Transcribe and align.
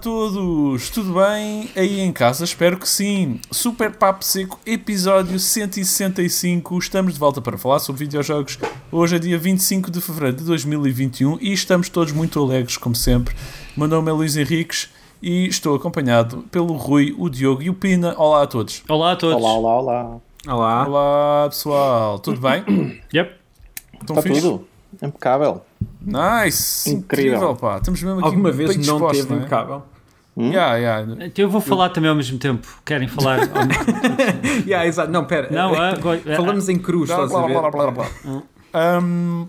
pessoal, 0.00 0.16
olá 0.16 0.30
a 0.30 0.36
todos, 0.36 0.90
tudo 0.90 1.14
bem? 1.14 1.70
Aí 1.76 2.00
em 2.00 2.12
casa, 2.12 2.44
espero 2.44 2.78
que 2.78 2.88
sim. 2.88 3.38
Super 3.50 3.92
Papo 3.92 4.24
Seco, 4.24 4.58
episódio 4.64 5.38
165. 5.38 6.78
Estamos 6.78 7.14
de 7.14 7.20
volta 7.20 7.40
para 7.40 7.58
falar 7.58 7.78
sobre 7.78 8.04
videojogos. 8.04 8.58
Hoje 8.90 9.16
é 9.16 9.18
dia 9.18 9.38
25 9.38 9.90
de 9.90 10.00
fevereiro 10.00 10.38
de 10.38 10.44
2021 10.44 11.38
e 11.40 11.52
estamos 11.52 11.88
todos 11.88 12.12
muito 12.12 12.42
alegres, 12.42 12.76
como 12.76 12.94
sempre. 12.94 13.34
Meu 13.76 13.86
nome 13.86 14.10
é 14.10 14.12
Luís 14.12 14.36
Henriques 14.36 14.90
e 15.22 15.46
estou 15.46 15.76
acompanhado 15.76 16.44
pelo 16.50 16.74
Rui, 16.74 17.14
o 17.18 17.28
Diogo 17.28 17.62
e 17.62 17.70
o 17.70 17.74
Pina. 17.74 18.14
Olá 18.16 18.42
a 18.42 18.46
todos. 18.46 18.82
Olá 18.88 19.12
a 19.12 19.16
todos. 19.16 19.36
Olá, 19.36 19.52
olá, 19.52 19.80
olá. 19.80 20.20
Olá. 20.46 20.88
Olá 20.88 21.48
pessoal, 21.48 22.18
tudo 22.18 22.40
bem? 22.40 23.00
Yep. 23.12 23.34
Estão 24.00 24.16
Está 24.16 24.22
fixe? 24.22 24.40
tudo 24.40 24.69
impecável. 25.02 25.64
Nice! 26.00 26.90
Incrível. 26.90 27.34
Incrível, 27.34 27.56
pá. 27.56 27.78
Estamos 27.78 28.02
mesmo 28.02 28.18
aqui 28.18 28.26
Alguma 28.28 28.52
vez 28.52 28.70
não 28.76 28.80
dispostos, 28.80 29.18
teve 29.20 29.34
é? 29.34 29.36
impecável. 29.38 29.82
Yeah, 30.38 30.76
yeah. 30.76 31.26
Então 31.26 31.44
eu 31.44 31.50
vou 31.50 31.60
falar 31.60 31.90
também 31.90 32.08
ao 32.08 32.16
mesmo 32.16 32.38
tempo. 32.38 32.66
Querem 32.84 33.08
falar? 33.08 33.40
ao 33.54 33.66
mesmo- 33.66 34.66
Yeah, 34.66 34.86
exato. 34.86 35.10
Não, 35.12 35.24
pera. 35.24 35.48
Não, 35.50 35.74
ah, 35.74 35.92
Falamos 36.36 36.68
em 36.68 36.78
cruz, 36.78 37.08
Blá, 37.10 37.16
estás 37.24 37.34
a 37.34 37.38
blá, 37.38 37.46
ver? 37.46 37.52
blá, 37.60 37.70
blá, 37.70 37.90
blá, 37.90 38.06
blá. 38.72 39.00
Hum, 39.02 39.48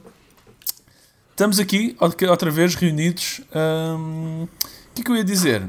estamos 1.30 1.60
aqui 1.60 1.96
outra 2.00 2.50
vez 2.52 2.76
reunidos. 2.76 3.42
Hum, 3.56 4.44
o 4.44 4.94
que 4.96 5.02
é 5.02 5.04
que 5.06 5.12
eu 5.12 5.16
ia 5.16 5.24
dizer? 5.24 5.64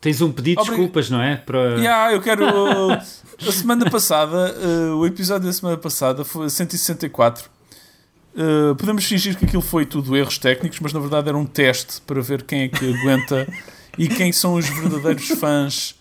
Tens 0.00 0.20
um 0.20 0.32
pedido 0.32 0.56
de 0.62 0.68
Obrig- 0.68 0.76
desculpas, 0.78 1.10
não 1.10 1.20
é? 1.22 1.36
Para... 1.36 1.76
Yeah, 1.78 2.12
eu 2.14 2.20
quero. 2.20 2.44
A 3.46 3.52
semana 3.52 3.88
passada, 3.90 4.54
uh, 4.58 4.96
o 4.98 5.06
episódio 5.06 5.46
da 5.46 5.52
semana 5.52 5.78
passada 5.78 6.24
foi 6.26 6.50
164. 6.50 7.48
Uh, 8.34 8.74
podemos 8.76 9.04
fingir 9.04 9.36
que 9.36 9.44
aquilo 9.44 9.62
foi 9.62 9.84
tudo 9.84 10.16
erros 10.16 10.38
técnicos, 10.38 10.78
mas 10.80 10.92
na 10.92 11.00
verdade 11.00 11.28
era 11.28 11.36
um 11.36 11.44
teste 11.44 12.00
para 12.02 12.20
ver 12.20 12.42
quem 12.44 12.62
é 12.62 12.68
que 12.68 12.94
aguenta 12.94 13.46
e 13.98 14.08
quem 14.08 14.32
são 14.32 14.54
os 14.54 14.68
verdadeiros 14.68 15.28
fãs. 15.28 15.96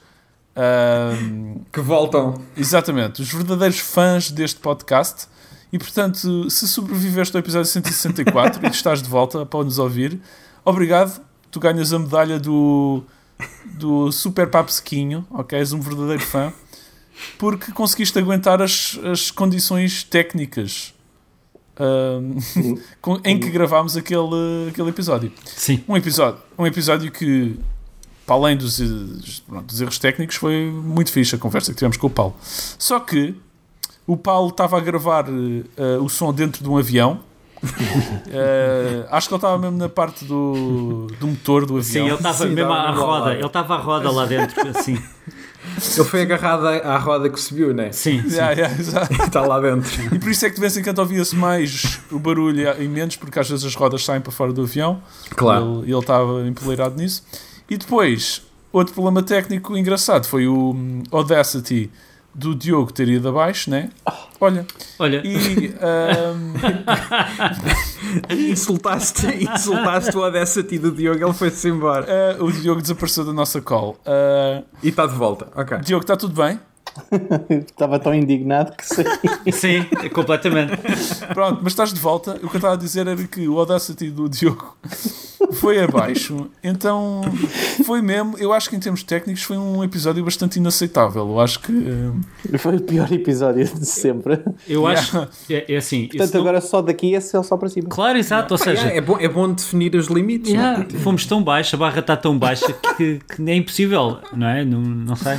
hum, 0.55 1.61
Que 1.71 1.81
voltam. 1.81 2.35
Exatamente, 2.55 3.21
os 3.21 3.31
verdadeiros 3.31 3.79
fãs 3.79 4.29
deste 4.31 4.59
podcast. 4.59 5.27
E 5.71 5.77
portanto, 5.77 6.49
se 6.49 6.67
sobreviveste 6.67 7.35
ao 7.35 7.39
episódio 7.39 7.69
164 7.69 8.65
e 8.65 8.69
estás 8.69 9.03
de 9.03 9.09
volta 9.09 9.45
para 9.45 9.63
nos 9.63 9.77
ouvir, 9.77 10.19
obrigado. 10.65 11.21
Tu 11.51 11.59
ganhas 11.59 11.93
a 11.93 11.99
medalha 11.99 12.39
do, 12.39 13.03
do 13.65 14.11
Super 14.11 14.49
Papo 14.49 14.71
Sequinho, 14.71 15.25
ok? 15.29 15.57
És 15.59 15.71
um 15.73 15.79
verdadeiro 15.79 16.21
fã, 16.23 16.53
porque 17.37 17.71
conseguiste 17.71 18.17
aguentar 18.17 18.61
as, 18.61 18.99
as 19.03 19.29
condições 19.31 20.03
técnicas 20.03 20.93
em 23.23 23.39
que 23.39 23.49
gravámos 23.49 23.95
aquele, 23.95 24.69
aquele 24.69 24.89
episódio. 24.89 25.31
Sim. 25.45 25.83
Um 25.87 25.95
episódio, 25.95 26.39
um 26.57 26.67
episódio 26.67 27.11
que, 27.11 27.57
para 28.25 28.35
além 28.35 28.57
dos, 28.57 28.79
pronto, 29.47 29.65
dos 29.65 29.81
erros 29.81 29.97
técnicos, 29.97 30.35
foi 30.35 30.69
muito 30.71 31.11
fixe 31.11 31.35
a 31.35 31.37
conversa 31.37 31.71
que 31.71 31.77
tivemos 31.77 31.97
com 31.97 32.07
o 32.07 32.09
Paulo. 32.09 32.35
Só 32.41 32.99
que 32.99 33.35
o 34.05 34.17
Paulo 34.17 34.49
estava 34.49 34.77
a 34.77 34.81
gravar 34.81 35.25
eh, 35.27 35.97
o 35.97 36.09
som 36.09 36.33
dentro 36.33 36.63
de 36.63 36.69
um 36.69 36.77
avião. 36.77 37.19
Eh, 38.31 39.07
acho 39.09 39.27
que 39.27 39.33
ele 39.33 39.37
estava 39.39 39.57
mesmo 39.57 39.77
na 39.77 39.89
parte 39.89 40.23
do, 40.23 41.07
do 41.19 41.27
motor 41.27 41.65
do 41.65 41.81
Sim, 41.81 42.01
avião. 42.01 42.07
ele 42.07 42.15
estava 42.15 42.47
Sim, 42.47 42.53
mesmo 42.53 42.71
à 42.71 42.91
roda. 42.91 43.33
Ele 43.33 43.45
estava 43.45 43.75
à 43.75 43.77
roda 43.77 44.11
lá 44.11 44.25
dentro, 44.25 44.69
assim. 44.69 45.01
Ele 45.95 46.03
foi 46.05 46.21
agarrado 46.21 46.67
à 46.67 46.77
à 46.77 46.97
roda 46.97 47.29
que 47.29 47.39
subiu, 47.39 47.73
né? 47.73 47.91
Sim, 47.91 48.21
sim. 48.27 48.35
Yeah, 48.35 48.51
yeah, 48.53 48.79
exato. 48.79 49.13
Está 49.13 49.41
lá 49.41 49.59
dentro. 49.59 49.89
E 50.15 50.19
por 50.19 50.29
isso 50.29 50.45
é 50.45 50.49
que 50.49 50.55
de 50.55 50.61
vez 50.61 50.75
em 50.77 50.83
quando 50.83 50.99
ouvia-se 50.99 51.35
mais 51.35 51.99
o 52.11 52.19
barulho 52.19 52.81
e 52.81 52.87
menos, 52.87 53.15
porque 53.15 53.39
às 53.39 53.49
vezes 53.49 53.65
as 53.65 53.75
rodas 53.75 54.03
saem 54.03 54.21
para 54.21 54.31
fora 54.31 54.51
do 54.51 54.63
avião. 54.63 55.01
Claro. 55.31 55.81
Ele, 55.81 55.91
ele 55.91 55.99
estava 55.99 56.47
empoleirado 56.47 56.95
nisso. 56.95 57.23
E 57.69 57.77
depois, 57.77 58.41
outro 58.71 58.93
problema 58.93 59.21
técnico 59.21 59.77
engraçado 59.77 60.25
foi 60.25 60.47
o 60.47 60.71
hum, 60.71 61.03
Audacity 61.11 61.89
do 62.33 62.55
Diogo 62.55 62.91
ter 62.93 63.07
ido 63.09 63.27
abaixo, 63.29 63.69
né? 63.69 63.89
Olha, 64.39 64.65
Olha, 64.97 65.21
e 65.25 65.69
hum, 65.69 66.53
Insultaste, 68.51 69.27
insultaste 69.27 70.15
o 70.17 70.23
Audacity 70.23 70.79
do 70.79 70.91
Diogo, 70.91 71.23
ele 71.23 71.33
foi-se 71.33 71.67
embora. 71.69 72.05
ah, 72.07 72.43
o 72.43 72.51
Diogo 72.51 72.81
desapareceu 72.81 73.25
da 73.25 73.33
nossa 73.33 73.61
call. 73.61 73.97
Ah, 74.05 74.63
E 74.81 74.89
está 74.89 75.05
de 75.05 75.13
volta. 75.15 75.47
Ok. 75.55 75.77
Diogo, 75.79 76.03
está 76.03 76.15
tudo 76.15 76.33
bem? 76.41 76.59
Estava 77.49 77.99
tão 77.99 78.13
indignado 78.13 78.73
que 78.75 78.85
sei. 78.85 79.05
sim, 79.51 79.83
completamente. 80.13 80.73
Pronto, 81.33 81.59
mas 81.63 81.73
estás 81.73 81.93
de 81.93 81.99
volta. 81.99 82.31
O 82.43 82.49
que 82.49 82.55
eu 82.55 82.57
estava 82.57 82.73
a 82.73 82.77
dizer 82.77 83.07
era 83.07 83.23
que 83.23 83.47
o 83.47 83.57
Audacity 83.59 84.09
do 84.09 84.27
Diogo 84.29 84.75
foi 85.53 85.81
abaixo. 85.81 86.49
Então, 86.63 87.21
foi 87.85 88.01
mesmo. 88.01 88.37
Eu 88.37 88.53
acho 88.53 88.69
que 88.69 88.75
em 88.75 88.79
termos 88.79 89.03
técnicos 89.03 89.43
foi 89.43 89.57
um 89.57 89.83
episódio 89.83 90.23
bastante 90.23 90.57
inaceitável. 90.57 91.27
Eu 91.27 91.39
acho 91.39 91.59
que. 91.59 91.71
hum, 91.71 92.21
Foi 92.57 92.75
o 92.75 92.81
pior 92.81 93.11
episódio 93.11 93.65
de 93.65 93.85
sempre. 93.85 94.39
Eu 94.67 94.79
Yeah. 94.89 94.99
acho. 94.99 95.27
É, 95.49 95.73
é 95.73 95.77
assim. 95.77 96.07
Portanto, 96.07 96.23
isso 96.25 96.33
não- 96.35 96.41
agora 96.41 96.61
só 96.61 96.81
daqui 96.81 97.15
é 97.15 97.19
só 97.21 97.41
para 97.57 97.69
cima. 97.69 97.87
Claro, 97.89 98.17
exato. 98.17 98.53
Ou 98.53 98.57
seja, 98.57 98.81
yeah, 98.81 98.97
é, 98.97 99.01
bom, 99.01 99.17
é 99.19 99.27
bom 99.27 99.51
definir 99.53 99.95
os 99.95 100.07
limites. 100.07 100.51
é? 100.53 100.57
yeah, 100.57 100.85
fomos 101.03 101.25
tão 101.25 101.43
baixos, 101.43 101.73
a 101.73 101.77
barra 101.77 101.99
está 101.99 102.15
tão 102.17 102.37
baixa 102.37 102.71
que, 102.97 103.19
que 103.35 103.49
é 103.49 103.55
impossível, 103.55 104.17
não 104.33 104.47
é? 104.47 104.63
Não, 104.65 104.79
não 104.81 105.15
sei. 105.15 105.37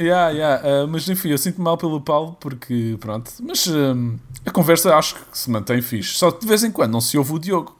Yeah, 0.00 0.30
yeah, 0.30 0.84
uh, 0.84 0.88
mas 0.88 1.06
enfim, 1.08 1.28
eu 1.28 1.36
sinto 1.36 1.60
mal 1.60 1.76
pelo 1.76 2.00
Paulo 2.00 2.34
porque, 2.40 2.96
pronto, 2.98 3.30
mas 3.42 3.66
um, 3.66 4.16
a 4.46 4.50
conversa 4.50 4.96
acho 4.96 5.14
que 5.14 5.20
se 5.36 5.50
mantém 5.50 5.82
fixe. 5.82 6.14
Só 6.14 6.30
que 6.30 6.40
de 6.40 6.46
vez 6.46 6.64
em 6.64 6.70
quando 6.70 6.92
não 6.92 7.02
se 7.02 7.18
ouve 7.18 7.34
o 7.34 7.38
Diogo 7.38 7.76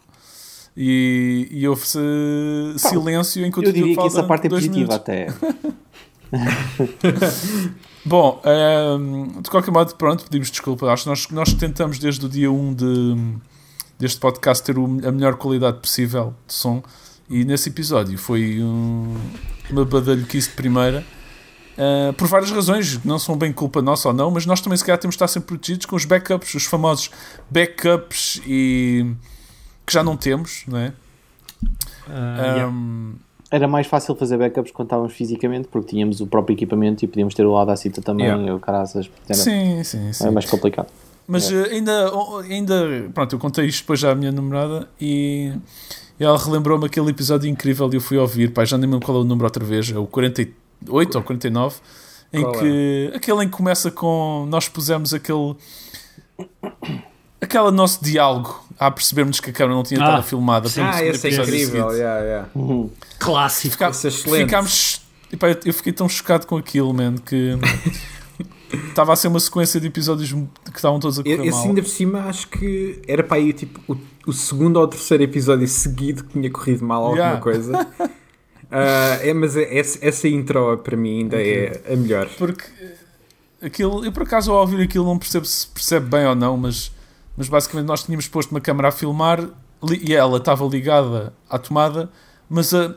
e, 0.77 1.49
e 1.51 1.67
ouve-se 1.67 1.99
silêncio 2.77 3.45
enquanto 3.47 3.67
Eu 3.67 3.71
o 3.71 3.73
Diogo 3.73 3.89
diria 3.89 4.03
que 4.03 4.07
essa 4.07 4.23
parte 4.23 4.47
é 4.49 4.51
positiva 4.51 4.77
minutos. 4.77 4.97
até. 4.97 5.29
Bom, 8.05 8.43
um, 8.45 9.41
de 9.41 9.49
qualquer 9.49 9.71
modo, 9.71 9.95
pronto, 9.97 10.25
pedimos 10.25 10.51
desculpa. 10.51 10.93
Acho 10.93 11.05
que 11.05 11.09
nós, 11.09 11.29
nós 11.31 11.55
tentamos 11.55 11.99
desde 11.99 12.27
o 12.27 12.29
dia 12.29 12.53
1 12.53 12.75
de, 12.75 13.35
deste 13.99 14.21
podcast 14.21 14.63
ter 14.63 14.77
a 14.77 15.13
melhor 15.13 15.37
qualidade 15.37 15.79
possível 15.79 16.35
de 16.47 16.53
som 16.53 16.83
e 17.31 17.45
nesse 17.45 17.69
episódio 17.69 18.19
foi 18.19 18.61
um, 18.61 19.17
uma 19.71 19.85
badalhoquice 19.85 20.51
de 20.51 20.57
primeira. 20.57 21.05
Uh, 21.81 22.13
por 22.13 22.29
várias 22.29 22.51
razões, 22.51 22.99
que 22.99 23.09
não 23.09 23.19
são 23.19 23.39
bem 23.39 23.53
culpa 23.55 23.81
nossa 23.81 24.09
ou 24.09 24.15
não, 24.15 24.31
mas 24.31 24.45
nós 24.45 24.61
também 24.61 24.77
se 24.77 24.85
calhar 24.85 24.99
temos 24.99 25.15
de 25.15 25.17
estar 25.17 25.29
sempre 25.29 25.49
protegidos 25.49 25.87
com 25.87 25.97
os 25.97 26.05
backups, 26.05 26.55
os 26.55 26.67
famosos 26.67 27.11
backups 27.51 28.43
e 28.47 29.15
que 29.87 29.93
já 29.95 30.03
não 30.05 30.15
temos, 30.15 30.65
não 30.69 30.79
é? 30.79 30.93
Ah, 32.07 32.37
yeah. 32.43 32.69
Um, 32.69 33.15
Era 33.51 33.67
mais 33.67 33.87
fácil 33.87 34.15
fazer 34.15 34.37
backups 34.37 34.73
quando 34.73 34.89
estávamos 34.89 35.13
fisicamente, 35.15 35.69
porque 35.69 35.89
tínhamos 35.89 36.21
o 36.21 36.27
próprio 36.27 36.55
equipamento 36.55 37.03
e 37.03 37.09
podíamos 37.09 37.35
ter 37.35 37.47
o 37.47 37.57
Audacity 37.57 38.03
também, 38.03 38.27
Yeah. 38.27 38.55
o 38.55 38.61
caraças. 38.61 39.11
Era, 39.27 39.39
sim, 39.39 39.83
sim, 39.83 40.13
sim. 40.13 40.23
era 40.23 40.33
mais 40.33 40.45
complicado. 40.45 40.89
Mas 41.27 41.51
eh, 41.51 41.71
ainda, 41.71 42.11
ainda, 42.49 43.09
pronto, 43.15 43.37
eu 43.37 43.39
contei 43.39 43.65
isto 43.67 43.83
depois 43.83 44.01
já 44.01 44.11
à 44.11 44.15
minha 44.15 44.33
namorada 44.33 44.89
e 45.01 45.53
ela 46.19 46.37
relembrou-me 46.37 46.87
aquele 46.87 47.09
episódio 47.11 47.49
incrível 47.49 47.89
e 47.93 47.97
eu 47.97 48.01
fui 48.01 48.19
ouvir, 48.19 48.53
pá, 48.53 48.65
já 48.65 48.77
nem 48.77 48.87
me 48.87 48.95
lembro 48.95 49.07
qual 49.07 49.19
é 49.19 49.21
o 49.23 49.25
número 49.25 49.47
outra 49.47 49.65
vez, 49.65 49.91
é 49.91 49.99
o 49.99 50.07
48 50.87 51.17
ou 51.19 51.23
49, 51.25 51.77
em 52.33 52.43
Qual 52.43 52.53
que, 52.55 53.13
aquele 53.15 53.45
em 53.45 53.49
que 53.49 53.57
começa 53.57 53.91
com, 53.91 54.47
nós 54.49 54.69
pusemos 54.69 55.13
aquele, 55.15 55.55
aquele 57.41 57.71
nosso 57.71 58.03
diálogo 58.05 58.65
a 58.79 58.91
percebermos 58.91 59.41
que 59.41 59.51
a 59.51 59.53
câmera 59.53 59.75
não 59.77 59.83
tinha 59.83 60.01
Ah, 60.01 60.05
estado 60.09 60.23
filmada. 60.25 60.69
Ah, 60.81 61.05
esse 61.05 61.29
é 61.29 61.31
incrível. 61.35 61.91
Yeah, 61.93 62.21
yeah. 62.21 62.49
Clássico. 63.19 63.73
Fica- 63.73 63.89
Esse 63.91 64.09
é 64.09 64.11
ficámos, 64.11 65.03
epá, 65.33 65.49
eu- 65.51 65.61
eu 65.67 65.75
fiquei 65.75 65.93
tão 65.93 66.09
chocado 66.09 66.47
com 66.47 66.57
aquilo, 66.57 66.93
man, 66.95 67.17
que 67.17 67.59
estava 68.89 69.13
a 69.13 69.17
ser 69.17 69.29
uma 69.29 69.41
sequência 69.41 69.81
de 69.81 69.89
episódios 69.89 70.31
que 70.33 70.77
estavam 70.77 70.99
todos 71.01 71.19
a 71.19 71.23
correr 71.23 71.41
Esse 71.47 71.51
mal. 71.51 71.65
ainda 71.67 71.83
por 71.83 71.89
cima 71.89 72.21
acho 72.27 72.49
que 72.49 73.03
era 73.07 73.23
para 73.23 73.37
aí 73.37 73.53
tipo 73.53 73.81
o, 73.93 73.99
o 74.27 74.33
segundo 74.33 74.79
ou 74.79 74.87
terceiro 74.89 75.23
episódio 75.25 75.67
seguido 75.69 76.25
que 76.25 76.33
tinha 76.35 76.51
corrido 76.51 76.85
mal 76.87 77.03
alguma 77.03 77.19
Yeah. 77.19 77.41
coisa. 77.41 77.87
Ah, 78.71 79.19
é, 79.23 79.33
mas 79.35 79.57
é- 79.57 79.77
essa, 79.79 79.99
essa 80.01 80.29
intro 80.29 80.79
para 80.79 80.97
mim 80.97 81.21
ainda 81.21 81.43
é 81.43 81.81
a 81.93 81.97
melhor. 81.97 82.29
Porque 82.39 82.65
eh, 82.81 83.67
aquilo, 83.67 84.05
eu 84.05 84.13
por 84.13 84.23
acaso 84.23 84.53
ao 84.53 84.61
ouvir 84.61 84.81
aquilo 84.83 85.05
não 85.05 85.19
percebo 85.19 85.45
se 85.45 85.67
percebe 85.67 86.07
bem 86.07 86.27
ou 86.27 86.35
não, 86.35 86.57
mas, 86.57 86.93
mas 87.37 87.49
basicamente 87.49 87.87
nós 87.87 88.05
tínhamos 88.05 88.29
posto 88.29 88.51
uma 88.53 88.61
câmera 88.61 88.89
a 88.89 88.93
filmar 88.93 89.49
e 90.01 90.15
ela 90.15 90.39
estava 90.39 90.65
ligada 90.67 91.33
à 91.49 91.59
tomada, 91.59 92.11
mas 92.49 92.73
a, 92.73 92.95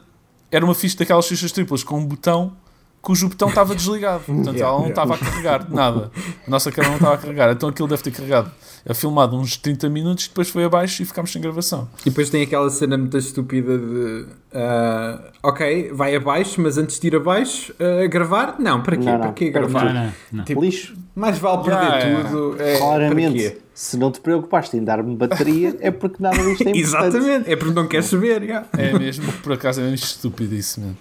era 0.51 0.63
uma 0.63 0.75
ficha 0.75 0.97
daquelas 0.97 1.27
fichas 1.27 1.51
triplas 1.51 1.83
com 1.83 1.97
um 1.97 2.05
botão 2.05 2.55
cujo 3.03 3.27
botão 3.27 3.49
estava 3.49 3.75
desligado. 3.75 4.23
Portanto, 4.23 4.55
Yeah, 4.55 4.65
ela 4.65 4.79
não 4.79 4.87
yeah. 4.87 4.89
estava 4.89 5.13
a 5.15 5.17
carregar 5.17 5.69
nada. 5.69 6.11
A 6.47 6.49
nossa 6.49 6.71
câmera 6.71 6.91
não 6.91 6.97
estava 6.97 7.15
a 7.15 7.17
carregar. 7.17 7.51
Então 7.51 7.69
aquilo 7.69 7.87
deve 7.87 8.01
ter 8.01 8.11
carregado. 8.11 8.49
É 8.85 8.93
filmado 8.93 9.37
uns 9.37 9.55
30 9.55 9.89
minutos, 9.89 10.27
depois 10.27 10.49
foi 10.49 10.63
abaixo 10.63 11.03
e 11.03 11.05
ficámos 11.05 11.31
sem 11.31 11.41
gravação. 11.41 11.87
E 12.01 12.09
depois 12.09 12.29
tem 12.29 12.41
aquela 12.41 12.69
cena 12.69 12.97
muito 12.97 13.17
estúpida 13.17 13.77
de 13.77 14.25
ah, 14.53 15.31
ok, 15.41 15.91
vai 15.93 16.15
abaixo, 16.15 16.61
mas 16.61 16.77
antes 16.77 16.99
de 16.99 17.07
ir 17.07 17.15
abaixo, 17.15 17.73
ah, 17.79 18.07
gravar? 18.07 18.55
Não, 18.59 18.81
para 18.81 18.97
quê? 18.97 19.05
Não, 19.05 19.13
não, 19.13 19.19
para 19.21 19.31
quê 19.33 19.49
gravar? 19.49 19.85
Não, 19.85 19.93
não, 19.93 20.13
não. 20.31 20.43
Tipo, 20.43 20.61
Lixo. 20.61 20.95
Mais 21.15 21.37
vale 21.37 21.63
perder 21.63 21.83
Yeah, 22.05 22.29
tudo. 22.29 22.61
É, 22.61 22.77
Claramente, 22.77 23.37
quê? 23.37 23.57
se 23.73 23.97
não 23.97 24.11
te 24.11 24.19
preocupaste 24.19 24.75
em 24.75 24.83
dar-me 24.83 25.15
bateria, 25.15 25.75
é 25.79 25.91
porque 25.91 26.17
nada 26.21 26.37
disto 26.37 26.61
é 26.67 26.71
importante. 26.71 26.79
Exatamente, 26.79 27.51
é 27.51 27.55
porque 27.55 27.73
não 27.73 27.87
queres 27.87 28.05
saber. 28.07 28.41
yeah. 28.43 28.67
É 28.77 28.97
mesmo, 28.97 29.31
por 29.43 29.53
acaso 29.53 29.79
é 29.81 29.83
mesmo 29.83 29.95
estúpido 29.95 30.55
isso, 30.55 30.79
mesmo. 30.81 30.97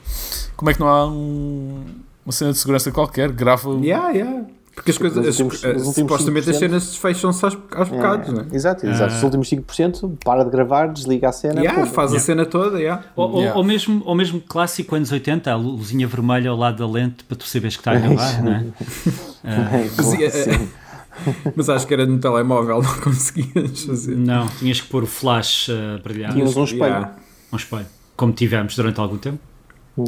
Como 0.57 0.71
é 0.71 0.75
que 0.75 0.81
não 0.81 0.89
há 0.89 1.07
um- 1.09 1.85
uma 2.27 2.33
cena 2.33 2.53
de 2.53 2.59
segurança 2.59 2.93
qualquer? 2.93 3.33
Grava 3.33 3.69
o. 3.71 3.83
Yeah, 3.83 4.11
yeah. 4.11 4.45
Porque 4.75 4.91
as 4.91 4.97
coisas, 4.99 5.19
nos 5.19 5.29
as- 5.29 5.39
últimos- 5.41 5.65
as- 5.65 5.77
nos 5.77 5.87
últimos 5.89 5.95
supostamente 6.13 6.51
as 6.51 6.57
5%. 6.57 6.59
cenas 6.59 6.83
desfecham-se 6.87 7.45
aos, 7.45 7.59
aos 7.73 7.89
bocados, 7.91 8.29
É, 8.29 8.33
não 8.33 8.41
é? 8.43 8.47
Exato, 8.57 8.87
exato. 8.87 9.15
Os 9.15 9.23
últimos 9.23 9.49
5% 9.49 10.19
para 10.25 10.45
de 10.45 10.51
gravar, 10.51 10.87
desliga 10.93 11.29
a 11.29 11.33
cena. 11.33 11.61
Yeah, 11.61 11.85
faz 11.87 12.15
a 12.15 12.19
cena 12.19 12.47
toda, 12.47 12.79
yeah. 12.81 13.05
Ou, 13.15 13.31
ou- 13.33 13.39
Yeah. 13.41 13.59
ou 13.59 13.65
mesmo, 13.65 14.03
ou 14.07 14.15
mesmo 14.15 14.41
clássico 14.41 14.95
anos 14.97 15.13
80, 15.13 15.53
a 15.53 15.57
luzinha 15.57 16.07
vermelha 16.07 16.51
ao 16.51 16.57
lado 16.57 16.79
da 16.79 16.91
lente 16.91 17.23
para 17.25 17.37
tu 17.37 17.45
saberes 17.45 17.77
que 17.77 17.81
está 17.83 17.93
a 17.93 17.97
gravar, 17.99 18.43
não 18.43 18.53
é? 18.53 18.65
É, 19.45 19.91
Mas, 19.97 19.97
bom, 19.97 20.15
é, 20.15 20.31
sim. 20.31 20.69
Mas 21.57 21.69
acho 21.69 21.87
que 21.87 21.93
era 21.93 22.07
no 22.07 22.19
telemóvel, 22.19 22.81
não 22.81 22.95
conseguias 23.01 23.83
fazer. 23.83 24.17
Não, 24.17 24.47
tinhas 24.59 24.81
que 24.81 24.89
pôr 24.89 25.03
o 25.03 25.07
flash 25.07 25.69
a 25.69 26.01
brilhar, 26.03 26.33
Tínhamos 26.33 26.57
um 26.57 26.65
espelho. 26.65 26.85
Yeah, 26.85 27.13
um 27.53 27.57
espelho, 27.57 27.87
como 28.17 28.33
tivemos 28.33 28.75
durante 28.77 28.99
algum 29.01 29.19
tempo. 29.19 29.39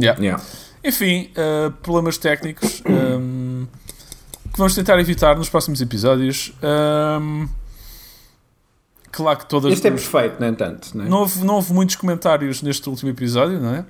Yeah. 0.00 0.19
yeah. 0.22 0.43
Enfim, 0.82 1.31
uh, 1.37 1.70
problemas 1.82 2.16
técnicos 2.19 2.82
um, 2.87 3.44
que 4.55 4.59
vamos 4.59 4.75
tentar 4.75 4.99
evitar 5.01 5.37
nos 5.37 5.49
próximos 5.49 5.81
episódios. 5.81 6.53
Um, 6.62 7.49
claro 9.11 9.41
que 9.41 9.47
todas. 9.47 9.73
Este 9.73 9.89
é 9.89 9.91
perfeito, 9.91 10.39
no 10.39 10.47
entanto. 10.47 10.91
Não 10.95 11.05
é? 11.05 11.09
Não 11.09 11.19
houve, 11.19 11.45
não 11.45 11.55
houve 11.56 11.73
muitos 11.73 11.97
comentários 11.97 12.62
neste 12.62 12.89
último 12.89 13.11
episódio, 13.11 13.61
não 13.61 13.75
é? 13.75 13.81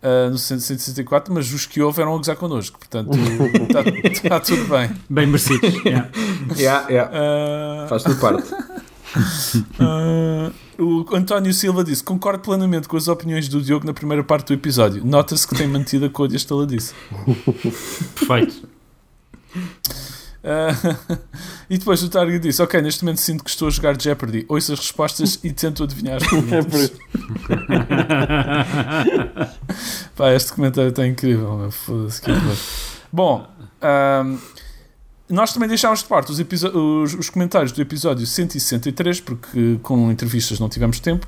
Uh, 0.00 0.30
no 0.30 0.38
164, 0.38 1.32
mas 1.32 1.50
os 1.52 1.64
que 1.64 1.80
houve 1.80 2.02
eram 2.02 2.14
a 2.14 2.18
gozar 2.18 2.36
connosco, 2.36 2.78
portanto 2.78 3.10
está 4.12 4.38
tudo 4.44 4.64
bem. 4.66 4.90
Bem 5.08 5.26
merecidos. 5.26 5.74
yeah. 5.84 6.08
Yeah, 6.56 6.88
yeah. 6.88 7.84
Uh, 7.84 7.88
Faz 7.88 8.02
tudo 8.02 8.20
parte. 8.20 8.52
uh, 9.80 10.52
o 10.84 11.16
António 11.16 11.52
Silva 11.54 11.82
disse: 11.82 12.04
Concordo 12.04 12.40
plenamente 12.40 12.86
com 12.86 12.96
as 12.98 13.08
opiniões 13.08 13.48
do 13.48 13.62
Diogo 13.62 13.86
na 13.86 13.94
primeira 13.94 14.22
parte 14.22 14.48
do 14.48 14.52
episódio. 14.52 15.02
Nota-se 15.02 15.48
que 15.48 15.54
tem 15.54 15.66
mantido 15.66 16.04
a 16.04 16.10
cor 16.10 16.28
deste 16.28 16.52
disse. 16.66 16.94
Perfeito. 18.14 18.77
Uh, 19.54 21.18
e 21.68 21.78
depois 21.78 22.02
o 22.02 22.08
Target 22.08 22.38
disse: 22.40 22.62
Ok, 22.62 22.80
neste 22.80 23.04
momento 23.04 23.20
sinto 23.20 23.42
que 23.44 23.50
estou 23.50 23.68
a 23.68 23.70
jogar 23.70 24.00
Jeopardy. 24.00 24.46
Ouço 24.48 24.72
as 24.72 24.78
respostas 24.78 25.38
e 25.42 25.52
tento 25.52 25.82
adivinhar 25.84 26.16
as 26.22 26.26
perguntas. 26.28 26.92
Pá, 30.16 30.32
este 30.32 30.52
comentário 30.52 30.90
está 30.90 31.06
incrível. 31.06 31.70
Foda-se 31.70 32.20
que. 32.22 32.30
Bom, 33.12 33.46
ahm, 33.80 34.36
nós 35.28 35.52
também 35.52 35.68
deixámos 35.68 36.00
de 36.00 36.06
parte 36.06 36.30
os, 36.32 36.38
os- 36.40 37.14
os 37.14 37.30
comentários 37.30 37.72
do 37.72 37.80
episódio 37.82 38.26
163, 38.26 39.20
porque 39.20 39.78
com 39.82 40.10
entrevistas 40.10 40.58
não 40.58 40.68
tivemos 40.68 41.00
tempo. 41.00 41.26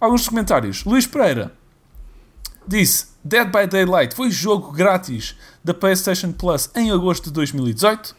Alguns 0.00 0.28
comentários. 0.28 0.84
Luís 0.84 1.06
Pereira 1.06 1.52
disse: 2.66 3.06
Dead 3.22 3.46
by 3.46 3.66
Daylight 3.66 4.14
foi 4.14 4.30
jogo 4.30 4.72
grátis 4.72 5.36
da 5.62 5.74
PlayStation 5.74 6.32
Plus 6.32 6.70
em 6.74 6.90
agosto 6.90 7.24
de 7.24 7.32
2018. 7.32 8.16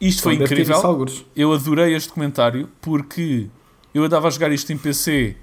Isto 0.00 0.22
foi 0.22 0.36
ter 0.36 0.44
incrível. 0.44 1.06
Eu 1.34 1.52
adorei 1.52 1.94
este 1.94 2.12
comentário 2.12 2.68
porque 2.80 3.48
eu 3.92 4.04
andava 4.04 4.28
a 4.28 4.30
jogar 4.30 4.52
isto 4.52 4.72
em 4.72 4.78
PC 4.78 5.36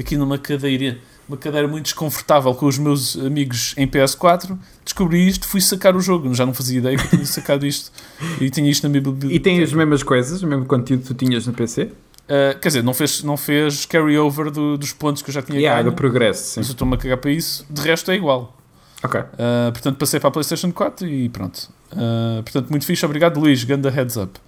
aqui 0.00 0.16
numa 0.16 0.38
cadeira, 0.38 0.98
uma 1.28 1.36
cadeira 1.36 1.68
muito 1.68 1.84
desconfortável 1.84 2.52
com 2.54 2.66
os 2.66 2.78
meus 2.78 3.16
amigos 3.18 3.74
em 3.76 3.86
PS4. 3.86 4.58
Descobri 4.84 5.28
isto, 5.28 5.46
fui 5.46 5.60
sacar 5.60 5.94
o 5.94 6.00
jogo. 6.00 6.34
Já 6.34 6.44
não 6.44 6.52
fazia 6.54 6.78
ideia 6.78 6.96
que 6.96 7.04
eu 7.04 7.10
tinha 7.10 7.24
sacado 7.26 7.66
isto 7.66 7.92
e 8.40 8.50
tinha 8.50 8.68
isto 8.70 8.82
na 8.82 8.88
minha 8.88 9.00
biblioteca. 9.02 9.32
E 9.32 9.38
tem 9.38 9.62
as 9.62 9.72
mesmas 9.72 10.02
coisas, 10.02 10.42
o 10.42 10.46
mesmo 10.46 10.64
conteúdo 10.66 11.02
que 11.02 11.08
tu 11.08 11.14
tinhas 11.14 11.46
no 11.46 11.52
PC? 11.52 11.84
Uh, 11.84 12.58
quer 12.60 12.68
dizer, 12.68 12.82
não 12.84 12.94
fez, 12.94 13.22
não 13.24 13.36
fez 13.36 13.84
carry-over 13.86 14.50
do- 14.52 14.78
dos 14.78 14.92
pontos 14.92 15.20
que 15.20 15.30
eu 15.30 15.34
já 15.34 15.42
tinha 15.42 15.58
Yeah, 15.58 15.82
ganho. 15.82 15.92
do 15.92 15.96
progresso, 15.96 16.44
sim. 16.54 16.60
Mas 16.60 16.68
eu 16.68 16.72
estou-me 16.72 16.94
a 16.94 16.96
cagar 16.96 17.18
para 17.18 17.30
isso. 17.32 17.66
De 17.68 17.80
resto 17.82 18.10
é 18.10 18.14
igual. 18.16 18.56
Ok. 19.02 19.18
Uh, 19.20 19.72
portanto, 19.72 19.96
passei 19.96 20.20
para 20.20 20.28
a 20.28 20.30
PlayStation 20.32 20.70
4 20.70 21.08
e 21.08 21.28
pronto. 21.28 21.68
Uh, 21.92 22.40
portanto, 22.44 22.70
muito 22.70 22.86
fixe. 22.86 23.04
Obrigado, 23.04 23.40
Luís. 23.40 23.64
Ganda 23.64 23.90
heads 23.90 24.16
up. 24.16 24.38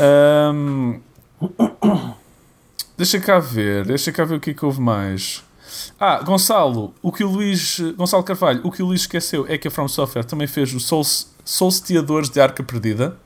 Um, 0.00 1.00
deixa 2.96 3.20
cá 3.20 3.38
ver. 3.38 3.84
Deixa 3.86 4.12
cá 4.12 4.24
ver 4.24 4.36
o 4.36 4.40
que 4.40 4.50
é 4.50 4.54
que 4.54 4.64
houve 4.64 4.80
mais. 4.80 5.42
Ah, 5.98 6.22
Gonçalo, 6.22 6.94
o 7.02 7.10
que 7.10 7.24
o 7.24 7.28
Luís, 7.28 7.80
Gonçalo 7.96 8.22
Carvalho, 8.22 8.60
o 8.64 8.70
que 8.70 8.82
o 8.82 8.86
Luís 8.86 9.02
esqueceu 9.02 9.44
é 9.48 9.58
que 9.58 9.66
a 9.68 9.70
From 9.70 9.88
Software 9.88 10.24
também 10.24 10.46
fez 10.46 10.72
o 10.72 11.04
Solsteadores 11.44 12.30
de 12.30 12.40
Arca 12.40 12.62
Perdida. 12.62 13.16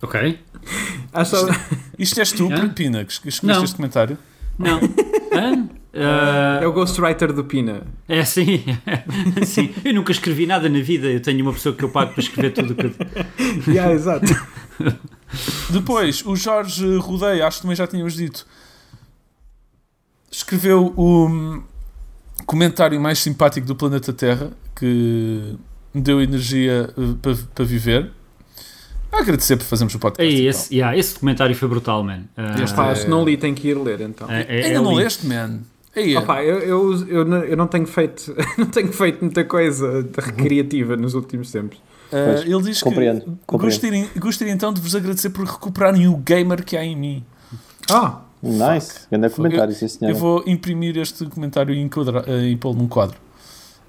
Ok. 0.00 0.38
Acho 1.12 1.36
Isto 1.98 2.20
és 2.20 2.32
tu, 2.32 2.50
Hã? 2.52 2.68
Pina, 2.70 3.04
que 3.04 3.12
escolheste 3.12 3.44
Não. 3.46 3.62
este 3.62 3.76
comentário. 3.76 4.18
Não. 4.58 4.78
Hã? 5.32 5.68
Ah, 5.94 6.60
é 6.62 6.66
o 6.66 6.72
Ghostwriter 6.72 7.32
do 7.32 7.44
Pina. 7.44 7.82
é 8.08 8.24
sim. 8.24 8.64
sim. 9.44 9.74
Eu 9.84 9.94
nunca 9.94 10.10
escrevi 10.10 10.46
nada 10.46 10.68
na 10.68 10.80
vida. 10.80 11.06
Eu 11.06 11.20
tenho 11.20 11.42
uma 11.44 11.52
pessoa 11.52 11.74
que 11.74 11.84
eu 11.84 11.90
pago 11.90 12.12
para 12.12 12.22
escrever 12.22 12.52
tudo 12.52 12.72
o 12.72 12.76
que 12.76 12.86
eu... 12.86 12.94
yeah, 13.68 13.92
exato. 13.92 14.26
Depois, 15.70 16.22
o 16.26 16.36
Jorge 16.36 16.96
Rodeia, 16.98 17.46
acho 17.46 17.58
que 17.58 17.62
também 17.62 17.76
já 17.76 17.86
tínhamos 17.86 18.14
dito, 18.14 18.46
escreveu 20.30 20.92
o 20.96 21.26
hum, 21.26 21.62
comentário 22.46 23.00
mais 23.00 23.18
simpático 23.18 23.66
do 23.66 23.74
planeta 23.74 24.12
Terra 24.12 24.50
que 24.76 25.56
me 25.94 26.00
deu 26.00 26.20
energia 26.20 26.90
uh, 26.96 27.14
para, 27.16 27.36
para 27.54 27.64
viver. 27.64 28.10
Agradecer 29.10 29.56
por 29.58 29.64
fazermos 29.64 29.94
o 29.94 29.98
podcast. 29.98 30.26
Ei, 30.26 30.40
então. 30.40 30.50
esse, 30.50 30.74
yeah, 30.74 30.96
esse 30.96 31.12
documentário 31.14 31.54
foi 31.54 31.68
brutal, 31.68 32.02
man. 32.02 32.22
Ah, 32.34 32.62
Este 32.62 32.74
Pá, 32.74 32.90
é- 32.92 32.94
que 32.94 33.08
não 33.08 33.24
li, 33.24 33.36
tenho 33.36 33.54
que 33.54 33.68
ir 33.68 33.74
ler 33.76 34.00
então. 34.00 34.30
é- 34.30 34.40
é- 34.48 34.64
Ainda 34.64 34.68
é 34.68 34.74
não 34.74 34.84
lindo. 34.90 35.02
leste, 35.02 35.26
man? 35.26 35.60
Aí, 35.94 36.16
Opa, 36.16 36.42
eu, 36.42 36.58
eu, 36.60 37.06
eu, 37.08 37.24
não- 37.26 37.44
eu 37.44 37.54
não 37.56 37.66
tenho 37.66 37.86
feito 37.86 38.34
não 38.56 38.64
tenho 38.66 38.90
feito 38.90 39.20
muita 39.22 39.44
coisa 39.44 40.02
de 40.02 40.18
recreativa 40.18 40.96
nos 40.96 41.12
últimos 41.12 41.52
tempos. 41.52 41.76
Uh, 42.12 42.42
ele 42.44 42.62
diz 42.62 42.82
compreendo, 42.82 43.20
que 43.22 43.30
compreendo. 43.46 43.72
gostaria, 43.74 44.08
gostaria 44.16 44.52
então 44.52 44.72
de 44.72 44.80
vos 44.80 44.94
agradecer 44.94 45.30
por 45.30 45.44
recuperarem 45.46 46.06
o 46.08 46.16
gamer 46.16 46.64
que 46.64 46.76
há 46.76 46.84
em 46.84 46.96
mim. 46.96 47.24
Ah, 47.90 48.20
Nice. 48.42 49.06
Grande 49.08 49.30
comentário, 49.30 49.72
sim 49.72 49.84
Eu 49.84 49.88
senhora. 49.88 50.14
vou 50.18 50.42
imprimir 50.46 50.96
este 50.98 51.24
comentário 51.26 51.72
e 51.72 51.80
enquadra- 51.80 52.24
uh, 52.28 52.40
e 52.44 52.56
pô-lo 52.56 52.74
num 52.76 52.88
quadro. 52.88 53.16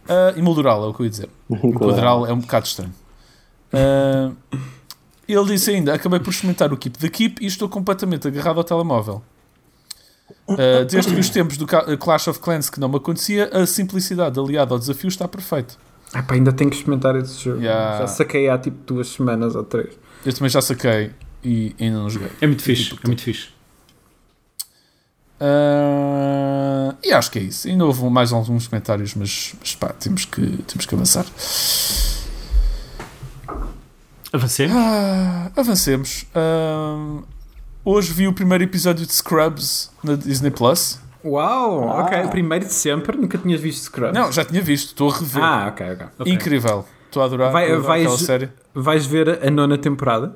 Uh, 0.05 0.37
emoldurá-lo, 0.37 0.85
é 0.85 0.87
o 0.89 0.93
que 0.93 0.99
eu 1.01 1.05
ia 1.05 1.09
dizer. 1.09 1.29
Enquadrá-lo 1.49 2.27
é 2.27 2.33
um 2.33 2.39
bocado 2.39 2.67
estranho. 2.67 2.93
Uh, 3.73 4.35
ele 5.27 5.45
disse 5.45 5.71
ainda: 5.71 5.93
Acabei 5.95 6.19
por 6.19 6.29
experimentar 6.29 6.71
o 6.71 6.77
Keep 6.77 6.99
da 6.99 7.09
Keep 7.09 7.43
e 7.43 7.47
estou 7.47 7.67
completamente 7.67 8.27
agarrado 8.27 8.57
ao 8.57 8.63
telemóvel. 8.63 9.23
Uh, 10.47 10.85
desde 10.87 11.15
os 11.15 11.29
tempos 11.29 11.57
do 11.57 11.65
Clash 11.97 12.27
of 12.27 12.39
Clans 12.39 12.69
que 12.69 12.79
não 12.79 12.89
me 12.89 12.97
acontecia, 12.97 13.49
a 13.53 13.65
simplicidade 13.65 14.39
aliada 14.39 14.73
ao 14.73 14.79
desafio 14.79 15.07
está 15.07 15.27
perfeito. 15.27 15.79
Ah 16.13 16.23
pá, 16.23 16.35
ainda 16.35 16.53
tenho 16.53 16.69
que 16.69 16.75
experimentar 16.75 17.15
esse 17.15 17.43
jogo. 17.43 17.61
Yeah. 17.61 17.99
Já 17.99 18.07
saquei 18.07 18.49
há 18.49 18.57
tipo 18.57 18.77
duas 18.85 19.07
semanas 19.07 19.55
ou 19.55 19.63
três. 19.63 19.97
Eu 20.25 20.33
também 20.33 20.49
já 20.49 20.61
saquei 20.61 21.11
e 21.43 21.75
ainda 21.79 21.97
não 21.97 22.09
joguei. 22.09 22.29
É 22.39 22.47
muito 22.47 22.63
fixe. 22.63 22.97
É 23.03 23.07
muito 23.07 23.23
fixe. 23.23 23.49
Uh, 25.41 26.95
e 27.03 27.11
acho 27.11 27.29
que 27.31 27.39
é 27.39 27.41
isso. 27.41 27.67
Ainda 27.67 27.85
houve 27.85 28.03
mais 28.09 28.31
alguns 28.31 28.67
comentários, 28.67 29.13
mas, 29.15 29.53
mas 29.59 29.75
pá, 29.75 29.89
temos 29.89 30.23
que, 30.25 30.41
temos 30.63 30.85
que 30.85 30.95
avançar. 30.95 31.25
Avancei. 34.31 34.67
Ah, 34.71 35.51
avancemos. 35.55 36.25
Ah, 36.33 37.21
hoje 37.85 38.11
vi 38.13 38.27
o 38.27 38.33
primeiro 38.33 38.63
episódio 38.63 39.05
de 39.05 39.13
Scrubs 39.13 39.91
na 40.03 40.15
Disney 40.15 40.49
Plus. 40.49 41.02
Uau, 41.23 41.89
Ah. 41.89 42.01
ok. 42.03 42.27
Primeiro 42.29 42.65
de 42.65 42.73
sempre, 42.73 43.17
nunca 43.17 43.37
tinhas 43.37 43.61
visto 43.61 43.83
Scrubs. 43.83 44.13
Não, 44.13 44.31
já 44.31 44.43
tinha 44.43 44.61
visto, 44.61 44.87
estou 44.89 45.09
a 45.09 45.17
rever. 45.17 45.43
Ah, 45.43 45.67
ok, 45.69 45.91
ok. 45.93 46.05
Ok. 46.19 46.33
Incrível. 46.33 46.85
Estou 47.05 47.21
a 47.23 47.25
adorar, 47.25 47.51
Vai- 47.51 47.63
a 47.65 47.67
adorar 47.75 47.87
vais- 47.87 48.01
aquela 48.03 48.17
série. 48.17 48.49
Vais 48.73 49.05
ver 49.05 49.39
a 49.45 49.51
nona 49.51 49.77
temporada? 49.77 50.35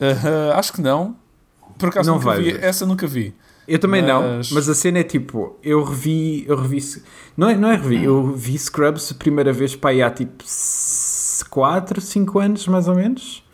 Ah, 0.00 0.58
acho 0.58 0.72
que 0.72 0.80
não. 0.80 1.16
Por 1.78 1.88
acaso 1.88 2.10
Não 2.10 2.18
nunca 2.18 2.34
vi. 2.36 2.52
ver. 2.52 2.62
Essa 2.64 2.84
nunca 2.86 3.06
vi. 3.06 3.34
Eu 3.66 3.78
também 3.78 4.00
Mas- 4.02 4.10
não, 4.50 4.56
mas 4.56 4.68
a 4.68 4.74
cena 4.74 4.98
é 5.00 5.02
tipo, 5.04 5.56
eu 5.62 5.82
revi, 5.84 6.44
eu 6.48 6.56
revi, 6.56 6.78
não 7.36 7.50
é, 7.50 7.54
não 7.54 7.70
é 7.70 7.76
revi, 7.76 8.02
eu 8.02 8.32
vi 8.34 8.56
Scrubs 8.58 9.12
a 9.12 9.14
primeira 9.14 9.52
vez 9.52 9.78
aí 9.84 10.02
há 10.02 10.10
tipo 10.10 10.42
4, 11.50 12.00
5 12.00 12.38
anos 12.38 12.66
mais 12.66 12.88
ou 12.88 12.94
menos. 12.94 13.44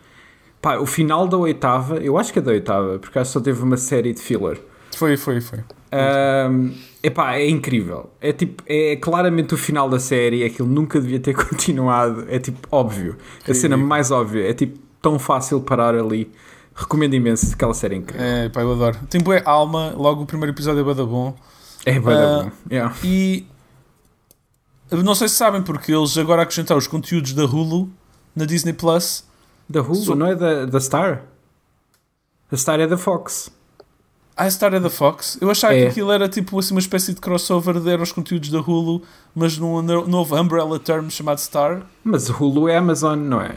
Pá, 0.62 0.78
o 0.78 0.86
final 0.86 1.26
da 1.26 1.36
oitava, 1.36 1.96
eu 1.96 2.16
acho 2.16 2.32
que 2.32 2.38
é 2.38 2.42
da 2.42 2.52
oitava, 2.52 2.98
porque 3.00 3.18
acho 3.18 3.28
que 3.30 3.32
só 3.32 3.40
teve 3.40 3.60
uma 3.62 3.76
série 3.76 4.12
de 4.14 4.20
filler. 4.22 4.60
Foi, 4.96 5.16
foi, 5.16 5.40
foi. 5.40 5.60
Um, 5.92 6.74
epá, 7.02 7.36
é 7.36 7.48
incrível. 7.48 8.10
É 8.20 8.32
tipo, 8.32 8.62
é 8.66 8.96
claramente 8.96 9.54
o 9.54 9.56
final 9.56 9.88
da 9.88 9.98
série. 10.00 10.44
Aquilo 10.44 10.68
nunca 10.68 11.00
devia 11.00 11.20
ter 11.20 11.34
continuado. 11.36 12.24
É 12.28 12.38
tipo, 12.38 12.66
óbvio. 12.70 13.16
A 13.48 13.54
cena 13.54 13.76
mais 13.76 14.10
óbvia. 14.10 14.48
É 14.50 14.54
tipo, 14.54 14.78
tão 15.00 15.18
fácil 15.18 15.60
parar 15.60 15.94
ali. 15.94 16.30
Recomendo 16.74 17.14
imenso 17.14 17.52
aquela 17.54 17.72
série 17.74 17.94
é 17.94 17.98
incrível. 17.98 18.26
É, 18.26 18.48
pá, 18.48 18.60
eu 18.62 18.72
adoro. 18.72 18.98
Tem 19.08 19.20
boa 19.20 19.40
alma, 19.44 19.94
logo 19.96 20.22
o 20.22 20.26
primeiro 20.26 20.52
episódio 20.52 20.80
é 20.80 20.84
bada 20.84 21.04
bom. 21.06 21.36
É, 21.86 22.00
da 22.00 22.40
Ah, 22.40 22.42
bom. 22.44 22.50
Yeah. 22.70 22.96
E 23.04 23.46
não 24.90 25.14
sei 25.14 25.28
se 25.28 25.36
sabem, 25.36 25.62
porque 25.62 25.92
eles 25.92 26.16
agora 26.18 26.42
acrescentaram 26.42 26.78
os 26.78 26.86
conteúdos 26.86 27.32
da 27.32 27.44
Hulu 27.44 27.88
na 28.34 28.44
Disney 28.44 28.72
Plus. 28.72 29.24
Da 29.68 29.80
Hulu, 29.82 29.94
So- 29.94 30.14
não 30.16 30.26
é 30.26 30.34
da, 30.34 30.66
da 30.66 30.80
Star? 30.80 31.22
A 32.50 32.56
Star 32.56 32.80
é 32.80 32.86
da 32.86 32.96
Fox. 32.98 33.50
Ah, 34.36 34.44
a 34.44 34.50
Star 34.50 34.74
é 34.74 34.80
da 34.80 34.90
Fox. 34.90 35.38
Eu 35.40 35.50
achava 35.50 35.74
É. 35.74 35.82
que 35.82 35.86
aquilo 35.88 36.10
era 36.10 36.28
tipo 36.28 36.58
assim, 36.58 36.74
uma 36.74 36.80
espécie 36.80 37.14
de 37.14 37.20
crossover 37.20 37.78
de 37.80 37.94
os 37.96 38.10
conteúdos 38.12 38.48
da 38.50 38.58
Hulu, 38.60 39.02
mas 39.34 39.56
num 39.56 39.80
no- 39.80 40.06
novo 40.08 40.36
umbrella 40.36 40.78
term 40.80 41.08
chamado 41.08 41.38
Star. 41.38 41.82
Mas 42.02 42.28
o 42.28 42.32
Hulu 42.44 42.68
é 42.68 42.76
Amazon, 42.76 43.16
não 43.18 43.40
é? 43.40 43.56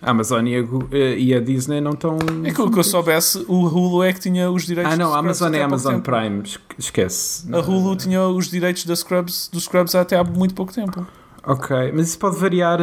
A 0.00 0.10
Amazon 0.10 0.46
e 0.46 0.56
a, 0.56 0.60
eh, 0.92 1.18
e 1.18 1.34
a 1.34 1.40
Disney 1.40 1.80
não 1.80 1.92
estão. 1.92 2.18
É 2.44 2.52
que 2.52 2.60
o 2.60 2.70
que 2.70 2.78
eu 2.78 2.82
soubesse, 2.84 3.44
o 3.48 3.64
Hulu 3.66 4.02
é 4.02 4.12
que 4.12 4.18
tinha 4.20 4.50
os 4.50 4.64
direitos 4.64 4.92
Ah, 4.92 4.96
não, 4.96 5.14
a 5.14 5.18
Amazon 5.18 5.54
é 5.54 5.62
Amazon. 5.62 6.00
Prime. 6.00 6.42
esque- 6.44 6.62
Esquece. 6.78 7.52
A 7.52 7.58
Hulu 7.60 7.94
tinha 7.96 8.22
os 8.26 8.48
direitos 8.50 8.84
da 8.84 8.94
Scrubs, 8.96 9.48
dos 9.52 9.64
Scrubs 9.64 9.94
até 9.94 10.16
há 10.16 10.24
muito 10.24 10.54
pouco 10.54 10.72
tempo. 10.72 11.06
Ok, 11.44 11.92
mas 11.94 12.08
isso 12.08 12.18
pode 12.18 12.36
variar. 12.36 12.78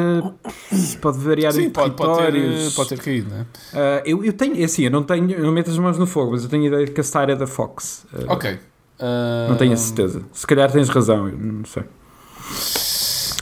Isso 0.71 0.97
pode 0.99 1.17
variar 1.19 1.53
Sim, 1.53 1.63
em 1.63 1.69
pode, 1.69 1.95
pode, 1.95 2.17
ter, 2.17 2.31
territórios. 2.31 2.73
pode 2.75 2.89
ter 2.89 2.99
caído, 2.99 3.29
né? 3.29 3.45
Ah, 3.73 4.01
eu, 4.05 4.23
eu 4.25 4.33
tenho, 4.33 4.59
é 4.59 4.65
assim, 4.65 4.83
eu 4.83 4.91
não 4.91 5.01
tenho, 5.03 5.31
eu 5.31 5.43
não 5.45 5.51
meto 5.51 5.69
as 5.71 5.77
mãos 5.77 5.97
no 5.97 6.05
fogo, 6.05 6.31
mas 6.33 6.43
eu 6.43 6.49
tenho 6.49 6.63
a 6.63 6.67
ideia 6.67 6.85
de 6.85 6.91
que 6.91 6.99
a 6.99 7.03
Star 7.03 7.29
é 7.29 7.35
da 7.35 7.47
Fox. 7.47 8.05
Ah, 8.13 8.33
Ok. 8.33 8.59
Não 9.47 9.55
tenho 9.55 9.71
a 9.71 9.75
Ah, 9.75 9.77
certeza. 9.77 10.21
Se 10.33 10.45
calhar 10.45 10.69
tens 10.69 10.89
razão, 10.89 11.29
eu 11.29 11.37
não 11.37 11.63
sei. 11.63 11.83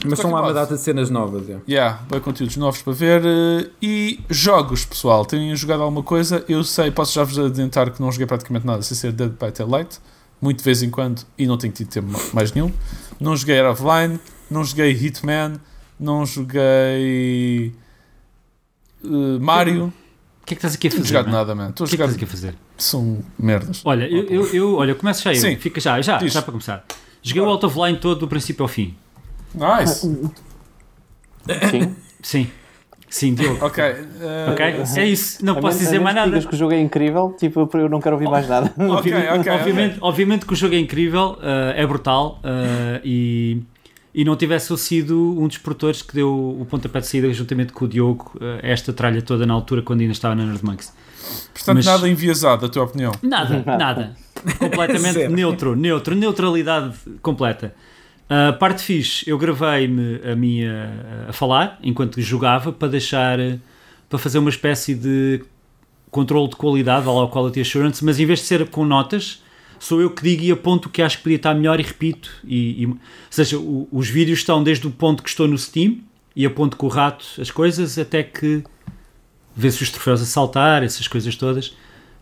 Mas 0.06 0.20
são 0.20 0.30
lá 0.30 0.40
uma 0.40 0.52
data 0.52 0.76
de 0.76 0.80
cenas 0.80 1.10
novas. 1.10 1.50
É. 1.50 1.56
Yeah, 1.68 2.00
bem 2.08 2.20
conteúdos 2.20 2.56
novos 2.56 2.80
para 2.82 2.92
ver. 2.92 3.22
eh, 3.24 3.68
E 3.82 4.20
jogos, 4.30 4.84
pessoal. 4.84 5.24
Têm 5.26 5.54
jogado 5.56 5.82
alguma 5.82 6.04
coisa? 6.04 6.44
Eu 6.48 6.62
sei, 6.62 6.92
posso 6.92 7.12
já 7.14 7.24
vos 7.24 7.36
adiantar 7.36 7.90
que 7.90 8.00
não 8.00 8.12
joguei 8.12 8.26
praticamente 8.28 8.64
nada 8.64 8.80
sem 8.82 8.96
ser 8.96 9.10
Dead 9.10 9.30
by 9.30 9.50
Daylight. 9.50 9.98
Muito 10.40 10.58
de 10.58 10.64
vez 10.64 10.84
em 10.84 10.90
quando. 10.90 11.22
E 11.36 11.44
não 11.46 11.58
tenho 11.58 11.72
tido 11.72 11.88
tempo 11.88 12.08
mais 12.32 12.52
nenhum. 12.52 12.70
Não 13.18 13.34
joguei 13.36 13.58
Air 13.58 13.72
of 13.72 13.82
Line. 13.82 14.20
Não 14.50 14.64
joguei 14.64 14.90
Hitman. 14.92 15.54
Não 15.98 16.24
joguei. 16.26 17.72
eh, 19.04 19.38
Mario. 19.40 19.92
O 20.42 20.46
que 20.48 20.54
é 20.54 20.56
que 20.56 20.60
estás 20.66 20.74
aqui 20.76 20.86
a 20.86 20.90
Não 20.90 20.96
fazer? 20.98 21.08
jogado 21.08 21.26
man? 21.26 21.32
nada, 21.32 21.54
man. 21.54 21.68
Estou 21.70 21.86
O 21.86 21.86
a 21.86 21.90
que 21.90 21.94
é 21.94 21.98
que 21.98 22.02
estás 22.04 22.14
aqui 22.16 22.24
a 22.24 22.28
fazer? 22.28 22.54
São 22.78 23.18
merdas. 23.38 23.82
Olha, 23.84 24.04
eu, 24.08 24.24
eu, 24.24 24.54
eu- 24.54 24.74
olha, 24.76 24.94
começo 24.94 25.22
já 25.22 25.32
eu. 25.34 25.40
Sim. 25.40 25.56
Fica 25.56 25.80
já, 25.80 26.00
já, 26.00 26.16
Diz. 26.18 26.32
já 26.32 26.40
para 26.40 26.52
começar. 26.52 26.84
Joguei 27.22 27.42
o 27.42 27.46
Out 27.46 27.66
of 27.66 27.78
Line 27.78 27.98
todo 27.98 28.20
do 28.20 28.28
princípio 28.28 28.62
ao 28.62 28.68
fim. 28.68 28.94
Nice. 29.54 30.06
Sim. 31.70 31.96
Sim. 32.22 32.50
Sim, 33.10 33.34
Diogo. 33.34 33.64
Ok. 33.64 33.82
eh, 33.82 34.04
Ok? 34.52 34.64
É 35.02 35.06
isso. 35.06 35.44
Não 35.44 35.54
A 35.54 35.56
posso 35.56 35.76
menos- 35.78 35.80
dizer 35.80 35.98
mais 35.98 36.14
nada. 36.14 36.28
digas 36.28 36.44
que 36.46 36.54
o 36.54 36.58
jogo 36.58 36.72
é 36.74 36.80
incrível, 36.80 37.34
tipo, 37.38 37.68
eu 37.74 37.88
não 37.88 38.00
quero 38.00 38.16
ouvir 38.16 38.28
mais 38.28 38.46
nada. 38.48 38.72
Ok, 38.78 39.12
ok. 39.38 39.52
obviamente, 39.52 39.98
obviamente 40.00 40.46
que 40.46 40.52
o 40.52 40.56
jogo 40.56 40.74
é 40.74 40.78
incrível, 40.78 41.38
eh, 41.42 41.74
é 41.82 41.86
brutal 41.86 42.38
eh, 42.44 43.00
e, 43.04 43.62
e 44.18 44.24
não 44.24 44.34
tivesse 44.34 44.72
eu 44.72 44.76
sido 44.76 45.16
um 45.40 45.46
dos 45.46 45.58
produtores 45.58 46.02
que 46.02 46.12
deu 46.12 46.28
o 46.60 46.66
pontapé 46.68 46.98
de 46.98 47.06
saída 47.06 47.32
juntamente 47.32 47.72
com 47.72 47.84
o 47.84 47.88
Diogo 47.88 48.32
eh, 48.40 48.58
esta 48.64 48.92
tralha 48.92 49.22
toda 49.22 49.46
na 49.46 49.54
altura 49.54 49.80
quando 49.80 50.00
ainda 50.00 50.10
estava 50.10 50.34
na 50.34 50.44
Nerd 50.44 50.64
Monks. 50.64 50.92
Portanto, 51.54 51.76
Mas- 51.76 51.86
nada 51.86 52.08
enviesado, 52.08 52.66
a 52.66 52.68
tua 52.68 52.82
opinião. 52.82 53.12
Nada, 53.22 53.62
nada. 53.78 54.16
Completamente 54.58 55.26
neutro, 55.30 55.76
neutro, 55.76 56.16
neutralidade 56.16 56.96
completa. 57.22 57.72
A 58.28 58.52
parte 58.54 58.82
fixe, 58.82 59.30
eu 59.30 59.38
gravei-me 59.38 60.20
a 60.28 60.34
minha 60.34 61.26
a 61.28 61.32
falar 61.32 61.78
enquanto 61.80 62.20
jogava 62.20 62.72
para 62.72 62.88
deixar 62.88 63.38
para 64.08 64.18
fazer 64.18 64.40
uma 64.40 64.50
espécie 64.50 64.96
de 64.96 65.44
controle 66.10 66.48
de 66.48 66.56
qualidade, 66.56 67.06
lá 67.06 67.22
o 67.22 67.28
quality 67.28 67.60
assurance, 67.60 68.04
mas 68.04 68.18
em 68.18 68.26
vez 68.26 68.40
de 68.40 68.46
ser 68.46 68.68
com 68.68 68.84
notas, 68.84 69.44
sou 69.78 70.00
eu 70.00 70.10
que 70.10 70.22
digo 70.22 70.42
e 70.42 70.50
aponto 70.50 70.88
o 70.88 70.90
que 70.90 71.02
acho 71.02 71.18
que 71.18 71.22
podia 71.24 71.36
estar 71.36 71.54
melhor 71.54 71.78
e 71.80 71.82
repito. 71.82 72.30
E, 72.44 72.82
e- 72.82 72.86
ou 72.86 72.98
seja, 73.30 73.58
o- 73.58 73.88
os 73.92 74.08
vídeos 74.08 74.38
estão 74.40 74.62
desde 74.62 74.86
o 74.86 74.90
ponto 74.90 75.22
que 75.22 75.28
estou 75.28 75.46
no 75.48 75.56
Steam 75.58 75.98
e 76.36 76.44
aponto 76.46 76.76
com 76.76 76.86
o 76.86 76.88
rato 76.88 77.24
as 77.40 77.50
coisas 77.50 77.98
até 77.98 78.22
que 78.22 78.62
vê-se 79.56 79.82
os 79.82 79.90
troféus 79.90 80.22
a 80.22 80.24
saltar, 80.24 80.82
essas 80.82 81.08
coisas 81.08 81.34
todas. 81.36 81.74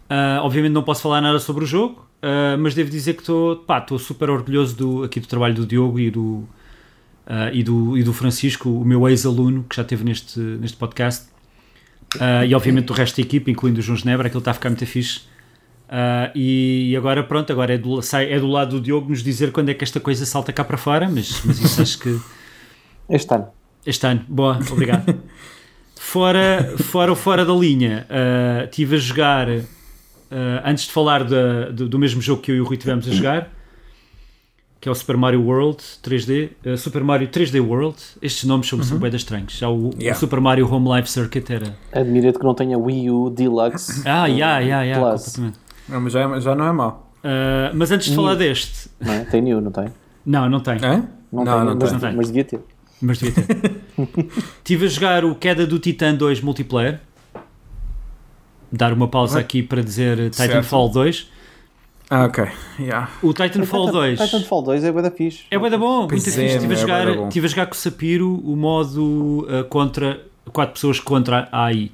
Ah, 0.08 0.40
obviamente 0.42 0.72
não 0.72 0.82
posso 0.82 1.02
falar 1.02 1.20
nada 1.20 1.38
sobre 1.38 1.64
o 1.64 1.66
jogo, 1.66 2.06
ah, 2.22 2.56
mas 2.58 2.74
devo 2.74 2.88
dizer 2.90 3.14
que 3.14 3.20
estou 3.22 3.98
super 3.98 4.30
orgulhoso 4.30 4.74
do, 4.76 5.02
aqui 5.04 5.20
do 5.20 5.26
trabalho 5.26 5.54
do 5.54 5.66
Diogo 5.66 5.98
e 6.00 6.10
do, 6.10 6.44
ah, 7.26 7.50
e 7.52 7.62
do, 7.62 7.96
e 7.98 8.02
do 8.02 8.12
Francisco, 8.12 8.68
o 8.70 8.84
meu 8.84 9.06
ex-aluno 9.08 9.64
que 9.68 9.76
já 9.76 9.82
esteve 9.82 10.04
neste, 10.04 10.38
neste 10.40 10.76
podcast. 10.76 11.26
Ah, 12.20 12.46
e 12.46 12.54
obviamente 12.54 12.86
do 12.86 12.92
resto 12.94 13.16
da 13.16 13.22
equipe, 13.22 13.50
incluindo 13.50 13.80
o 13.80 13.82
João 13.82 13.96
Genebra, 13.98 14.30
que 14.30 14.34
ele 14.36 14.40
está 14.40 14.52
a 14.52 14.54
ficar 14.54 14.70
muito 14.70 14.86
fixe. 14.86 15.22
Ah, 15.88 16.30
e 16.34 16.94
agora 16.96 17.22
pronto, 17.22 17.52
agora 17.52 17.74
é 17.74 17.78
do, 17.78 18.02
sai, 18.02 18.32
é 18.32 18.40
do 18.40 18.46
lado 18.48 18.72
do 18.76 18.80
Diogo 18.80 19.08
nos 19.08 19.22
dizer 19.22 19.52
quando 19.52 19.68
é 19.68 19.74
que 19.74 19.84
esta 19.84 20.00
coisa 20.00 20.26
salta 20.26 20.52
cá 20.52 20.64
para 20.64 20.76
fora, 20.76 21.08
mas, 21.08 21.40
mas 21.44 21.60
isso 21.60 21.80
acho 21.82 21.98
que 21.98 22.18
Este 23.08 23.32
ano. 23.34 23.46
este 23.84 24.04
ano, 24.06 24.24
boa, 24.28 24.58
obrigado. 24.70 25.14
fora, 25.94 26.74
fora 26.78 27.12
o 27.12 27.16
fora 27.16 27.44
da 27.44 27.52
linha, 27.54 28.06
ah, 28.10 28.64
estive 28.64 28.96
a 28.96 28.98
jogar, 28.98 29.48
ah, 29.48 30.62
antes 30.64 30.86
de 30.86 30.92
falar 30.92 31.22
da- 31.24 31.70
do, 31.70 31.88
do 31.88 31.98
mesmo 31.98 32.20
jogo 32.20 32.42
que 32.42 32.50
eu 32.50 32.56
e 32.56 32.60
o 32.60 32.64
Rui 32.64 32.76
tivemos 32.76 33.06
a 33.08 33.12
jogar, 33.12 33.52
que 34.80 34.88
é 34.88 34.92
o 34.92 34.94
Super 34.94 35.16
Mario 35.16 35.42
World 35.42 35.78
3D, 36.02 36.50
ah, 36.66 36.76
Super 36.76 37.02
Mario 37.04 37.28
3D 37.28 37.60
World. 37.64 37.96
Estes 38.20 38.44
nomes 38.44 38.68
são 38.68 38.78
uhum. 38.78 38.98
bem 38.98 39.14
estranhos. 39.14 39.56
Já 39.56 39.68
o, 39.68 39.90
o 39.90 39.94
Yeah. 40.00 40.18
Super 40.18 40.40
Mario 40.40 40.68
Home 40.72 40.96
Life 40.96 41.08
Circuit 41.10 41.44
era. 41.48 41.76
Admira-te 41.92 42.38
que 42.38 42.44
não 42.44 42.54
tenha 42.54 42.76
Wii 42.76 43.10
U 43.10 43.30
Deluxe. 43.30 44.02
Ah, 44.04 44.26
yeah, 44.26 44.58
yeah, 44.58 44.82
yeah, 44.82 45.00
Plus. 45.00 45.24
completamente. 45.24 45.65
Não, 45.88 46.00
mas 46.00 46.12
já, 46.12 46.40
já 46.40 46.54
não 46.54 46.66
é 46.66 46.72
mau. 46.72 47.10
Ah, 47.24 47.70
mas 47.74 47.90
antes 47.90 48.08
de 48.08 48.14
falar 48.14 48.34
deste, 48.34 48.88
Não 49.00 49.12
é? 49.12 49.24
Tem 49.24 49.40
New, 49.42 49.60
não 49.60 49.70
tem? 49.70 49.86
não, 50.24 50.48
não 50.48 50.60
tem. 50.60 50.74
Hã? 50.82 51.08
Não, 51.32 51.44
Não, 51.44 51.56
tem, 51.56 51.64
não 51.64 51.76
mas, 51.76 51.82
tem. 51.90 51.92
Não 51.92 52.00
tem. 52.00 52.16
mas 52.16 52.26
devia 52.28 52.44
ter. 52.44 52.60
Mas 53.00 53.18
devia 53.18 53.44
ter. 53.44 53.80
Estive 54.58 54.86
a 54.86 54.88
jogar 54.88 55.24
o 55.24 55.34
Queda 55.34 55.66
do 55.66 55.78
Titã 55.78 56.14
2 56.14 56.40
multiplayer. 56.40 57.00
Dar 58.72 58.92
uma 58.92 59.08
pausa 59.08 59.38
aqui 59.38 59.62
para 59.62 59.82
dizer 59.82 60.30
Titanfall 60.30 60.88
2. 60.90 61.30
Ah, 62.08 62.24
ok. 62.26 62.44
Yeah. 62.78 63.10
O 63.22 63.32
Titanfall 63.32 63.90
2 63.90 64.20
Titanfall 64.20 64.62
2 64.62 64.84
é 64.84 64.92
da 64.92 65.10
fixe. 65.10 65.42
é 65.50 65.58
da 65.58 65.76
bom, 65.78 66.06
Pois 66.06 66.24
muito 66.24 66.38
é, 66.38 66.42
fixe. 66.42 66.54
Estive 66.56 66.74
a, 66.74 66.76
é 66.76 66.80
jogar, 66.80 67.08
estive 67.28 67.46
a 67.46 67.48
jogar 67.48 67.66
com 67.66 67.72
o 67.74 67.76
Sapiro 67.76 68.40
o 68.44 68.54
modo 68.56 69.46
uh, 69.48 69.64
contra 69.68 70.20
quatro 70.52 70.74
pessoas 70.74 71.00
contra 71.00 71.48
a 71.50 71.64
AI. 71.64 71.90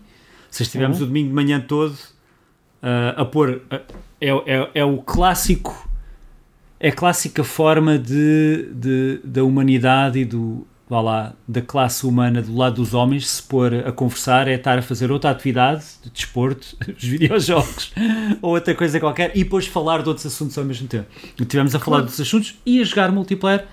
Se 0.50 0.62
estivemos 0.64 0.98
Uhum. 0.98 1.04
o 1.04 1.06
domingo 1.06 1.28
de 1.30 1.34
manhã 1.34 1.60
todo 1.60 1.94
uh, 2.82 3.20
a 3.20 3.24
pôr. 3.24 3.62
uh, 3.70 4.02
é, 4.20 4.28
é, 4.28 4.70
é 4.74 4.84
o 4.84 4.98
clássico. 4.98 5.88
É 6.78 6.88
a 6.88 6.92
clássica 6.92 7.44
forma 7.44 7.98
de, 7.98 8.68
de, 8.74 9.20
da 9.24 9.44
humanidade 9.44 10.18
e 10.20 10.24
do. 10.24 10.66
Vá 10.88 11.00
lá, 11.00 11.32
da 11.48 11.62
classe 11.62 12.06
humana 12.06 12.42
do 12.42 12.54
lado 12.54 12.74
dos 12.74 12.92
homens 12.92 13.26
se 13.26 13.42
pôr 13.42 13.72
a 13.72 13.90
conversar 13.90 14.46
é 14.46 14.54
estar 14.54 14.78
a 14.78 14.82
fazer 14.82 15.10
outra 15.10 15.30
atividade 15.30 15.82
de 16.02 16.10
desporto, 16.10 16.76
os 16.94 17.02
videojogos 17.02 17.94
ou 18.42 18.50
outra 18.50 18.74
coisa 18.74 19.00
qualquer 19.00 19.30
e 19.34 19.42
depois 19.42 19.66
falar 19.66 20.02
de 20.02 20.08
outros 20.10 20.26
assuntos 20.26 20.58
ao 20.58 20.64
mesmo 20.66 20.86
tempo. 20.88 21.06
Estivemos 21.40 21.74
a 21.74 21.78
falar 21.78 21.98
de 21.98 22.02
outros 22.02 22.20
assuntos 22.20 22.60
e 22.66 22.78
a 22.78 22.84
jogar 22.84 23.10
multiplayer. 23.10 23.64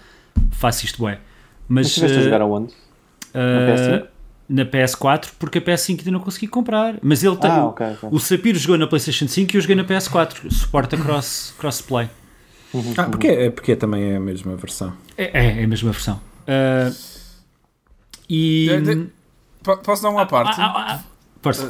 Faço 0.51 0.85
isto 0.85 1.03
bem. 1.03 1.17
Mas, 1.67 1.87
Mas 1.87 1.87
estiveste 1.87 2.17
a 2.17 2.21
eh, 2.21 2.23
jogar 2.23 2.41
aonde? 2.41 2.73
Uh, 3.33 3.67
PS5? 3.67 4.07
Na 4.49 4.65
PS4, 4.65 5.29
porque 5.37 5.59
a 5.59 5.61
PS5 5.61 5.99
ainda 5.99 6.11
não 6.11 6.19
consegui 6.19 6.47
comprar. 6.47 6.95
Mas 7.03 7.23
ele 7.23 7.37
tem. 7.37 7.49
Ah, 7.51 7.65
o- 7.65 7.69
ok, 7.69 7.85
ok. 7.93 8.09
O 8.11 8.19
Sapiro 8.19 8.57
jogou 8.57 8.77
na 8.77 8.87
PlayStation 8.87 9.27
5 9.27 9.53
e 9.53 9.57
eu 9.57 9.61
joguei 9.61 9.75
na 9.75 9.83
PS4. 9.83 10.51
Suporta 10.51 10.97
cross, 10.97 11.53
crossplay. 11.59 12.09
Ah, 12.97 13.03
porque, 13.05 13.27
é 13.27 13.49
porque 13.49 13.75
também 13.75 14.11
é 14.11 14.15
a 14.17 14.19
mesma 14.19 14.55
versão. 14.55 14.93
É, 15.17 15.25
é, 15.39 15.61
é 15.61 15.63
a 15.63 15.67
mesma 15.67 15.91
versão. 15.91 16.19
Uh, 16.47 16.95
e. 18.29 18.67
De- 18.81 18.95
de- 18.95 19.09
Po- 19.63 19.77
Posso 19.77 20.01
dar 20.03 20.09
uma 20.09 20.25
parte? 20.25 20.59
Ah, 20.59 20.65
ah, 20.75 20.93
ah, 20.95 21.03
força. 21.41 21.65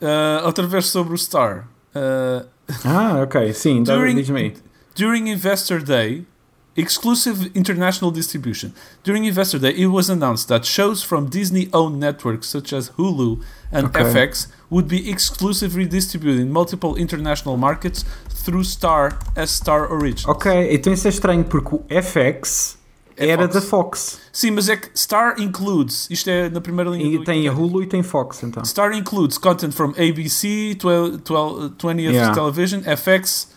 Uh, 0.00 0.44
outra 0.44 0.66
vez 0.66 0.86
sobre 0.86 1.14
o 1.14 1.18
Star. 1.18 1.68
Uh, 1.94 2.44
Ah, 2.84 3.22
ok. 3.22 3.52
Sim, 3.54 3.82
During- 3.84 4.16
diz-me 4.16 4.40
aí. 4.40 4.54
during 4.96 5.28
Investor 5.30 5.80
Day, 5.82 6.26
exclusive 6.76 7.50
international 7.54 8.10
distribution. 8.10 8.72
During 9.04 9.24
Investor 9.24 9.58
Day, 9.58 9.70
it 9.76 9.86
was 9.86 10.08
announced 10.10 10.48
that 10.48 10.64
shows 10.66 11.02
from 11.02 11.26
Disney 11.28 11.68
owned 11.72 11.98
networks 11.98 12.46
such 12.48 12.72
as 12.72 12.90
Hulu 12.98 13.40
and 13.72 13.86
Okay. 13.86 14.02
FX 14.04 14.48
would 14.70 14.86
be 14.88 15.08
exclusively 15.10 15.86
distributed 15.86 16.40
in 16.40 16.50
multiple 16.52 16.96
international 16.96 17.56
markets 17.56 18.04
through 18.44 18.64
Star 18.64 19.18
as 19.36 19.50
Star 19.50 19.90
Originals. 19.92 20.26
Ok, 20.36 20.50
então 20.74 20.92
isso 20.92 21.06
é 21.06 21.10
estranho 21.10 21.44
porque 21.44 21.74
o 21.76 21.84
FX 21.88 22.76
É 23.16 23.28
era 23.30 23.42
Fox. 23.44 23.54
da 23.54 23.60
Fox. 23.62 24.18
Sim, 24.32 24.50
mas 24.50 24.68
é 24.68 24.76
que 24.76 24.88
Star 24.94 25.36
includes, 25.40 26.06
isto 26.10 26.28
é 26.28 26.50
na 26.50 26.60
primeira 26.60 26.90
linha 26.90 27.16
E 27.16 27.24
tem 27.24 27.48
a. 27.48 27.52
Hulu 27.52 27.82
e 27.82 27.86
tem 27.86 28.02
Fox 28.02 28.42
então. 28.42 28.62
Star 28.64 28.92
includes 28.92 29.38
content 29.38 29.72
from 29.72 29.90
ABC, 29.96 30.74
12, 30.78 31.18
12, 31.24 31.70
20th 31.78 32.00
Yeah. 32.12 32.34
Television, 32.34 32.80
FX, 32.84 33.48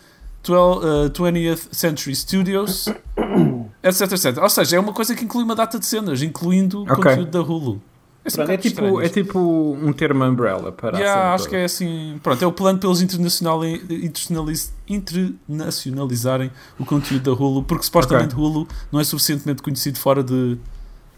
12, 0.42 0.86
uh, 0.86 1.10
20th 1.10 1.68
Century 1.72 2.14
Studios, 2.16 2.86
etc, 3.82 4.12
etc. 4.12 4.38
Ou 4.42 4.50
seja, 4.50 4.76
é 4.76 4.80
uma 4.80 4.92
coisa 4.92 5.14
que 5.14 5.24
inclui 5.24 5.44
uma 5.44 5.54
data 5.54 5.78
de 5.78 5.86
cenas, 5.86 6.22
incluindo 6.22 6.82
Ok. 6.82 6.96
conteúdo 6.96 7.30
da 7.30 7.40
Hulu. 7.42 7.80
É, 8.22 8.28
assim 8.28 8.40
um 8.42 8.44
Pronto, 8.44 8.50
é, 8.52 8.56
tipo, 8.58 8.68
estranho 8.68 9.00
é 9.00 9.08
tipo 9.08 9.38
um 9.82 9.92
termo 9.94 10.24
umbrella 10.24 10.70
para 10.72 10.96
a 10.98 11.00
Yeah, 11.00 11.34
acho 11.34 11.44
toda. 11.44 11.50
que 11.50 11.56
é 11.56 11.64
assim. 11.64 12.20
Pronto, 12.22 12.42
é 12.42 12.46
o 12.46 12.52
plano 12.52 12.78
para 12.78 12.88
eles 12.88 13.00
internacional, 13.00 13.64
internacionaliz, 13.64 14.74
internacionalizarem 14.86 16.50
o 16.78 16.84
conteúdo 16.84 17.34
da 17.34 17.42
Hulu, 17.42 17.62
porque 17.64 17.84
supostamente 17.84 18.34
Hulu 18.34 18.68
não 18.92 19.00
é 19.00 19.04
suficientemente 19.04 19.62
conhecido 19.62 19.98
fora 19.98 20.22
de, 20.22 20.58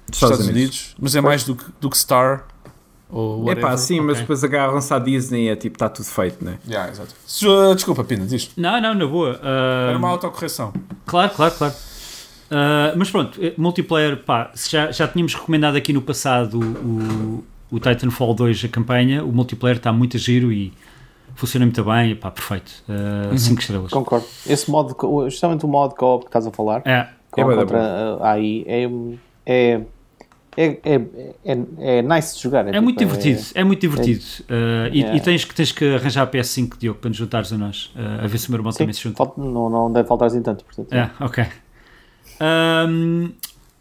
dos 0.09 0.23
Estados, 0.23 0.47
Unidos. 0.47 0.95
mas 0.99 1.15
é 1.17 1.21
mais 1.21 1.43
do 1.45 1.57
que, 1.57 1.65
do 1.81 1.91
que 1.91 1.99
Star 1.99 2.47
ou 3.13 3.43
É 3.43 3.49
whatever. 3.51 3.71
pá, 3.71 3.77
sim, 3.77 4.01
mas 4.01 4.13
Ok. 4.13 4.21
depois 4.23 4.43
agarram-se 4.43 4.93
à 4.93 4.99
Disney 4.99 5.45
e 5.45 5.49
é 5.51 5.55
tipo, 5.57 5.77
está 5.77 5.89
tudo 5.89 6.07
feito, 6.07 6.45
né? 6.45 6.59
Yeah, 6.69 6.91
exato. 6.91 7.15
Uh, 7.45 7.75
Desculpa, 7.75 8.03
Pina, 8.03 8.25
diz. 8.27 8.51
Não, 8.57 8.81
não, 8.81 8.95
na 8.95 9.07
boa. 9.07 9.39
Ah, 9.43 9.87
Era 9.91 9.99
uma 9.99 10.09
autocorreção. 10.09 10.73
Claro, 11.07 11.31
claro, 11.35 11.55
claro. 11.57 11.75
Ah, 12.51 12.93
mas 12.97 13.11
pronto, 13.11 13.39
eh, 13.43 13.55
multiplayer, 13.57 14.17
pá, 14.25 14.51
se 14.55 14.71
já, 14.71 14.91
já 14.91 15.07
tínhamos 15.09 15.35
recomendado 15.35 15.77
aqui 15.77 15.93
no 15.93 16.03
passado 16.03 16.59
o, 16.61 17.45
o 17.71 17.81
Titanfall 17.81 18.35
2, 18.35 18.65
a 18.65 18.69
campanha, 18.69 19.25
o 19.25 19.33
multiplayer 19.33 19.77
está 19.79 19.91
muito 19.93 20.17
a 20.17 20.21
giro 20.21 20.53
e 20.53 20.73
funciona 21.35 21.65
muito 21.65 21.83
bem, 21.83 22.15
pá, 22.15 22.31
perfeito. 22.31 22.71
5 23.37 23.61
estrelas. 23.61 23.91
Concordo. 23.91 24.27
Esse 24.47 24.71
modo, 24.71 24.95
justamente 25.31 25.65
o 25.65 25.69
modo 25.69 25.95
co-op 25.95 26.25
que 26.25 26.29
estás 26.29 26.47
a 26.47 26.51
falar, 26.51 26.83
É, 26.85 27.09
É 27.37 27.43
contra 27.43 28.19
a 28.21 28.33
AI, 28.33 28.65
é, 28.67 28.91
é, 29.47 29.81
é, 30.57 30.79
é, 30.85 31.01
é, 31.45 31.99
é 31.99 32.03
nice 32.03 32.37
de 32.37 32.43
jogar. 32.43 32.67
é 32.69 32.71
tipo, 32.73 32.83
muito 32.83 32.99
divertido, 32.99 33.43
é, 33.55 33.65
muito 33.65 33.81
divertido. 33.81 34.23
Ah, 34.49 34.89
e, 34.93 34.99
Yeah. 35.01 35.17
e 35.17 35.21
tens, 35.21 35.45
que, 35.45 35.55
tens 35.55 35.73
que 35.73 35.85
arranjar 35.95 36.23
a 36.23 36.27
PS5, 36.27 36.77
Diogo, 36.79 36.99
para 37.01 37.09
nos 37.09 37.17
juntares 37.17 37.53
a 37.53 37.57
nós, 37.59 37.91
ah, 37.97 38.25
a 38.25 38.27
ver 38.27 38.39
se 38.39 38.49
o 38.49 38.51
meu 38.53 38.59
irmão 38.59 38.73
Sim, 38.73 38.79
também 38.79 38.93
se 38.95 39.03
junta. 39.03 39.17
falta- 39.17 39.41
não, 39.41 39.71
não 39.71 39.93
deve 39.93 40.07
faltar 40.09 40.27
assim 40.29 40.43
tanto. 40.43 40.65
Portanto, 40.65 40.93
É, 40.93 41.11
ok. 41.21 41.45
Ahm, 42.41 43.31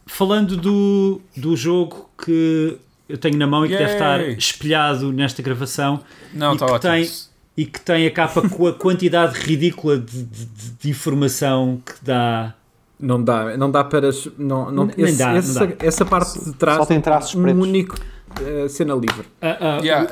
falando 0.05 0.55
do, 0.57 1.21
do 1.35 1.55
jogo 1.55 2.09
que 2.23 2.77
eu 3.09 3.17
tenho 3.17 3.37
na 3.37 3.47
mão 3.47 3.65
e 3.65 3.69
que 3.69 3.77
deve 3.77 3.93
estar 3.93 4.19
espelhado 4.29 5.11
nesta 5.11 5.41
gravação 5.41 5.99
Não, 6.33 6.51
E 6.51 6.53
está 6.55 6.65
que 6.67 6.71
ótimo. 6.73 6.91
tem- 6.93 7.09
e 7.57 7.65
que 7.65 7.81
tem 7.81 8.07
a 8.07 8.11
capa 8.11 8.47
com 8.47 8.65
a 8.67 8.73
quantidade 8.73 9.37
ridícula 9.37 9.97
de- 9.97 10.23
de- 10.23 10.45
de 10.79 10.89
informação 10.89 11.81
que 11.85 11.93
dá. 12.03 12.53
Não 13.01 13.23
dá, 13.23 13.57
não 13.57 13.71
dá 13.71 13.83
para. 13.83 14.09
Não, 14.37 14.71
não, 14.71 14.89
Nem 14.95 15.15
dá, 15.15 15.29
não 15.31 15.37
essa, 15.37 15.67
dá. 15.67 15.73
essa 15.79 16.05
parte 16.05 16.39
de 16.39 16.53
trás 16.53 16.77
Só 16.77 16.85
tem 16.85 17.01
traços 17.01 17.35
um 17.35 17.41
pretos. 17.41 17.61
único 17.61 17.95
eh, 18.39 18.67
cena 18.69 18.93
livre. 18.93 19.25
Ah, 19.41 19.57
ah, 19.59 19.79
Yeah, 19.81 20.07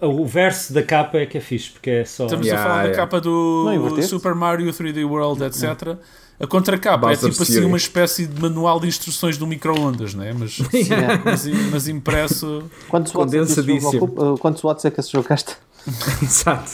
uh, 0.00 0.06
o, 0.06 0.22
o 0.22 0.26
verso 0.26 0.72
da 0.72 0.82
capa 0.82 1.18
é 1.18 1.26
que 1.26 1.38
é 1.38 1.40
fixe, 1.40 1.70
porque 1.70 1.90
é 1.90 2.04
só. 2.04 2.24
Estamos 2.24 2.46
Yeah, 2.46 2.62
a 2.62 2.66
falar 2.68 2.82
da 2.82 2.88
yeah. 2.88 3.04
capa 3.04 3.20
do? 3.20 4.02
Super 4.02 4.34
Mario 4.34 4.70
3D 4.72 5.04
World, 5.08 5.44
etc. 5.44 5.96
A 6.40 6.46
contracapa 6.48 7.12
é 7.12 7.16
tipo 7.16 7.42
assim 7.42 7.64
uma 7.64 7.76
espécie 7.76 8.26
de 8.26 8.40
manual 8.42 8.80
de 8.80 8.88
instruções 8.88 9.38
do 9.38 9.46
micro-ondas, 9.46 10.14
né? 10.14 10.34
mas, 10.36 10.58
Yeah. 10.74 11.22
mas, 11.24 11.46
mas 11.70 11.86
impresso. 11.88 12.64
Quantos 12.88 13.12
watts, 13.12 13.34
é 13.34 13.62
que 13.62 13.70
esse 13.72 13.92
jogo 13.98 14.32
uh, 14.32 14.38
quantos 14.38 14.62
watts 14.62 14.84
é 14.84 14.90
que 14.90 14.98
esse 14.98 15.12
jogo 15.12 15.28
gasta? 15.28 15.52
Exato. 16.22 16.72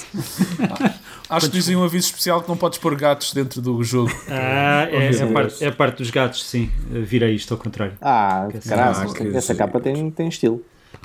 Acho 1.30 1.46
que 1.46 1.56
dizem 1.56 1.76
um 1.76 1.84
aviso 1.84 2.06
especial 2.06 2.42
que 2.42 2.48
não 2.48 2.56
podes 2.56 2.78
pôr 2.78 2.94
gatos 2.96 3.32
dentro 3.32 3.62
do 3.62 3.82
jogo. 3.84 4.10
Ah, 4.28 4.88
é, 4.90 5.14
é, 5.14 5.22
a 5.22 5.26
parte, 5.26 5.64
é 5.64 5.68
a 5.68 5.72
parte 5.72 5.98
dos 5.98 6.10
gatos, 6.10 6.44
sim. 6.44 6.70
Virei 6.90 7.34
isto 7.34 7.52
ao 7.54 7.58
contrário. 7.58 7.94
Ah, 8.00 8.48
caralho, 8.66 8.96
Ah, 8.98 9.36
essa 9.36 9.54
capa 9.54 9.78
tem, 9.78 10.10
tem 10.10 10.28
estilo. 10.28 10.62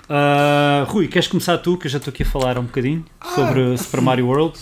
Ah, 0.09 0.85
Rui, 0.87 1.07
queres 1.07 1.27
começar 1.27 1.57
tu? 1.57 1.77
Que 1.77 1.87
eu 1.87 1.91
já 1.91 1.97
estou 1.97 2.11
aqui 2.11 2.23
a 2.23 2.25
falar 2.25 2.57
um 2.57 2.63
bocadinho 2.63 3.03
sobre 3.35 3.77
Super 3.77 4.01
Mario 4.01 4.27
World. 4.27 4.57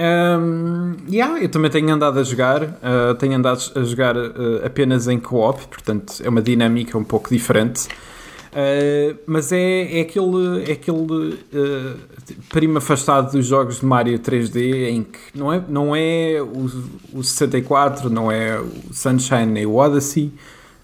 Um, 0.00 0.96
yeah, 1.10 1.42
eu 1.42 1.48
também 1.48 1.70
tenho 1.70 1.92
andado 1.92 2.20
a 2.20 2.22
jogar, 2.22 2.62
uh, 2.62 3.14
tenho 3.18 3.34
andado 3.34 3.60
a 3.74 3.82
jogar 3.82 4.16
uh, 4.16 4.64
apenas 4.64 5.08
em 5.08 5.18
co-op, 5.18 5.66
portanto 5.66 6.22
é 6.22 6.28
uma 6.28 6.40
dinâmica 6.40 6.96
um 6.96 7.02
pouco 7.02 7.28
diferente. 7.30 7.88
Uh, 8.48 9.18
mas 9.26 9.52
é, 9.52 9.98
é 9.98 10.00
aquele, 10.00 10.64
é 10.66 10.72
aquele 10.72 10.98
uh, 10.98 11.98
primo 12.48 12.78
afastado 12.78 13.32
dos 13.32 13.46
jogos 13.46 13.80
de 13.80 13.86
Mario 13.86 14.18
3D 14.18 14.88
em 14.88 15.02
que 15.02 15.18
não 15.34 15.52
é, 15.52 15.62
não 15.68 15.94
é 15.94 16.40
o, 16.40 17.18
o 17.18 17.22
64, 17.22 18.08
não 18.08 18.32
é 18.32 18.58
o 18.58 18.92
Sunshine 18.92 19.46
nem 19.46 19.66
o 19.66 19.74
Odyssey, 19.74 20.32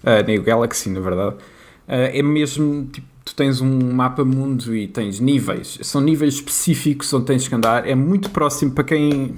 uh, 0.03 0.25
nem 0.25 0.37
o 0.37 0.43
Galaxy, 0.43 0.89
na 0.89 0.99
verdade. 0.99 1.35
É 1.87 2.23
mesmo 2.23 2.87
tipo, 2.91 3.05
tu 3.23 3.35
tens 3.35 3.61
um 3.61 3.93
mapa 3.93 4.25
mundo 4.25 4.75
e 4.75 4.87
tens 4.87 5.19
níveis, 5.19 5.77
são 5.83 6.01
níveis 6.01 6.35
específicos 6.35 7.13
onde 7.13 7.25
tens 7.25 7.47
que 7.47 7.53
andar. 7.53 7.87
É 7.87 7.93
muito 7.93 8.31
próximo 8.31 8.71
para 8.71 8.83
quem, 8.83 9.35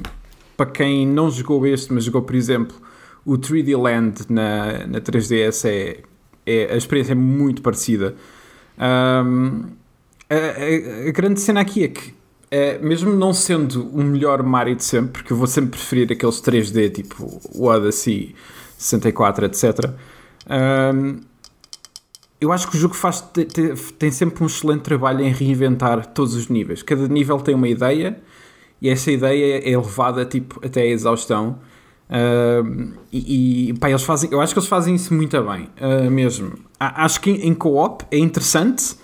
para 0.55 0.65
quem 0.65 1.05
não 1.05 1.29
jogou 1.29 1.67
este, 1.67 1.91
mas 1.91 2.05
jogou, 2.05 2.21
por 2.21 2.35
exemplo, 2.35 2.77
o 3.25 3.37
3D 3.37 3.77
Land 3.77 4.21
na, 4.29 4.87
na 4.87 5.01
3DS. 5.01 5.69
É, 5.69 5.97
é, 6.47 6.73
a 6.73 6.77
experiência 6.77 7.11
é 7.11 7.15
muito 7.15 7.61
parecida. 7.61 8.15
Um, 8.79 9.63
a, 10.29 10.35
a- 10.35 11.09
a 11.09 11.11
grande 11.11 11.39
cena 11.39 11.61
aqui 11.61 11.83
é 11.83 11.87
que, 11.89 12.13
eh, 12.51 12.77
mesmo 12.79 13.13
não 13.15 13.33
sendo 13.33 13.87
o 13.89 14.03
melhor 14.03 14.41
Mario 14.43 14.75
de 14.75 14.83
sempre, 14.83 15.11
porque 15.21 15.33
eu 15.33 15.37
vou 15.37 15.47
sempre 15.47 15.71
preferir 15.71 16.11
aqueles 16.11 16.41
3D 16.41 16.89
tipo 16.89 17.41
o 17.53 17.65
Odyssey 17.65 18.35
64, 18.77 19.45
etc. 19.45 19.91
Um, 20.49 21.19
eu 22.39 22.51
acho 22.51 22.69
que 22.69 22.77
o 22.77 22.79
jogo 22.79 22.93
faz, 22.93 23.21
te- 23.21 23.45
te- 23.45 23.73
tem 23.93 24.11
sempre 24.11 24.43
um 24.43 24.47
excelente 24.47 24.81
trabalho 24.81 25.21
em 25.21 25.31
reinventar 25.31 26.05
todos 26.13 26.35
os 26.35 26.47
níveis. 26.49 26.83
Cada 26.83 27.07
nível 27.07 27.39
tem 27.39 27.55
uma 27.55 27.67
ideia 27.67 28.19
e 28.81 28.89
essa 28.89 29.11
ideia 29.11 29.59
é 29.67 29.75
levada 29.75 30.23
tipo, 30.25 30.59
até 30.63 30.81
a 30.81 30.85
exaustão. 30.85 31.59
Um, 32.09 32.93
e, 33.11 33.69
e, 33.69 33.73
pá, 33.73 33.89
eles 33.89 34.03
fazem, 34.03 34.29
eu 34.31 34.39
acho 34.39 34.53
que 34.53 34.59
eles 34.59 34.69
fazem 34.69 34.95
isso 34.95 35.13
muito 35.13 35.41
bem, 35.43 35.69
uh, 35.81 36.09
mesmo. 36.09 36.53
A- 36.79 37.03
Acho 37.03 37.19
que 37.19 37.29
em, 37.31 37.47
em 37.49 37.53
co-op 37.53 38.05
é 38.09 38.17
interessante 38.17 38.95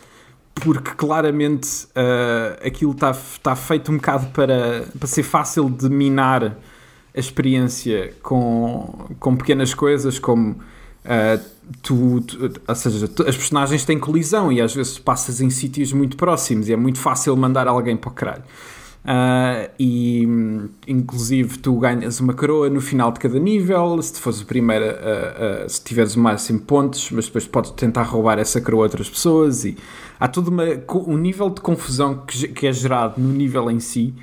porque 0.55 0.91
claramente 0.91 1.85
uh, 1.87 2.65
aquilo 2.65 2.91
está 2.91 3.13
tá 3.41 3.55
feito 3.55 3.91
um 3.91 3.95
bocado 3.97 4.27
para, 4.27 4.85
para 4.97 5.07
ser 5.07 5.23
fácil 5.23 5.69
de 5.69 5.89
minar 5.89 6.43
a 7.15 7.19
experiência 7.19 8.13
com, 8.23 9.07
com 9.19 9.35
pequenas 9.35 9.73
coisas 9.73 10.17
como 10.19 10.51
uh, 10.51 11.43
tu, 11.81 12.21
tu- 12.21 12.61
ou 12.67 12.75
seja, 12.75 13.07
tu- 13.07 13.23
as 13.27 13.35
personagens 13.35 13.83
têm 13.83 13.99
colisão 13.99 14.51
e 14.51 14.61
às 14.61 14.73
vezes 14.73 14.97
passas 14.97 15.41
em 15.41 15.49
sítios 15.49 15.91
muito 15.91 16.15
próximos 16.15 16.69
e 16.69 16.73
é 16.73 16.77
muito 16.77 16.99
fácil 16.99 17.35
mandar 17.35 17.67
alguém 17.67 17.97
para 17.97 18.09
o 18.09 18.13
caralho. 18.13 18.43
Uh, 19.05 19.69
e 19.77 20.25
inclusive 20.87 21.57
tu 21.57 21.75
ganhas 21.77 22.21
uma 22.21 22.33
coroa 22.33 22.69
no 22.69 22.79
final 22.79 23.11
de 23.11 23.19
cada 23.19 23.37
nível. 23.37 24.01
Se 24.01 24.17
fores 24.19 24.39
o 24.41 24.45
primeiro 24.45 24.85
a- 24.85 25.63
a- 25.65 25.69
se 25.69 25.83
tiveres 25.83 26.15
o 26.15 26.19
máximo 26.21 26.61
pontos 26.61 27.11
mas 27.11 27.25
depois 27.25 27.45
podes 27.45 27.71
tentar 27.71 28.03
roubar 28.03 28.39
essa 28.39 28.61
coroa 28.61 28.83
a 28.83 28.85
outras 28.85 29.09
pessoas. 29.09 29.65
E 29.65 29.77
há 30.17 30.27
todo 30.29 30.47
uma, 30.47 30.63
um 31.05 31.17
nível 31.17 31.49
de 31.49 31.59
confusão 31.59 32.23
que, 32.25 32.47
que 32.47 32.65
é 32.65 32.71
gerado 32.71 33.19
no 33.19 33.27
nível 33.33 33.69
em 33.69 33.79
si 33.81 34.13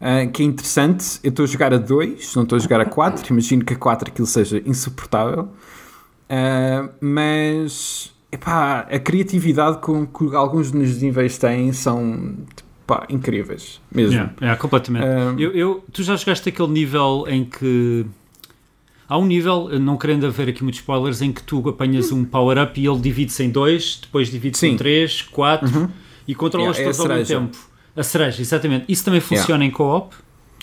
uh, 0.00 0.30
que 0.32 0.42
é 0.42 0.46
interessante. 0.46 1.20
Eu 1.22 1.28
estou 1.28 1.44
a 1.44 1.46
jogar 1.46 1.74
a 1.74 1.78
2 1.78 2.34
não 2.34 2.44
estou 2.44 2.56
a 2.56 2.58
jogar 2.58 2.80
a 2.80 2.86
4 2.86 3.30
imagino 3.30 3.62
que 3.64 3.74
a 3.74 3.76
4 3.76 4.10
aquilo 4.10 4.26
seja 4.26 4.62
insuportável. 4.64 5.48
Uh, 6.30 6.88
mas 7.02 8.14
epá, 8.30 8.88
a 8.90 8.98
criatividade 8.98 9.76
com 9.82 10.06
que 10.06 10.34
alguns 10.34 10.70
dos 10.70 11.02
níveis 11.02 11.36
têm 11.36 11.70
são 11.74 12.34
pá, 12.96 13.06
incríveis 13.08 13.80
mesmo. 13.94 14.12
Yeah, 14.14 14.32
yeah, 14.40 14.60
completamente. 14.60 15.04
Um, 15.06 15.38
Eu, 15.38 15.50
eu- 15.52 15.84
tu 15.92 16.02
já 16.02 16.16
jogaste 16.16 16.48
aquele 16.48 16.68
nível 16.70 17.24
em 17.28 17.44
que. 17.44 18.04
Há 19.08 19.18
um 19.18 19.26
nível, 19.26 19.68
não 19.78 19.98
querendo 19.98 20.26
haver 20.26 20.48
aqui 20.48 20.62
muitos 20.62 20.80
spoilers, 20.80 21.20
em 21.20 21.32
que 21.32 21.42
tu 21.42 21.68
apanhas 21.68 22.10
um 22.12 22.24
power-up 22.24 22.80
e 22.80 22.86
ele 22.86 22.98
divide-se 22.98 23.42
em 23.44 23.50
dois, 23.50 23.98
depois 24.00 24.30
divide-se 24.30 24.66
em 24.66 24.76
três, 24.76 25.20
quatro 25.20 25.90
e 26.26 26.34
controlas 26.34 26.78
Yeah, 26.78 26.90
é 26.90 26.96
todos 26.96 27.10
ao 27.10 27.16
mesmo 27.18 27.40
tempo. 27.48 27.58
A 27.94 28.02
cereja, 28.02 28.40
exatamente. 28.40 28.86
Isso 28.88 29.04
também 29.04 29.20
funciona 29.20 29.64
em 29.66 29.70
co-op? 29.70 30.14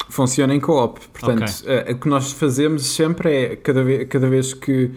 Funciona 0.10 0.56
em 0.56 0.60
co-op. 0.60 1.00
Portanto, 1.14 1.44
Ok. 1.64 1.92
uh, 1.92 1.96
o 1.96 2.00
que 2.00 2.10
nós 2.10 2.32
fazemos 2.32 2.86
sempre 2.88 3.32
é 3.32 3.56
cada 3.56 3.84
vez, 3.84 4.08
cada 4.10 4.28
vez 4.28 4.54
que 4.56 4.90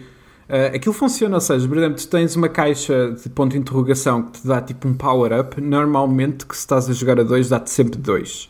uh, 0.49 0.75
aquilo 0.75 0.93
funciona, 0.93 1.35
ou 1.35 1.41
seja, 1.41 1.67
por 1.67 1.77
exemplo, 1.77 1.97
tu 1.97 2.07
tens 2.07 2.35
uma 2.35 2.49
caixa 2.49 3.11
de 3.11 3.29
ponto 3.29 3.51
de 3.51 3.57
interrogação 3.57 4.23
que 4.23 4.41
te 4.41 4.47
dá 4.47 4.61
tipo 4.61 4.87
um 4.87 4.93
power-up, 4.93 5.59
normalmente 5.61 6.45
que 6.45 6.55
se 6.55 6.61
estás 6.61 6.89
a 6.89 6.93
jogar 6.93 7.19
a 7.19 7.23
dois 7.23 7.49
dá-te 7.49 7.69
sempre 7.69 7.99
dois. 7.99 8.49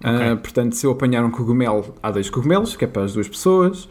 Uh, 0.00 0.36
portanto, 0.38 0.74
se 0.74 0.86
eu 0.86 0.90
apanhar 0.92 1.24
um 1.24 1.30
cogumelo, 1.30 1.94
há 2.02 2.10
dois 2.10 2.30
cogumelos, 2.30 2.74
que 2.74 2.84
é 2.84 2.88
para 2.88 3.04
as 3.04 3.12
duas 3.12 3.28
pessoas. 3.28 3.88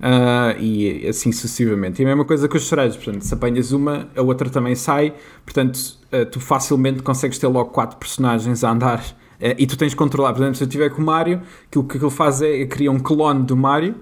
Uh, 0.00 0.56
e 0.58 1.06
assim 1.06 1.30
sucessivamente. 1.30 2.00
E 2.00 2.04
a 2.06 2.08
mesma 2.08 2.24
coisa 2.24 2.48
com 2.48 2.56
os 2.56 2.66
cerejas, 2.66 2.96
portanto, 2.96 3.20
se 3.20 3.34
apanhas 3.34 3.70
uma, 3.70 4.08
a 4.16 4.22
outra 4.22 4.48
também 4.48 4.74
sai, 4.74 5.12
portanto, 5.44 5.76
uh, 5.76 6.24
tu 6.24 6.40
facilmente 6.40 7.02
consegues 7.02 7.38
ter 7.38 7.46
logo 7.48 7.68
quatro 7.68 7.98
personagens 7.98 8.64
a 8.64 8.70
andar 8.70 9.00
uh, 9.00 9.54
e 9.58 9.66
tu 9.66 9.76
tens 9.76 9.90
de 9.90 9.96
controlar. 9.96 10.32
Por 10.32 10.40
exemplo, 10.40 10.56
se 10.56 10.64
eu 10.64 10.68
estiver 10.68 10.88
com 10.88 11.02
o 11.02 11.04
Mario, 11.04 11.42
aquilo 11.66 11.84
que 11.84 11.98
ele 11.98 12.10
faz 12.10 12.40
é 12.40 12.64
criar 12.64 12.92
um 12.92 12.98
clone 12.98 13.44
do 13.44 13.54
Mario 13.54 13.94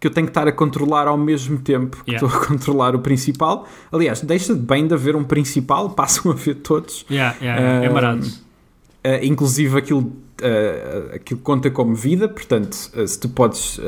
que 0.00 0.06
eu 0.06 0.10
tenho 0.10 0.26
que 0.26 0.30
estar 0.30 0.48
a 0.48 0.52
controlar 0.52 1.06
ao 1.06 1.18
mesmo 1.18 1.58
tempo 1.58 2.02
que 2.02 2.12
Yeah. 2.12 2.26
estou 2.26 2.42
a 2.42 2.46
controlar 2.46 2.96
o 2.96 3.00
principal. 3.00 3.68
Aliás, 3.92 4.22
deixa 4.22 4.54
de 4.54 4.60
bem 4.60 4.86
de 4.86 4.94
haver 4.94 5.14
um 5.14 5.22
principal, 5.22 5.90
passam 5.94 6.32
a 6.32 6.34
ver 6.34 6.54
todos. 6.56 7.04
Yeah, 7.10 7.36
yeah, 7.40 7.84
é 7.84 7.90
Um, 7.90 7.92
marado. 7.92 8.26
Uh, 8.26 9.22
inclusive 9.22 9.78
aquilo, 9.78 10.00
uh, 10.00 11.14
aquilo 11.14 11.40
conta 11.40 11.70
como 11.70 11.94
vida, 11.94 12.28
portanto, 12.28 12.74
uh, 12.94 13.06
se 13.06 13.18
tu 13.20 13.28
podes. 13.28 13.78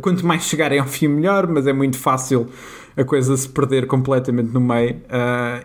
quanto 0.00 0.24
mais 0.26 0.44
chegarem 0.44 0.78
ao 0.78 0.86
fim, 0.86 1.08
melhor, 1.08 1.46
mas 1.46 1.66
é 1.66 1.72
muito 1.72 1.98
fácil 1.98 2.46
a 2.96 3.04
coisa 3.04 3.36
se 3.36 3.48
perder 3.48 3.86
completamente 3.86 4.50
no 4.52 4.60
meio. 4.60 4.96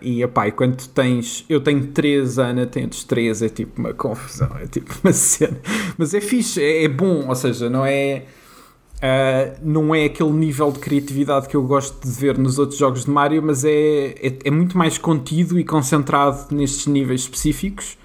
e 0.02 0.22
epá, 0.24 0.48
e 0.48 0.52
quando 0.52 0.76
tu 0.76 0.90
tens. 0.90 1.46
Eu 1.50 1.60
tenho 1.62 1.86
3, 1.88 2.40
a 2.40 2.48
Ana 2.48 2.66
tem 2.66 2.84
outros 2.84 3.04
3, 3.04 3.42
é 3.42 3.50
tipo 3.50 3.80
uma 3.80 3.94
confusão, 3.94 4.50
é 4.62 4.66
tipo 4.68 4.94
uma 5.04 5.12
cena. 5.14 5.58
Mas 5.98 6.14
é 6.14 6.22
fixe, 6.22 6.62
é, 6.64 6.84
é 6.84 6.88
bom, 6.88 7.28
ou 7.28 7.36
seja, 7.36 7.70
não 7.70 7.86
é. 7.86 8.24
Uh, 8.98 9.56
não 9.62 9.94
é 9.94 10.06
aquele 10.06 10.32
nível 10.32 10.72
de 10.72 10.80
criatividade 10.80 11.48
que 11.48 11.56
eu 11.56 11.62
gosto 11.64 12.04
de 12.04 12.12
ver 12.12 12.36
nos 12.38 12.58
outros 12.58 12.80
jogos 12.80 13.06
de 13.06 13.12
Mario, 13.12 13.44
mas 13.44 13.64
é, 13.64 14.16
é, 14.20 14.40
é 14.46 14.52
muito 14.52 14.76
mais 14.78 14.98
contido 14.98 15.60
e 15.60 15.64
concentrado 15.64 16.48
nestes 16.56 16.88
níveis 16.88 17.22
específicos. 17.22 17.96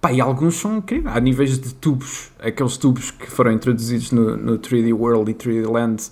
Pá, 0.00 0.12
e 0.12 0.20
alguns 0.20 0.56
são 0.56 0.78
incríveis. 0.78 1.16
Há 1.16 1.20
níveis 1.20 1.56
de 1.58 1.72
tubos, 1.74 2.30
aqueles 2.40 2.76
tubos 2.76 3.10
que 3.12 3.30
foram 3.30 3.52
introduzidos 3.52 4.10
no, 4.10 4.36
no 4.36 4.58
3D 4.58 4.92
World 4.92 5.30
e 5.30 5.34
3D 5.34 5.70
Land 5.70 6.02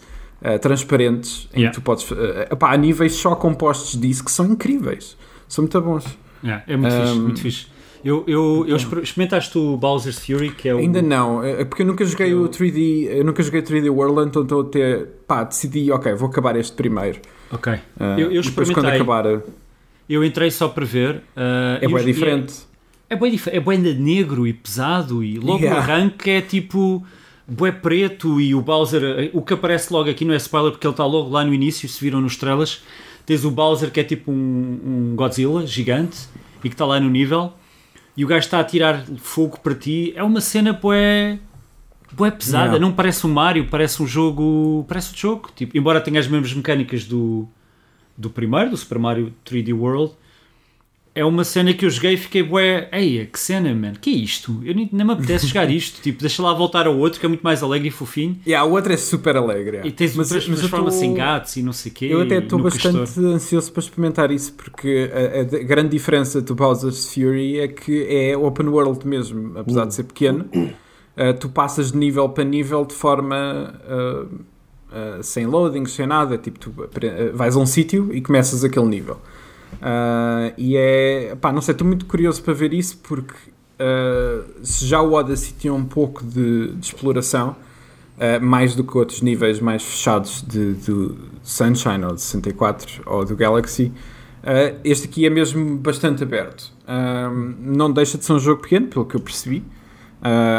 uh, 0.41 0.59
transparentes, 0.61 1.49
em 1.53 1.63
Yeah. 1.63 1.75
que 1.75 1.81
tu 1.81 1.85
podes. 1.85 2.09
Uh, 2.11 2.57
pá, 2.57 2.73
há 2.73 2.77
níveis 2.77 3.15
só 3.15 3.35
compostos 3.35 4.01
disso 4.01 4.25
que 4.25 4.31
são 4.31 4.47
incríveis, 4.47 5.17
são 5.49 5.63
muito 5.65 5.81
bons. 5.81 6.05
Yeah, 6.45 6.65
é 6.67 6.77
muito 6.77 6.95
fixe, 6.95 7.13
Um, 7.13 7.23
muito 7.23 7.41
fixe. 7.41 7.67
Eu, 8.05 8.25
eu, 8.27 8.65
eu 8.67 8.77
exper- 8.77 9.03
experimentaste 9.03 9.57
o 9.57 9.77
Bowser's 9.77 10.19
Fury, 10.25 10.51
que 10.51 10.69
é 10.69 10.75
o. 10.75 10.79
Ainda 10.79 11.01
não, 11.01 11.43
é 11.45 11.65
porque 11.65 11.83
eu 11.83 11.87
nunca 11.87 12.05
joguei 12.05 12.35
o 12.35 12.49
3D, 12.49 13.09
eu 13.11 13.25
nunca 13.25 13.43
joguei 13.43 13.62
3D 13.62 13.88
World, 13.91 14.29
então 14.29 14.43
estou 14.43 14.62
a 14.62 14.65
ter, 14.65 15.07
pá, 15.27 15.45
decidi, 15.45 15.91
ok, 15.93 16.12
vou 16.15 16.29
acabar 16.29 16.57
este 16.57 16.73
primeiro. 16.75 17.21
Ok. 17.51 17.73
Ah, 18.01 18.17
Eu- 18.19 18.33
eu 18.33 18.43
depois 18.43 18.71
quando 18.71 18.87
acabar 18.87 19.25
Eu 20.09 20.25
entrei 20.25 20.51
só 20.51 20.69
para 20.69 20.85
ver. 20.85 21.23
ah, 21.37 21.79
é 21.81 21.87
bem 21.87 21.95
os- 21.97 22.05
diferente. 22.05 22.55
É, 23.09 23.15
é 23.15 23.17
bem 23.17 23.31
diferente. 23.31 23.57
É 23.59 23.61
bem 23.61 23.79
negro 23.79 24.47
e 24.47 24.53
pesado. 24.53 25.23
E 25.23 25.38
logo 25.38 25.61
Yeah. 25.61 25.79
o 25.79 25.83
arranque 25.83 26.31
é 26.31 26.41
tipo. 26.41 27.05
Bué 27.47 27.71
preto 27.73 28.41
e 28.41 28.55
o 28.55 28.62
Bowser. 28.62 29.31
O 29.35 29.43
que 29.43 29.53
aparece 29.55 29.93
logo 29.93 30.09
aqui 30.09 30.25
não 30.25 30.33
é 30.33 30.37
spoiler 30.38 30.71
porque 30.73 30.87
ele 30.87 30.93
está 30.93 31.05
logo 31.05 31.29
lá 31.31 31.45
no 31.45 31.53
início. 31.53 31.88
Se 31.88 32.01
viram 32.03 32.21
nos 32.21 32.33
estrelas, 32.33 32.83
tens 33.27 33.45
o 33.45 33.51
Bowser 33.51 33.91
que 33.91 34.01
é 34.01 34.05
tipo 34.05 34.31
um, 34.33 34.81
um 35.12 35.17
Godzilla 35.17 35.67
gigante 35.67 36.19
e 36.65 36.69
que 36.69 36.75
está 36.75 36.87
lá 36.87 36.99
no 37.01 37.11
nível. 37.11 37.53
E 38.16 38.25
o 38.25 38.29
gajo 38.29 38.40
está 38.44 38.61
a 38.61 38.64
tirar 38.64 39.05
fogo 39.18 39.59
para 39.61 39.75
ti. 39.75 40.12
É 40.16 40.22
uma 40.22 40.40
cena 40.40 40.72
bué. 40.72 41.38
Bué 42.12 42.31
pesada, 42.31 42.64
Yeah. 42.72 42.79
não 42.79 42.92
parece 42.92 43.27
um 43.27 43.31
Mario, 43.33 43.68
parece 43.70 44.03
um 44.03 44.07
jogo. 44.07 44.85
Parece 44.87 45.09
outro 45.09 45.20
jogo. 45.22 45.51
Tipo, 45.57 45.77
embora 45.79 46.01
tenha 46.01 46.20
as 46.20 46.29
mesmas 46.29 46.53
mecânicas 46.53 47.05
do, 47.05 47.48
do 48.16 48.29
primeiro, 48.29 48.70
do 48.70 48.77
Super 48.77 48.98
Mario 48.98 49.33
3D 49.46 49.72
World, 49.72 50.12
é 51.14 51.25
uma 51.25 51.44
cena 51.44 51.75
que 51.75 51.85
eu 51.85 51.90
joguei 51.90 52.14
e 52.14 52.16
fiquei 52.16 52.42
bué, 52.42 52.88
ei, 52.90 53.27
que 53.27 53.38
cena, 53.38 53.75
man, 53.75 53.92
que 54.01 54.09
é 54.09 54.14
isto? 54.14 54.62
Eu 54.64 54.75
nem, 54.75 54.88
nem 54.90 55.07
me 55.07 55.12
apetece 55.12 55.46
jogar 55.46 55.70
isto, 55.70 56.01
tipo, 56.03 56.20
deixa 56.20 56.42
lá 56.42 56.55
voltar 56.55 56.87
ao 56.87 56.96
outro 56.96 57.20
que 57.20 57.27
é 57.27 57.29
muito 57.29 57.42
mais 57.42 57.62
alegre 57.62 57.88
e 57.88 57.90
fofinho. 57.90 58.38
Yeah, 58.46 58.66
o 58.68 58.72
outro 58.75 58.92
é 58.92 58.96
super 58.96 59.37
alegre. 59.37 59.81
E 59.85 59.90
tens 59.90 60.16
mas, 60.16 60.33
mas, 60.33 60.48
mas 60.48 60.70
tô- 60.70 61.05
em 61.05 61.14
gatos 61.14 61.57
e 61.57 61.62
não 61.62 61.72
sei 61.72 61.92
o 61.92 61.94
quê. 61.94 62.07
Eu 62.11 62.22
até 62.22 62.37
e 62.37 62.38
estou 62.38 62.59
bastante 62.59 62.98
castor. 62.98 63.25
ansioso 63.27 63.72
para 63.72 63.83
experimentar 63.83 64.31
isso 64.31 64.55
porque 64.55 65.11
a, 65.12 65.40
a 65.40 65.44
de- 65.44 65.64
grande 65.64 65.90
diferença 65.90 66.40
do 66.40 66.55
Bowser's 66.55 67.12
Fury 67.12 67.61
é 67.61 67.68
que 67.68 68.07
é 68.09 68.37
open 68.37 68.68
world 68.68 69.07
mesmo, 69.07 69.59
apesar 69.59 69.85
de 69.85 69.94
ser 69.94 70.05
pequeno. 70.05 70.48
Uh, 70.55 71.35
tu 71.38 71.51
passas 71.51 71.92
de 71.92 71.98
nível 71.98 72.27
para 72.31 72.42
nível 72.42 72.87
de 72.87 72.94
forma 72.94 73.75
uh, 73.87 74.25
uh, 74.25 75.22
sem 75.22 75.44
loading, 75.44 75.85
sem 75.85 76.07
nada. 76.07 76.38
Tipo, 76.38 76.59
tu 76.59 76.70
uh, 76.70 77.37
vais 77.37 77.55
a 77.55 77.59
um 77.59 77.66
sítio 77.66 78.09
e 78.14 78.22
começas 78.22 78.64
aquele 78.64 78.87
nível. 78.87 79.18
Uh, 79.81 80.53
e 80.57 80.77
é. 80.77 81.37
Pá, 81.41 81.53
não 81.53 81.61
sei, 81.61 81.73
estou 81.73 81.87
muito 81.87 82.07
curioso 82.07 82.43
para 82.43 82.55
ver 82.55 82.73
isso 82.73 82.99
porque 82.99 83.35
uh, 83.35 84.45
se 84.63 84.87
já 84.87 85.01
o 85.01 85.13
Odyssey 85.13 85.55
tinha 85.59 85.73
um 85.73 85.85
pouco 85.85 86.25
de, 86.25 86.73
de 86.75 86.87
exploração, 86.87 87.51
uh, 87.51 88.45
mais 88.45 88.75
do 88.75 88.85
que 88.85 88.97
outros 88.97 89.23
níveis 89.23 89.61
mais 89.61 89.83
fechados 89.83 90.43
de, 90.43 90.75
do 90.75 91.17
Sunshine 91.43 92.05
ou 92.05 92.15
de 92.15 92.21
64 92.21 93.03
ou 93.07 93.25
do 93.25 93.37
Galaxy, 93.37 93.93
este 94.83 95.07
aqui 95.07 95.25
é 95.25 95.31
mesmo 95.31 95.77
bastante 95.77 96.25
aberto. 96.25 96.73
Não 97.61 97.93
deixa 97.93 98.19
de 98.19 98.25
ser 98.25 98.33
um 98.33 98.41
jogo 98.41 98.61
pequeno, 98.61 98.89
pelo 98.89 99.07
que 99.07 99.15
eu 99.15 99.21
percebi. 99.21 99.63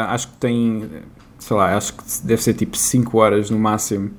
Acho 0.08 0.28
que 0.28 0.38
tem, 0.38 0.88
sei 1.38 1.54
lá, 1.54 1.76
acho 1.76 1.92
que 1.92 2.02
deve 2.24 2.42
ser 2.42 2.54
tipo 2.54 2.78
5 2.78 3.18
horas 3.18 3.50
no 3.50 3.58
máximo. 3.58 4.10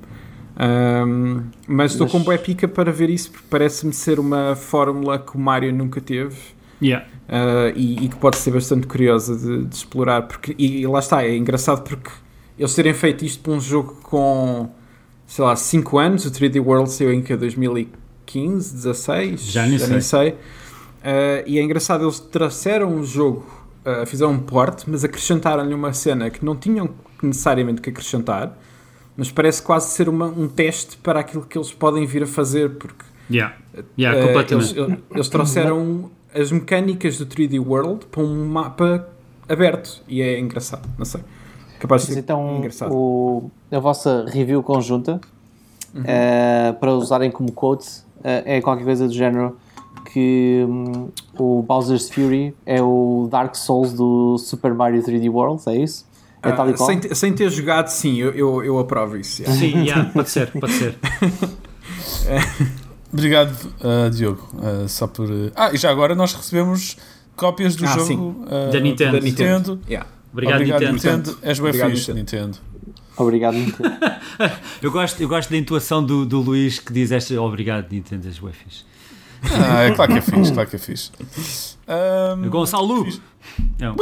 Um, 0.58 1.42
mas 1.68 1.92
estou 1.92 2.06
Mas- 2.06 2.12
com 2.12 2.20
boa 2.20 2.38
pica 2.38 2.66
para 2.66 2.90
ver 2.90 3.10
isso 3.10 3.30
porque 3.30 3.46
parece-me 3.50 3.92
ser 3.92 4.18
uma 4.18 4.56
fórmula 4.56 5.18
que 5.18 5.36
o 5.36 5.38
Mario 5.40 5.72
nunca 5.72 6.00
teve 6.00 6.34
Yeah. 6.82 7.06
uh, 7.28 7.72
e, 7.76 8.04
e 8.04 8.08
que 8.08 8.16
pode 8.16 8.36
ser 8.36 8.52
bastante 8.52 8.86
curiosa 8.86 9.36
de, 9.36 9.64
de 9.66 9.74
explorar. 9.74 10.22
Porque, 10.22 10.54
e, 10.58 10.80
e 10.80 10.86
lá 10.86 10.98
está, 10.98 11.22
é 11.24 11.36
engraçado 11.36 11.82
porque 11.82 12.10
eles 12.58 12.74
terem 12.74 12.94
feito 12.94 13.24
isto 13.24 13.42
para 13.42 13.52
um 13.52 13.60
jogo 13.60 13.96
com, 14.02 14.70
sei 15.26 15.44
lá, 15.44 15.54
5 15.56 15.98
anos, 15.98 16.24
o 16.24 16.30
3D 16.30 16.64
World 16.64 16.90
saiu 16.90 17.12
em 17.12 17.22
que 17.22 17.32
é 17.32 17.36
2015, 17.36 18.74
16, 18.74 19.40
Já 19.40 19.66
nem 19.66 20.00
sei. 20.00 20.30
Uh, 20.30 21.44
e 21.46 21.58
é 21.58 21.62
engraçado, 21.62 22.04
eles 22.04 22.18
trouxeram 22.18 22.98
o 22.98 23.04
jogo, 23.04 23.46
uh, 23.84 24.04
fizeram 24.06 24.32
um 24.32 24.38
port, 24.38 24.82
mas 24.86 25.04
acrescentaram-lhe 25.04 25.72
uma 25.74 25.92
cena 25.92 26.30
que 26.30 26.44
não 26.44 26.56
tinham 26.56 26.90
necessariamente 27.22 27.80
que 27.80 27.90
acrescentar, 27.90 28.58
mas 29.16 29.30
parece 29.30 29.62
quase 29.62 29.88
ser 29.90 30.08
uma, 30.08 30.26
um 30.26 30.48
teste 30.48 30.96
para 30.98 31.20
aquilo 31.20 31.44
que 31.44 31.56
eles 31.56 31.72
podem 31.72 32.04
vir 32.06 32.22
a 32.22 32.26
fazer, 32.26 32.76
porque 32.76 33.04
Yeah. 33.30 33.56
Yeah, 33.98 34.18
eh, 34.18 34.26
completamente. 34.26 34.78
Eles, 34.78 34.98
eles 35.10 35.28
trouxeram 35.28 36.10
as 36.34 36.52
mecânicas 36.52 37.18
do 37.18 37.26
3D 37.26 37.64
World 37.64 38.06
para 38.06 38.22
um 38.22 38.46
mapa 38.46 39.08
aberto 39.48 40.02
e 40.08 40.22
é 40.22 40.38
engraçado, 40.38 40.88
não 40.98 41.04
sei. 41.04 41.20
Capaz 41.78 42.06
de 42.06 42.14
ser 42.14 42.20
então, 42.20 42.58
engraçado. 42.58 42.92
o, 42.94 43.50
a 43.70 43.78
vossa 43.78 44.24
review 44.28 44.62
conjunta, 44.62 45.20
eh, 46.04 46.74
para 46.80 46.92
usarem 46.92 47.30
como 47.30 47.52
quote, 47.52 47.86
eh, 48.24 48.56
é 48.56 48.60
qualquer 48.60 48.84
coisa 48.84 49.06
do 49.06 49.12
género 49.12 49.56
que 50.10 50.64
hum, 50.66 51.08
o 51.38 51.62
Bowser's 51.62 52.08
Fury 52.08 52.54
é 52.64 52.80
o 52.80 53.28
Dark 53.30 53.54
Souls 53.54 53.92
do 53.92 54.38
Super 54.38 54.72
Mario 54.72 55.02
3D 55.02 55.30
World, 55.30 55.62
é 55.66 55.76
isso? 55.76 56.06
É 56.48 56.52
tal 56.52 56.70
e 56.70 56.74
qual? 56.74 56.88
sem, 56.88 57.14
sem 57.14 57.32
ter 57.32 57.50
jogado, 57.50 57.88
sim, 57.88 58.16
eu, 58.16 58.32
eu, 58.32 58.64
eu 58.64 58.78
aprovo 58.78 59.16
isso. 59.16 59.42
yeah. 59.42 59.60
Sim, 59.60 59.78
yeah, 59.82 60.10
pode 60.10 60.30
ser, 60.30 60.50
pode 60.52 60.72
ser. 60.72 60.94
Obrigado, 63.12 63.52
uh, 63.80 64.10
Diogo. 64.10 64.46
Uh, 64.54 64.88
só 64.88 65.06
por. 65.06 65.30
uh, 65.30 65.50
Ah, 65.54 65.72
e 65.72 65.76
já 65.76 65.90
agora 65.90 66.14
nós 66.14 66.34
recebemos 66.34 66.96
cópias 67.34 67.76
do 67.76 67.84
Ah, 67.86 67.88
jogo 67.88 68.44
uh, 68.44 68.70
Da 68.72 68.80
Nintendo. 68.80 69.12
Da 69.12 69.20
Nintendo. 69.20 69.80
Yeah. 69.88 70.08
Obrigado, 70.32 70.56
Obrigado, 70.56 70.80
Nintendo. 70.92 71.16
Nintendo. 71.30 71.38
És 71.42 71.58
bem 71.58 71.68
Obrigado, 71.68 71.90
fixe, 71.92 72.12
Nintendo. 72.12 72.58
Obrigado. 73.16 73.54
Nintendo. 73.56 73.94
Eu 74.82 74.90
gosto, 74.90 75.22
eu 75.22 75.28
gosto 75.28 75.48
da 75.50 75.56
intuação 75.56 76.04
do, 76.04 76.26
do 76.26 76.40
Luís 76.40 76.78
que 76.78 76.92
diz 76.92 77.10
esta 77.10 77.40
obrigado, 77.40 77.90
Nintendo, 77.90 78.26
és 78.26 78.38
bué 78.38 78.52
fixe. 78.52 78.84
Ah, 79.42 79.82
é 79.84 79.92
claro 79.92 80.12
que 80.12 80.18
é 80.18 80.22
fixe, 80.22 80.52
claro 80.52 80.68
que 80.68 80.76
é 80.76 80.78
fixe. 80.78 81.10
Um, 81.88 82.48
Gonçalo! 82.48 83.04
fixe. 83.04 83.20
Não. 83.78 83.94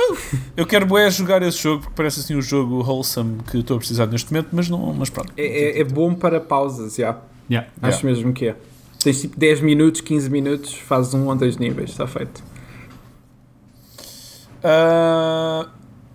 eu 0.57 0.67
quero 0.67 0.87
bué 0.87 1.11
jogar 1.11 1.43
esse 1.43 1.63
jogo 1.63 1.83
porque 1.83 1.95
parece 1.95 2.21
assim 2.21 2.35
o 2.35 2.43
jogo 2.43 2.83
wholesome 2.83 3.43
que 3.51 3.59
estou 3.59 3.77
a 3.77 3.79
precisar 3.79 4.07
neste 4.07 4.33
momento, 4.33 4.49
mas, 4.53 4.69
não, 4.69 4.93
mas 4.95 5.11
pronto. 5.11 5.33
É, 5.37 5.79
é, 5.79 5.81
é 5.81 5.85
bom 5.85 6.15
para 6.15 6.41
pausas, 6.41 6.99
yeah. 6.99 7.21
Yeah. 7.51 7.69
acho 7.83 8.07
mesmo 8.07 8.33
que 8.33 8.49
é. 8.49 8.57
Tens 9.03 9.21
tipo 9.21 9.39
10 9.39 9.61
minutos, 9.61 10.01
15 10.01 10.31
minutos, 10.31 10.75
fazes 10.75 11.13
um 11.13 11.27
ou 11.27 11.37
dois 11.37 11.59
níveis, 11.59 11.91
está 11.91 12.07
feito. 12.07 12.43
Uh, 14.65 15.69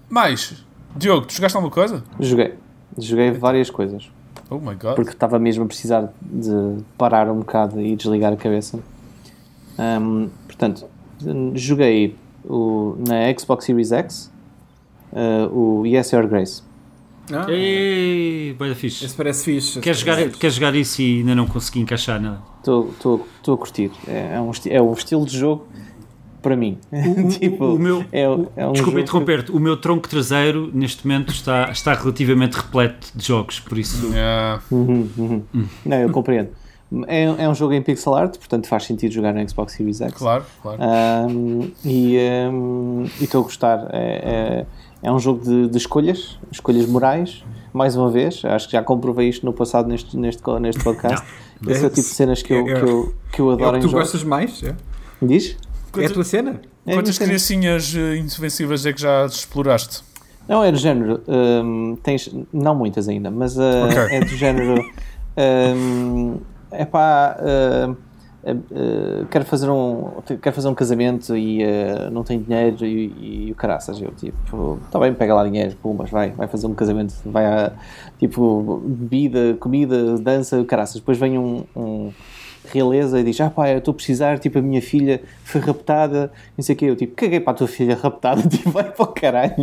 mais, 0.10 0.66
Diogo, 0.96 1.28
tu 1.28 1.34
jogaste 1.36 1.56
alguma 1.56 1.72
coisa? 1.72 2.04
Joguei. 2.20 2.56
Joguei 2.98 3.32
várias 3.32 3.70
coisas. 3.70 4.10
Oh 4.50 4.58
my 4.58 4.74
god. 4.74 4.96
porque 4.96 5.12
estava 5.12 5.38
mesmo 5.38 5.64
a 5.64 5.68
precisar 5.68 6.12
de 6.20 6.84
parar 6.98 7.30
um 7.30 7.40
bocado 7.40 7.80
e 7.80 7.96
desligar 7.96 8.34
a 8.34 8.36
cabeça. 8.36 8.80
Ahm, 9.80 10.28
portanto, 10.46 10.86
joguei 11.56 12.16
o, 12.44 12.96
na 13.08 13.34
Xbox 13.40 13.64
Series 13.66 13.92
X 13.94 14.30
ah, 15.14 15.48
o 15.52 15.86
Yes 15.86 16.12
Your 16.12 16.28
Grace. 16.28 16.62
Ah, 17.32 17.46
Ei, 17.50 18.56
da 18.58 18.74
fixe. 18.76 19.06
esse 19.06 19.16
parece 19.16 19.46
fixe. 19.46 19.80
Queres 19.80 20.00
jogar, 20.00 20.18
fixe. 20.18 20.38
queres 20.38 20.56
jogar 20.56 20.76
isso 20.76 21.02
e 21.02 21.20
ainda 21.20 21.36
não 21.36 21.46
consegui 21.46 21.80
encaixar 21.80 22.20
nada? 22.20 22.42
Estou 22.60 23.24
a 23.54 23.58
curtir. 23.58 23.92
É, 24.08 24.36
é 24.36 24.42
um 24.42 24.52
é 24.68 24.82
um 24.82 24.94
estilo 24.94 25.26
de 25.26 25.38
jogo 25.38 25.68
para 26.42 26.56
mim. 26.56 26.78
tipo, 27.40 27.66
o 27.76 27.80
meu- 27.80 28.04
é, 28.12 28.22
é 28.56 28.68
um 28.68 28.74
Desculpa 28.74 29.00
interromper-te, 29.00 29.52
o 29.52 29.60
meu 29.60 29.78
tronco 29.78 30.10
traseiro 30.10 30.72
neste 30.74 31.08
momento 31.08 31.32
está, 31.32 31.70
está 31.70 31.94
relativamente 31.94 32.56
repleto 32.56 33.10
de 33.16 33.28
jogos, 33.28 33.60
por 33.60 33.78
isso. 33.78 34.08
Yeah. 34.08 34.62
Uhum, 34.72 35.08
uhum. 35.18 35.44
Não, 35.86 35.98
eu 35.98 36.10
compreendo. 36.10 36.50
É, 37.08 37.24
é 37.24 37.48
um 37.50 37.54
jogo 37.54 37.74
em 37.74 37.82
pixel 37.84 38.16
art, 38.16 38.38
portanto 38.38 38.68
faz 38.68 38.86
sentido 38.86 39.12
jogar 39.12 39.34
no 39.34 39.48
Xbox 39.48 39.74
Series 39.74 40.02
X. 40.02 40.14
Claro, 40.14 40.44
claro. 40.62 40.80
Um, 41.30 41.70
e 41.86 42.18
um, 42.52 43.04
estou 43.22 43.42
a 43.42 43.44
gostar. 43.44 43.88
É, 43.92 44.66
é, 45.04 45.08
é 45.08 45.12
um 45.12 45.20
jogo 45.20 45.44
de, 45.44 45.68
de 45.70 45.78
escolhas, 45.78 46.40
escolhas 46.52 46.88
morais. 46.88 47.44
Mais 47.72 47.96
uma 47.96 48.10
vez, 48.10 48.42
acho 48.44 48.66
que 48.66 48.72
já 48.74 48.82
comprovei 48.82 49.30
isto 49.30 49.46
no 49.46 49.54
passado 49.54 49.88
neste, 49.88 50.18
neste, 50.18 50.42
neste 50.60 50.84
podcast. 50.84 51.24
Esse 51.68 51.84
é 51.84 51.88
o 51.88 51.90
tipo 51.92 52.08
de 52.08 52.16
cenas 52.16 52.42
que 52.42 52.52
eu, 52.52 52.66
que 52.66 52.72
eu, 52.72 53.14
que 53.34 53.42
eu 53.42 53.46
É 53.46 53.50
o 53.50 53.54
adoro 53.54 53.80
que 53.80 53.86
em 53.86 53.90
tu 53.90 53.92
gostas 53.92 54.24
mais? 54.24 54.64
é? 54.64 54.76
Diz? 55.22 55.56
É 55.96 56.06
a 56.06 56.10
tua 56.10 56.24
cena? 56.24 56.60
É 56.88 56.94
Quantas 56.96 57.16
cena. 57.18 57.28
criancinhas 57.28 57.94
eh, 57.96 58.18
indefensivas 58.18 58.86
é 58.88 58.94
que 58.94 59.02
já 59.02 59.26
exploraste? 59.28 60.02
Não, 60.48 60.64
é 60.64 60.72
do 60.72 60.78
género. 60.80 61.22
hum, 61.28 61.96
tens, 62.02 62.34
não 62.52 62.74
muitas 62.74 63.08
ainda, 63.08 63.30
mas 63.30 63.56
uh, 63.56 63.62
Ok. 63.86 63.98
é 64.18 64.20
do 64.22 64.36
género. 64.36 64.84
é 66.72 66.86
pá. 66.86 67.38
quero, 69.30 69.46
fazer 69.46 69.70
um, 69.70 70.22
quero 70.42 70.56
fazer 70.56 70.68
um 70.68 70.76
casamento 70.76 71.36
e 71.36 71.64
uh, 71.64 72.10
não 72.12 72.24
tenho 72.24 72.42
dinheiro 72.42 72.86
e, 72.86 73.48
e 73.48 73.52
o 73.52 73.56
caraças. 73.56 74.02
Eu 74.02 74.12
tipo, 74.12 74.80
tá 74.92 75.00
bem, 75.00 75.14
pega 75.14 75.34
lá 75.34 75.44
dinheiro, 75.44 75.76
pumas, 75.82 76.10
vai, 76.10 76.32
vai 76.32 76.48
fazer 76.48 76.68
um 76.68 76.74
casamento, 76.74 77.14
vai 77.26 77.46
a 77.46 77.72
tipo 78.18 78.82
bebida, 78.86 79.58
comida, 79.60 80.18
dança, 80.18 80.64
caraças. 80.64 80.96
Depois 80.96 81.18
vem 81.18 81.38
um, 81.38 81.64
um 81.76 82.12
realeza 82.72 83.20
e 83.20 83.24
diz: 83.24 83.40
Ah, 83.42 83.50
pá, 83.50 83.70
eu 83.70 83.80
estou 83.80 83.92
a 83.92 83.96
precisar, 83.96 84.40
tipo, 84.40 84.60
a 84.60 84.62
minha 84.62 84.82
filha 84.82 85.22
foi 85.44 85.62
raptada, 85.62 86.32
não 86.58 86.64
sei 86.64 86.76
o 86.76 86.78
quê. 86.78 86.86
Eu, 86.86 86.96
tipo, 86.96 87.16
caguei 87.16 87.40
para 87.40 87.52
a 87.52 87.56
tua 87.56 87.68
filha 87.68 87.96
raptada, 87.96 88.42
tipo, 88.48 88.70
vai 88.72 88.92
para 88.92 89.04
o 89.04 89.08
caralho. 89.08 89.56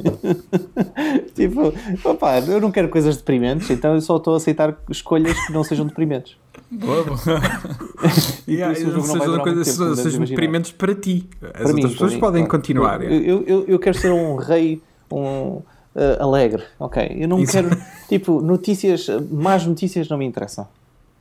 tipo, 1.34 1.72
opá, 2.04 2.38
eu 2.38 2.60
não 2.60 2.70
quero 2.70 2.88
coisas 2.88 3.16
deprimentes, 3.16 3.70
então 3.70 3.94
eu 3.94 4.00
só 4.00 4.16
estou 4.16 4.34
a 4.34 4.36
aceitar 4.36 4.76
escolhas 4.90 5.38
que 5.46 5.52
não 5.52 5.64
sejam 5.64 5.86
deprimentes. 5.86 6.36
Boa, 6.70 7.04
boa. 7.04 7.16
seja 8.76 8.90
durar 9.24 9.40
coisa, 9.42 9.64
tempo, 9.64 9.96
sejam 9.96 10.24
deprimentes 10.24 10.72
para 10.72 10.94
ti. 10.94 11.28
As 11.34 11.38
Para 11.38 11.58
outras 11.60 11.74
mim, 11.74 11.82
pessoas 11.92 12.14
mim, 12.14 12.20
podem 12.20 12.42
claro. 12.44 12.58
continuar. 12.58 13.02
Eu, 13.02 13.10
é. 13.10 13.14
eu, 13.16 13.44
eu, 13.46 13.64
eu 13.68 13.78
quero 13.78 13.96
ser 13.96 14.10
um 14.12 14.36
rei, 14.36 14.82
um 15.10 15.62
eh, 15.94 16.18
alegre, 16.20 16.62
ok? 16.78 17.16
Eu 17.18 17.28
não 17.28 17.40
Isso. 17.40 17.52
quero, 17.52 17.70
tipo, 18.08 18.40
notícias, 18.42 19.06
más 19.30 19.64
notícias 19.66 20.08
não 20.08 20.18
me 20.18 20.24
interessam. 20.26 20.66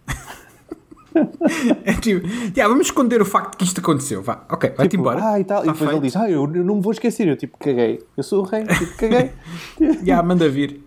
É 1.85 1.93
tipo, 1.93 2.27
yeah, 2.27 2.67
vamos 2.67 2.87
esconder 2.87 3.21
o 3.21 3.25
facto 3.25 3.57
que 3.57 3.63
isto 3.63 3.79
aconteceu. 3.79 4.21
Vá, 4.21 4.43
ok, 4.49 4.71
vai-te 4.75 4.91
Tipo, 4.91 5.01
embora. 5.03 5.25
Ah, 5.25 5.39
e, 5.39 5.45
tal. 5.45 5.63
e 5.63 5.67
Tá 5.67 5.71
depois 5.71 5.89
ele 5.89 5.99
feito. 6.01 6.03
diz, 6.03 6.15
ah, 6.17 6.29
eu, 6.29 6.41
eu 6.53 6.63
não 6.63 6.75
me 6.75 6.81
vou 6.81 6.91
esquecer. 6.91 7.25
Eu, 7.25 7.37
tipo, 7.37 7.57
caguei. 7.57 8.03
Eu 8.17 8.23
sou 8.23 8.41
o 8.41 8.43
rei, 8.43 8.65
tipo, 8.65 8.97
caguei. 8.97 9.31
Yeah, 10.03 10.21
manda 10.27 10.49
vir. 10.49 10.83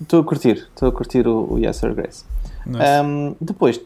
Estou 0.00 0.20
a 0.20 0.24
curtir, 0.24 0.66
estou 0.74 0.88
a 0.88 0.92
curtir 0.92 1.26
o, 1.26 1.52
o 1.54 1.58
Yes 1.58 1.76
Sir 1.76 1.94
Grace. 1.94 2.24
Nice. 2.66 2.82
Ahm, 2.82 3.34
depois, 3.40 3.80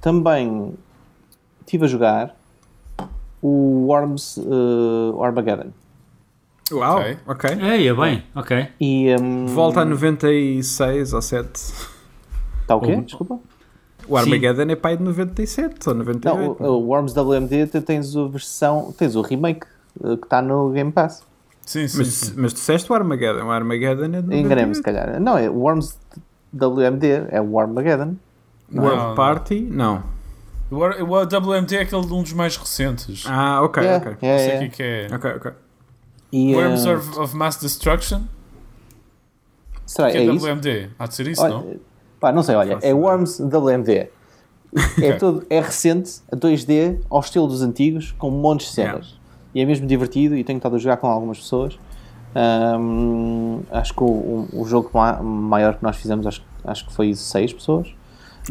também 0.00 0.74
estive 1.60 1.84
a 1.84 1.88
jogar 1.88 2.36
o 3.42 3.86
Worms 3.88 4.36
uh, 4.36 5.22
Armageddon. 5.22 5.70
Uau, 6.72 6.98
Ok. 7.00 7.18
ok. 7.26 7.50
Ei, 7.62 7.88
é 7.88 7.94
bem, 7.94 8.22
ok. 8.34 8.68
E, 8.80 9.16
um, 9.20 9.46
Volta 9.46 9.80
a 9.80 9.84
96 9.84 11.12
ou 11.14 11.22
7. 11.22 11.48
Está 12.62 12.76
o 12.76 12.80
quê? 12.80 12.92
Ou- 12.94 13.00
Desculpa. 13.02 13.38
O 14.08 14.16
Armageddon 14.16 14.62
é 14.70 14.76
pai 14.76 14.96
de 14.96 15.02
97 15.04 15.88
ou 15.88 15.94
Não, 15.94 16.04
98. 16.04 16.62
o, 16.62 16.66
o 16.66 16.86
Worms 16.88 17.12
WMD 17.16 17.66
tens 17.84 18.16
a 18.16 18.26
versão, 18.26 18.92
tens 18.96 19.14
o 19.16 19.20
remake 19.22 19.66
uh, 20.00 20.16
que 20.16 20.26
está 20.26 20.40
no 20.42 20.70
Game 20.70 20.90
Pass. 20.92 21.22
Sim, 21.70 21.86
sim, 21.86 21.98
mas, 21.98 22.08
sim. 22.08 22.32
mas 22.36 22.52
disseste 22.52 22.90
o 22.90 22.94
Armageddon. 22.96 23.44
O 23.46 23.50
Armageddon 23.52 24.06
é 24.06 24.22
de 24.22 24.36
Enganei-me 24.36 24.74
se 24.74 24.80
98. 24.80 24.82
calhar. 24.82 25.20
Não, 25.20 25.38
é 25.38 25.48
o 25.48 25.54
Worms 25.54 25.96
WMD, 26.52 27.26
é 27.28 27.40
o 27.40 27.60
Armageddon. 27.60 28.16
World 28.74 28.96
Não, 28.96 29.08
não. 29.10 29.14
Party? 29.14 29.60
Não. 29.60 30.02
O, 30.68 30.78
WMD 30.78 31.76
é 31.76 31.82
aquele 31.82 32.04
de 32.04 32.12
um 32.12 32.22
dos 32.24 32.32
mais 32.32 32.56
recentes. 32.56 33.22
Ah, 33.24 33.62
ok, 33.62 33.84
Yeah, 33.84 34.10
ok. 34.10 34.18
yeah, 34.20 34.42
Não 34.42 34.48
sei 34.48 34.48
o 34.48 34.62
yeah. 34.62 34.74
que 34.74 34.82
é 34.82 35.08
que 35.08 35.14
é. 35.14 35.16
Ok, 35.16 35.30
ok. 35.36 35.52
E, 36.32 36.54
Worms 36.56 36.86
uh, 36.86 36.94
of, 36.96 37.18
of 37.20 37.36
Mass 37.36 37.56
Destruction? 37.60 38.22
será 39.86 40.10
Que 40.10 40.18
é 40.18 40.20
é 40.22 40.24
isso? 40.24 40.44
WMD? 40.44 40.90
Há 40.98 41.06
de 41.06 41.14
ser 41.14 41.28
isso, 41.28 41.40
Olha, 41.40 41.54
não? 41.54 41.76
pá, 42.18 42.32
não 42.32 42.42
sei, 42.42 42.56
olha, 42.56 42.80
é. 42.82 42.92
Worms 42.92 43.38
WMD. 43.38 44.08
É, 45.00 45.12
todo, 45.12 45.46
é 45.48 45.60
recente, 45.60 46.20
a 46.32 46.36
2D, 46.36 46.98
ao 47.08 47.20
estilo 47.20 47.46
dos 47.46 47.62
antigos, 47.62 48.10
com 48.18 48.28
montes 48.28 48.68
de 48.68 48.72
cenas. 48.74 49.19
E 49.54 49.60
é 49.60 49.64
mesmo 49.64 49.86
divertido 49.86 50.36
e 50.36 50.44
tenho 50.44 50.56
estado 50.58 50.76
a 50.76 50.78
jogar 50.78 50.96
com 50.98 51.06
algumas 51.08 51.38
pessoas. 51.38 51.78
Ahm, 52.34 53.60
acho 53.70 53.92
que 53.94 54.02
o, 54.02 54.06
o- 54.06 54.48
o 54.62 54.64
jogo 54.64 54.90
ma- 54.94 55.20
maior 55.22 55.74
que 55.76 55.82
nós 55.82 55.96
fizemos, 55.96 56.26
acho, 56.26 56.42
acho 56.64 56.86
que 56.86 56.92
foi 56.92 57.14
6 57.14 57.52
pessoas. 57.52 57.88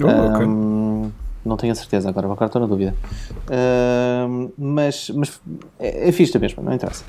Oh, 0.01 0.05
ok. 0.07 0.45
Ahm, 0.45 1.09
não 1.45 1.55
tenho 1.55 1.71
a 1.71 1.75
certeza 1.75 2.09
agora, 2.09 2.27
agora 2.27 2.45
estou 2.47 2.62
na 2.62 2.67
dúvida. 2.67 2.93
Ahm, 3.49 4.49
mas 4.57 5.09
mas 5.12 5.41
é, 5.79 6.09
é 6.09 6.12
fixe 6.12 6.38
mesmo, 6.38 6.62
não 6.63 6.73
interessa. 6.73 7.03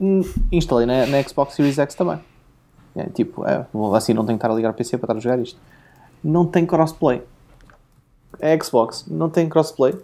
Hum, 0.00 0.20
Instalei 0.52 0.86
na, 0.86 1.06
na 1.06 1.22
Xbox 1.22 1.54
Series 1.54 1.78
X 1.78 1.94
também. 1.94 2.18
É, 2.94 3.04
tipo, 3.10 3.44
é, 3.46 3.66
assim 3.94 4.12
não 4.14 4.24
tenho 4.24 4.38
que 4.38 4.44
estar 4.44 4.52
a 4.52 4.56
ligar 4.56 4.70
o 4.70 4.74
PC 4.74 4.98
para 4.98 5.06
estar 5.06 5.16
a 5.16 5.20
jogar 5.20 5.42
isto. 5.42 5.58
Não 6.22 6.46
tem 6.46 6.64
crossplay. 6.66 7.22
A 8.42 8.62
Xbox 8.64 9.04
não 9.08 9.30
tem 9.30 9.48
crossplay 9.48 9.94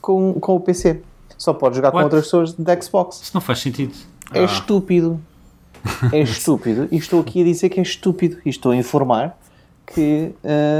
com, 0.00 0.34
com 0.34 0.54
o 0.56 0.60
PC. 0.60 1.02
Só 1.38 1.52
pode 1.52 1.76
jogar 1.76 1.90
com 1.90 1.96
What? 1.98 2.04
outras 2.06 2.24
pessoas 2.24 2.52
da 2.54 2.80
Xbox. 2.80 3.20
Isso 3.22 3.30
não 3.34 3.40
faz 3.40 3.58
sentido. 3.60 3.94
É 4.32 4.40
Ah. 4.40 4.44
estúpido. 4.44 5.20
É 6.12 6.20
estúpido. 6.22 6.88
E 6.90 6.96
estou 6.96 7.20
aqui 7.20 7.42
a 7.42 7.44
dizer 7.44 7.68
que 7.68 7.78
é 7.78 7.82
estúpido. 7.82 8.38
E 8.44 8.48
estou 8.48 8.72
a 8.72 8.76
informar 8.76 9.36
que, 9.86 10.32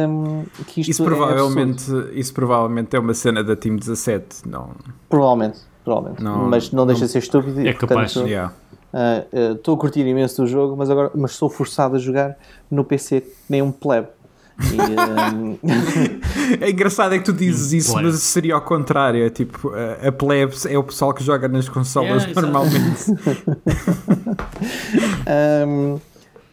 hum, 0.08 0.44
que 0.66 0.80
isto 0.80 0.90
Isso 0.90 1.02
é 1.02 1.06
provavelmente, 1.06 1.82
absurdo. 1.82 2.18
isso 2.18 2.32
provavelmente 2.32 2.96
é 2.96 2.98
uma 2.98 3.12
cena 3.14 3.44
da 3.44 3.54
Team 3.54 3.76
17. 3.76 4.48
Não. 4.48 4.70
Provavelmente. 5.08 5.58
Provavelmente. 5.84 6.22
Não- 6.22 6.48
mas 6.48 6.70
não 6.72 6.86
deixa 6.86 7.04
de 7.04 7.10
ser 7.12 7.18
estúpido. 7.18 7.60
e, 7.60 7.68
É 7.68 7.74
capaz. 7.74 8.14
portanto, 8.14 8.30
Yeah. 8.30 8.52
ah, 8.94 9.22
ah, 9.30 9.52
Estou 9.52 9.74
a 9.74 9.78
curtir 9.78 10.06
imenso 10.06 10.40
do 10.42 10.48
jogo, 10.48 10.74
mas 10.76 10.88
agora 10.88 11.10
mas 11.14 11.32
sou 11.32 11.50
forçado 11.50 11.96
a 11.96 11.98
jogar 11.98 12.36
no 12.70 12.82
PC 12.84 13.22
nem 13.48 13.60
um 13.60 13.70
plebe. 13.70 14.08
E, 14.60 15.58
É 16.64 16.70
engraçado 16.70 17.14
é 17.14 17.18
que 17.18 17.24
tu 17.24 17.32
dizes 17.32 17.72
isso, 17.72 17.94
mas 17.94 18.14
seria 18.20 18.54
ao 18.54 18.60
contrário. 18.62 19.24
É 19.24 19.30
tipo, 19.30 19.72
a, 20.06 20.12
plebs 20.12 20.66
é 20.66 20.78
o 20.78 20.84
pessoal 20.84 21.12
que 21.12 21.22
joga 21.24 21.48
nas 21.48 21.68
consolas 21.68 22.22
Yeah, 22.24 22.40
normalmente. 22.40 23.04
Um, 25.66 25.98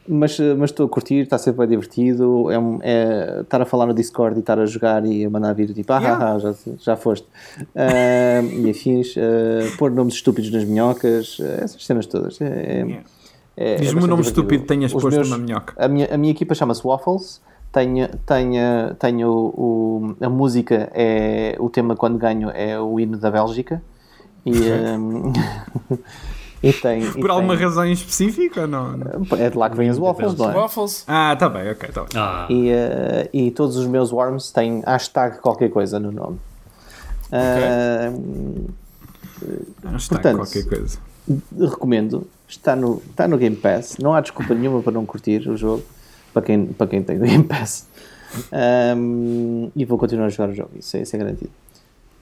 mas 0.07 0.37
mas 0.57 0.71
estou 0.71 0.85
a 0.87 0.89
curtir, 0.89 1.19
está 1.19 1.37
sempre 1.37 1.59
bem 1.59 1.69
divertido. 1.69 2.49
É, 2.51 2.57
um- 2.57 2.79
é 2.81 3.41
estar 3.41 3.61
a 3.61 3.65
falar 3.65 3.85
no 3.85 3.93
Discord 3.93 4.35
e 4.37 4.39
estar 4.39 4.59
a 4.59 4.65
jogar 4.65 5.05
e 5.05 5.23
a 5.25 5.29
mandar 5.29 5.53
vir 5.53 5.73
tipo, 5.73 5.93
ah, 5.93 5.99
Yeah. 5.99 6.33
ah, 6.33 6.39
já, 6.39 6.53
já 6.79 6.95
foste. 6.97 7.27
Um, 7.75 8.65
e 8.65 8.69
afins, 8.71 9.15
uh, 9.15 9.77
pôr 9.77 9.91
nomes 9.91 10.15
estúpidos 10.15 10.51
nas 10.51 10.63
minhocas, 10.65 11.37
uh, 11.39 11.63
essas 11.63 11.85
cenas 11.85 12.05
todas. 12.07 12.41
É, 12.41 12.45
é- 12.45 12.75
Yeah. 12.81 13.03
é- 13.55 13.73
é 13.73 13.75
Diz-me 13.75 13.91
um 13.91 13.93
bastante 13.93 14.09
nome 14.09 14.21
divertido. 14.23 14.27
estúpido 14.41 14.61
que 14.63 14.67
tenhas 14.67 14.93
Os 14.93 15.01
posto 15.01 15.15
meus- 15.15 15.27
uma 15.27 15.37
minhoca. 15.37 15.73
A 15.77 15.87
minha, 15.87 16.07
a 16.13 16.17
minha 16.17 16.31
equipa 16.31 16.55
chama-se 16.55 16.81
Waffles. 16.83 17.39
Tenho, 17.71 18.09
tenho, 18.25 18.93
tenho 18.99 19.29
o, 19.31 20.15
a 20.19 20.27
música, 20.29 20.89
é 20.93 21.55
o 21.57 21.69
tema 21.69 21.95
quando 21.95 22.17
ganho 22.17 22.49
é 22.49 22.77
o 22.79 22.99
hino 22.99 23.17
da 23.17 23.31
Bélgica. 23.31 23.81
E, 24.45 24.51
um, 24.97 25.31
e 26.61 26.73
tem. 26.73 27.03
e 27.03 27.11
Por 27.13 27.29
alguma 27.29 27.55
tem- 27.55 27.63
razão 27.65 27.85
em 27.85 27.93
específico 27.93 28.59
ou 28.59 28.67
não? 28.67 28.95
É 29.39 29.49
de 29.49 29.57
lá 29.57 29.69
que 29.69 29.77
vêm 29.77 29.89
os 29.89 29.97
waffles, 29.97 30.35
não 30.35 30.49
é? 30.51 30.53
Waffles? 30.53 31.05
Ah, 31.07 31.33
tá 31.39 31.47
bem, 31.47 31.71
ok, 31.71 31.89
tá 31.89 32.01
bem. 32.01 32.09
Ah, 32.15 32.47
E, 32.49 32.69
eh, 32.71 33.29
e 33.31 33.51
todos 33.51 33.77
os 33.77 33.85
meus 33.87 34.11
worms 34.11 34.51
têm 34.51 34.81
hashtag 34.85 35.37
qualquer 35.39 35.69
coisa 35.69 35.97
no 35.99 36.11
nome. 36.11 36.39
Ah, 37.31 38.11
Está 39.95 40.15
portanto, 40.15 40.37
qualquer 40.37 40.65
coisa. 40.67 40.97
recomendo. 41.57 42.27
Está 42.47 42.75
no, 42.75 43.01
está 43.09 43.27
no 43.29 43.37
Game 43.37 43.55
Pass. 43.55 43.95
Não 43.97 44.13
há 44.13 44.19
desculpa 44.21 44.53
nenhuma 44.53 44.81
para 44.81 44.91
não 44.91 45.05
curtir 45.05 45.47
o 45.49 45.55
jogo. 45.55 45.83
Para 46.33 46.41
quem, 46.41 46.67
para 46.67 46.87
quem 46.87 47.03
tem 47.03 47.17
o 47.17 47.21
Game 47.25 47.43
Pass. 47.43 47.87
Ahm, 48.51 49.69
e 49.75 49.83
vou 49.83 49.97
continuar 49.97 50.27
a 50.27 50.29
jogar 50.29 50.49
o 50.49 50.55
jogo. 50.55 50.71
Isso 50.77 50.97
é, 50.97 51.01
isso 51.01 51.15
é 51.15 51.19
garantido. 51.19 51.51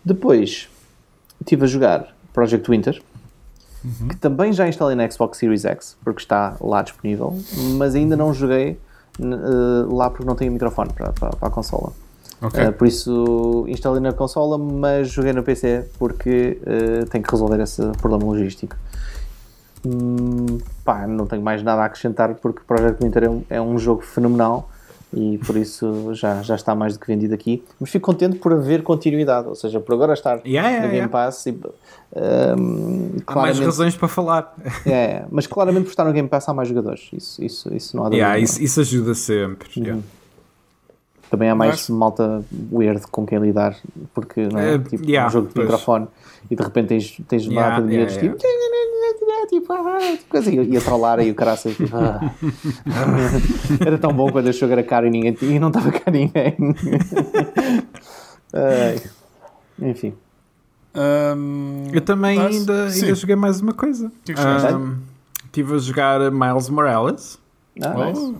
Depois 0.03 0.69
estive 1.39 1.63
a 1.63 1.67
jogar 1.67 2.15
Project 2.33 2.69
Winter. 2.69 3.01
Que 4.09 4.15
também 4.17 4.51
já 4.51 4.67
instalei 4.67 4.93
na 4.95 5.09
Xbox 5.09 5.37
Series 5.37 5.63
X. 5.63 5.95
Porque 6.03 6.21
está 6.21 6.57
lá 6.59 6.81
disponível. 6.81 7.37
Mas 7.77 7.95
ainda 7.95 8.17
não 8.17 8.33
joguei 8.33 8.77
eh, 9.19 9.85
lá 9.89 10.09
porque 10.09 10.25
não 10.25 10.35
tenho 10.35 10.51
microfone 10.51 10.91
para, 10.93 11.11
para, 11.11 11.29
para 11.29 11.47
a 11.47 11.51
consola. 11.51 11.91
Ok. 12.41 12.67
Uh, 12.67 12.71
por 12.71 12.87
isso 12.87 13.65
instalei 13.67 13.99
na 13.99 14.13
consola, 14.13 14.57
mas 14.57 15.09
joguei 15.09 15.33
no 15.33 15.43
PC 15.43 15.85
porque 15.99 16.57
uh, 16.61 17.05
tenho 17.07 17.21
que 17.21 17.29
resolver 17.29 17.59
esse 17.61 17.81
problema 18.01 18.23
logístico. 18.23 18.77
Hum, 19.85 20.59
pá, 20.83 21.07
não 21.07 21.25
tenho 21.25 21.41
mais 21.41 21.63
nada 21.63 21.81
a 21.81 21.85
acrescentar 21.85 22.35
porque 22.35 22.61
Project 22.67 23.03
Winter 23.03 23.23
é 23.23 23.29
um, 23.29 23.43
é 23.49 23.61
um 23.61 23.77
jogo 23.79 24.01
fenomenal 24.01 24.69
e 25.13 25.39
por 25.39 25.55
isso 25.55 26.13
já, 26.13 26.41
já 26.43 26.55
está 26.55 26.75
mais 26.75 26.93
do 26.93 26.99
que 26.99 27.07
vendido 27.07 27.33
aqui. 27.33 27.63
Mas 27.79 27.89
fico 27.89 28.05
contente 28.05 28.37
por 28.37 28.53
haver 28.53 28.83
continuidade, 28.83 29.47
ou 29.47 29.55
seja, 29.55 29.79
por 29.79 29.93
agora 29.93 30.13
estar 30.13 30.39
Yeah, 30.45 30.69
yeah, 30.69 30.81
no 30.81 30.91
Game 30.93 30.95
yeah. 30.95 31.11
Pass 31.11 31.45
e, 31.47 31.51
hum, 31.51 33.11
Há 33.25 33.35
mais 33.35 33.59
razões 33.59 33.95
para 33.95 34.07
falar. 34.07 34.53
é, 34.85 35.25
mas 35.31 35.47
claramente 35.47 35.85
por 35.85 35.89
estar 35.89 36.05
no 36.05 36.13
Game 36.13 36.27
Pass 36.27 36.47
há 36.49 36.53
mais 36.53 36.67
jogadores. 36.67 37.09
Isso, 37.13 37.43
isso, 37.43 37.73
isso 37.73 37.97
não 37.97 38.05
há 38.05 38.09
dúvida. 38.09 38.37
Isso, 38.39 38.61
isso 38.61 38.81
ajuda 38.81 39.15
sempre. 39.15 39.69
Uhum. 39.91 40.03
Também 41.29 41.49
há 41.49 41.55
mais 41.55 41.73
Nice. 41.75 41.91
malta 41.91 42.43
weird 42.71 43.01
com 43.11 43.25
quem 43.25 43.37
lidar, 43.39 43.75
porque 44.15 44.47
não 44.47 44.59
é? 44.59 44.73
Eh, 44.75 44.79
tipo, 44.79 45.05
yeah, 45.07 45.27
um 45.27 45.31
jogo 45.31 45.47
de 45.47 45.53
pois. 45.53 45.65
microfone 45.67 46.07
e 46.49 46.55
de 46.55 46.63
repente 46.63 46.87
tens, 46.87 47.17
tens 47.27 47.45
uma 47.45 47.53
Yeah, 47.53 47.75
data 47.75 47.87
de 47.87 47.95
miúdos 47.95 48.15
yeah, 48.15 48.37
tipo, 48.37 48.49
tipo, 49.49 49.73
ah, 49.73 49.97
tipo 50.17 50.29
coisa, 50.29 50.51
e 50.51 50.77
a 50.77 50.81
trollar 50.81 51.19
e 51.19 51.29
o 51.31 51.35
caraças 51.35 51.75
tipo, 51.75 51.95
ah. 51.95 52.19
era 53.85 53.97
tão 53.97 54.11
bom 54.11 54.31
quando 54.31 54.47
o 54.47 54.51
jogo 54.53 54.71
era 54.73 54.83
caro 54.83 55.05
e, 55.07 55.09
ninguém, 55.11 55.37
e 55.41 55.59
não 55.59 55.67
estava 55.67 55.91
cá 55.91 56.09
ninguém. 56.11 56.55
Ai. 58.53 59.01
Enfim. 59.81 60.13
Um, 60.95 61.87
Eu 61.93 62.01
também 62.01 62.37
mas- 62.37 62.55
ainda, 62.55 62.89
sim. 62.89 63.03
ainda 63.03 63.15
joguei 63.15 63.35
mais 63.35 63.61
uma 63.61 63.73
coisa. 63.73 64.11
que 64.25 64.31
é 64.31 64.35
Estive 65.45 65.75
a 65.75 65.77
jogar 65.77 66.31
Miles 66.31 66.69
Morales. 66.69 67.39
Ah, 67.81 67.93
Oh, 67.95 68.05
nice. 68.05 68.35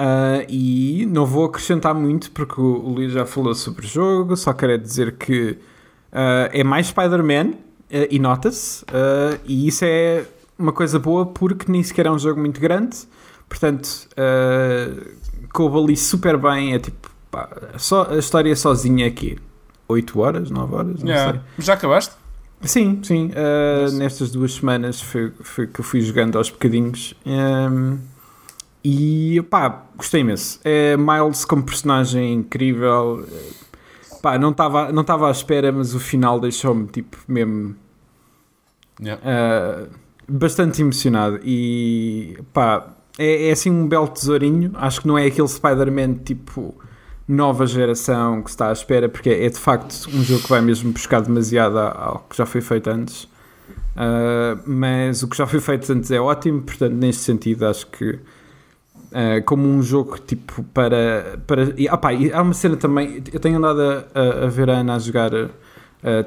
Ah, 0.00 0.44
e 0.48 1.04
não 1.10 1.26
vou 1.26 1.46
acrescentar 1.46 1.92
muito 1.92 2.30
porque 2.30 2.60
o 2.60 2.88
Luís 2.88 3.12
já 3.12 3.26
falou 3.26 3.52
sobre 3.52 3.84
o 3.84 3.88
jogo, 3.88 4.36
só 4.36 4.52
quero 4.52 4.78
dizer 4.78 5.16
que 5.16 5.58
ah, 6.12 6.48
é 6.52 6.62
mais 6.62 6.86
Spider-Man 6.86 7.54
ah, 7.92 8.06
e 8.08 8.16
nota-se, 8.20 8.84
e 9.44 9.66
isso 9.66 9.84
é 9.84 10.24
uma 10.56 10.72
coisa 10.72 11.00
boa 11.00 11.26
porque 11.26 11.70
nem 11.70 11.82
sequer 11.82 12.06
é 12.06 12.12
um 12.12 12.18
jogo 12.18 12.38
muito 12.38 12.60
grande, 12.60 12.96
portanto 13.48 14.06
ah, 14.16 14.88
coube 15.52 15.76
ali 15.76 15.96
super 15.96 16.38
bem. 16.38 16.74
É 16.74 16.78
tipo, 16.78 17.10
pá, 17.28 17.48
só, 17.76 18.08
a 18.08 18.18
história 18.18 18.54
sozinha 18.54 19.04
é 19.04 19.08
aqui 19.08 19.36
8 19.88 20.20
horas, 20.20 20.48
9 20.48 20.74
horas, 20.76 21.02
não 21.02 21.10
yeah. 21.10 21.32
sei. 21.32 21.64
Já 21.64 21.74
acabaste? 21.74 22.14
Sim, 22.60 23.00
sim. 23.02 23.30
uh, 23.30 23.92
nestas 23.92 24.30
duas 24.30 24.54
semanas 24.54 25.00
foi, 25.00 25.32
foi 25.40 25.66
que 25.66 25.80
eu 25.80 25.84
fui 25.84 26.00
jogando 26.00 26.36
aos 26.36 26.50
bocadinhos. 26.50 27.14
Um, 27.24 27.98
e 28.90 29.42
pá, 29.42 29.84
gostei 29.96 30.22
imenso. 30.22 30.58
É 30.64 30.96
Miles 30.96 31.44
como 31.44 31.62
personagem 31.62 32.32
incrível. 32.32 33.26
Pá, 34.22 34.38
não 34.38 34.50
estava 34.50 34.90
não 34.90 35.04
tava 35.04 35.28
à 35.28 35.30
espera, 35.30 35.70
mas 35.70 35.94
o 35.94 36.00
final 36.00 36.40
deixou-me 36.40 36.86
tipo 36.86 37.18
mesmo 37.28 37.76
Yeah. 39.00 39.22
uh, 39.22 39.88
bastante 40.26 40.80
emocionado. 40.80 41.38
E 41.44 42.38
pá, 42.54 42.96
é, 43.18 43.48
é 43.48 43.52
assim 43.52 43.70
um 43.70 43.86
belo 43.86 44.08
tesourinho. 44.08 44.72
Acho 44.74 45.02
que 45.02 45.06
não 45.06 45.18
é 45.18 45.26
aquele 45.26 45.48
Spider-Man 45.48 46.14
tipo 46.24 46.74
nova 47.28 47.66
geração 47.66 48.42
que 48.42 48.48
está 48.48 48.70
à 48.70 48.72
espera, 48.72 49.06
porque 49.06 49.28
é, 49.28 49.50
de 49.50 49.58
facto 49.58 50.08
um 50.08 50.22
jogo 50.22 50.44
que 50.44 50.48
vai 50.48 50.62
mesmo 50.62 50.90
buscar 50.92 51.20
demasiado 51.20 51.78
ao 51.78 52.20
que 52.20 52.38
já 52.38 52.46
foi 52.46 52.62
feito 52.62 52.88
antes. 52.88 53.24
Uh, 53.24 54.58
mas 54.66 55.22
o 55.22 55.28
que 55.28 55.36
já 55.36 55.46
foi 55.46 55.60
feito 55.60 55.92
antes 55.92 56.10
é 56.10 56.18
ótimo, 56.18 56.62
portanto, 56.62 56.94
neste 56.94 57.22
sentido, 57.22 57.66
acho 57.66 57.86
que 57.88 58.18
uh, 59.12 59.42
como 59.44 59.66
um 59.68 59.82
jogo 59.82 60.18
tipo 60.18 60.62
para. 60.74 61.38
para 61.46 61.74
e, 61.76 61.88
opá, 61.88 62.12
e 62.12 62.32
há 62.32 62.42
uma 62.42 62.54
cena 62.54 62.76
também. 62.76 63.22
Eu 63.32 63.40
tenho 63.40 63.58
andado 63.58 63.80
a, 64.14 64.44
a, 64.44 64.46
ver 64.48 64.70
a 64.70 64.78
Ana 64.78 64.94
a 64.96 64.98
jogar. 64.98 65.32
uh, 65.34 65.50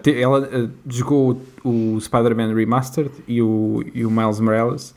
te- 0.02 0.20
ela 0.20 0.40
uh, 0.42 0.70
jogou 0.88 1.42
o, 1.64 1.96
o 1.96 2.02
Spider-Man 2.02 2.54
Remastered 2.54 3.12
e 3.28 3.42
o, 3.42 3.84
e 3.94 4.06
o 4.06 4.12
Miles 4.12 4.40
Morales. 4.40 4.96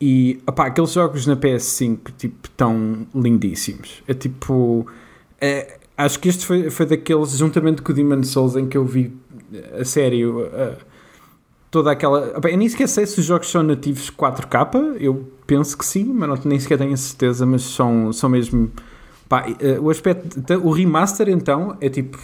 E 0.00 0.42
opá, 0.46 0.66
aqueles 0.66 0.92
jogos 0.92 1.26
na 1.26 1.36
PS5 1.36 1.98
tipo, 2.18 2.48
estão 2.48 3.06
lindíssimos. 3.14 4.02
É 4.06 4.14
tipo. 4.14 4.86
é, 5.40 5.78
acho 5.96 6.20
que 6.20 6.28
este 6.28 6.44
foi, 6.44 6.70
foi 6.70 6.86
daqueles, 6.86 7.30
juntamente 7.38 7.80
com 7.82 7.92
o 7.92 7.94
Demon 7.94 8.22
Souls, 8.22 8.56
em 8.56 8.66
que 8.66 8.76
eu 8.76 8.84
vi 8.84 9.16
a 9.78 9.84
sério 9.84 10.50
toda 11.70 11.90
aquela. 11.90 12.38
Opá, 12.38 12.48
eu 12.50 12.56
nem 12.56 12.68
sei 12.68 13.06
se 13.06 13.20
os 13.20 13.26
jogos 13.26 13.50
são 13.50 13.62
nativos 13.62 14.10
4K. 14.10 14.96
Eu 15.00 15.30
penso 15.46 15.76
que 15.76 15.84
sim, 15.84 16.04
mas 16.04 16.28
não, 16.28 16.38
nem 16.44 16.58
sequer 16.58 16.78
tenho 16.78 16.92
a 16.92 16.96
certeza. 16.96 17.46
Mas 17.46 17.62
são, 17.62 18.12
são 18.12 18.28
mesmo. 18.28 18.70
pá, 19.28 19.46
uh, 19.46 19.82
o 19.82 19.90
aspecto. 19.90 20.40
O 20.62 20.70
remaster, 20.70 21.28
então, 21.28 21.76
é 21.80 21.88
tipo. 21.88 22.18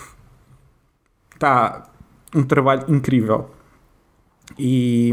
Está 1.35 1.89
um 2.35 2.43
trabalho 2.43 2.85
incrível. 2.89 3.51
E. 4.59 5.13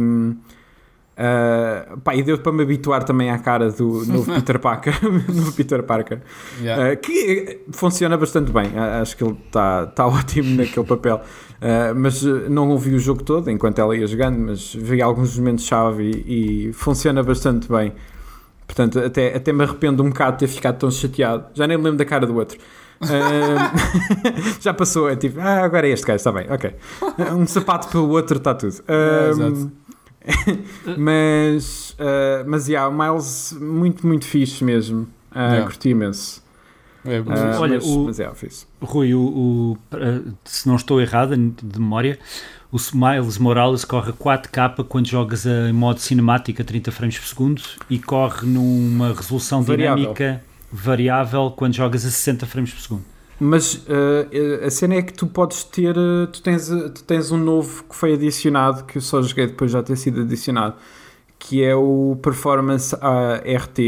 Uh, 1.22 2.00
pá, 2.00 2.16
e 2.16 2.24
deu 2.24 2.38
para 2.38 2.54
me 2.54 2.64
habituar 2.64 3.04
também 3.04 3.30
à 3.30 3.38
cara 3.38 3.70
do 3.72 4.06
novo 4.06 4.32
Peter 4.34 4.58
Parker, 4.58 4.94
novo 5.28 5.52
Peter 5.52 5.84
Parker 5.84 6.22
Yeah. 6.62 6.94
uh, 6.94 6.98
que 6.98 7.60
funciona 7.74 8.16
bastante 8.18 8.52
bem. 8.54 8.72
A- 8.78 9.02
Acho 9.02 9.18
que 9.18 9.24
ele 9.26 9.38
está 9.46 9.86
tá 9.88 10.08
ótimo 10.08 10.56
naquele 10.56 10.86
papel. 10.86 11.18
Uh, 11.18 11.94
mas 11.94 12.24
uh, 12.24 12.50
não 12.50 12.70
ouvi 12.70 12.96
o 12.96 13.00
jogo 13.00 13.22
todo 13.22 13.52
enquanto 13.52 13.80
ela 13.80 13.98
ia 13.98 14.08
jogando, 14.08 14.40
mas 14.40 14.74
vi 14.74 15.02
alguns 15.02 15.38
momentos-chave 15.38 16.24
e, 16.26 16.68
e 16.70 16.74
funciona 16.74 17.22
bastante 17.22 17.68
bem. 17.70 17.92
Portanto, 18.66 19.00
até, 19.00 19.36
até 19.36 19.52
me 19.52 19.64
arrependo 19.66 20.02
um 20.02 20.08
bocado 20.10 20.38
de 20.38 20.40
ter 20.40 20.48
ficado 20.48 20.78
tão 20.78 20.90
chateado. 20.92 21.48
Já 21.54 21.68
nem 21.68 21.78
me 21.78 21.84
lembro 21.84 21.98
da 21.98 22.06
cara 22.06 22.26
do 22.26 22.34
outro. 22.36 22.58
Já 24.62 24.74
passou, 24.74 25.10
é 25.10 25.16
tipo, 25.16 25.40
ah, 25.40 25.64
agora 25.64 25.88
é 25.88 25.92
este 25.92 26.06
gajo, 26.06 26.18
está 26.18 26.32
bem, 26.32 26.46
ok. 26.50 26.76
Um 27.36 27.46
sapato 27.48 27.88
pelo 27.90 28.10
outro, 28.10 28.38
está 28.38 28.54
tudo. 28.54 28.76
É, 28.88 29.32
Um. 29.34 29.72
mas, 30.98 31.92
uh, 32.00 32.44
mas, 32.48 32.68
yeah, 32.68 32.88
o 32.88 32.98
Miles, 32.98 33.56
muito, 33.60 34.06
muito 34.06 34.26
fixe 34.26 34.64
mesmo. 34.64 35.02
Uh, 35.32 35.38
Yeah. 35.40 35.64
Curti 35.66 35.90
imenso. 35.90 36.44
É, 37.06 37.20
Uh, 37.22 37.26
Olha, 37.62 37.76
mas, 37.76 37.86
o- 37.86 38.06
mas 38.06 38.20
é, 38.20 38.30
fixe. 38.34 38.66
Rui, 38.82 39.14
o, 39.14 39.22
o- 39.22 39.78
se 40.44 40.68
não 40.68 40.76
estou 40.76 41.00
errado 41.00 41.36
de 41.38 41.80
memória, 41.80 42.20
o 42.72 42.78
Miles 42.94 43.38
Morales 43.38 43.86
corre 43.86 44.10
a 44.12 44.14
4K 44.14 44.84
quando 44.86 45.08
jogas 45.08 45.46
em 45.46 45.72
modo 45.72 46.00
cinemático 46.00 46.62
a 46.62 46.66
30 46.66 46.92
frames 46.92 47.18
por 47.18 47.26
segundo 47.28 47.62
e 47.90 47.98
corre 48.00 48.46
numa 48.46 49.14
resolução 49.14 49.62
Variável. 49.64 49.96
dinâmica 49.98 50.44
variável 50.72 51.52
quando 51.56 51.74
jogas 51.76 52.06
a 52.06 52.10
60 52.12 52.46
frames 52.46 52.72
por 52.74 52.82
segundo. 52.82 53.04
Mas 53.40 53.76
uh, 53.76 54.66
a 54.66 54.70
cena 54.70 54.96
é 54.96 55.02
que 55.02 55.14
tu 55.14 55.26
podes 55.28 55.64
ter. 55.64 55.98
uh, 55.98 56.28
Tu 56.28 56.42
tens, 56.42 56.70
uh, 56.70 56.90
tu 56.90 57.04
tens 57.04 57.32
um 57.32 57.38
novo 57.38 57.84
que 57.90 57.96
foi 57.96 58.14
adicionado, 58.14 58.84
que 58.84 58.98
eu 58.98 59.02
só 59.02 59.22
joguei 59.22 59.48
depois 59.48 59.72
de 59.72 59.78
já 59.78 59.84
ter 59.84 59.96
sido 59.96 60.22
adicionado, 60.22 60.76
que 61.38 61.64
é 61.64 61.74
o 61.74 62.18
Performance 62.22 62.94
uh, 62.96 63.00
RT, 63.58 63.80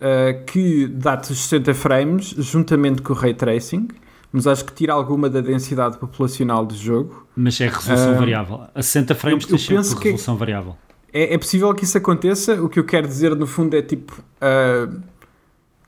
uh, 0.00 0.44
que 0.46 0.86
dá-te 0.88 1.30
os 1.32 1.38
60 1.44 1.74
frames 1.74 2.34
juntamente 2.38 3.02
com 3.02 3.12
o 3.12 3.16
Ray 3.16 3.34
Tracing, 3.34 3.86
mas 4.32 4.46
acho 4.48 4.64
que 4.64 4.72
tira 4.72 4.92
alguma 4.94 5.30
da 5.30 5.40
densidade 5.40 5.96
populacional 5.98 6.66
do 6.66 6.74
jogo. 6.74 7.26
Mas 7.36 7.60
é 7.60 7.68
resolução 7.68 8.14
Ah, 8.14 8.18
variável. 8.18 8.60
A 8.74 8.82
60 8.82 9.14
frames 9.14 9.44
eu- 9.48 9.56
eu 9.56 9.62
penso 9.76 9.96
que- 9.96 10.04
resolução 10.08 10.36
variável. 10.36 10.76
É, 11.12 11.34
é 11.34 11.38
possível 11.38 11.72
que 11.74 11.84
isso 11.84 11.96
aconteça. 11.98 12.60
O 12.62 12.68
que 12.70 12.80
eu 12.80 12.84
quero 12.84 13.06
dizer 13.06 13.36
no 13.36 13.46
fundo 13.46 13.76
é 13.76 13.82
tipo. 13.82 14.18
uh, 14.40 15.11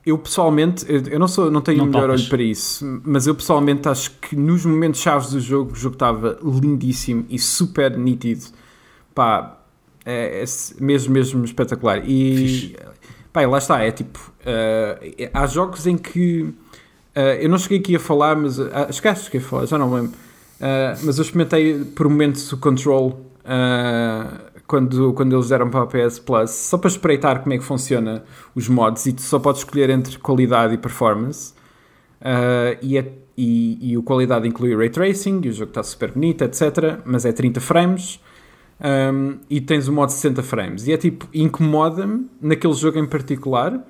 eu 0.05 0.17
pessoalmente, 0.17 0.85
eu 0.87 1.19
não, 1.19 1.27
sou, 1.27 1.49
não 1.49 1.61
tenho 1.61 1.83
o 1.83 1.87
melhor 1.87 2.03
topas. 2.03 2.21
olho 2.21 2.29
para 2.29 2.43
isso, 2.43 3.01
mas 3.03 3.25
eu 3.25 3.33
pessoalmente 3.33 3.89
acho 3.89 4.11
que 4.21 4.35
nos 4.35 4.63
momentos 4.63 5.01
chaves 5.01 5.31
do 5.31 5.39
jogo, 5.39 5.73
o 5.73 5.75
jogo 5.75 5.95
estava 5.95 6.37
lindíssimo 6.43 7.25
e 7.27 7.39
super 7.39 7.97
nítido. 7.97 8.45
Pá, 9.15 9.57
é, 10.05 10.43
é 10.43 10.45
mesmo, 10.79 11.11
mesmo 11.11 11.43
espetacular. 11.43 12.07
E 12.07 12.37
Fixe. 12.37 12.75
pá, 13.33 13.41
e 13.41 13.47
lá 13.47 13.57
está, 13.57 13.81
é 13.81 13.91
tipo. 13.91 14.19
uh, 14.41 15.29
há 15.33 15.47
jogos 15.47 15.87
em 15.87 15.97
que. 15.97 16.41
uh, 16.43 17.19
eu 17.41 17.49
não 17.49 17.57
cheguei 17.57 17.79
aqui 17.79 17.95
a 17.95 17.99
falar, 17.99 18.35
mas. 18.35 18.59
Uh, 18.59 18.69
acho 18.87 19.01
que 19.01 19.15
cheguei 19.15 19.41
a 19.41 19.43
falar, 19.43 19.65
já 19.65 19.77
não 19.77 19.91
lembro. 19.91 20.11
Uh, 20.11 20.95
mas 21.03 21.17
eu 21.17 21.23
experimentei 21.23 21.83
por 21.83 22.07
momentos 22.07 22.51
o 22.51 22.57
Control 22.57 23.19
uh, 23.41 24.54
quando, 24.67 25.13
quando 25.13 25.35
eles 25.35 25.49
deram 25.49 25.69
para 25.69 25.83
a 25.83 25.87
PS 25.87 26.19
Plus, 26.19 26.51
só 26.51 26.77
para 26.77 26.89
espreitar 26.89 27.41
como 27.41 27.53
é 27.53 27.57
que 27.57 27.63
funciona 27.63 28.23
os 28.53 28.67
mods 28.67 29.05
e 29.05 29.13
tu 29.13 29.21
só 29.21 29.39
podes 29.39 29.61
escolher 29.61 29.89
entre 29.89 30.17
qualidade 30.17 30.73
e 30.73 30.77
performance. 30.77 31.53
Uh, 32.21 32.77
e, 32.81 32.97
é- 32.97 33.13
e, 33.37 33.91
e 33.91 33.97
o 33.97 34.03
qualidade 34.03 34.47
inclui 34.47 34.75
Ray 34.75 34.89
Tracing 34.89 35.41
e 35.43 35.49
o 35.49 35.53
jogo 35.53 35.69
está 35.69 35.83
super 35.83 36.11
bonito, 36.11 36.43
etc. 36.43 36.99
Mas 37.05 37.25
é 37.25 37.31
30 37.31 37.59
frames. 37.59 38.19
Um, 38.79 39.37
e 39.49 39.61
tens 39.61 39.87
o 39.87 39.93
modo 39.93 40.11
60 40.11 40.43
frames. 40.43 40.87
E 40.87 40.93
é 40.93 40.97
tipo, 40.97 41.27
incomoda-me 41.33 42.29
naquele 42.41 42.73
jogo 42.73 42.99
em 42.99 43.05
particular 43.05 43.85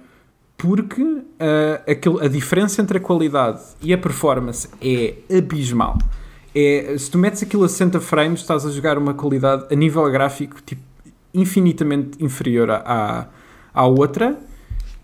porque 0.58 1.02
uh, 1.02 2.22
a 2.22 2.28
diferença 2.28 2.82
entre 2.82 2.98
a 2.98 3.02
qualidade 3.02 3.62
e 3.82 3.94
a 3.94 3.98
performance 3.98 4.70
é 4.82 5.16
abismal. 5.38 5.98
É, 6.56 6.98
se 6.98 7.12
tu 7.12 7.18
metes 7.18 7.44
aquilo 7.44 7.66
a 7.66 7.70
60 7.70 8.00
frames, 8.00 8.40
estás 8.40 8.66
a 8.66 8.72
jogar 8.72 8.98
uma 8.98 9.14
qualidade 9.14 9.66
a 9.70 9.76
nível 9.76 10.10
gráfico 10.10 10.62
tipo, 10.66 10.82
infinitamente 11.34 12.24
inferior 12.24 12.72
à, 12.72 13.28
à, 13.74 13.86
outra. 13.86 14.38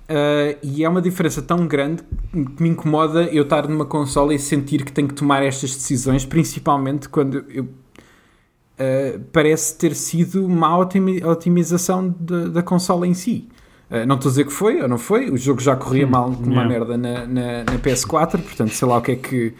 Uh, 0.10 0.58
e 0.64 0.84
é 0.84 0.90
uma 0.90 1.02
diferença 1.02 1.42
tão 1.42 1.68
grande 1.68 2.04
que 2.32 2.64
me 2.64 2.70
incomoda 2.70 3.24
eu 3.26 3.44
estar 3.44 3.68
numa 3.68 3.86
consola 3.86 4.34
e 4.34 4.40
sentir 4.40 4.84
que 4.84 4.92
tenho 4.92 5.08
que 5.08 5.14
tomar 5.14 5.42
estas 5.44 5.74
decisões, 5.74 6.26
principalmente 6.26 7.08
quando 7.08 7.46
eu, 7.50 7.64
uh, 7.64 9.20
parece 9.32 9.78
ter 9.78 9.96
sido 9.96 10.50
má 10.50 10.78
otimi- 10.78 11.24
otimização 11.24 12.14
da, 12.20 12.48
da 12.48 12.64
consola 12.64 13.08
em 13.08 13.14
si. 13.14 13.48
Uh, 13.90 14.06
não 14.06 14.16
estou 14.16 14.30
a 14.30 14.32
dizer 14.32 14.46
que 14.46 14.54
foi 14.54 14.82
ou 14.82 14.88
não 14.88 14.98
foi, 14.98 15.30
o 15.30 15.38
jogo 15.38 15.62
já 15.62 15.78
corria 15.78 16.08
mal 16.08 16.32
como 16.32 16.52
uma 16.52 16.66
merda 16.66 16.98
na, 16.98 17.26
na, 17.26 17.64
na 17.64 17.80
PS4, 17.80 18.42
portanto 18.42 18.72
sei 18.72 18.88
lá 18.88 18.98
o 18.98 19.02
que 19.02 19.12
é 19.14 19.16
que, 19.16 19.54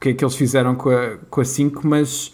que, 0.00 0.10
é 0.10 0.14
que 0.14 0.24
eles 0.24 0.34
fizeram 0.34 0.74
com 0.74 0.90
a, 0.90 1.16
com 1.30 1.40
a 1.40 1.44
5, 1.44 1.86
mas 1.86 2.32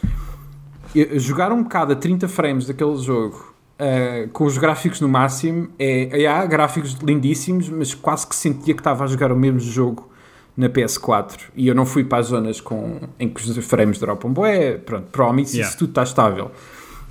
jogar 1.16 1.52
um 1.52 1.62
bocado 1.62 1.92
a 1.92 1.96
30 1.96 2.28
frames 2.28 2.66
daquele 2.66 2.96
jogo 2.98 3.54
Uh, 3.74 4.28
com 4.28 4.44
os 4.44 4.56
gráficos 4.56 5.00
no 5.00 5.08
máximo, 5.08 5.68
é, 5.76 6.22
é, 6.22 6.26
há 6.28 6.46
gráficos 6.46 6.92
lindíssimos, 7.02 7.68
mas 7.68 7.92
quase 7.92 8.24
que 8.24 8.36
sentia 8.36 8.72
que 8.72 8.80
estava 8.80 9.02
a 9.02 9.06
jogar 9.08 9.32
o 9.32 9.36
mesmo 9.36 9.58
jogo 9.58 10.08
na 10.56 10.68
PS4 10.68 11.40
e 11.56 11.66
eu 11.66 11.74
não 11.74 11.84
fui 11.84 12.04
para 12.04 12.18
as 12.18 12.26
zonas 12.26 12.60
com, 12.60 13.00
em 13.18 13.28
que 13.28 13.40
os 13.40 13.66
frames 13.66 13.98
dropam. 13.98 14.32
Bué, 14.32 14.78
pronto, 14.78 15.08
provavelmente 15.10 15.50
Yeah. 15.50 15.68
isso 15.68 15.78
tudo 15.78 15.88
está 15.90 16.04
estável. 16.04 16.52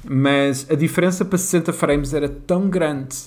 Mas 0.06 0.66
a 0.70 0.76
diferença 0.76 1.26
para 1.26 1.38
60 1.38 1.74
frames 1.74 2.14
era 2.14 2.30
tão 2.30 2.70
grande 2.70 3.18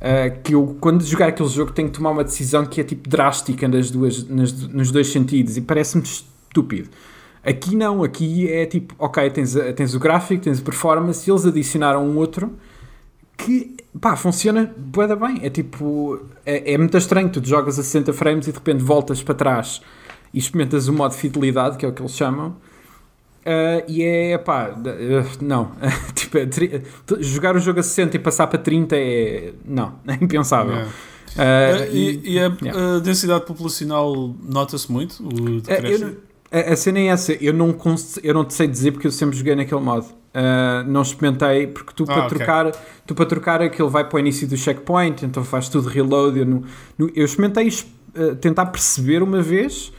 uh, 0.00 0.42
que 0.42 0.54
eu, 0.56 0.76
quando 0.80 1.04
jogar 1.04 1.28
aquele 1.28 1.48
jogo, 1.48 1.70
tenho 1.70 1.88
que 1.88 1.94
tomar 1.94 2.10
uma 2.10 2.24
decisão 2.24 2.66
que 2.66 2.80
é 2.80 2.84
tipo 2.84 3.08
drástica 3.08 3.68
nas 3.68 3.88
duas, 3.88 4.26
nas, 4.28 4.52
nos 4.68 4.90
dois 4.90 5.06
sentidos 5.12 5.56
e 5.56 5.60
parece-me 5.60 6.02
estúpido. 6.54 6.88
Aqui 7.42 7.76
não, 7.76 8.02
aqui 8.02 8.50
é 8.50 8.64
tipo, 8.64 8.94
ok, 8.98 9.28
tens, 9.30 9.54
tens 9.76 9.94
o 9.94 9.98
gráfico, 9.98 10.44
tens 10.44 10.60
a 10.60 10.62
performance, 10.62 11.28
e 11.28 11.32
eles 11.32 11.44
adicionaram 11.44 12.06
um 12.06 12.16
outro 12.16 12.54
que, 13.36 13.76
pá, 14.00 14.16
funciona 14.16 14.72
bué 14.76 15.14
bem. 15.14 15.40
É 15.42 15.50
tipo, 15.50 16.20
é, 16.46 16.72
é 16.72 16.78
muito 16.78 16.96
estranho, 16.96 17.28
tu 17.28 17.44
jogas 17.44 17.78
a 17.78 17.82
60 17.82 18.12
frames 18.12 18.46
e 18.46 18.52
de 18.52 18.58
repente 18.58 18.82
voltas 18.82 19.22
para 19.22 19.34
trás 19.34 19.82
e 20.32 20.38
experimentas 20.38 20.88
o 20.88 20.92
modo 20.92 21.12
fidelidade, 21.14 21.76
que 21.76 21.84
é 21.84 21.88
o 21.88 21.92
que 21.92 22.00
eles 22.00 22.12
chamam. 22.12 22.56
Ah, 23.44 23.84
e 23.86 24.02
é, 24.02 24.38
pá, 24.38 24.70
ah, 24.74 25.36
não. 25.42 25.72
tipo, 26.14 26.38
é 26.38 26.48
jogar 27.20 27.54
o 27.56 27.58
jogo 27.58 27.80
a 27.80 27.82
60 27.82 28.16
e 28.16 28.18
passar 28.18 28.46
para 28.46 28.58
30 28.58 28.96
é, 28.96 29.52
não, 29.66 29.96
é 30.08 30.14
impensável. 30.14 30.72
Yeah. 30.72 30.90
Ah, 30.90 31.14
Uh, 31.34 31.92
e, 31.92 32.34
e 32.34 32.38
a, 32.38 32.56
yeah. 32.62 33.00
densidade 33.00 33.44
populacional 33.44 34.36
nota-se 34.40 34.92
muito? 34.92 35.20
O 35.20 35.58
É, 35.66 35.80
decréscimo? 35.80 36.16
A, 36.68 36.72
a 36.72 36.76
cena 36.76 36.98
é 37.00 37.06
essa, 37.06 37.32
eu 37.34 37.52
não, 37.52 37.74
eu 38.22 38.34
não 38.34 38.44
te 38.44 38.54
sei 38.54 38.66
dizer 38.68 38.92
porque 38.92 39.06
eu 39.06 39.10
sempre 39.12 39.36
joguei 39.36 39.54
naquele 39.56 39.80
modo. 39.80 40.06
Ah, 40.32 40.84
não 40.86 41.02
experimentei, 41.02 41.66
porque 41.68 41.92
tu 41.94 42.04
Ah, 42.04 42.06
para 42.06 42.26
ok. 42.26 42.36
trocar, 42.36 42.72
tu 43.06 43.14
para 43.14 43.26
trocar 43.26 43.62
aquilo 43.62 43.88
vai 43.88 44.08
para 44.08 44.16
o 44.16 44.18
início 44.20 44.48
do 44.48 44.56
checkpoint, 44.56 45.24
então 45.24 45.44
faz 45.44 45.68
tudo 45.68 45.88
reload. 45.88 46.38
Eu, 46.38 46.46
não- 46.46 46.62
eu 47.14 47.24
experimentei 47.24 47.68
ah, 48.16 48.34
tentar 48.40 48.66
perceber 48.66 49.22
uma 49.22 49.40
vez 49.42 49.92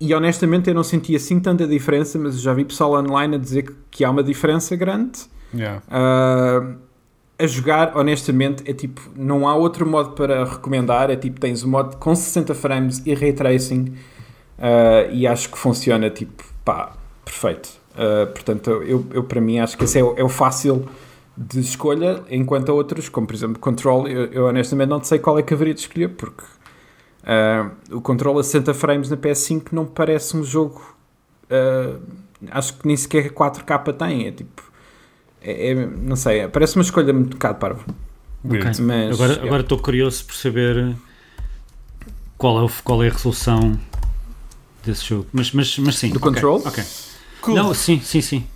e 0.00 0.12
honestamente 0.14 0.68
eu 0.68 0.74
não 0.74 0.82
senti 0.84 1.14
assim 1.14 1.38
tanta 1.40 1.66
diferença, 1.66 2.18
mas 2.18 2.40
já 2.40 2.52
vi 2.54 2.64
pessoal 2.64 2.92
online 2.94 3.36
a 3.36 3.38
dizer 3.38 3.62
que, 3.62 3.74
que 3.90 4.04
há 4.04 4.10
uma 4.10 4.22
diferença 4.22 4.74
grande. 4.76 5.20
Yeah. 5.54 5.82
Ah, 5.90 6.74
a 7.38 7.46
jogar, 7.48 7.96
honestamente, 7.96 8.62
é 8.64 8.72
tipo, 8.72 9.00
não 9.16 9.48
há 9.48 9.54
outro 9.56 9.84
modo 9.84 10.10
para 10.12 10.44
recomendar. 10.44 11.10
É 11.10 11.16
tipo, 11.16 11.40
tens 11.40 11.62
o 11.64 11.68
modo 11.68 11.96
com 11.96 12.14
60 12.14 12.54
frames 12.54 13.02
e 13.04 13.12
ray 13.12 13.32
tracing, 13.32 13.92
ah, 14.58 15.06
e 15.10 15.26
acho 15.26 15.50
que 15.50 15.58
funciona 15.58 16.10
tipo, 16.10 16.42
pá, 16.64 16.92
perfeito. 17.24 17.68
Ah, 17.96 18.26
portanto, 18.26 18.70
eu, 18.70 19.06
eu 19.12 19.24
para 19.24 19.40
mim 19.40 19.58
acho 19.58 19.76
que 19.78 19.84
esse 19.84 19.98
é 19.98 20.02
o, 20.04 20.14
é 20.16 20.24
o 20.24 20.28
fácil 20.28 20.88
de 21.36 21.58
escolha, 21.60 22.22
enquanto 22.30 22.68
a 22.70 22.72
outros, 22.74 23.08
como 23.08 23.26
por 23.26 23.34
exemplo 23.34 23.58
Control, 23.58 24.06
eu, 24.06 24.26
eu 24.26 24.46
honestamente 24.46 24.88
não 24.88 25.02
sei 25.02 25.18
qual 25.18 25.36
é 25.38 25.42
que 25.42 25.52
haveria 25.52 25.74
de 25.74 25.80
escolher, 25.80 26.08
porque 26.10 26.44
ah, 27.24 27.70
o 27.90 28.00
Control 28.00 28.38
a 28.38 28.42
60 28.44 28.72
frames 28.74 29.10
na 29.10 29.16
PS5 29.16 29.68
não 29.72 29.84
parece 29.86 30.36
um 30.36 30.44
jogo. 30.44 30.94
ah, 31.50 31.96
acho 32.50 32.74
que 32.78 32.86
nem 32.86 32.96
sequer 32.96 33.30
4K 33.30 33.92
tem, 33.96 34.26
é 34.26 34.30
tipo. 34.32 34.62
É, 35.42 35.70
é- 35.72 35.74
não 35.86 36.16
sei, 36.16 36.46
parece 36.48 36.76
uma 36.76 36.82
escolha 36.82 37.12
muito 37.12 37.26
um 37.28 37.30
bocado 37.38 37.58
parva. 37.58 37.84
Weird. 38.44 38.68
Ok. 38.70 38.84
Mas, 38.84 39.20
Agora 39.42 39.62
estou 39.62 39.78
curioso 39.78 40.24
por 40.24 40.34
saber 40.34 40.94
qual 42.38 42.58
é, 42.60 42.62
o- 42.64 42.70
qual 42.82 43.02
é 43.02 43.08
a 43.08 43.12
resolução 43.12 43.78
desse 44.86 45.04
jogo. 45.04 45.26
Mas, 45.32 45.52
mas, 45.52 45.78
mas 45.78 45.96
sim. 45.96 46.10
Do 46.10 46.18
ok, 46.18 46.32
Control? 46.32 46.62
ok. 46.66 46.84
Cool. 47.40 47.54
Não, 47.56 47.74
sim, 47.74 48.00
sim, 48.00 48.20
sim. 48.20 48.46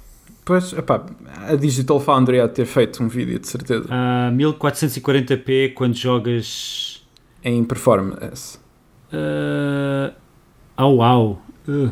Pois, 0.44 0.72
epá, 0.72 1.04
a 1.46 1.54
Digital 1.56 2.00
Foundry 2.00 2.40
há 2.40 2.46
de 2.46 2.54
ter 2.54 2.64
feito 2.64 3.02
um 3.02 3.08
vídeo, 3.08 3.38
de 3.38 3.46
certeza, 3.46 3.84
Ah, 3.90 4.30
1440p 4.32 5.74
quando 5.74 5.94
jogas. 5.94 7.02
em 7.44 7.62
performance. 7.64 8.58
ah, 9.12 10.12
au, 10.76 11.02
au. 11.02 11.42
Uh, 11.68 11.90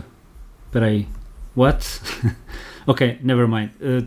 Espera 0.67 0.87
aí. 0.87 1.07
What? 1.55 1.85
ok, 2.87 3.19
never 3.23 3.47
mind. 3.47 3.71
Uh, 3.81 4.07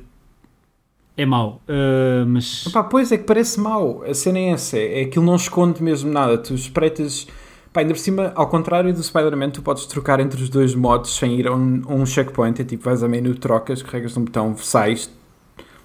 é 1.15 1.25
mau. 1.25 1.61
Uh, 1.67 2.25
mas. 2.27 2.65
Epá, 2.67 2.83
pois 2.83 3.11
é 3.11 3.17
que 3.17 3.23
parece 3.25 3.59
mau, 3.59 4.03
a 4.03 4.13
cena 4.13 4.39
é 4.39 4.49
essa, 4.49 4.77
é 4.79 5.01
aquilo 5.03 5.25
não 5.25 5.35
esconde 5.35 5.81
mesmo 5.83 6.11
nada, 6.11 6.37
tu 6.37 6.53
espreitas, 6.55 7.27
pá, 7.71 7.81
ainda 7.81 7.93
por 7.93 7.99
cima, 7.99 8.31
ao 8.35 8.47
contrário 8.47 8.93
do 8.93 9.01
Spider-Man, 9.01 9.51
tu 9.51 9.61
podes 9.61 9.85
trocar 9.85 10.19
entre 10.19 10.41
os 10.41 10.49
dois 10.49 10.73
modos 10.75 11.15
sem 11.15 11.39
ir 11.39 11.47
a 11.47 11.53
um, 11.53 11.81
um 11.87 12.05
checkpoint, 12.05 12.61
é 12.61 12.65
tipo, 12.65 12.83
vais 12.83 13.03
a 13.03 13.07
menu, 13.07 13.35
trocas, 13.35 13.81
carregas 13.81 14.15
um 14.17 14.23
botão, 14.23 14.55
sais, 14.57 15.09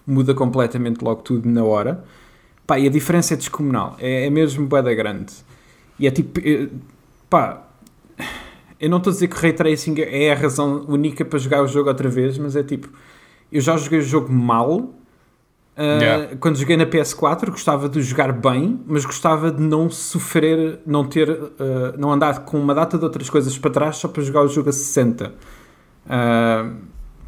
muda 0.07 0.35
completamente 0.35 1.03
logo 1.03 1.23
tudo 1.23 1.49
na 1.49 1.65
hora, 1.65 2.05
pá, 2.67 2.79
e 2.79 2.87
a 2.87 2.91
diferença 2.91 3.35
é 3.35 3.37
descomunal, 3.37 3.97
é, 3.99 4.27
é 4.27 4.31
mesmo 4.31 4.67
bué 4.67 4.83
da 4.83 4.95
grande, 4.95 5.33
e 5.99 6.07
é 6.07 6.11
tipo, 6.11 6.41
eh, 6.41 6.69
pá, 7.29 7.63
eu 8.81 8.91
não 8.91 8.99
estou 8.99 9.11
a 9.11 9.15
dizer 9.15 9.29
que 9.29 9.37
o 9.37 9.39
Ray 9.39 9.53
Tracing 9.53 9.95
é 9.99 10.33
a 10.33 10.35
razão 10.35 10.85
única 10.89 11.25
para 11.25 11.39
jogar 11.39 11.63
o 11.63 11.67
jogo 11.67 11.89
outra 11.89 12.09
vez, 12.09 12.37
mas 12.39 12.57
é 12.57 12.63
tipo, 12.63 12.89
eu 13.51 13.61
já 13.61 13.77
joguei 13.77 14.01
o 14.01 14.03
jogo 14.03 14.33
mal, 14.33 14.93
Uh, 15.77 15.83
Yeah. 16.01 16.37
Quando 16.39 16.57
joguei 16.57 16.77
na 16.77 16.87
PS4 16.87 17.51
gostava 17.51 17.89
de 17.89 18.01
jogar 18.01 18.33
bem, 18.33 18.81
mas 18.87 19.05
gostava 19.05 19.51
de 19.51 19.61
não 19.61 19.91
sofrer, 19.91 20.79
não 20.87 21.05
ter, 21.05 21.29
uh, 21.31 21.51
não 21.99 22.13
andar 22.13 22.45
com 22.45 22.61
uma 22.61 22.73
data 22.75 22.97
de 22.97 23.03
outras 23.05 23.29
coisas 23.29 23.59
para 23.59 23.71
trás 23.73 23.97
só 23.97 24.07
para 24.07 24.23
jogar 24.23 24.43
o 24.43 24.49
jogo 24.49 24.69
a 24.69 24.73
60. 24.73 25.35
Uh, 26.07 26.77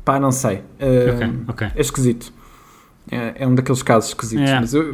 pá, 0.04 0.20
não 0.20 0.30
sei. 0.30 0.58
Uh, 0.80 1.14
Ok, 1.14 1.32
ok. 1.48 1.68
É 1.74 1.80
esquisito. 1.80 2.32
É, 3.10 3.34
é 3.44 3.46
um 3.46 3.54
daqueles 3.54 3.82
casos 3.82 4.10
esquisitos. 4.10 4.48
É, 4.50 4.60
Mas 4.60 4.74
eu- 4.74 4.92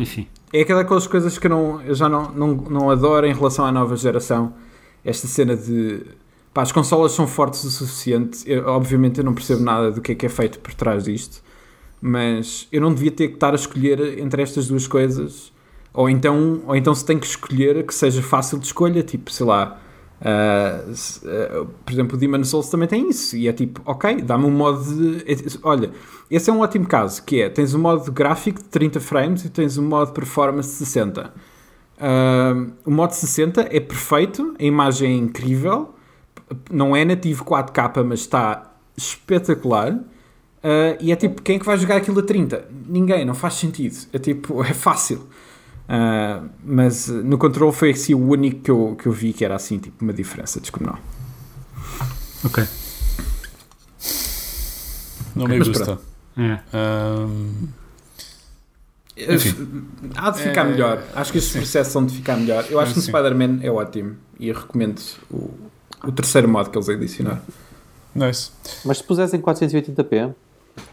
é 0.53 0.61
aquela 0.61 0.83
daquelas 0.83 1.07
coisas 1.07 1.39
que 1.39 1.47
eu, 1.47 1.51
não, 1.51 1.83
eu 1.83 1.95
já 1.95 2.09
não, 2.09 2.31
não, 2.33 2.55
não 2.55 2.91
adoro 2.91 3.27
em 3.27 3.33
relação 3.35 3.65
à 3.65 3.73
nova 3.73 3.97
geração. 3.97 4.53
Esta 5.05 5.27
cena 5.27 5.57
de. 5.57 6.03
Pá, 6.55 6.63
as 6.63 6.71
consolas 6.73 7.13
são 7.13 7.27
fortes 7.27 7.65
o 7.65 7.71
suficiente. 7.71 8.43
Eu, 8.47 8.67
obviamente 8.69 9.19
eu 9.19 9.25
não 9.25 9.35
percebo 9.35 9.63
nada 9.63 9.91
do 9.91 10.01
que 10.01 10.13
é 10.13 10.15
que 10.15 10.27
é 10.27 10.29
feito 10.29 10.59
por 10.59 10.75
trás 10.75 11.05
disto. 11.05 11.43
Mas 12.05 12.67
eu 12.73 12.81
não 12.81 12.93
devia 12.93 13.13
ter 13.13 13.29
que 13.29 13.35
estar 13.35 13.53
a 13.53 13.55
escolher 13.55 14.19
entre 14.19 14.43
estas 14.43 14.67
duas 14.67 14.89
coisas. 14.89 15.53
Ou 15.95 16.11
então, 16.11 16.63
ou 16.67 16.75
então 16.75 16.93
se 16.95 17.05
tem 17.05 17.17
que 17.19 17.27
escolher 17.27 17.87
que 17.87 17.95
seja 17.95 18.21
fácil 18.21 18.59
de 18.59 18.67
escolha. 18.67 19.03
Tipo, 19.05 19.31
sei 19.31 19.47
lá. 19.47 19.79
se- 20.95 21.21
ah, 21.29 21.65
por 21.85 21.93
exemplo, 21.93 22.17
o 22.17 22.19
Demon's 22.19 22.49
Souls 22.49 22.69
também 22.69 22.89
tem 22.89 23.09
isso. 23.09 23.37
E 23.37 23.47
é 23.49 23.53
tipo, 23.53 23.81
ok, 23.85 24.17
dá-me 24.23 24.45
um 24.47 24.51
modo 24.51 24.83
de. 24.83 25.19
é- 25.33 25.37
Olha, 25.63 25.91
esse 26.31 26.51
é 26.51 26.53
um 26.53 26.61
ótimo 26.61 26.87
caso. 26.87 27.23
Que 27.25 27.43
é, 27.43 27.49
tens 27.49 27.73
um 27.75 27.79
modo 27.81 28.11
gráfico 28.11 28.59
de 28.61 28.69
30 28.69 28.99
frames 29.01 29.45
e 29.45 29.51
tens 29.51 29.79
um 29.79 29.87
modo 29.87 30.13
performance 30.13 30.71
de 30.71 30.77
60. 30.87 31.33
Ah, 32.01 32.55
o 32.85 32.91
modo 32.91 33.13
60 33.13 33.61
é 33.71 33.79
perfeito, 33.79 34.55
a 34.59 34.65
imagem 34.65 35.13
é 35.13 35.17
incrível, 35.17 35.95
não 36.71 36.97
é 36.97 37.05
nativo 37.05 37.45
4K, 37.45 38.03
mas 38.05 38.21
está 38.21 38.73
espetacular. 38.97 39.99
Ah, 40.63 40.97
e 41.01 41.11
é 41.13 41.17
tipo, 41.17 41.43
quem 41.43 41.57
é 41.57 41.59
que 41.59 41.67
vai 41.67 41.77
jogar 41.77 41.97
aquilo 41.97 42.21
a 42.21 42.23
30? 42.23 42.69
Ninguém, 42.87 43.25
não 43.25 43.35
faz 43.35 43.55
sentido. 43.55 43.97
É 44.13 44.19
tipo, 44.19 44.63
é 44.65 44.73
fácil. 44.73 45.27
Ah, 45.89 46.43
mas 46.65 47.11
ah, 47.11 47.15
no 47.15 47.37
controle 47.39 47.73
foi 47.73 47.91
assim 47.91 48.15
o 48.15 48.29
único 48.29 48.61
que 48.61 48.71
eu, 48.71 48.97
que 49.01 49.07
eu 49.07 49.13
vi 49.13 49.33
que 49.33 49.45
era 49.45 49.55
assim, 49.57 49.79
tipo, 49.79 50.03
uma 50.05 50.13
diferença 50.13 50.61
descomunal. 50.61 50.99
Ok. 52.45 52.65
Não 55.35 55.47
me 55.47 55.59
gusta. 55.59 55.99
É. 56.37 56.59
Um, 56.77 57.69
Enfim. 59.17 59.85
Há 60.15 60.31
de 60.31 60.43
ficar 60.43 60.67
É, 60.67 60.71
melhor. 60.71 61.03
Acho 61.15 61.33
que 61.33 61.39
estes 61.39 61.53
processos 61.55 61.93
são 61.93 62.05
de 62.05 62.15
ficar 62.15 62.37
melhor. 62.37 62.67
Eu 62.71 62.81
acho 62.81 62.93
que 62.93 62.99
no 62.99 63.03
Sim. 63.03 63.11
Spider-Man 63.13 63.59
é 63.63 63.71
ótimo 63.71 64.17
e 64.39 64.49
eu 64.49 64.55
recomendo 64.55 65.01
o, 65.31 65.51
o 66.05 66.13
terceiro 66.13 66.49
modo 66.49 66.71
que 66.71 66.77
eles 66.77 66.89
adicionaram. 66.89 67.41
nice. 68.15 68.51
Mas 68.85 68.99
se 68.99 69.05
pusessem 69.05 69.41
480p, 69.41 70.35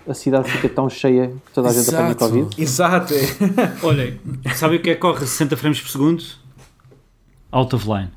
a 0.08 0.14
cidade 0.14 0.50
fica 0.50 0.70
tão 0.70 0.90
cheia 0.90 1.28
que 1.46 1.52
toda 1.54 1.70
a 1.70 1.74
gente 1.74 1.94
apanha. 1.94 2.16
Covid. 2.16 2.62
Exato. 2.62 3.14
Olhem, 3.84 4.20
sabe 4.56 4.78
o 4.78 4.82
que 4.82 4.90
é 4.92 4.96
que 4.96 5.00
corre 5.02 5.20
60 5.20 5.56
frames 5.58 5.80
por 5.82 5.90
segundo? 5.90 6.24
Out 7.52 7.76
of 7.76 7.88
line. 7.88 8.10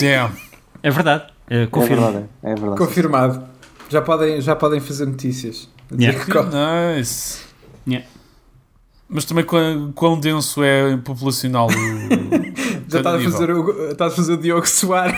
Damn. 0.00 0.32
É 0.82 0.90
verdade. 0.90 1.32
É, 1.48 1.62
É 1.62 1.66
confirmo. 1.66 2.02
verdade, 2.02 2.26
é 2.42 2.54
verdade. 2.54 2.78
Confirmado. 2.78 3.44
Já 3.88 4.02
podem, 4.02 4.40
já 4.40 4.54
podem 4.54 4.80
fazer 4.80 5.06
notícias. 5.06 5.68
Yeah. 5.98 6.18
Nice. 6.96 7.40
Yeah. 7.86 8.06
Mas 9.08 9.24
também 9.24 9.44
quão, 9.44 9.90
quão 9.92 10.20
denso 10.20 10.62
é 10.62 10.96
populacional 10.98 11.68
o. 11.68 11.70
Já 12.90 12.98
estás 12.98 13.20
a, 13.26 13.30
fazer 13.30 13.50
o, 13.50 13.90
estás 13.90 14.12
a 14.12 14.16
fazer 14.16 14.32
o 14.32 14.36
Diogo 14.38 14.66
suar. 14.66 15.12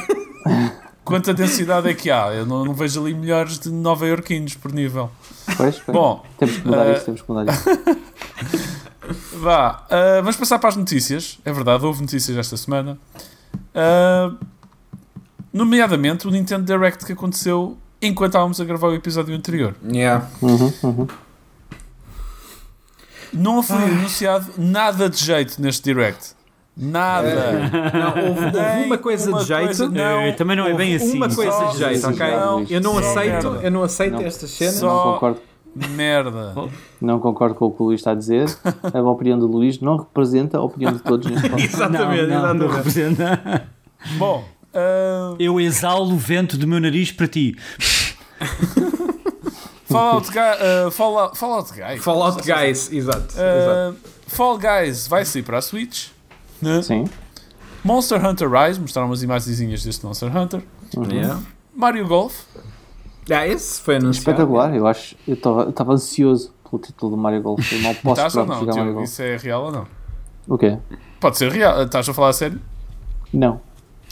Quanta 1.10 1.34
densidade 1.34 1.88
é 1.88 1.94
que 1.94 2.08
há? 2.08 2.32
Eu 2.32 2.46
não, 2.46 2.64
não 2.64 2.72
vejo 2.72 3.00
ali 3.00 3.12
milhares 3.12 3.58
de 3.58 3.68
nova 3.68 4.06
iorquinos 4.06 4.54
por 4.54 4.72
nível. 4.72 5.10
Pois, 5.56 5.76
pois. 5.80 5.86
Bom, 5.86 6.24
temos 6.38 6.56
que 6.58 6.66
mudar 6.66 6.86
eh, 6.86 6.92
isso, 6.92 7.04
temos 7.04 7.22
que 7.22 7.32
mudar 7.32 7.52
isso. 7.52 7.64
vá. 9.42 9.84
ah, 9.90 10.20
vamos 10.20 10.36
passar 10.36 10.60
para 10.60 10.68
as 10.68 10.76
notícias. 10.76 11.40
É 11.44 11.52
verdade, 11.52 11.84
houve 11.84 12.00
notícias 12.00 12.36
esta 12.36 12.56
semana. 12.56 12.96
Ah, 13.74 14.32
nomeadamente 15.52 16.28
o 16.28 16.30
Nintendo 16.30 16.64
Direct 16.64 17.04
que 17.04 17.12
aconteceu 17.12 17.76
enquanto 18.00 18.30
estávamos 18.30 18.60
a 18.60 18.64
gravar 18.64 18.86
o 18.86 18.94
episódio 18.94 19.34
anterior. 19.34 19.74
Yeah. 19.84 20.28
Uhum, 20.40 20.72
uhum. 20.84 21.08
Não 23.32 23.62
foi 23.64 23.82
anunciado 23.82 24.52
nada 24.56 25.10
de 25.10 25.24
jeito 25.24 25.60
neste 25.60 25.82
Direct. 25.82 26.34
Nada. 26.76 27.70
Não, 27.92 28.28
houve, 28.28 28.44
houve 28.46 28.84
uma 28.86 28.98
coisa 28.98 29.30
uma 29.30 29.40
de 29.40 29.46
jeito. 29.46 29.64
coisa- 29.64 29.88
não. 29.88 30.32
Também 30.34 30.56
não 30.56 30.66
é 30.66 30.74
bem 30.74 30.92
Houve 30.94 31.04
assim. 31.04 31.16
Uma 31.16 31.28
coisa 31.34 31.52
Só- 31.52 31.66
de 31.72 31.78
jeito, 31.78 32.08
ok? 32.08 32.30
não, 32.30 32.66
Eu 32.70 32.80
não 32.80 32.98
aceito, 32.98 33.50
merda. 33.50 33.66
eu 33.66 33.70
não 33.70 33.82
aceito 33.82 34.12
Não. 34.12 34.20
estas 34.22 34.50
cenas. 34.50 34.74
Só- 34.76 34.86
Não 35.04 35.12
concordo, 35.14 35.40
Merda. 35.90 36.54
não 37.00 37.20
concordo 37.20 37.54
com 37.54 37.66
o 37.66 37.70
que 37.70 37.82
o 37.82 37.86
Luís 37.86 38.00
está 38.00 38.12
a 38.12 38.14
dizer. 38.14 38.46
A 38.94 39.00
opinião 39.02 39.38
do 39.38 39.46
Luís 39.46 39.78
não 39.80 39.96
representa 39.98 40.58
a 40.58 40.62
opinião 40.62 40.92
de 40.92 41.00
todos 41.00 41.30
neste 41.30 41.48
podcast. 41.50 41.76
Exatamente, 41.76 42.26
não, 42.26 42.54
não, 42.54 42.68
representa. 42.68 43.68
Bom, 44.16 44.44
Ah, 44.72 45.34
Eu 45.38 45.60
exalo 45.60 46.12
o 46.14 46.16
vento 46.16 46.56
do 46.56 46.66
meu 46.66 46.80
nariz 46.80 47.12
para 47.12 47.26
ti. 47.28 47.56
Fallout, 49.86 50.30
ah, 50.38 50.90
Fallout, 50.90 51.36
Fallout 51.36 51.72
Guys. 51.72 52.02
Fallout 52.02 52.36
Guys, 52.42 52.92
exato. 52.92 53.18
exato. 53.24 53.36
Ah, 53.38 53.92
Fall 54.28 54.58
Guys 54.58 55.08
vai 55.08 55.24
sair 55.24 55.42
para 55.42 55.58
a 55.58 55.62
Switch. 55.62 56.08
Né? 56.62 56.82
Sim. 56.82 57.04
Monster 57.84 58.24
Hunter 58.24 58.50
Rise, 58.50 58.80
mostraram 58.80 59.08
umas 59.08 59.22
imagenzinhas 59.22 59.82
deste 59.82 60.04
Monster 60.04 60.34
Hunter. 60.36 60.62
Uhum. 60.96 61.10
Yeah. 61.10 61.40
Mario 61.74 62.06
Golf. 62.06 62.42
Ah, 63.30 63.46
esse 63.46 63.80
foi 63.80 63.96
anunciado. 63.96 64.30
Espetacular, 64.30 64.74
eu 64.74 64.86
acho. 64.86 65.16
Eu 65.26 65.34
estava 65.34 65.92
ansioso 65.92 66.52
pelo 66.68 66.82
título 66.82 67.12
do 67.12 67.16
Mario 67.16 67.42
Golf. 67.42 67.72
Eu 67.72 67.80
mal 67.80 67.94
posso 68.02 68.20
Estás 68.20 68.34
ou 68.36 68.42
esperar 68.42 68.54
não, 68.54 68.60
jogar 68.60 68.76
Mario? 68.76 68.94
Golf. 68.94 69.08
Isso 69.08 69.22
é 69.22 69.36
real 69.36 69.64
ou 69.64 69.72
não? 69.72 69.86
O 70.48 70.58
quê? 70.58 70.78
Pode 71.20 71.38
ser 71.38 71.52
real. 71.52 71.82
Estás 71.82 72.08
a 72.08 72.14
falar 72.14 72.30
a 72.30 72.32
sério? 72.32 72.60
Não. 73.32 73.60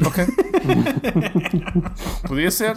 Ok. 0.07 0.25
Podia 2.29 2.51
ser. 2.51 2.77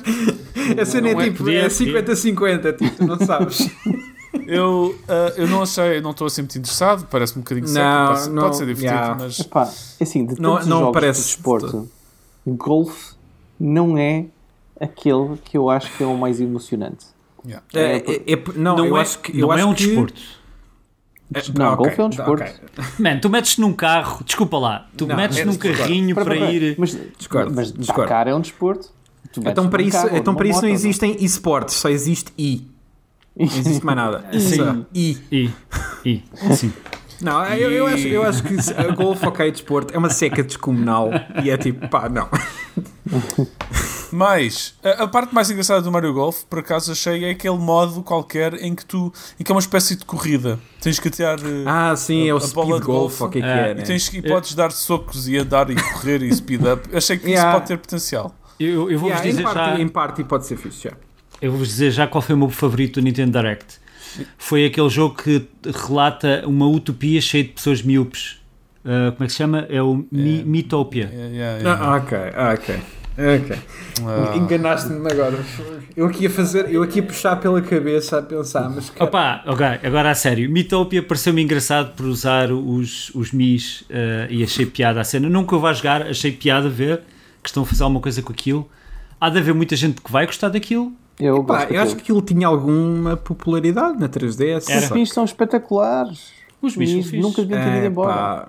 A 0.80 0.86
cena 0.86 1.10
é 1.10 1.12
é- 1.12 1.24
tipo, 1.30 1.48
é 1.50 1.68
50-50, 1.68 2.78
tipo, 2.78 2.96
tu 2.98 3.06
não 3.06 3.18
sabes. 3.20 3.70
Eu, 4.48 4.96
ah, 5.08 5.34
eu 5.38 5.48
não 5.48 5.62
achei, 5.64 6.00
não 6.02 6.12
estou 6.12 6.28
assim 6.28 6.42
muito 6.42 6.58
interessado. 6.58 7.06
Parece-me 7.10 7.40
um 7.40 7.44
bocadinho. 7.44 7.68
Não, 7.74 8.08
Pode, 8.14 8.30
não, 8.30 8.44
pode 8.44 8.58
ser 8.58 8.66
divertido, 8.66 8.94
yeah. 8.96 9.16
mas. 9.20 9.40
Epá, 9.40 9.70
é 10.00 10.04
assim, 10.04 10.26
de 10.26 10.40
Não- 10.42 10.52
todos 10.54 10.68
não 10.68 10.78
os 10.78 10.82
jogos 10.84 10.94
parece 10.94 11.20
de 11.22 11.26
desporto, 11.28 11.90
golfe 12.48 13.14
não 13.60 13.98
é 13.98 14.26
aquele 14.80 15.38
que 15.44 15.58
eu 15.58 15.70
acho 15.70 15.92
que 15.98 16.04
é 16.04 16.08
o 16.08 16.18
mais 16.18 16.40
emocionante. 16.42 17.06
yeah. 17.46 17.66
É, 17.74 17.98
é- 17.98 18.34
é- 18.34 18.44
não, 18.56 18.78
Não, 18.78 18.86
eu 18.86 18.98
é, 18.98 19.02
acho 19.02 19.20
que. 19.20 19.32
Eu 19.38 19.42
não 19.48 19.52
acho 19.52 19.62
é 19.62 19.66
um 19.66 19.74
que- 19.74 19.86
desporto. 19.88 20.22
Não, 21.58 21.74
ok, 21.74 21.78
golfe 21.86 22.02
é 22.02 22.04
um 22.04 22.10
tá, 22.10 22.16
desporto. 22.18 22.44
ok. 22.44 22.84
Man, 23.00 23.20
tu 23.20 23.30
metes 23.30 23.58
num 23.58 23.72
carro, 23.74 24.22
desculpa 24.26 24.58
lá, 24.58 24.88
tu 24.98 25.08
Não, 25.08 25.16
metes 25.16 25.46
num 25.46 25.56
carrinho 25.56 26.14
para, 26.14 26.24
Espera, 26.36 26.52
espera, 26.52 26.66
ir. 26.72 26.76
Mas, 26.78 26.98
Discordo, 27.18 27.54
mas 27.56 27.72
discordo. 27.72 28.02
Dakar 28.10 28.28
é 28.28 28.36
um 28.36 28.42
desporto. 28.42 28.90
Então 29.38 29.70
para 29.70 29.82
isso, 29.82 30.08
então 30.14 30.36
para 30.36 30.46
isso 30.48 30.62
não 30.62 30.68
existem 30.68 31.16
esportes, 31.24 31.76
só 31.76 31.88
existe 31.88 32.34
I. 32.38 32.68
Não 33.36 33.46
existe 33.46 33.86
mais 33.86 33.96
nada. 33.98 34.26
Sim. 34.40 34.86
I. 34.94 35.18
E, 35.32 35.50
e, 36.06 36.24
sim. 36.56 36.72
Não, 37.22 37.46
eu, 37.46 37.72
eu, 37.72 37.86
acho, 37.88 38.08
eu 38.08 38.24
acho 38.24 38.42
que 38.44 38.56
a 38.76 38.96
golfe, 38.96 39.26
ok, 39.28 39.52
desporto, 39.52 39.94
é 39.94 39.98
uma 39.98 40.10
seca 40.10 40.42
descomunal 40.44 41.10
e 41.44 41.52
é 41.52 41.58
tipo, 41.58 41.88
pá, 41.88 42.10
não. 42.10 42.28
Mas 44.12 44.74
a, 44.84 45.04
a 45.04 45.08
parte 45.08 45.34
mais 45.34 45.50
engraçada 45.50 45.82
do 45.82 45.92
Mario 45.92 46.14
Golf, 46.14 46.44
por 46.50 46.60
acaso 46.60 46.92
achei, 46.92 47.24
é 47.24 47.30
aquele 47.32 47.58
modo 47.58 48.02
qualquer 48.04 48.56
em 48.56 48.76
que 48.76 48.86
tu. 48.86 49.14
em 49.40 49.44
que 49.44 49.52
é 49.52 49.56
uma 49.56 49.62
espécie 49.62 49.96
de 49.96 50.04
corrida. 50.04 50.60
Tens 50.82 51.00
que 51.00 51.08
atear. 51.08 51.40
eh, 51.40 51.64
Ah, 51.66 51.96
sim, 51.96 52.28
é 52.28 52.34
o 52.34 52.38
A- 52.38 52.44
a 52.44 52.48
bola 52.48 52.66
speed 52.68 52.80
de 52.82 52.86
golf, 52.86 53.20
golfe. 53.20 53.24
o 53.24 53.30
que 53.30 53.38
é 53.38 53.42
que 53.42 53.48
é, 53.48 53.72
e, 53.72 53.76
né? 53.76 53.82
tens, 53.84 54.14
e 54.14 54.22
podes 54.22 54.54
dar 54.56 54.72
socos 54.72 55.28
e 55.30 55.38
andar 55.38 55.70
e 55.70 55.76
correr 55.76 56.22
e 56.24 56.34
speed 56.36 56.62
up. 56.66 56.90
Achei 56.96 57.18
que 57.18 57.28
Yeah. 57.28 57.50
isso 57.52 57.58
pode 57.60 57.68
ter 57.68 57.78
potencial. 57.78 58.36
Eu, 58.60 58.92
eu 58.92 59.00
vou-vos 59.00 59.20
Yeah, 59.20 59.26
em, 59.28 59.30
dizer 59.32 59.44
parte, 59.44 59.58
já, 59.58 59.80
em 59.80 59.88
parte 59.88 60.24
pode 60.24 60.46
ser 60.46 60.58
fixe, 60.58 60.90
já. 60.90 60.94
Eu 61.42 61.52
vou 61.52 61.62
dizer 61.64 61.92
já 61.92 62.08
qual 62.08 62.22
foi 62.22 62.36
o 62.36 62.38
meu 62.38 62.50
favorito 62.50 63.00
do 63.00 63.04
Nintendo 63.04 63.38
Direct. 63.38 63.80
Foi 64.38 64.66
aquele 64.66 64.90
jogo 64.90 65.16
que 65.16 65.48
relata 65.88 66.44
uma 66.46 66.68
utopia 66.68 67.22
cheia 67.22 67.44
de 67.44 67.52
pessoas 67.52 67.82
miúpes. 67.82 68.40
Ah, 68.86 69.12
como 69.12 69.24
é 69.24 69.28
que 69.28 69.32
se 69.32 69.38
chama? 69.38 69.66
É 69.70 69.82
o 69.82 70.06
Mi- 70.12 70.44
Mitopia. 70.44 71.10
Yeah, 71.14 71.34
yeah, 71.36 71.58
yeah. 71.60 71.86
Ah, 71.86 71.96
ok, 71.98 72.18
ah, 72.36 72.54
ok. 72.54 72.76
Ok. 73.18 73.58
Ah. 74.06 74.36
Enganaste-me 74.38 75.12
agora. 75.12 75.38
Eu 75.96 76.08
aqui 76.08 76.26
a 76.26 76.30
fazer, 76.30 76.70
eu 76.74 76.82
aqui 76.82 77.00
a 77.02 77.04
puxar 77.04 77.36
pela 77.36 77.62
cabeça 77.62 78.18
a 78.20 78.22
pensar, 78.22 78.70
mas 78.70 78.90
cara, 78.90 79.04
Opa, 79.06 79.44
ok, 79.46 79.66
agora 79.84 80.10
a 80.12 80.16
sério. 80.16 80.50
Mitopia 80.50 81.04
pareceu-me 81.04 81.42
engraçado 81.42 81.94
por 81.94 82.06
usar 82.06 82.52
os, 82.52 83.12
os 83.14 83.32
Mis 83.32 83.84
eh, 83.90 84.28
e 84.30 84.44
achei 84.44 84.66
piada 84.66 85.02
a 85.02 85.04
cena. 85.04 85.30
Nunca 85.30 85.54
eu 85.54 85.60
vá 85.60 85.74
jogar, 85.74 86.04
achei 86.04 86.32
piada 86.32 86.70
ver 86.70 87.02
que 87.44 87.50
estão 87.50 87.64
a 87.64 87.66
fazer 87.66 87.84
alguma 87.84 88.02
coisa 88.02 88.22
com 88.22 88.32
aquilo. 88.32 88.68
Há 89.20 89.30
de 89.30 89.38
haver 89.40 89.54
muita 89.54 89.76
gente 89.76 90.02
que 90.02 90.12
vai 90.12 90.26
gostar 90.26 90.50
daquilo. 90.50 90.94
Eu, 91.22 91.44
pá, 91.44 91.66
eu 91.70 91.82
acho 91.82 91.96
que 91.96 92.02
aquilo 92.02 92.22
tinha 92.22 92.48
alguma 92.48 93.16
popularidade 93.16 94.00
na 94.00 94.10
3DS. 94.10 94.70
Era. 94.70 94.86
Os 94.86 94.92
Mis 94.92 95.10
são 95.12 95.24
espetaculares. 95.24 96.32
Os 96.62 96.76
Mis 96.76 97.12
nunca 97.14 97.42
deviam 97.44 97.62
ter 97.64 97.70
ido 97.78 97.86
É, 97.86 97.88
embora. 97.88 98.14
pá, 98.14 98.48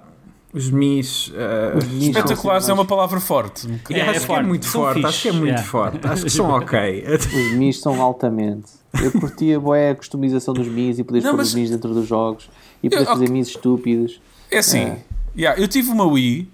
os 0.54 0.70
Mis. 0.70 1.32
Os 1.76 1.88
Mis 1.88 2.02
são 2.04 2.08
Espetaculares 2.22 2.68
é 2.68 2.72
uma 2.72 2.84
palavra 2.84 3.20
forte. 3.20 3.66
Um 3.66 3.72
bocadinho. 3.76 3.98
É, 4.06 4.08
acho 4.10 4.18
que 4.18 4.24
é 4.24 4.26
forte, 4.26 4.46
muito 4.46 4.66
são 4.66 4.80
forte, 4.82 4.94
fixe, 4.96 5.06
acho 5.08 5.22
que 5.22 5.28
é 5.28 5.32
muito 5.32 5.46
yeah. 5.48 5.62
forte, 5.64 6.06
acho 6.06 6.22
que 6.24 6.30
são 6.30 6.48
ok. 6.50 7.04
Os 7.14 7.52
Mis 7.56 7.80
são 7.80 8.00
altamente. 8.02 8.72
Eu 9.02 9.10
curtia 9.12 9.58
bué, 9.58 9.90
a 9.90 9.94
customização 9.94 10.52
dos 10.52 10.68
Mis 10.68 10.98
e 10.98 11.04
poderes 11.04 11.24
Não, 11.24 11.32
pôr 11.32 11.38
mas- 11.38 11.48
os 11.48 11.54
Mis 11.54 11.70
dentro 11.70 11.94
dos 11.94 12.06
jogos 12.06 12.50
e 12.82 12.88
poderes 12.90 13.08
Eu- 13.08 13.14
fazer 13.14 13.30
Mis 13.30 13.48
estúpidos. 13.48 14.20
É 14.50 14.58
assim, 14.58 14.80
É. 14.80 14.98
yeah, 15.36 15.58
eu 15.60 15.66
tive 15.66 15.90
uma 15.90 16.04
Wii 16.04 16.46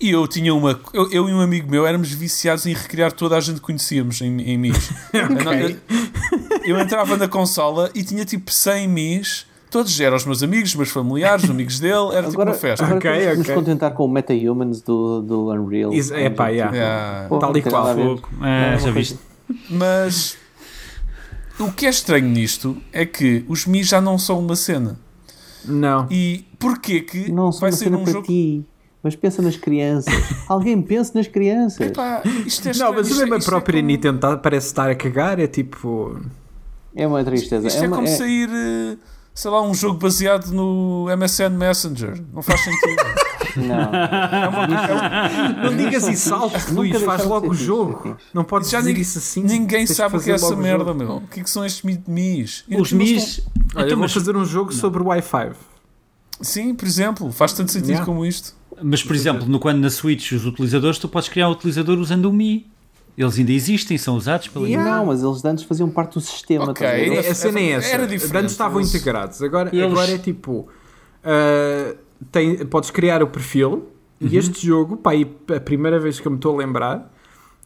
e 0.00 0.10
eu 0.10 0.26
tinha 0.26 0.52
uma. 0.54 0.78
Eu, 0.92 1.10
eu 1.10 1.28
e 1.28 1.32
um 1.32 1.40
amigo 1.40 1.70
meu 1.70 1.86
éramos 1.86 2.10
viciados 2.12 2.66
em 2.66 2.74
recriar 2.74 3.12
toda 3.12 3.36
a 3.36 3.40
gente 3.40 3.56
que 3.56 3.60
conhecíamos 3.62 4.20
em, 4.20 4.40
em 4.42 4.58
Mis. 4.58 4.90
eu, 5.12 6.76
eu 6.76 6.80
entrava 6.80 7.16
na 7.16 7.28
consola 7.28 7.90
e 7.94 8.02
tinha 8.02 8.24
tipo 8.24 8.50
100 8.52 8.88
Mis, 8.88 9.46
todos 9.70 9.98
eram 10.00 10.16
os 10.16 10.24
meus 10.24 10.42
amigos, 10.42 10.70
os 10.70 10.76
meus 10.76 10.90
familiares, 10.90 11.44
os 11.44 11.50
amigos 11.50 11.78
dele, 11.80 12.08
era 12.12 12.22
tipo 12.22 12.32
Agora, 12.34 12.50
uma 12.50 12.56
festa. 12.56 12.84
agora 12.84 12.98
Ok, 12.98 13.10
temos 13.10 13.32
que 13.32 13.38
nos 13.38 13.50
contentar 13.58 13.92
com 13.92 14.04
o 14.04 14.08
Meta-Humans 14.08 14.82
do, 14.82 15.22
do 15.22 15.50
Unreal. 15.52 15.92
Isso, 15.92 16.12
é 16.14 16.28
pá, 16.30 16.48
yeah. 16.48 16.74
Yeah. 16.74 17.28
Pô, 17.28 17.38
Tal 17.38 17.56
e 17.56 17.62
qual. 17.62 17.88
É, 18.42 18.74
É 18.74 18.78
já 18.78 18.90
viste. 18.90 19.18
Mas 19.70 20.36
o 21.58 21.70
que 21.70 21.86
é 21.86 21.90
estranho 21.90 22.26
nisto 22.28 22.76
é 22.92 23.06
que 23.06 23.44
os 23.48 23.66
Mis 23.66 23.88
já 23.88 24.00
não 24.00 24.18
são 24.18 24.38
uma 24.40 24.56
cena. 24.56 24.98
Não. 25.64 26.06
E 26.10 26.44
porquê 26.58 27.00
que 27.00 27.30
Não 27.32 27.50
vai 27.52 27.70
uma 27.70 27.76
ser 27.76 27.84
cena 27.84 27.96
um 27.98 28.04
para 28.04 28.12
jogo. 28.12 28.26
ti, 28.26 28.64
mas 29.04 29.14
pensa 29.14 29.40
nas 29.42 29.56
crianças. 29.56 30.12
Alguém 30.48 30.80
pense 30.82 31.14
nas 31.14 31.28
crianças. 31.28 31.86
Epá, 31.88 32.22
isto 32.46 32.68
é 32.68 32.72
Não, 32.74 32.92
mas 32.94 33.06
isto 33.06 33.18
é- 33.20 33.24
mesmo 33.26 33.34
a 33.34 33.38
é 33.38 33.42
própria 33.42 33.80
como- 33.80 33.86
Nintendo 33.92 34.18
tá- 34.18 34.36
parece 34.38 34.66
estar 34.68 34.90
a 34.90 34.94
cagar, 34.96 35.38
é 35.38 35.46
tipo. 35.46 36.18
É 36.96 37.06
uma 37.06 37.22
tristeza. 37.22 37.68
Isto 37.68 37.84
é, 37.84 37.86
uma- 37.86 37.96
como 37.96 38.08
é- 38.08 38.16
sair, 38.16 38.48
eh, 38.50 38.96
sei 39.34 39.50
lá, 39.50 39.62
um 39.62 39.74
jogo 39.74 39.98
baseado 39.98 40.50
no 40.50 41.06
MSN 41.10 41.54
Messenger. 41.56 42.20
Não 42.32 42.42
faz 42.42 42.60
sentido. 42.60 43.02
Não. 43.56 45.64
Não 45.70 45.76
digas 45.76 46.06
isso 46.08 46.34
alto, 46.34 46.56
Luís, 46.72 47.00
faz 47.02 47.24
logo 47.24 47.50
o 47.50 47.54
jogo. 47.54 48.14
fixe. 48.16 48.30
Não 48.34 48.44
podes 48.44 48.70
Já 48.70 48.78
dizer 48.78 48.90
ninguém- 48.90 49.02
isso 49.02 49.18
assim. 49.18 49.42
Ninguém 49.42 49.86
sabe 49.86 50.16
o 50.16 50.20
que 50.20 50.30
é 50.30 50.34
essa 50.34 50.54
merda, 50.56 50.84
jogo. 50.86 50.98
meu. 50.98 51.16
O 51.16 51.20
que, 51.28 51.40
é 51.40 51.42
que 51.42 51.50
são 51.50 51.64
estes 51.64 51.82
mi- 51.82 52.02
Mis? 52.06 52.64
Os 52.76 52.92
não 52.92 52.98
Mis. 52.98 53.38
estão- 53.38 53.52
Olha, 53.54 53.72
Então, 53.72 53.82
eu 53.84 53.88
vou 53.90 53.98
mas, 53.98 54.12
fazer 54.12 54.36
um 54.36 54.44
jogo 54.44 54.72
sobre 54.72 55.02
o 55.02 55.06
Wi-Fi. 55.06 55.52
Sim, 56.40 56.74
por 56.74 56.86
exemplo, 56.86 57.30
faz 57.32 57.52
tanto 57.52 57.70
sentido 57.70 57.90
Yeah. 57.90 58.04
como 58.06 58.24
isto. 58.26 58.54
Mas, 58.82 59.02
por 59.02 59.14
exemplo, 59.14 59.46
no, 59.46 59.58
quando 59.58 59.78
na 59.80 59.90
Switch 59.90 60.32
os 60.32 60.44
utilizadores, 60.46 60.98
tu 60.98 61.08
podes 61.08 61.28
criar 61.28 61.48
um 61.48 61.52
utilizador 61.52 61.98
usando 61.98 62.26
o 62.26 62.32
Mi. 62.32 62.66
Eles 63.16 63.38
ainda 63.38 63.52
existem, 63.52 63.96
são 63.96 64.16
usados 64.16 64.48
pela 64.48 64.66
Yeah. 64.66 64.90
Não, 64.98 65.06
mas 65.06 65.22
eles 65.22 65.44
antes 65.44 65.62
faziam 65.64 65.88
parte 65.88 66.14
do 66.14 66.20
sistema. 66.20 66.70
Ok. 66.70 66.84
estás 66.86 67.26
a 67.26 67.30
É, 67.30 67.34
cena 67.34 67.60
é 67.60 67.68
essa. 67.70 67.88
era 67.88 68.06
diferente, 68.08 68.36
Antes 68.38 68.52
estavam 68.52 68.80
eles- 68.80 68.92
integrados. 68.92 69.40
Agora, 69.40 69.70
Eles- 69.72 69.92
agora 69.92 70.10
é 70.10 70.18
tipo. 70.18 70.66
ah, 71.22 71.94
tem, 72.32 72.64
podes 72.66 72.90
criar 72.90 73.22
o 73.22 73.26
perfil 73.28 73.88
Uhum. 74.20 74.28
e 74.30 74.36
este 74.36 74.66
jogo, 74.66 74.96
pá, 74.96 75.10
a 75.56 75.60
primeira 75.60 75.98
vez 76.00 76.18
que 76.18 76.26
eu 76.26 76.30
me 76.32 76.38
estou 76.38 76.54
a 76.54 76.58
lembrar, 76.58 77.12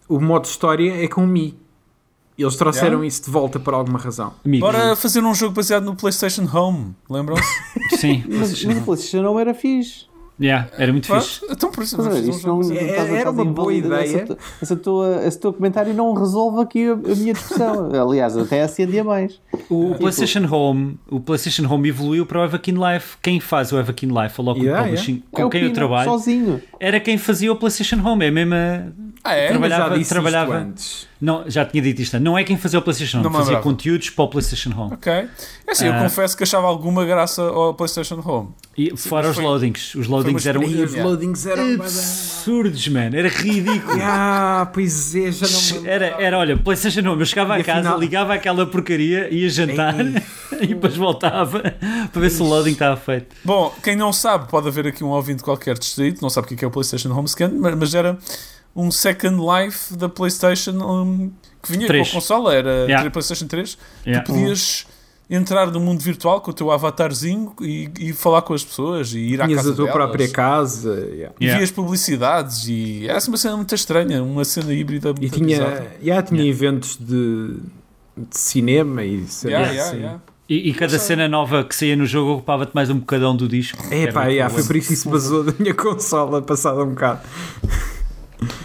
o 0.08 0.20
modo 0.20 0.44
história 0.44 1.02
é 1.02 1.08
com 1.08 1.24
o 1.24 1.26
Mi. 1.26 1.58
Eles 2.36 2.54
trouxeram 2.56 2.88
Yeah. 2.98 3.06
isso 3.06 3.24
de 3.24 3.30
volta 3.30 3.58
por 3.58 3.74
alguma 3.74 3.98
razão. 3.98 4.34
Amigos. 4.44 4.70
Bora 4.70 4.94
fazer 4.94 5.24
um 5.24 5.34
jogo 5.34 5.54
baseado 5.54 5.84
no 5.84 5.96
PlayStation 5.96 6.46
Home. 6.54 6.94
Lembram-se? 7.10 7.42
Sim, 7.98 8.22
Mas, 8.28 8.64
mas 8.64 8.76
o 8.78 8.82
PlayStation 8.82 9.22
não 9.22 9.40
era 9.40 9.52
fixe. 9.54 10.06
Yeah, 10.40 10.68
era 10.78 10.92
muito 10.92 11.06
fixe. 11.06 11.40
Vamos? 11.40 11.56
Então, 11.56 11.70
por 11.70 11.82
isso, 11.84 11.96
não, 11.96 12.04
jogo 12.32 12.58
baseado- 12.58 12.78
É- 12.78 12.90
estás 12.90 13.10
a- 13.10 13.16
era 13.16 13.30
uma 13.30 13.44
boa 13.44 13.72
ideia. 13.74 14.22
Essa, 14.22 14.38
essa 14.62 14.76
tua, 14.76 15.20
esse 15.26 15.38
teu 15.38 15.52
comentário 15.52 15.92
não 15.94 16.12
resolve 16.14 16.60
aqui 16.62 16.88
a, 16.88 16.92
a 16.92 17.14
minha 17.16 17.32
discussão. 17.32 17.90
Aliás, 18.08 18.36
até 18.36 18.62
acendia 18.62 19.02
mais. 19.04 19.40
O 19.70 19.94
PlayStation 19.96 20.46
Home, 20.50 20.98
o 21.10 21.20
PlayStation 21.20 21.66
Home 21.72 21.88
evoluiu 21.88 22.24
para 22.26 22.40
o 22.40 22.44
Evakin 22.44 22.74
Life. 22.74 23.16
Quem 23.22 23.40
faz 23.40 23.72
o 23.72 23.78
Evakin 23.78 24.06
Life, 24.06 24.40
a 24.40 24.44
Local 24.44 24.62
Yeah, 24.62 24.82
Publishing, 24.84 25.22
com 25.32 25.46
é 25.46 25.50
quem 25.50 25.64
eu 25.64 25.72
trabalho, 25.72 26.10
sozinho. 26.10 26.62
era 26.78 27.00
quem 27.00 27.18
fazia 27.18 27.52
o 27.52 27.56
PlayStation 27.56 27.96
Home. 28.06 28.26
É 28.26 28.30
mesmo 28.30 28.54
a- 28.54 28.82
Ah, 29.24 29.34
é? 29.34 29.40
Mas 29.50 29.50
Trabalhava- 29.58 29.98
disse 29.98 30.10
trabalhava- 30.10 30.54
isto 30.58 30.66
antes. 30.68 31.07
Não, 31.20 31.44
já 31.50 31.64
tinha 31.64 31.82
dito 31.82 32.00
isto. 32.00 32.18
Não 32.20 32.38
é 32.38 32.44
quem 32.44 32.56
fazia 32.56 32.78
o 32.78 32.82
PlayStation 32.82 33.18
Home, 33.18 33.36
fazia 33.36 33.58
conteúdos 33.58 34.08
para 34.10 34.24
o 34.24 34.28
PlayStation 34.28 34.70
Home. 34.76 34.94
Ok. 34.94 35.12
É 35.12 35.28
assim, 35.68 35.86
eu 35.86 35.92
Ah. 35.92 36.02
confesso 36.02 36.36
que 36.36 36.44
achava 36.44 36.66
alguma 36.68 37.04
graça 37.04 37.42
ao 37.42 37.74
PlayStation 37.74 38.22
Home. 38.24 38.50
E 38.76 38.96
fora 38.96 39.28
os 39.30 39.34
foi- 39.34 39.44
loadings. 39.44 39.94
Os 39.96 40.06
loadings 40.06 40.46
eram 40.46 40.62
E 40.62 40.80
os 40.82 40.94
loadings 40.94 41.44
eram. 41.44 41.74
absurdos, 41.74 42.86
man. 42.88 43.10
Era 43.12 43.28
ridículo. 43.28 43.98
Ah, 44.00 44.70
pois 44.72 45.14
é, 45.14 45.30
já 45.32 45.46
não 45.76 45.82
me 45.82 45.88
Era, 45.88 46.06
era, 46.22 46.38
olha, 46.38 46.56
PlayStation 46.56 47.00
Home. 47.08 47.20
Eu 47.22 47.26
chegava 47.26 47.58
E 47.58 47.60
a 47.60 47.64
casa, 47.64 47.80
afinal- 47.80 47.98
ligava 47.98 48.34
aquela 48.34 48.64
porcaria, 48.66 49.28
ia 49.32 49.48
jantar 49.50 49.94
e 50.62 50.66
depois 50.68 50.96
voltava 50.96 51.60
para 52.12 52.20
ver 52.20 52.30
se 52.30 52.40
o 52.40 52.44
loading 52.46 52.72
estava 52.72 52.96
feito. 52.96 53.34
Bom, 53.44 53.74
quem 53.82 53.96
não 53.96 54.12
sabe, 54.12 54.48
pode 54.48 54.68
haver 54.68 54.86
aqui 54.86 55.02
um 55.04 55.08
ouvinte 55.08 55.42
qualquer 55.42 55.76
distrito, 55.78 56.22
não 56.22 56.30
sabe 56.30 56.46
o 56.46 56.48
que 56.48 56.54
é 56.54 56.56
que 56.58 56.64
é 56.64 56.68
o 56.68 56.70
PlayStation 56.70 57.10
Home 57.12 57.28
Scan, 57.28 57.50
mas 57.76 57.94
era 57.94 58.16
um 58.80 58.90
Second 58.92 59.36
Life 59.40 59.96
da 59.96 60.08
PlayStation 60.08 60.72
um, 60.78 61.32
que 61.62 61.72
vinha 61.72 61.86
Três. 61.88 62.08
com 62.10 62.18
a 62.18 62.20
consola, 62.20 62.54
era 62.54 62.70
Yeah. 62.86 63.06
a 63.06 63.10
PlayStation 63.10 63.46
3. 63.48 63.76
Yeah. 64.06 64.24
Tu 64.24 64.32
podias 64.32 64.86
entrar 65.30 65.66
no 65.70 65.80
mundo 65.80 66.00
virtual 66.00 66.40
com 66.40 66.50
o 66.50 66.54
teu 66.54 66.70
avatarzinho 66.70 67.52
e, 67.60 67.90
e 68.00 68.12
falar 68.12 68.40
com 68.42 68.54
as 68.54 68.64
pessoas 68.64 69.12
e 69.12 69.18
ir 69.18 69.42
à 69.42 69.46
Tinhas 69.46 69.58
casa 69.60 69.72
a 69.72 69.76
tua 69.76 69.84
delas. 69.86 70.00
própria 70.00 70.28
casa. 70.30 70.94
yeah. 71.12 71.34
E 71.40 71.44
Yeah. 71.44 71.58
vias 71.58 71.70
publicidades 71.70 72.66
e 72.68 73.06
era 73.08 73.18
assim 73.18 73.30
uma 73.30 73.36
cena 73.36 73.56
muito 73.56 73.74
estranha, 73.74 74.22
uma 74.22 74.44
cena 74.44 74.72
híbrida 74.72 75.08
muito 75.12 75.24
E 75.26 75.28
tinha, 75.30 75.58
bizarra. 75.58 75.86
yeah, 76.02 76.22
tinha 76.26 76.44
eventos 76.46 76.96
de, 76.96 77.56
de 78.16 78.38
cinema 78.38 79.02
e 79.04 79.26
Yeah, 79.44 79.66
yeah, 79.70 79.82
assim. 79.82 79.96
yeah. 79.98 80.20
E, 80.48 80.70
e 80.70 80.72
cada 80.72 80.98
cena 80.98 81.28
nova 81.28 81.62
que 81.62 81.74
saía 81.76 81.94
no 81.94 82.06
jogo 82.06 82.30
ocupava-te 82.34 82.72
mais 82.74 82.88
um 82.88 82.98
bocadão 83.00 83.36
do 83.36 83.46
disco. 83.46 83.84
É 83.90 84.10
pá, 84.10 84.28
yeah, 84.28 84.48
foi 84.54 84.64
por 84.64 84.76
isso 84.76 84.88
que 84.88 84.94
isso 84.94 85.10
basou 85.10 85.44
da 85.44 85.52
minha 85.58 85.74
consola 85.76 86.40
passado 86.40 86.80
um 86.84 86.90
bocado. 86.90 87.20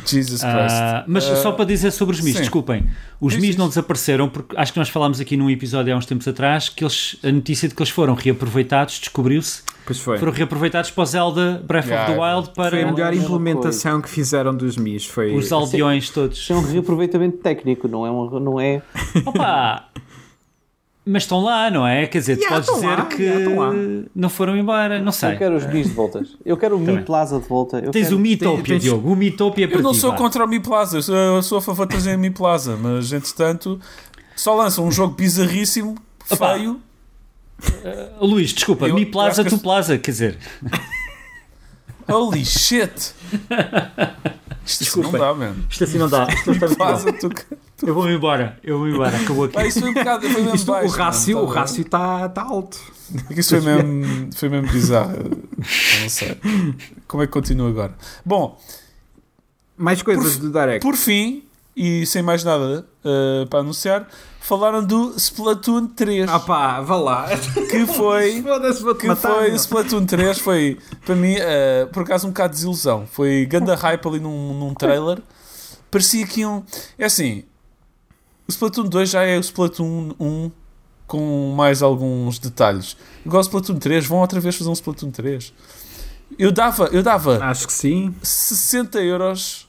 Jesus 0.05 0.41
Christ. 0.41 0.45
Ah, 0.71 1.03
mas 1.07 1.25
Ah, 1.29 1.35
só 1.37 1.51
para 1.51 1.65
dizer 1.65 1.91
sobre 1.91 2.15
os 2.15 2.21
Mis, 2.21 2.33
sim. 2.33 2.39
desculpem, 2.41 2.87
os 3.19 3.35
Mis 3.35 3.55
não 3.55 3.67
desapareceram 3.67 4.29
porque 4.29 4.55
acho 4.57 4.71
que 4.73 4.79
nós 4.79 4.89
falámos 4.89 5.19
aqui 5.19 5.35
num 5.35 5.49
episódio 5.49 5.93
há 5.93 5.97
uns 5.97 6.05
tempos 6.05 6.27
atrás 6.27 6.69
que 6.69 6.83
eles, 6.83 7.15
a 7.23 7.31
notícia 7.31 7.67
de 7.67 7.73
que 7.75 7.81
eles 7.81 7.89
foram 7.89 8.13
reaproveitados, 8.13 8.99
descobriu-se, 8.99 9.63
Pois 9.85 9.99
foi. 9.99 10.17
foram 10.17 10.31
reaproveitados 10.31 10.91
para 10.91 11.01
o 11.01 11.05
Zelda 11.05 11.63
Breath 11.65 11.85
Yeah, 11.87 12.03
of 12.11 12.13
the 12.13 12.21
Wild 12.35 12.49
para 12.55 12.69
Foi 12.71 12.83
a 12.83 12.91
melhor 12.91 13.13
implementação 13.13 13.99
que 14.01 14.09
fizeram 14.09 14.55
dos 14.55 14.77
MIs. 14.77 15.05
Foi 15.05 15.35
os 15.35 15.51
aldeões 15.51 16.09
todos. 16.09 16.49
É 16.49 16.53
um 16.53 16.61
reaproveitamento 16.61 17.37
técnico, 17.37 17.87
não 17.87 18.05
é? 18.05 18.11
Um, 18.11 18.39
não 18.39 18.59
é 18.59 18.81
Opa! 19.25 19.85
Mas 21.05 21.23
estão 21.23 21.41
lá, 21.43 21.69
não 21.69 21.85
é? 21.85 22.07
Quer 22.07 22.19
dizer, 22.19 22.37
tu 22.37 22.43
Yeah, 22.43 22.55
podes 22.55 22.69
estão 22.69 22.81
dizer 22.81 23.01
lá, 23.01 23.05
que 23.07 23.23
yeah, 23.23 23.41
estão 23.43 23.59
lá. 23.59 23.73
não 24.15 24.29
foram 24.29 24.55
embora, 24.57 25.01
não 25.01 25.11
sei. 25.11 25.33
Eu 25.33 25.37
quero 25.37 25.55
os 25.57 25.65
bis 25.65 25.87
de 25.87 25.93
voltas. 25.93 26.37
Eu 26.45 26.55
quero 26.55 26.77
o 26.77 26.79
Mi. 26.79 27.01
Plaza 27.01 27.39
de 27.41 27.47
volta. 27.47 27.79
Eu 27.79 27.91
Tens 27.91 28.05
quero... 28.05 28.15
o 28.15 28.19
Mitopia, 28.19 28.63
tens- 28.63 28.83
Diogo. 28.83 29.11
O 29.11 29.15
Mitopia 29.15 29.67
para 29.67 29.77
Eu 29.79 29.83
não 29.83 29.91
ti, 29.91 29.99
sou 29.99 30.11
vá. 30.11 30.17
contra 30.17 30.45
o 30.45 30.47
Mi 30.47 30.61
Plaza, 30.61 30.97
eu 30.97 31.01
sou, 31.01 31.13
eu 31.15 31.43
sou 31.43 31.57
a 31.57 31.61
favor 31.61 31.85
de 31.85 31.91
trazer 31.91 32.17
Mi 32.17 32.29
Plaza, 32.29 32.77
mas 32.81 33.11
entretanto 33.11 33.79
só 34.35 34.55
lançam 34.55 34.85
um 34.85 34.91
jogo 34.91 35.13
bizarríssimo, 35.13 35.95
Opa. 36.31 36.53
feio. 36.55 36.79
Oh, 38.19 38.25
Luís, 38.25 38.53
desculpa, 38.53 38.87
Eu- 38.87 38.95
Mi 38.95 39.05
Plaza, 39.05 39.43
que 39.43 39.49
tu 39.49 39.57
Plaza, 39.57 39.97
quer 39.97 40.11
dizer. 40.11 40.37
Holy 42.09 42.45
shit! 42.45 43.13
Isto 44.65 44.83
assim 44.83 45.01
não 45.01 45.11
dá, 45.11 45.33
mano. 45.33 45.65
Isto 45.69 45.83
assim 45.83 45.97
não 45.97 46.09
dá. 46.09 46.27
Isto 46.29 46.53
não 46.53 46.67
está. 46.67 47.43
Eu 47.85 47.93
vou-me 47.93 48.13
embora. 48.15 48.57
Eu 48.63 48.77
vou-me 48.77 48.93
embora. 48.93 49.17
Acabou 49.17 49.43
aqui. 49.45 49.53
Pá, 49.53 49.65
isso 49.65 49.81
foi 49.81 49.89
um 49.89 49.93
bocado. 49.93 50.21
Foi 50.29 50.41
mesmo 50.41 50.55
Isto, 50.55 50.71
baixo, 50.71 50.87
o 50.87 50.89
rácio 50.89 51.35
mano, 51.35 51.49
o 51.49 51.53
tá 51.53 51.59
rácio 51.59 51.81
está 51.81 52.29
tá 52.29 52.41
alto. 52.43 52.79
Isso 53.29 53.59
foi 53.59 53.61
mesmo, 53.75 54.29
foi 54.33 54.49
mesmo 54.49 54.71
bizarro. 54.71 55.15
Eu 55.17 56.01
Não 56.01 56.09
sei. 56.09 56.37
Como 57.07 57.23
é 57.23 57.27
que 57.27 57.33
continua 57.33 57.69
agora? 57.69 57.93
Bom, 58.25 58.57
Mais 59.75 60.01
coisas 60.01 60.37
Por- 60.37 60.49
do 60.49 60.51
Direct. 60.59 60.81
por 60.81 60.95
fim, 60.95 61.43
e 61.75 62.05
sem 62.05 62.21
mais 62.21 62.43
nada 62.43 62.85
uh, 63.03 63.47
para 63.47 63.59
anunciar, 63.59 64.07
falaram 64.39 64.83
do 64.83 65.13
Splatoon 65.17 65.87
3. 65.87 66.29
Ah 66.29 66.39
pá, 66.39 66.81
vá 66.81 66.95
lá. 66.97 67.27
que 67.69 67.85
foi. 67.85 68.43
Que 68.99 69.07
matar. 69.07 69.33
foi 69.33 69.47
meu. 69.47 69.55
Splatoon 69.55 70.05
3 70.05 70.39
foi 70.39 70.77
para 71.05 71.15
mim 71.15 71.35
uh, 71.35 71.87
por 71.91 72.03
acaso 72.03 72.27
um 72.27 72.29
bocado 72.29 72.49
de 72.49 72.55
desilusão 72.57 73.07
foi 73.07 73.45
ganda 73.45 73.75
hype 73.75 74.05
ali 74.07 74.19
num, 74.19 74.53
num 74.53 74.73
trailer 74.73 75.21
parecia 75.89 76.25
que 76.27 76.41
iam 76.41 76.63
é 76.97 77.05
assim 77.05 77.43
o 78.47 78.51
Splatoon 78.51 78.83
2 78.85 79.09
já 79.09 79.23
é 79.23 79.37
o 79.37 79.41
Splatoon 79.41 80.13
1 80.19 80.51
com 81.07 81.53
mais 81.55 81.81
alguns 81.81 82.39
detalhes 82.39 82.95
igual 83.25 83.39
o 83.41 83.45
Splatoon 83.45 83.77
3 83.77 84.05
vão 84.05 84.19
outra 84.19 84.39
vez 84.39 84.55
fazer 84.55 84.69
um 84.69 84.73
Splatoon 84.73 85.11
3 85.11 85.53
eu 86.37 86.51
dava 86.51 86.85
eu 86.91 87.03
dava 87.03 87.43
Acho 87.43 87.67
que 87.67 87.73
sim. 87.73 88.13
60 88.21 88.99
euros 89.01 89.62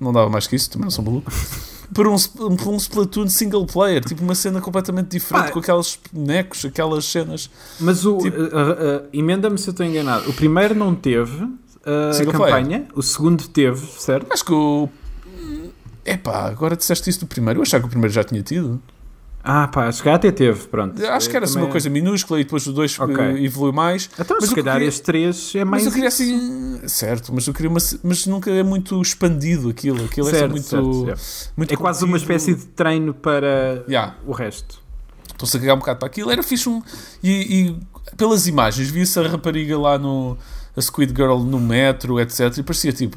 não 0.00 0.12
dava 0.12 0.28
mais 0.28 0.46
que 0.46 0.56
isso 0.56 0.70
também 0.70 0.84
não 0.84 0.90
sou 0.90 1.04
maluco 1.04 1.30
por 1.94 2.06
um, 2.06 2.16
por 2.56 2.68
um 2.68 2.76
Splatoon 2.76 3.28
single 3.28 3.66
player 3.66 4.04
tipo 4.04 4.22
uma 4.22 4.34
cena 4.34 4.60
completamente 4.60 5.08
diferente 5.08 5.46
Pá. 5.46 5.52
com 5.52 5.58
aqueles 5.58 5.98
bonecos 6.12 6.64
aquelas 6.64 7.04
cenas 7.04 7.50
Mas 7.80 8.04
o. 8.04 8.18
Tipo- 8.18 8.36
uh, 8.36 8.42
uh, 8.42 8.46
uh, 8.48 9.08
Emenda-me 9.12 9.58
se 9.58 9.68
eu 9.68 9.72
estou 9.72 9.86
enganado. 9.86 10.28
O 10.28 10.32
primeiro 10.32 10.74
não 10.74 10.94
teve 10.94 11.48
Single 12.12 12.32
campanha. 12.32 12.86
O 12.94 13.02
segundo 13.02 13.48
teve, 13.48 13.80
certo? 13.98 14.30
Acho 14.32 14.44
que 14.44 14.52
o. 14.52 14.88
Epá, 16.04 16.46
agora 16.46 16.76
disseste 16.76 17.08
isso 17.10 17.20
do 17.20 17.26
primeiro. 17.26 17.58
Eu 17.58 17.62
achava 17.62 17.82
que 17.82 17.86
o 17.86 17.90
primeiro 17.90 18.12
já 18.12 18.24
tinha 18.24 18.42
tido. 18.42 18.80
Ah 19.42 19.66
pá, 19.68 19.86
acho 19.88 20.02
que 20.02 20.08
até 20.08 20.30
teve. 20.30 20.66
Pronto. 20.68 21.00
Acho 21.06 21.30
que 21.30 21.36
era 21.36 21.44
assim 21.44 21.54
Também- 21.54 21.68
uma 21.68 21.72
coisa 21.72 21.88
minúscula 21.88 22.40
e 22.40 22.44
depois 22.44 22.66
o 22.66 22.72
2 22.72 22.98
Ok. 23.00 23.44
evoluiu 23.44 23.72
mais. 23.72 24.10
Então, 24.18 24.36
Mas 24.40 24.50
se 24.50 24.54
calhar 24.54 24.74
queria- 24.74 24.88
este 24.88 25.02
3 25.02 25.52
é 25.54 25.64
mais. 25.64 25.84
Mas 25.84 25.86
eu 25.86 25.92
queria 25.92 26.08
isso. 26.08 26.22
assim. 26.22 26.80
Certo, 26.88 27.32
mas 27.34 27.46
eu 27.46 27.54
queria 27.54 27.70
uma. 27.70 27.78
Mas 28.02 28.26
nunca 28.26 28.50
é 28.50 28.62
muito 28.62 29.00
expandido 29.00 29.70
aquilo. 29.70 30.04
Aquilo 30.04 30.28
é 30.28 30.32
Certo, 30.32 30.50
muito. 30.50 30.66
certo, 30.66 31.04
certo. 31.06 31.52
muito 31.56 31.72
É 31.72 31.76
quase 31.76 32.04
uma 32.04 32.16
espécie 32.16 32.54
de 32.54 32.66
treino 32.66 33.14
para 33.14 33.84
Yeah. 33.88 34.16
o 34.26 34.32
resto. 34.32 34.80
Estou-se 35.32 35.56
a 35.56 35.60
cagar 35.60 35.76
um 35.76 35.78
bocado 35.78 35.98
para 36.00 36.08
aquilo. 36.08 36.30
Era 36.30 36.42
fixe 36.42 36.68
um. 36.68 36.82
E, 37.22 37.30
e 37.30 37.76
pelas 38.16 38.46
imagens, 38.48 38.90
via-se 38.90 39.18
a 39.18 39.26
rapariga 39.28 39.78
lá 39.78 39.96
no. 39.98 40.36
A 40.76 40.80
Squid 40.80 41.12
Girl 41.16 41.38
no 41.38 41.58
metro, 41.58 42.20
etc. 42.20 42.58
E 42.58 42.62
parecia 42.62 42.92
tipo. 42.92 43.16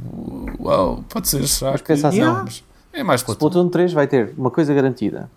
Uau, 0.60 1.04
pode 1.10 1.28
ser. 1.28 1.46
Será 1.48 1.72
Mas 1.72 1.82
que- 1.82 1.88
pensa 1.88 2.08
assim, 2.08 2.18
Yeah. 2.20 2.44
mas 2.44 2.64
é 2.94 3.04
mais. 3.04 3.22
Splatoon 3.22 3.70
3 3.70 3.92
vai 3.92 4.08
ter 4.08 4.34
uma 4.38 4.50
coisa 4.50 4.74
garantida. 4.74 5.30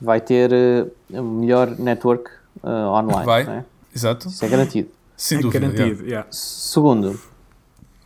Vai 0.00 0.20
ter 0.20 0.50
o 1.10 1.22
melhor 1.22 1.70
network 1.78 2.30
eh, 2.62 2.68
online. 2.68 3.24
Vai. 3.24 3.42
é? 3.48 3.64
Exato. 3.94 4.28
Isso 4.28 4.44
é 4.44 4.48
garantido. 4.48 4.88
Sem 5.16 5.38
é 5.38 5.40
dúvida. 5.40 5.68
garantido. 5.68 6.04
yeah. 6.04 6.26
Segundo, 6.30 7.18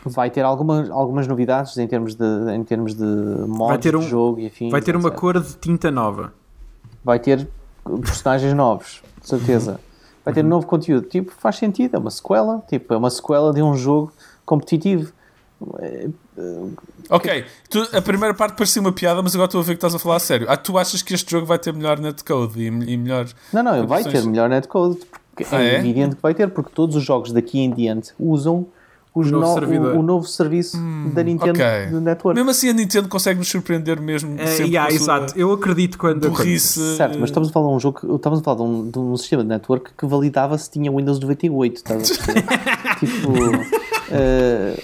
vai 0.05 0.31
ter 0.31 0.43
algumas, 0.45 0.89
algumas 0.91 1.27
novidades 1.27 1.77
em 1.77 1.87
termos 1.89 2.15
de, 2.15 2.25
em 2.55 2.63
termos 2.63 2.95
de 2.95 3.05
mods 3.05 3.81
ter 3.83 3.97
um- 3.97 4.01
de 4.01 4.07
jogo 4.09 4.39
e 4.41 4.47
afins. 4.47 4.71
Vai 4.71 4.81
ter 4.81 4.95
uma 4.95 5.09
etc. 5.09 5.19
cor 5.21 5.41
de 5.41 5.55
tinta 5.57 5.91
nova. 5.91 6.33
Vai 7.05 7.19
ter 7.19 7.49
personagens 8.03 8.55
novos, 8.55 9.03
de 9.21 9.29
certeza. 9.29 9.81
Vai 10.25 10.31
Uhum. 10.33 10.35
ter 10.35 10.43
novo 10.45 10.67
conteúdo. 10.67 11.09
Tipo, 11.09 11.33
faz 11.33 11.57
sentido. 11.57 11.97
É 11.97 11.99
uma 11.99 12.11
sequela. 12.11 12.63
Tipo, 12.69 12.95
é 12.95 12.97
uma 12.97 13.11
sequela 13.11 13.53
de 13.53 13.63
um 13.63 13.75
jogo 13.75 14.13
competitivo. 14.47 15.13
Ok, 17.09 17.45
tu- 17.69 17.89
a 17.93 18.01
primeira 18.01 18.35
parte 18.35 18.55
parecia 18.57 18.81
uma 18.81 18.93
piada, 18.93 19.23
mas 19.23 19.35
agora 19.35 19.47
estou 19.49 19.61
a 19.61 19.65
ver 19.65 19.73
que 19.73 19.77
estás 19.79 19.95
a 19.95 19.99
falar 19.99 20.17
a 20.17 20.21
sério. 20.21 20.47
Ah, 20.49 20.57
tu 20.57 20.79
achas 20.79 21.03
que 21.03 21.13
este 21.15 21.31
jogo 21.31 21.47
vai 21.47 21.59
ter 21.59 21.73
melhor 21.73 21.99
netcode 21.99 22.61
e, 22.61 22.67
e 22.67 22.97
melhor. 22.97 23.27
Não, 23.53 23.63
não, 23.63 23.87
vai 23.87 24.05
ter 24.05 24.25
melhor 24.25 24.49
netcode. 24.49 24.99
Porque 25.35 25.55
Ah, 25.55 25.63
é, 25.63 25.75
é? 25.77 25.79
evidente 25.79 26.17
que 26.17 26.23
vai 26.23 26.35
ter, 26.35 26.49
porque 26.51 26.71
todos 26.75 26.97
os 26.97 27.03
jogos 27.05 27.33
daqui 27.33 27.59
em 27.61 27.71
diante 27.71 28.13
usam 28.19 28.67
os 29.13 29.27
O 29.29 29.31
novo 29.41 29.61
no- 29.61 29.89
o, 29.97 29.99
o 29.99 30.03
novo 30.03 30.27
serviço 30.27 30.77
da 31.13 31.23
Nintendo 31.23 31.59
ok. 31.59 31.87
do 31.91 32.01
Network. 32.01 32.37
Mesmo 32.39 32.51
assim, 32.51 32.69
a 32.69 32.73
Nintendo 32.73 33.09
consegue 33.09 33.39
nos 33.41 33.49
surpreender 33.49 34.01
mesmo. 34.01 34.39
É, 34.41 34.47
sempre 34.47 34.71
yeah, 34.73 34.93
exato. 34.95 35.33
Eu 35.37 35.51
acredito 35.53 35.99
quando. 35.99 36.31
Burrice. 36.31 36.97
Certo, 36.97 37.19
mas 37.19 37.31
estamos 37.31 37.49
a 37.49 37.53
falar 37.53 37.69
de 37.69 37.75
um 37.75 37.81
jogo, 37.81 38.01
que- 38.01 38.15
estamos 38.15 38.39
a 38.39 38.43
falar 38.43 38.57
de 38.59 38.63
um, 38.63 38.89
de 38.91 38.99
um 38.99 39.17
sistema 39.17 39.43
de 39.43 39.49
network 39.49 39.91
que 39.99 40.07
validava 40.07 40.57
se 40.57 40.71
tinha 40.71 40.93
Windows 40.93 41.19
98, 41.19 41.77
estás 41.77 42.11
a 42.21 42.95
tipo, 43.01 43.33
eh, 44.11 44.75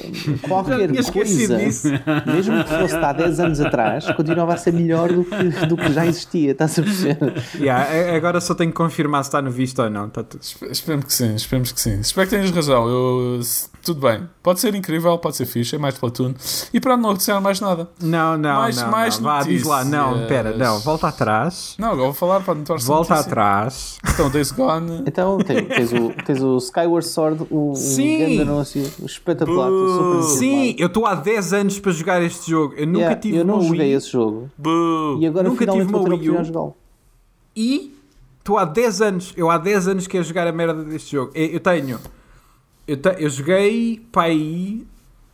qualquer 0.48 0.88
coisa, 1.12 1.56
disso. 1.56 1.88
mesmo 2.26 2.64
que 2.64 2.70
fosse 2.70 2.94
há 2.96 3.12
10 3.12 3.40
anos 3.40 3.60
atrás, 3.60 4.10
continuava 4.12 4.54
a 4.54 4.56
ser 4.56 4.72
melhor 4.72 5.12
do 5.12 5.24
que, 5.24 5.66
do 5.66 5.76
que 5.76 5.92
já 5.92 6.06
existia, 6.06 6.52
estás 6.52 6.78
a 6.78 6.82
perceber? 6.82 7.34
Yeah, 7.58 8.16
agora 8.16 8.40
só 8.40 8.54
tenho 8.54 8.70
que 8.70 8.76
confirmar 8.76 9.24
se 9.24 9.28
está 9.28 9.40
no 9.42 9.50
visto 9.50 9.80
ou 9.82 9.90
não. 9.90 10.06
Está 10.06 10.22
tudo. 10.22 10.40
Espe- 10.42 10.66
Esperemos 10.70 11.04
que 11.06 11.12
sim, 11.12 11.34
esperemos 11.34 11.72
que 11.72 11.80
sim. 11.80 12.00
Espero 12.00 12.28
que 12.28 12.36
tenhas 12.36 12.50
razão. 12.50 12.88
Eu, 12.88 13.40
tudo 13.84 14.00
bem. 14.00 14.28
Pode 14.42 14.60
ser 14.60 14.74
incrível, 14.74 15.16
pode 15.18 15.36
ser 15.36 15.46
fixe, 15.46 15.76
é 15.76 15.78
mais 15.78 15.96
Platoon. 15.96 16.34
E 16.72 16.80
pronto, 16.80 17.00
não 17.02 17.14
disseram 17.14 17.40
mais 17.40 17.60
nada. 17.60 17.88
Não, 18.02 18.36
não, 18.36 18.56
Mais- 18.60 18.76
não. 18.82 18.90
mais 18.90 19.18
não. 19.18 19.24
Vá, 19.30 19.42
diz 19.42 19.62
lá. 19.64 19.84
Não, 19.84 20.08
notícias. 20.10 20.28
pera, 20.28 20.56
não. 20.56 20.78
Volta 20.80 21.08
atrás. 21.08 21.74
Não, 21.78 21.88
agora 21.88 22.04
vou 22.06 22.12
falar 22.14 22.40
para 22.40 22.54
não 22.54 22.64
tornar 22.64 22.84
Volta 22.84 23.14
atrás. 23.14 23.98
Então, 24.12 24.30
Days 24.30 24.50
Gone. 24.52 25.02
Então 25.06 25.38
tem- 25.38 25.64
tens, 25.66 25.92
o, 25.92 26.12
tens 26.24 26.42
o 26.42 26.56
Skyward 26.58 27.06
Sword, 27.06 27.46
o, 27.50 27.70
o 27.70 27.74
Sim. 27.76 28.18
grande 28.18 28.40
anúncio, 28.42 28.90
o 29.00 29.06
espetacular, 29.18 29.68
estou. 29.70 30.22
Sim, 30.22 30.74
eu 30.78 30.86
estou 30.86 31.06
há 31.06 31.14
10 31.14 31.52
anos 31.52 31.78
para 31.80 31.92
jogar 31.92 32.22
este 32.22 32.50
jogo. 32.50 32.74
Eu 32.76 32.86
nunca 32.86 32.98
Yeah, 32.98 33.20
tive 33.20 33.36
eu 33.38 33.44
não 33.44 33.60
joguei 33.62 33.86
Wii 33.88 33.92
esse 33.94 34.10
jogo 34.10 34.50
Boo. 34.56 35.18
e 35.20 35.26
agora 35.26 35.48
Nunca 35.48 35.58
finalmente 35.58 35.86
tive 35.86 35.98
vou 35.98 36.04
ter 36.04 36.10
a 36.12 36.14
uma 36.14 36.38
Wii 36.38 36.44
jogá-lo. 36.44 36.76
E 37.56 37.94
estou 38.38 38.58
há 38.58 38.64
10 38.64 39.00
anos. 39.02 39.32
Eu 39.36 39.50
há 39.50 39.58
10 39.58 39.88
anos 39.88 40.06
quero 40.06 40.24
jogar 40.24 40.46
a 40.46 40.52
merda 40.52 40.84
deste 40.84 41.12
jogo. 41.12 41.30
Eu, 41.34 41.46
eu 41.46 41.60
tenho. 41.60 41.98
Eu, 42.86 42.96
te- 42.96 43.16
eu 43.18 43.28
joguei 43.30 44.06
para 44.12 44.22
aí 44.28 44.86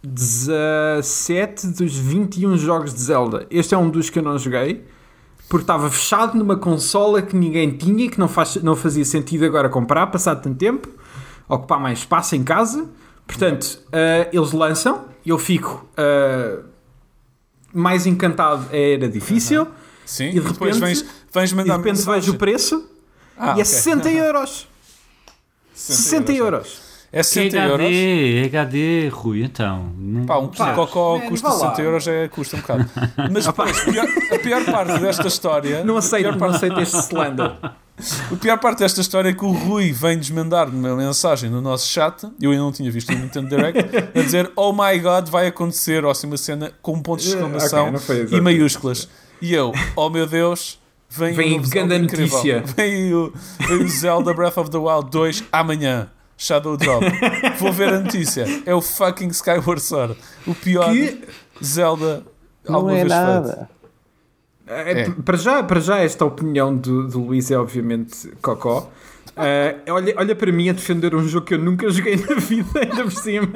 17 0.03 1.67
dos 1.69 1.95
21 1.97 2.57
jogos 2.57 2.95
de 2.95 3.01
Zelda. 3.01 3.47
Este 3.51 3.75
é 3.75 3.79
um 3.79 3.91
dos 3.91 4.09
que 4.11 4.19
eu 4.19 4.23
não 4.23 4.39
joguei. 4.39 4.85
Porque 5.49 5.65
estava 5.65 5.91
fechado 5.91 6.39
numa 6.39 6.57
consola 6.57 7.21
que 7.21 7.37
ninguém 7.37 7.73
tinha, 7.77 8.09
que 8.11 8.19
não, 8.19 8.27
faz, 8.29 8.57
não 8.63 8.75
fazia 8.75 9.05
sentido 9.05 9.45
agora 9.45 9.69
comprar, 9.69 10.07
passado 10.07 10.43
tanto 10.43 10.57
tempo, 10.57 10.89
ocupar 11.47 11.79
mais 11.79 11.99
espaço 11.99 12.35
em 12.35 12.43
casa. 12.43 12.87
Portanto, 13.37 13.79
eh, 13.93 14.29
eles 14.33 14.53
lançam, 14.53 15.05
eu 15.25 15.39
fico 15.39 15.89
eh, 15.97 16.59
mais 17.73 18.07
encantado, 18.07 18.67
era 18.75 19.09
difícil. 19.09 19.67
Sim, 20.05 20.29
E 20.29 20.33
de 20.33 20.41
depois 20.41 20.77
repente- 20.77 20.81
vens, 21.03 21.07
vens 21.33 21.51
E 21.53 21.55
mandar 21.55 21.73
de 21.75 21.79
repente 21.79 21.97
mensagem. 21.99 22.21
vejo 22.21 22.33
o 22.33 22.37
preço 22.37 22.89
Ah, 23.37 23.47
e 23.47 23.49
é 23.51 23.53
ok. 23.53 23.65
60 23.65 24.11
euros. 24.11 24.69
60 25.75 26.33
euros. 26.33 26.93
É 27.13 27.19
Que 27.19 27.25
60 27.25 27.57
euros. 27.59 27.87
HD, 27.87 28.43
HD, 28.47 29.09
Rui, 29.09 29.43
então. 29.45 29.93
Pá, 30.27 30.39
um 30.39 30.49
Pá, 30.49 30.73
cocó 30.75 31.21
custa 31.21 31.49
vá 31.49 31.55
lá. 31.55 31.61
60 31.61 31.83
euros, 31.83 32.07
é, 32.09 32.29
custa 32.29 32.57
um 32.57 32.61
bocado. 32.61 32.91
Mas 33.31 33.47
depois, 33.47 33.81
pior- 33.85 34.09
a 34.35 34.39
pior 34.39 34.65
parte 34.65 34.99
desta 34.99 35.29
história. 35.29 35.85
Não 35.85 35.97
aceito, 35.99 36.29
pior 36.37 36.39
não 36.39 36.57
aceito 36.57 36.81
este 36.81 36.97
slander. 36.99 37.53
O 38.31 38.37
pior 38.37 38.59
parte 38.59 38.81
desta 38.81 39.01
história 39.01 39.31
é 39.31 39.33
que 39.33 39.45
o 39.45 39.53
Rui 39.53 39.93
vem 39.93 40.19
desmandar-me 40.19 40.77
uma 40.79 40.95
mensagem 40.97 41.49
no 41.51 41.61
nosso 41.61 41.87
chat, 41.89 42.25
eu 42.41 42.51
ainda 42.51 42.63
não 42.63 42.73
tinha 42.73 42.91
visto 42.91 43.11
o 43.13 43.17
Nintendo 43.17 43.49
Direct, 43.49 43.79
a 44.19 44.23
dizer 44.23 44.51
Oh 44.57 44.73
my 44.73 44.99
god, 44.99 45.29
vai 45.29 45.47
acontecer, 45.47 46.05
ou 46.05 46.11
assim 46.11 46.27
uma 46.27 46.37
cena 46.37 46.73
com 46.83 47.01
pontos 47.01 47.25
de 47.25 47.31
exclamação 47.33 47.83
Ok, 47.89 47.93
não 47.93 47.99
foi 48.01 48.29
e 48.31 48.41
maiúsculas. 48.41 49.09
E 49.41 49.53
eu, 49.55 49.73
oh 49.97 50.09
meu 50.11 50.27
Deus, 50.27 50.79
vem, 51.09 51.33
Vem 51.35 51.59
o 51.59 51.63
grande 51.69 51.99
notícia. 52.01 52.63
Vem 52.77 53.13
o, 53.15 53.33
vem 53.69 53.79
o 53.85 53.89
Zelda 53.89 54.33
Breath 54.35 54.57
of 54.59 54.71
the 54.71 54.79
Wild 54.79 55.11
2 55.11 55.45
amanhã. 55.53 56.09
Shadow 56.37 56.77
Drop. 56.77 57.05
Vou 57.61 57.73
ver 57.73 57.93
a 57.93 58.01
notícia. 58.01 58.45
É 58.67 58.75
o 58.75 58.81
fucking 58.81 59.29
Skyward 59.29 59.81
Sword. 59.81 60.17
O 60.45 60.55
pior 60.55 60.93
Que- 60.93 61.21
Zelda 61.63 62.25
Não 62.69 62.77
alguma 62.77 62.99
é 62.99 63.05
vez 63.05 63.13
feito. 63.13 63.25
nada. 63.27 63.69
É, 63.71 63.82
É. 64.73 65.11
Para, 65.25 65.37
já, 65.37 65.63
para 65.63 65.81
já, 65.81 65.99
esta 65.99 66.25
opinião 66.25 66.75
do, 66.75 67.07
do 67.07 67.21
Luís 67.21 67.51
é 67.51 67.59
obviamente 67.59 68.31
cocó. 68.41 68.91
Ah, 69.37 69.75
olha, 69.89 70.15
olha 70.17 70.35
para 70.35 70.53
mim 70.53 70.69
a 70.69 70.73
defender 70.73 71.15
um 71.15 71.27
jogo 71.27 71.47
que 71.47 71.55
eu 71.55 71.59
nunca 71.59 71.89
joguei 71.91 72.17
na 72.17 72.35
vida, 72.37 72.81
ainda 72.81 73.03
por 73.05 73.13
cima. 73.13 73.49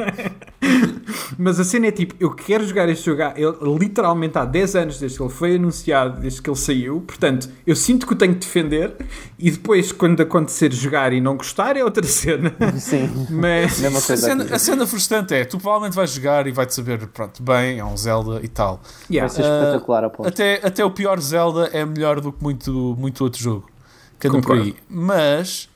Mas 1.38 1.60
a 1.60 1.64
cena 1.64 1.86
é 1.86 1.90
tipo: 1.90 2.14
eu 2.18 2.30
quero 2.30 2.66
jogar 2.66 2.88
este 2.88 3.06
jogo 3.06 3.22
há, 3.22 3.34
ele, 3.36 3.56
literalmente 3.78 4.38
há 4.38 4.44
10 4.44 4.76
anos 4.76 4.98
desde 4.98 5.16
que 5.16 5.22
ele 5.22 5.32
foi 5.32 5.56
anunciado, 5.56 6.20
desde 6.20 6.42
que 6.42 6.48
ele 6.48 6.56
saiu. 6.56 7.00
Portanto, 7.00 7.48
eu 7.66 7.76
sinto 7.76 8.06
que 8.06 8.12
o 8.12 8.16
tenho 8.16 8.34
que 8.34 8.40
defender. 8.40 8.94
E 9.38 9.50
depois, 9.50 9.92
quando 9.92 10.20
acontecer 10.20 10.72
jogar 10.72 11.12
e 11.12 11.20
não 11.20 11.36
gostar, 11.36 11.76
é 11.76 11.84
outra 11.84 12.04
cena. 12.04 12.54
Sim. 12.78 13.26
Mas. 13.30 13.84
A 13.84 14.16
cena, 14.16 14.44
a 14.44 14.58
cena 14.58 14.86
frustrante 14.86 15.34
é, 15.34 15.44
tu 15.44 15.58
provavelmente 15.58 15.94
vais 15.94 16.10
jogar 16.10 16.46
e 16.46 16.52
vai-te 16.52 16.74
saber, 16.74 17.06
pronto, 17.08 17.42
bem, 17.42 17.78
é 17.78 17.84
um 17.84 17.96
Zelda 17.96 18.40
e 18.42 18.48
tal. 18.48 18.80
Yeah. 19.10 19.32
Vai 19.32 19.42
ser 19.42 19.42
espetacular 19.42 20.04
a 20.04 20.10
ponto. 20.10 20.28
Até, 20.28 20.60
até 20.62 20.84
o 20.84 20.90
pior 20.90 21.20
Zelda 21.20 21.70
é 21.72 21.84
melhor 21.84 22.20
do 22.20 22.32
que 22.32 22.42
muito, 22.42 22.96
muito 22.98 23.22
outro 23.24 23.40
jogo. 23.40 23.70
Que 24.18 24.28
anda 24.28 24.38
por 24.38 24.42
Concordo. 24.42 24.62
aí. 24.62 24.76
Mas, 24.88 25.68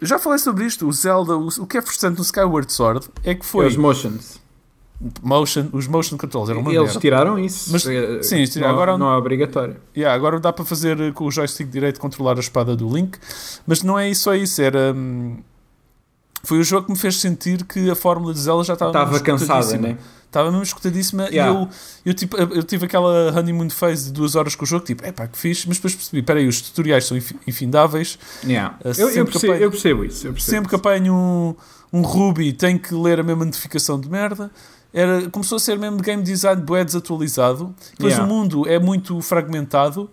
já 0.00 0.18
falei 0.18 0.38
sobre 0.38 0.64
isto, 0.64 0.86
o 0.86 0.92
Zelda, 0.92 1.36
o, 1.36 1.48
o 1.48 1.66
que 1.66 1.78
é 1.78 1.82
frustrante 1.82 2.18
no 2.18 2.22
Skyward 2.22 2.72
Sword 2.72 3.08
é 3.24 3.34
que 3.34 3.40
É 3.40 3.44
foi, 3.44 3.66
os 3.66 3.76
motions. 3.76 4.40
motion, 5.22 5.68
os 5.72 5.86
motion 5.86 6.16
controls 6.16 6.48
eram 6.50 6.60
uma 6.60 6.70
Eles 6.70 6.84
merda. 6.84 7.00
tiraram 7.00 7.38
isso. 7.38 7.70
Mas- 7.72 7.86
Eh, 7.86 8.22
sim, 8.22 8.44
não, 8.60 8.68
Agora- 8.68 8.96
não 8.98 9.12
é 9.12 9.16
obrigatório. 9.16 9.76
Yeah, 9.96 10.14
agora 10.14 10.40
dá 10.40 10.52
para 10.52 10.64
fazer 10.64 11.12
com 11.12 11.24
o 11.26 11.30
joystick 11.30 11.68
direito 11.70 12.00
controlar 12.00 12.36
a 12.36 12.40
espada 12.40 12.74
do 12.76 12.88
Link, 12.94 13.18
mas 13.66 13.82
não 13.82 13.98
é 13.98 14.08
isso 14.10 14.22
só 14.22 14.34
isso, 14.34 14.60
era... 14.62 14.92
hum, 14.94 15.38
foi 16.46 16.58
o 16.58 16.64
jogo 16.64 16.86
que 16.86 16.92
me 16.92 16.98
fez 16.98 17.20
sentir 17.20 17.64
que 17.64 17.90
a 17.90 17.94
fórmula 17.94 18.32
de 18.32 18.40
Zelda 18.40 18.64
já 18.64 18.72
estava 18.74 18.90
Estava 18.90 19.20
cansada, 19.20 19.76
né? 19.78 19.98
Estava 20.26 20.50
mesmo 20.50 20.64
escutadíssima 20.64 21.28
Yeah. 21.28 21.52
e 21.52 21.56
eu, 21.62 21.68
eu, 22.06 22.14
tipo, 22.14 22.36
eu 22.36 22.62
tive 22.62 22.84
aquela 22.86 23.32
honeymoon 23.38 23.70
phase 23.70 24.06
de 24.06 24.12
duas 24.12 24.34
horas 24.34 24.54
com 24.54 24.64
o 24.64 24.66
jogo, 24.66 24.84
tipo, 24.84 25.04
é 25.04 25.10
pá, 25.12 25.26
que 25.26 25.38
fixe, 25.38 25.66
mas 25.66 25.78
depois 25.78 25.94
percebi, 25.94 26.20
peraí, 26.22 26.46
os 26.46 26.60
tutoriais 26.60 27.04
são 27.06 27.16
infi- 27.16 27.36
infindáveis, 27.46 28.18
Yeah. 28.44 28.76
Uh, 28.84 28.88
Eu, 28.98 29.10
eu, 29.10 29.24
percebo, 29.24 29.52
apanho- 29.52 29.64
eu 29.64 29.70
percebo 29.70 30.04
isso. 30.04 30.26
Eu 30.26 30.32
percebo 30.32 30.50
sempre 30.56 30.68
que 30.68 30.74
apanho 30.74 31.14
um, 31.14 31.54
um 31.92 32.02
Ruby 32.02 32.52
tenho 32.52 32.78
que 32.78 32.94
ler 32.94 33.20
a 33.20 33.22
mesma 33.22 33.44
notificação 33.44 33.98
de 34.00 34.10
merda. 34.10 34.50
Era, 34.92 35.28
começou 35.30 35.56
a 35.56 35.58
ser 35.58 35.78
mesmo 35.78 35.98
game 35.98 36.22
design 36.22 36.60
bué 36.62 36.84
desatualizado. 36.84 37.74
Depois 37.92 38.12
Yeah. 38.14 38.24
o 38.24 38.26
mundo 38.36 38.68
é 38.68 38.78
muito 38.78 39.20
fragmentado. 39.22 40.10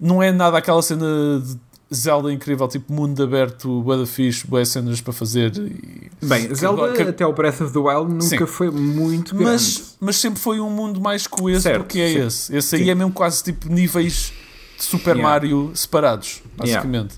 Não 0.00 0.22
é 0.22 0.30
nada 0.30 0.58
aquela 0.58 0.80
cena 0.82 1.04
de 1.44 1.56
Zelda 1.92 2.30
incrível, 2.32 2.68
tipo 2.68 2.92
mundo 2.92 3.22
aberto, 3.22 3.80
bué 3.82 4.04
fixe, 4.04 4.46
bué 4.46 4.62
cenas 4.64 5.00
para 5.00 5.12
fazer. 5.12 5.56
e- 5.56 6.10
Bem, 6.22 6.54
Zelda 6.54 6.92
que- 6.92 7.02
até 7.02 7.24
o 7.26 7.32
Breath 7.32 7.62
of 7.62 7.72
the 7.72 7.78
Wild 7.78 8.12
nunca 8.12 8.24
Sim. 8.38 8.46
foi 8.46 8.70
muito 8.70 9.34
grande. 9.34 9.50
Mas, 9.52 9.96
mas 9.98 10.16
sempre 10.16 10.38
foi 10.38 10.60
um 10.60 10.68
mundo 10.68 11.00
mais 11.00 11.26
coeso 11.26 11.62
Certo, 11.62 11.78
do 11.82 11.84
que 11.86 11.98
é 12.00 12.08
sim. 12.12 12.26
esse. 12.26 12.56
Esse 12.56 12.76
aí 12.76 12.84
Sim. 12.84 12.90
é 12.90 12.94
mesmo 12.94 13.12
quase 13.12 13.42
tipo 13.42 13.68
níveis 13.72 14.32
de 14.76 14.84
Super 14.84 15.16
Yeah. 15.16 15.22
Mario 15.22 15.72
separados, 15.74 16.42
basicamente. 16.56 17.14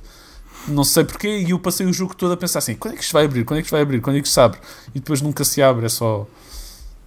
Não 0.68 0.84
sei 0.84 1.04
porquê, 1.04 1.38
e 1.40 1.50
eu 1.50 1.58
passei 1.58 1.84
o 1.86 1.92
jogo 1.92 2.14
todo 2.14 2.30
a 2.32 2.36
pensar 2.36 2.60
assim: 2.60 2.74
quando 2.76 2.94
é 2.94 2.96
que 2.98 3.02
isto 3.02 3.12
vai 3.12 3.24
abrir? 3.24 3.44
Quando 3.44 3.58
é 3.58 3.62
que 3.62 3.66
isto 3.66 3.72
vai 3.72 3.80
abrir? 3.82 4.00
Quando 4.00 4.16
é 4.16 4.20
que 4.20 4.26
isto 4.28 4.34
se 4.34 4.40
abre? 4.40 4.60
E 4.94 5.00
depois 5.00 5.20
nunca 5.20 5.42
se 5.42 5.60
abre, 5.60 5.86
é 5.86 5.88
só. 5.88 6.26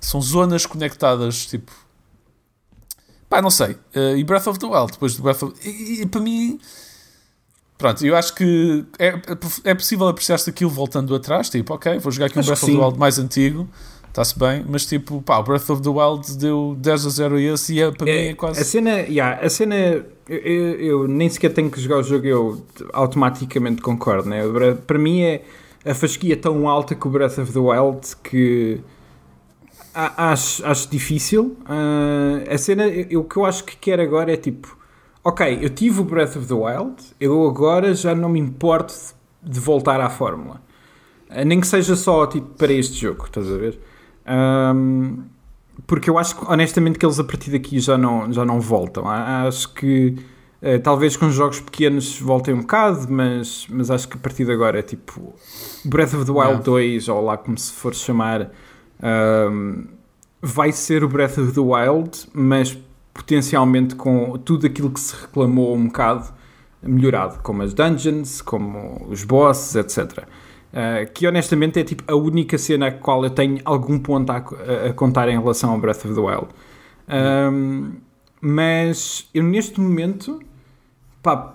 São 0.01 0.19
zonas 0.21 0.65
conectadas, 0.65 1.45
tipo. 1.45 1.71
Pá, 3.29 3.41
não 3.41 3.49
sei. 3.49 3.77
Eh, 3.93 4.17
e 4.17 4.23
Breath 4.23 4.47
of 4.47 4.59
the 4.59 4.65
Wild, 4.65 4.91
depois 4.91 5.15
do 5.15 5.23
Breath 5.23 5.43
of 5.43 5.53
e, 5.65 6.01
e 6.01 6.05
para 6.05 6.19
mim. 6.19 6.59
Pronto, 7.77 8.05
eu 8.05 8.15
acho 8.15 8.33
que 8.35 8.85
é, 8.97 9.13
é 9.65 9.73
possível 9.73 10.07
apreciar-se 10.07 10.49
aquilo 10.49 10.69
voltando 10.69 11.13
atrás. 11.15 11.49
Tipo, 11.49 11.73
ok, 11.73 11.99
vou 11.99 12.11
jogar 12.11 12.27
aqui 12.27 12.37
um 12.37 12.39
Acho 12.39 12.47
Breath 12.49 12.59
que 12.61 12.65
of 12.71 12.77
the. 12.77 12.85
Wild 12.85 12.99
mais 12.99 13.19
antigo, 13.19 13.67
está-se 14.07 14.37
bem, 14.39 14.63
mas 14.69 14.85
tipo, 14.85 15.21
pá, 15.21 15.39
o 15.39 15.43
Breath 15.43 15.69
of 15.69 15.81
the 15.81 15.89
Wild 15.89 16.37
deu 16.37 16.75
10 16.79 17.05
a 17.05 17.09
0 17.09 17.35
a 17.35 17.41
esse 17.41 17.73
e 17.73 17.81
é, 17.81 17.91
para 17.91 18.05
mim 18.05 18.11
é 18.11 18.29
A 18.31 18.35
quase. 18.35 18.63
cena, 18.63 18.91
yeah, 19.01 19.43
a 19.45 19.49
cena 19.49 19.75
eu, 19.75 20.05
eu- 20.37 20.79
eu 20.79 21.07
nem 21.07 21.27
sequer 21.27 21.51
tenho 21.51 21.69
que 21.69 21.81
jogar 21.81 21.97
o 21.97 22.03
jogo, 22.03 22.25
eu 22.25 22.65
automaticamente 22.93 23.81
concordo. 23.81 24.29
Né? 24.29 24.41
Para 24.87 24.97
mim 24.99 25.21
é 25.21 25.43
a 25.85 25.93
fasquia 25.93 26.37
tão 26.37 26.69
alta 26.69 26.95
que 26.95 27.05
o 27.05 27.09
Breath 27.09 27.37
of 27.39 27.51
the 27.51 27.59
Wild 27.59 27.99
que 28.23 28.79
a- 29.93 30.31
acho, 30.31 30.65
acho 30.65 30.89
difícil. 30.89 31.57
Ah, 31.65 32.43
a 32.49 32.57
cena, 32.57 32.87
eu- 32.87 33.19
o 33.19 33.23
que 33.25 33.35
eu 33.35 33.45
acho 33.45 33.63
que 33.65 33.75
quero 33.75 34.01
agora 34.01 34.31
é 34.31 34.37
tipo, 34.37 34.77
ok, 35.23 35.59
eu 35.61 35.69
tive 35.69 36.01
o 36.01 36.03
Breath 36.03 36.35
of 36.35 36.47
the 36.47 36.53
Wild, 36.53 36.95
eu 37.19 37.47
agora 37.47 37.93
já 37.95 38.13
não 38.13 38.29
me 38.29 38.39
importo 38.39 38.93
de, 39.41 39.59
voltar 39.59 40.01
à 40.01 40.09
fórmula. 40.09 40.61
Ah, 41.29 41.45
nem 41.45 41.59
que 41.59 41.67
seja 41.67 41.95
só 41.95 42.27
tipo 42.27 42.49
para 42.57 42.73
este 42.73 42.95
jogo, 42.99 43.25
estás 43.25 43.51
a 43.51 43.57
ver? 43.57 43.79
Ahm, 44.25 45.23
porque 45.87 46.09
eu 46.09 46.17
acho 46.17 46.35
que 46.35 46.45
honestamente 46.51 46.99
que 46.99 47.05
eles 47.05 47.19
a 47.19 47.23
partir 47.23 47.51
daqui 47.51 47.79
já 47.79 47.97
não, 47.97 48.31
já 48.31 48.45
não 48.45 48.59
voltam. 48.59 49.05
Acho 49.07 49.73
que 49.73 50.15
eh, 50.61 50.77
talvez 50.77 51.17
com 51.17 51.29
jogos 51.29 51.59
pequenos 51.59 52.19
voltem 52.19 52.53
um 52.53 52.61
bocado, 52.61 53.07
mas, 53.09 53.67
mas 53.69 53.89
acho 53.89 54.07
que 54.07 54.15
a 54.15 54.19
partir 54.19 54.45
de 54.45 54.51
agora 54.51 54.79
é 54.79 54.81
tipo 54.81 55.33
Breath 55.83 56.13
of 56.13 56.25
the 56.25 56.31
Wild 56.31 56.43
Yeah. 56.43 56.63
2, 56.63 57.07
ou 57.09 57.21
lá 57.21 57.37
como 57.37 57.57
se 57.57 57.73
for 57.73 57.93
chamar, 57.93 58.51
ahm, 59.01 59.85
vai 60.41 60.71
ser 60.71 61.03
o 61.03 61.07
Breath 61.07 61.37
of 61.37 61.53
the 61.53 61.59
Wild, 61.59 62.27
mas 62.33 62.77
potencialmente 63.13 63.95
com 63.95 64.37
tudo 64.39 64.65
aquilo 64.67 64.89
que 64.89 64.99
se 64.99 65.15
reclamou 65.15 65.75
um 65.75 65.85
bocado 65.87 66.33
melhorado, 66.81 67.39
como 67.43 67.61
as 67.61 67.73
dungeons, 67.73 68.41
como 68.41 69.05
os 69.09 69.23
bosses, 69.23 69.75
etc. 69.75 70.19
Uh, 70.73 71.11
que 71.13 71.27
honestamente 71.27 71.79
é 71.79 71.83
tipo 71.83 72.03
a 72.11 72.15
única 72.15 72.57
cena 72.57 72.87
a 72.87 72.91
qual 72.91 73.23
eu 73.23 73.29
tenho 73.29 73.59
algum 73.63 73.99
ponto 73.99 74.31
a, 74.31 74.37
a- 74.37 74.93
contar 74.93 75.29
em 75.29 75.37
relação 75.39 75.71
ao 75.71 75.79
Breath 75.79 76.03
of 76.05 76.15
the 76.15 76.19
Wild. 76.19 76.47
Um, 77.07 77.91
mas 78.41 79.29
eu 79.33 79.43
neste 79.43 79.79
momento, 79.79 80.41
pá, 81.21 81.53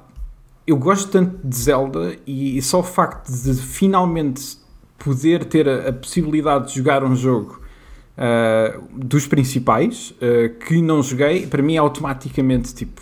eu 0.67 0.77
gosto 0.77 1.11
tanto 1.11 1.37
de 1.47 1.57
Zelda 1.57 2.17
e, 2.27 2.57
e 2.59 2.63
só 2.63 2.81
o 2.81 2.83
facto 2.85 3.31
de 3.31 3.55
finalmente 3.55 4.57
poder 4.99 5.45
ter 5.45 5.69
a, 5.69 5.89
a 5.89 5.93
possibilidade 5.93 6.69
de 6.69 6.77
jogar 6.77 7.03
um 7.05 7.15
jogo 7.17 7.61
uh, 8.19 8.83
dos 8.93 9.27
principais 9.27 10.11
uh, 10.11 10.55
que 10.67 10.83
não 10.83 11.03
joguei, 11.03 11.47
para 11.47 11.63
mim 11.63 11.77
é 11.77 11.79
automaticamente 11.79 12.75
tipo 12.75 13.01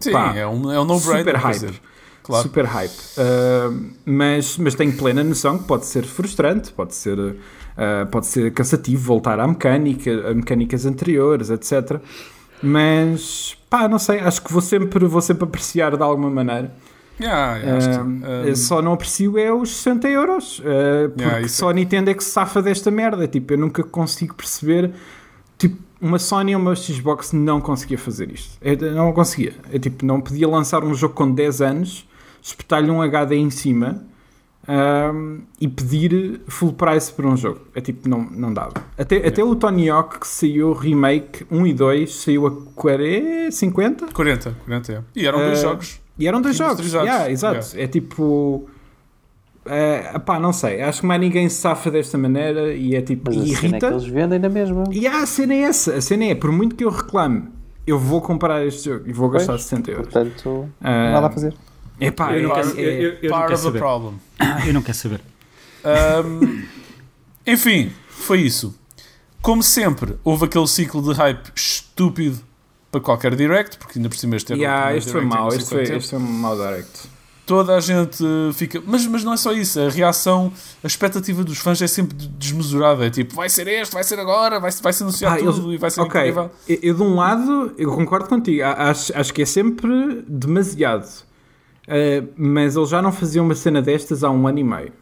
Sim, 0.00 0.12
pá, 0.12 0.34
é 0.34 0.46
um, 0.46 0.72
é 0.72 0.80
um 0.80 0.84
no-brainer. 0.84 1.24
super 1.24 1.36
hype. 1.36 1.80
Claro. 2.22 2.42
Super 2.42 2.64
hype. 2.64 2.92
Uh, 2.92 3.90
mas, 4.04 4.58
mas 4.58 4.74
tenho 4.74 4.96
plena 4.96 5.22
noção 5.22 5.58
que 5.58 5.64
pode 5.64 5.86
ser 5.86 6.04
frustrante, 6.04 6.72
pode 6.72 6.92
ser, 6.92 7.36
pode 8.10 8.26
ser 8.26 8.52
cansativo 8.52 9.00
voltar 9.00 9.38
à 9.38 9.46
mecânica, 9.46 10.30
a 10.30 10.34
mecânicas 10.34 10.84
anteriores, 10.86 11.50
etc. 11.50 12.00
Mas 12.60 13.56
pá, 13.70 13.86
não 13.86 13.98
sei, 13.98 14.18
acho 14.18 14.42
que 14.42 14.52
vou 14.52 14.60
sempre, 14.60 15.06
vou 15.06 15.20
sempre 15.20 15.44
apreciar 15.44 15.96
de 15.96 16.02
alguma 16.02 16.28
maneira. 16.28 16.74
Yeah, 17.20 17.56
yeah. 17.58 18.02
Uh, 18.04 18.50
Um, 18.50 18.56
Só 18.56 18.82
não 18.82 18.92
aprecio 18.92 19.38
é 19.38 19.52
os 19.52 19.70
60 19.76 20.08
euros. 20.08 20.58
uh, 20.58 20.62
porque 21.08 21.22
Yeah, 21.22 21.40
isso 21.40 21.56
só 21.56 21.70
a 21.70 21.72
Nintendo 21.72 22.10
é 22.10 22.14
que 22.14 22.22
se 22.22 22.30
safa 22.30 22.60
desta 22.62 22.90
merda. 22.90 23.26
Tipo, 23.26 23.54
eu 23.54 23.58
nunca 23.58 23.82
consigo 23.82 24.34
perceber. 24.34 24.92
Tipo, 25.58 25.76
uma 26.00 26.18
Sony 26.18 26.54
ou 26.54 26.60
uma 26.60 26.74
Xbox 26.76 27.32
não 27.32 27.60
conseguia 27.60 27.96
fazer 27.96 28.30
isto. 28.30 28.58
Eu 28.60 28.76
não 28.94 29.12
conseguia. 29.12 29.54
Eu, 29.72 29.78
tipo, 29.78 30.04
não 30.04 30.20
podia 30.20 30.46
lançar 30.46 30.84
um 30.84 30.92
jogo 30.94 31.14
com 31.14 31.30
10 31.32 31.62
anos, 31.62 32.06
espetar-lhe 32.42 32.90
um 32.90 33.00
HD 33.00 33.36
em 33.36 33.48
cima 33.50 34.04
um, 34.68 35.40
e 35.58 35.66
pedir 35.66 36.40
full 36.48 36.74
price 36.74 37.10
por 37.10 37.24
um 37.24 37.34
jogo. 37.36 37.60
É 37.74 37.80
tipo, 37.80 38.06
não, 38.08 38.22
não 38.30 38.52
dava. 38.52 38.74
Até, 38.98 39.26
até 39.26 39.42
o 39.42 39.54
Tony 39.56 39.88
Hawk 39.88 40.20
que 40.20 40.26
saiu 40.28 40.74
remake 40.74 41.46
1 41.50 41.66
e 41.66 41.72
2 41.72 42.14
saiu 42.14 42.46
a 42.46 42.50
40, 42.74 43.50
50? 43.52 44.06
40, 44.12 44.56
40 44.66 44.92
é. 44.92 45.02
E 45.14 45.26
eram 45.26 45.38
dois 45.38 45.58
Uh, 45.60 45.62
jogos. 45.62 46.00
E 46.18 46.26
eram 46.26 46.40
dois 46.40 46.56
jogos. 46.56 46.92
Yeah, 46.92 47.30
exato. 47.30 47.68
É 47.76 47.86
tipo. 47.86 48.68
É, 49.68 50.18
pá, 50.20 50.38
não 50.38 50.52
sei. 50.52 50.80
Acho 50.80 51.00
que 51.00 51.06
mais 51.06 51.20
ninguém 51.20 51.48
se 51.48 51.56
safa 51.56 51.90
desta 51.90 52.16
maneira 52.16 52.72
e 52.74 52.94
é 52.94 53.02
tipo. 53.02 53.30
Mas 53.34 53.36
a 53.36 53.44
e 53.44 53.48
cena 53.48 53.56
é 53.56 53.60
que 53.60 53.66
irrita. 53.66 53.86
eles 53.88 54.04
vendem 54.06 54.38
na 54.38 54.48
mesma. 54.48 54.84
E 54.92 55.06
ah, 55.06 55.22
a 55.22 55.26
cena 55.26 55.54
é 55.54 55.60
essa. 55.62 55.94
A 55.94 56.00
cena 56.00 56.24
é, 56.26 56.34
por 56.34 56.52
muito 56.52 56.76
que 56.76 56.84
eu 56.84 56.90
reclame, 56.90 57.48
eu 57.86 57.98
vou 57.98 58.20
comprar 58.22 58.64
este 58.64 58.84
jogo 58.88 59.04
e 59.08 59.12
vou 59.12 59.28
gastar 59.28 59.54
Pois. 59.54 59.62
60 59.62 59.90
euros. 59.90 60.06
Portanto, 60.12 60.68
Ah, 60.80 61.10
nada 61.12 61.26
a 61.26 61.30
fazer. 61.30 61.54
É 61.98 62.10
pá, 62.10 62.32
Eu 62.36 62.44
não 62.48 62.50
é- 62.52 62.54
quero- 62.62 62.78
é- 62.78 62.82
eu- 62.82 62.86
eu- 63.12 63.18
eu 63.22 63.30
não 63.30 63.40
quero 63.46 63.56
saber. 63.58 63.82
Eu 64.66 64.72
não 64.74 64.82
quero 64.82 64.96
saber. 64.98 65.20
Um, 65.84 66.62
enfim, 67.46 67.90
foi 68.08 68.40
isso. 68.42 68.78
Como 69.42 69.62
sempre, 69.62 70.16
houve 70.24 70.44
aquele 70.46 70.66
ciclo 70.66 71.00
de 71.02 71.12
hype 71.12 71.50
estúpido 71.54 72.38
para 72.98 73.00
qualquer 73.04 73.34
direct, 73.34 73.78
porque 73.78 73.98
ainda 73.98 74.08
por 74.08 74.16
cima 74.18 74.36
este 74.36 74.52
era 74.52 74.58
o 74.58 74.62
Yeah, 74.62 74.80
primeiro 74.82 74.98
este 74.98 75.12
foi 75.12 75.24
mau. 75.24 75.48
Este 75.48 75.68
foi, 75.68 75.82
este 75.82 76.10
foi 76.10 76.18
um 76.18 76.22
mau 76.22 76.56
direct. 76.56 77.08
toda 77.44 77.76
a 77.76 77.80
gente 77.80 78.24
fica. 78.54 78.82
Mas, 78.84 79.06
mas 79.06 79.22
não 79.22 79.32
é 79.32 79.36
só 79.36 79.52
isso, 79.52 79.80
a 79.80 79.88
reação, 79.88 80.52
a 80.82 80.86
expectativa 80.86 81.44
dos 81.44 81.58
fãs 81.58 81.80
é 81.80 81.86
sempre 81.86 82.16
desmesurada. 82.16 83.06
É 83.06 83.10
tipo, 83.10 83.34
vai 83.36 83.48
ser 83.48 83.68
este, 83.68 83.92
vai 83.94 84.02
ser 84.02 84.18
agora, 84.18 84.58
vai, 84.58 84.70
vai 84.70 84.92
ser 84.92 85.02
anunciado 85.04 85.34
Ah, 85.36 85.38
tudo 85.38 85.62
eles- 85.68 85.74
e 85.74 85.78
vai 85.78 85.90
ser 85.90 86.00
ok, 86.00 86.20
incrível. 86.20 86.50
Eu, 86.68 86.78
eu, 86.82 86.94
de 86.94 87.02
um 87.02 87.14
lado, 87.14 87.72
eu 87.78 87.92
concordo 87.94 88.28
contigo, 88.28 88.62
acho, 88.64 89.12
acho 89.16 89.32
que 89.32 89.42
é 89.42 89.46
sempre 89.46 90.24
demasiado. 90.26 91.06
Uh, 91.88 92.26
mas 92.36 92.74
eles 92.74 92.88
já 92.88 93.00
não 93.00 93.12
faziam 93.12 93.44
uma 93.44 93.54
cena 93.54 93.80
destas 93.80 94.24
há 94.24 94.30
um 94.30 94.48
ano 94.48 94.58
e 94.58 94.64
meio. 94.64 94.92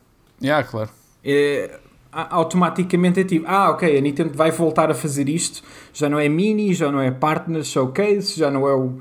Yeah, 0.42 0.66
claro. 0.68 0.90
É, 1.24 1.70
a- 1.72 1.83
automaticamente 2.30 3.20
é 3.20 3.24
tipo, 3.24 3.44
ah, 3.48 3.70
ok, 3.70 3.98
a 3.98 4.00
Nintendo 4.00 4.32
vai 4.34 4.50
voltar 4.50 4.90
a 4.90 4.94
fazer 4.94 5.28
isto. 5.28 5.62
Já 5.92 6.08
não 6.08 6.18
é 6.18 6.28
mini, 6.28 6.72
já 6.74 6.90
não 6.90 7.00
é 7.00 7.10
partner 7.10 7.62
showcase, 7.64 8.38
já 8.38 8.50
não 8.50 8.66
é 8.68 8.74
o- 8.74 8.98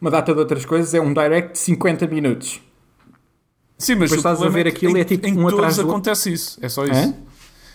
uma 0.00 0.10
data 0.10 0.32
de 0.32 0.38
outras 0.38 0.64
coisas, 0.64 0.92
é 0.94 1.00
um 1.00 1.12
direct 1.12 1.52
de 1.52 1.58
50 1.58 2.06
minutos. 2.06 2.60
Sim, 3.78 3.96
mas 3.96 4.10
Depois 4.10 4.18
estás 4.34 4.42
a 4.42 4.48
ver 4.48 4.66
é 4.66 4.68
aquilo 4.70 4.92
em, 4.92 4.98
e 4.98 5.00
é 5.00 5.04
tipo 5.04 5.26
em 5.26 5.32
um 5.32 5.36
todos 5.42 5.54
atrás 5.54 5.76
do 5.76 5.82
acontece 5.82 6.32
isso. 6.32 6.58
É 6.62 6.68
só 6.68 6.84
isso. 6.84 6.94
Hã? 6.94 7.14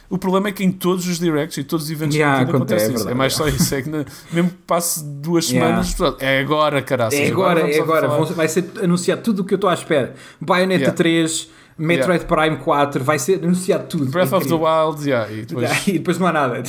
O 0.10 0.18
problema 0.18 0.48
é 0.48 0.52
que 0.52 0.64
em 0.64 0.72
todos 0.72 1.08
os 1.08 1.20
directs 1.20 1.58
e 1.58 1.64
todos 1.64 1.86
os 1.86 1.92
eventos 1.92 2.16
Yeah, 2.16 2.42
acontece, 2.42 2.56
acontece 2.58 2.84
é 2.84 2.88
isso. 2.88 2.94
É 2.94 2.98
verdade. 2.98 3.18
mais 3.18 3.34
só 3.34 3.48
isso. 3.48 3.76
É 3.76 3.82
que 3.84 3.90
na- 3.90 4.06
mesmo 4.34 4.50
que 4.50 4.56
passe 4.66 5.04
duas 5.04 5.48
Yeah. 5.50 5.68
semanas, 5.70 5.92
pessoal, 5.92 6.18
é 6.20 6.40
agora, 6.40 6.82
caraças. 6.82 7.20
É 7.20 7.28
agora, 7.28 7.62
vamos 7.62 7.76
é 7.76 7.80
agora. 7.80 8.08
Vão- 8.08 8.26
vai 8.26 8.48
ser 8.48 8.72
anunciado 8.82 9.22
tudo 9.22 9.42
o 9.44 9.46
que 9.46 9.54
eu 9.54 9.58
estou 9.58 9.70
à 9.70 9.74
espera. 9.76 10.16
Bayonetta 10.42 10.80
Yeah. 10.86 10.98
3, 10.98 11.52
Metroid 11.80 12.26
Prime 12.26 12.58
4, 12.58 13.04
vai 13.04 13.18
ser 13.18 13.44
anunciado 13.44 13.88
tudo. 13.88 14.06
Breath 14.12 14.34
of 14.34 14.48
the. 14.48 14.54
Wild, 14.54 15.10
yeah, 15.10 15.32
e 15.32 15.46
depois, 15.46 15.70
E 15.88 15.92
depois 15.94 16.18
não 16.20 16.28
há 16.28 16.34
nada. 16.34 16.64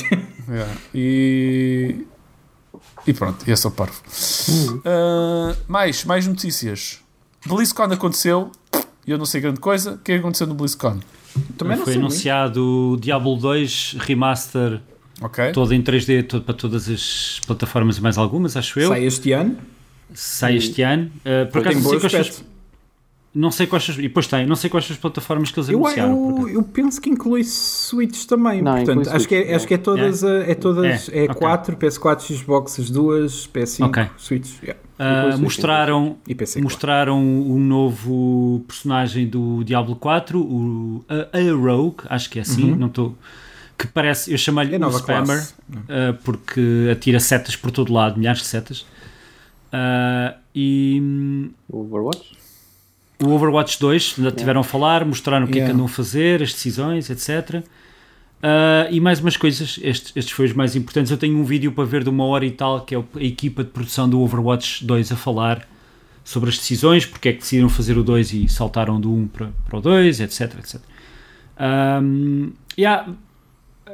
yeah, 0.49 0.73
e, 0.93 2.05
e 3.05 3.13
pronto, 3.13 3.43
e 3.47 3.51
é 3.51 3.55
só 3.55 3.69
parvo. 3.69 4.01
Ah, 4.85 5.55
mais, 5.67 6.05
mais 6.05 6.25
notícias. 6.25 6.99
BlizzCon 7.45 7.83
aconteceu 7.91 8.51
e 9.05 9.11
eu 9.11 9.17
não 9.17 9.25
sei 9.25 9.41
grande 9.41 9.59
coisa. 9.59 9.93
O 9.93 9.97
que 9.97 10.11
é 10.11 10.15
que 10.15 10.19
aconteceu 10.19 10.47
no 10.47 10.53
BlizzCon? 10.53 10.99
Também 11.57 11.77
não 11.77 11.83
Foi 11.83 11.93
sei 11.93 12.01
anunciado 12.01 12.93
o 12.93 12.97
Diablo 12.97 13.35
2 13.37 13.97
Remaster 13.99 14.81
Ok? 15.21 15.51
todo 15.51 15.73
em 15.73 15.81
3D 15.81 16.27
todo, 16.27 16.43
para 16.43 16.53
todas 16.53 16.89
as 16.89 17.39
plataformas 17.45 17.97
e 17.97 18.01
mais 18.01 18.17
algumas, 18.17 18.57
acho 18.57 18.79
eu. 18.79 18.89
Sai 18.89 19.05
este 19.05 19.31
ano. 19.31 19.57
Sai 20.13 20.57
este 20.57 20.81
ano. 20.81 21.11
Uh, 21.17 21.49
por 21.51 21.61
acaso 21.61 21.75
Tem 21.75 21.99
não 22.01 22.09
sei, 22.09 22.43
não 23.33 23.49
sei 23.51 23.65
quais 23.67 23.83
são- 23.85 23.95
E 23.95 24.01
depois 24.03 24.27
tem, 24.27 24.45
não 24.45 24.55
sei 24.55 24.69
quais 24.69 24.89
as 24.91 24.97
plataformas 24.97 25.51
que 25.51 25.59
eles 25.59 25.69
Eu, 25.69 25.85
anunciaram. 25.85 26.39
eu, 26.41 26.49
eu 26.49 26.63
penso 26.63 26.99
que 26.99 27.09
inclui 27.09 27.43
Switch 27.43 28.25
também. 28.25 28.61
Não, 28.61 28.75
portanto, 28.75 29.09
acho, 29.09 29.27
que 29.27 29.35
é, 29.35 29.39
Switch, 29.43 29.55
acho 29.55 29.67
que 29.67 29.73
é 29.73 29.77
todas, 29.77 30.23
a- 30.23 30.39
é 30.39 30.55
todas 30.55 31.09
É, 31.09 31.19
é, 31.19 31.23
ok. 31.23 31.35
4, 31.35 31.77
PS4, 31.77 32.21
Xbox, 32.35 32.79
as 32.79 32.89
duas, 32.89 33.47
PS5, 33.47 33.85
Ok. 33.87 34.05
Switch 34.17 34.49
yeah. 34.61 34.79
Uh, 34.99 35.31
Switch, 35.31 35.41
mostraram, 35.43 36.17
e 36.27 36.35
PC. 36.35 36.53
claro. 36.59 36.63
mostraram 36.63 37.19
um 37.23 37.57
novo 37.59 38.63
personagem 38.67 39.27
do 39.27 39.63
Diablo 39.63 39.95
4, 39.95 40.39
o 40.39 41.03
a, 41.09 41.37
a 41.37 41.51
Rogue, 41.53 42.03
acho 42.09 42.29
que 42.29 42.37
é 42.37 42.41
assim, 42.43 42.75
não 42.75 42.87
estou. 42.87 43.15
Que 43.77 43.87
parece, 43.87 44.31
eu 44.31 44.37
chamei-lhe 44.37 44.75
É 44.75 44.77
nova 44.77 44.99
Spammer, 44.99 45.41
uh, 45.41 46.13
porque 46.23 46.87
atira 46.91 47.19
setas 47.19 47.55
por 47.55 47.71
todo 47.71 47.91
lado, 47.91 48.19
milhares 48.19 48.41
de 48.41 48.45
setas. 48.47 48.81
Uh, 49.73 50.37
e 50.53 50.99
hum, 51.01 51.49
Overwatch? 51.71 52.40
O 53.23 53.29
Overwatch 53.29 53.79
2, 53.79 54.15
ainda 54.17 54.31
tiveram 54.31 54.61
a 54.61 54.63
falar, 54.63 55.05
mostraram 55.05 55.45
o 55.45 55.49
que 55.49 55.53
é 55.53 55.61
Yeah. 55.61 55.71
que 55.71 55.75
andam 55.75 55.85
a 55.85 55.89
fazer, 55.89 56.41
as 56.41 56.53
decisões, 56.53 57.09
etc. 57.09 57.63
Ah, 58.43 58.87
e 58.89 58.99
mais 58.99 59.19
umas 59.19 59.37
coisas, 59.37 59.79
estes, 59.81 60.11
estes 60.15 60.31
foram 60.31 60.49
os 60.49 60.55
mais 60.55 60.75
importantes. 60.75 61.11
Eu 61.11 61.17
tenho 61.17 61.37
um 61.37 61.43
vídeo 61.43 61.71
para 61.71 61.85
ver 61.85 62.03
de 62.03 62.09
uma 62.09 62.25
hora 62.25 62.45
e 62.45 62.51
tal, 62.51 62.81
que 62.81 62.95
é 62.95 62.97
a 62.97 63.23
equipa 63.23 63.63
de 63.63 63.69
produção 63.69 64.09
do 64.09 64.19
Overwatch 64.21 64.83
2 64.85 65.11
a 65.11 65.15
falar 65.15 65.67
sobre 66.23 66.49
as 66.49 66.57
decisões, 66.57 67.05
porque 67.05 67.29
é 67.29 67.33
que 67.33 67.39
decidiram 67.39 67.69
fazer 67.69 67.97
o 67.97 68.03
2 68.03 68.33
e 68.33 68.47
saltaram 68.47 68.99
do 68.99 69.13
1 69.13 69.27
para, 69.27 69.49
para 69.67 69.77
o 69.77 69.81
2, 69.81 70.19
etc. 70.21 70.41
etc. 70.59 70.81
Ahm, 71.57 72.51
yeah, 72.77 73.07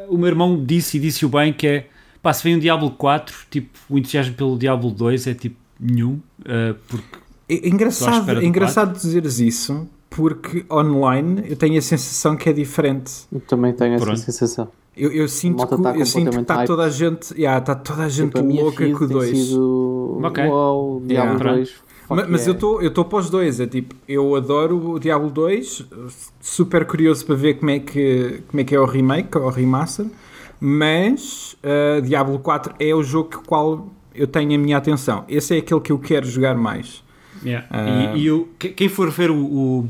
o 0.07 0.17
meu 0.17 0.28
irmão 0.28 0.63
disse 0.63 0.97
e 0.97 0.99
disse-o 0.99 1.30
bem 1.30 1.51
que 1.51 1.67
é 1.67 1.88
pá, 2.21 2.32
se 2.34 2.43
vem 2.43 2.55
um 2.55 2.59
Diablo 2.59 2.91
4, 2.91 3.36
tipo, 3.49 3.78
o 3.89 3.97
entusiasmo 3.97 4.34
pelo 4.34 4.57
Diablo 4.57 4.91
2 4.91 5.28
é 5.28 5.34
tipo 5.34 5.57
nenhum, 5.80 6.19
ah, 6.45 6.75
porque 6.88 7.17
É 7.50 7.56
à 7.56 7.68
engraçado, 7.68 8.32
é 8.32 8.45
engraçado 8.45 8.93
dizeres 9.00 9.39
isso, 9.39 9.88
porque 10.10 10.66
online 10.72 11.43
eu 11.48 11.56
tenho 11.56 11.78
a 11.78 11.82
sensação 11.82 12.36
que 12.36 12.50
é 12.50 12.54
diferente. 12.54 13.12
Eu 13.32 13.39
também 13.41 13.74
tenho 13.74 13.95
essa 13.95 14.06
Pronto. 14.06 14.20
sensação. 14.20 14.68
Eu, 14.95 15.12
eu 15.12 15.28
sinto 15.28 15.66
que, 15.68 15.82
tá 15.82 15.95
eu 15.95 16.06
sinto 16.06 16.32
que 16.32 16.39
está 16.39 16.66
toda 16.66 16.84
a 16.84 16.89
gente, 16.89 17.32
yeah, 17.36 17.60
está 17.60 17.76
toda 17.76 18.04
a 18.04 18.10
gente 18.10 18.34
Tipo, 18.34 18.39
a 18.39 18.64
louca 18.64 18.78
feed 18.84 18.98
com 18.98 19.06
o 19.06 19.08
tem 19.08 19.18
2. 19.18 19.38
sido 19.38 20.20
Ok. 20.24 20.43
Uau, 20.45 21.02
Diablo 21.06 21.38
Yeah. 21.38 21.56
2. 21.56 21.70
fuck 21.70 21.88
Mas, 22.10 22.30
mas 22.30 22.41
yeah. 22.41 22.48
eu 22.48 22.54
estou 22.54 22.82
eu 22.82 22.88
estou 22.88 23.06
para 23.06 23.20
os 23.20 23.30
dois, 23.30 23.60
é 23.60 23.68
tipo, 23.68 23.95
eu 24.08 24.36
adoro 24.36 24.93
o 24.93 25.00
Diablo 25.00 25.30
2, 25.30 25.86
super 26.41 26.86
curioso 26.86 27.26
para 27.26 27.36
ver 27.36 27.56
como 27.56 27.70
é 27.70 27.80
que, 27.80 28.41
como 28.48 28.60
é, 28.60 28.64
que 28.64 28.76
é 28.76 28.80
o 28.80 28.86
remake, 28.86 29.38
ou 29.38 29.43
o 29.43 29.50
remaster, 29.50 30.08
mas 30.60 31.56
uh, 31.64 32.02
Diablo 32.02 32.39
4 32.39 32.74
é 32.80 32.95
o 32.95 33.04
jogo 33.04 33.30
que 33.30 33.38
qual 33.38 33.88
eu 34.16 34.26
tenho 34.26 34.56
a 34.56 34.58
minha 34.58 34.78
atenção. 34.78 35.26
Esse 35.28 35.56
é 35.56 35.60
aquele 35.60 35.82
que 35.82 35.91
eu 35.91 36.00
quero 36.00 36.26
jogar 36.26 36.56
mais. 36.56 37.04
Yeah. 37.44 37.68
Ah. 37.70 38.14
E, 38.16 38.20
e 38.24 38.32
o- 38.32 38.48
que- 38.60 38.70
quem 38.70 38.90
for 38.90 39.10
ver 39.12 39.30
o, 39.32 39.36
o, 39.38 39.90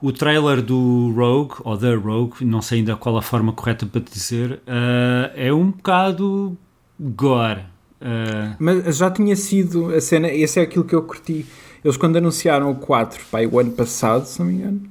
o 0.00 0.12
trailer 0.12 0.60
do 0.62 1.12
Rogue, 1.16 1.54
ou 1.64 1.76
da 1.76 1.94
Rogue, 1.96 2.44
não 2.44 2.60
sei 2.62 2.78
ainda 2.80 2.96
qual 2.96 3.16
a 3.16 3.22
forma 3.22 3.52
correta 3.52 3.86
para 3.86 4.00
te 4.00 4.12
dizer, 4.12 4.60
ah, 4.66 5.30
é 5.34 5.52
um 5.52 5.70
bocado 5.70 6.56
gore. 6.98 7.60
Ah, 8.00 8.56
Mas 8.58 8.96
já 8.96 9.10
tinha 9.10 9.36
sido 9.36 9.94
a 9.94 10.00
cena, 10.00 10.28
esse 10.28 10.58
é 10.58 10.62
aquilo 10.62 10.84
que 10.84 10.94
eu 10.94 11.02
curti. 11.02 11.46
Eles 11.84 11.96
quando 11.96 12.16
anunciaram 12.16 12.70
o 12.70 12.74
4, 12.76 13.20
pá, 13.30 13.38
o 13.42 13.58
ano 13.58 13.72
passado, 13.72 14.24
se 14.24 14.38
não 14.40 14.46
me 14.46 14.54
engano, 14.54 14.82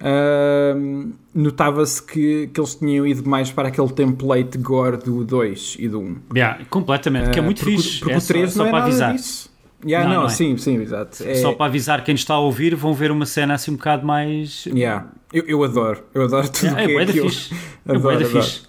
ahm, 0.00 1.12
notava-se 1.34 2.02
que, 2.02 2.48
que 2.52 2.60
eles 2.60 2.74
tinham 2.74 3.06
ido 3.06 3.28
mais 3.28 3.50
para 3.50 3.68
aquele 3.68 3.88
template 3.92 4.58
gore 4.58 4.96
do 4.98 5.24
2 5.24 5.76
e 5.78 5.88
do 5.88 6.00
1. 6.00 6.16
yeah, 6.36 6.64
completamente, 6.70 7.30
que 7.30 7.38
é 7.38 7.42
Ah, 7.42 7.44
muito 7.44 7.62
porque, 7.64 7.76
fixe. 7.76 7.98
Porque 8.00 8.12
é 8.14 8.18
o 8.18 8.20
3 8.20 8.52
só, 8.52 8.58
não 8.58 8.64
só 8.64 8.68
é 8.68 8.70
para 8.70 8.84
avisar. 8.84 9.12
disso. 9.14 9.50
Yeah, 9.86 10.08
Não, 10.08 10.14
não, 10.14 10.22
não 10.22 10.28
é. 10.28 10.32
sim, 10.32 10.56
sim, 10.56 10.76
exato. 10.76 11.22
É- 11.24 11.34
Só 11.36 11.52
para 11.52 11.66
avisar 11.66 12.02
quem 12.04 12.14
está 12.14 12.34
a 12.34 12.38
ouvir, 12.38 12.74
vão 12.74 12.94
ver 12.94 13.10
uma 13.10 13.26
cena 13.26 13.54
assim 13.54 13.70
um 13.72 13.76
bocado 13.76 14.06
mais. 14.06 14.64
yeah. 14.66 15.08
eu, 15.32 15.44
eu 15.46 15.62
adoro, 15.64 16.02
eu 16.14 16.22
adoro 16.24 16.48
tudo 16.50 16.66
Yeah, 16.66 16.82
é 16.82 16.86
que 16.86 16.96
é 16.98 17.04
da 17.06 17.12
fixe. 17.12 17.54
É 17.54 17.58
Adoro, 17.90 18.00
bué 18.00 18.16
da 18.18 18.24
adoro. 18.26 18.42
fixe. 18.42 18.62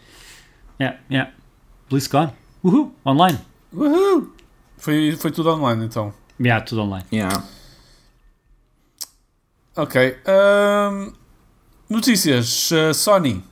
Yeah, 0.80 1.00
yeah. 1.10 1.32
BlizzCon. 1.90 2.32
Uhul, 2.64 2.92
online. 3.06 3.40
Uhul! 3.72 4.34
Foi, 4.78 5.16
foi 5.16 5.32
tudo 5.32 5.50
online 5.52 5.86
então. 5.86 6.14
Yeah, 6.40 6.64
tudo 6.66 6.82
online. 6.82 7.06
Yeah. 7.14 7.44
Ok. 9.78 10.18
ahm, 10.26 11.12
notícias. 11.90 12.72
Uh, 12.72 12.94
Sony. 12.94 13.44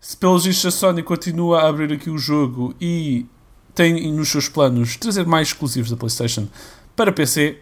Se 0.00 0.16
pelos 0.16 0.44
vistos 0.44 0.66
a 0.74 0.76
Sony 0.76 1.02
continua 1.02 1.62
a 1.62 1.68
abrir 1.68 1.92
aqui 1.92 2.10
o 2.10 2.18
jogo 2.18 2.74
e 2.80 3.24
tem 3.74 4.12
nos 4.12 4.28
seus 4.30 4.48
planos 4.48 4.96
trazer 4.96 5.26
mais 5.26 5.48
exclusivos 5.48 5.90
da 5.90 5.96
PlayStation 5.96 6.46
para 6.94 7.12
PC, 7.12 7.58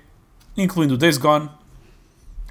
incluindo 0.56 0.96
Days 0.96 1.18
Gone. 1.18 1.48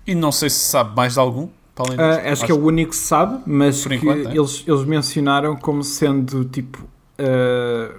E 0.07 0.15
não 0.15 0.31
sei 0.31 0.49
se 0.49 0.59
sabe 0.59 0.95
mais 0.95 1.13
de 1.13 1.19
algum. 1.19 1.49
Para 1.75 1.93
além 1.93 1.97
disto. 1.97 2.31
acho 2.31 2.45
que 2.45 2.51
é 2.51 2.55
o 2.55 2.63
único 2.65 2.91
que 2.91 2.97
sabe, 2.97 3.41
mas 3.45 3.85
que 3.85 3.95
enquanto, 3.95 4.27
é. 4.27 4.35
eles, 4.35 4.63
eles 4.67 4.83
mencionaram 4.85 5.55
como 5.55 5.83
sendo 5.83 6.45
tipo. 6.45 6.83
ah, 7.17 7.95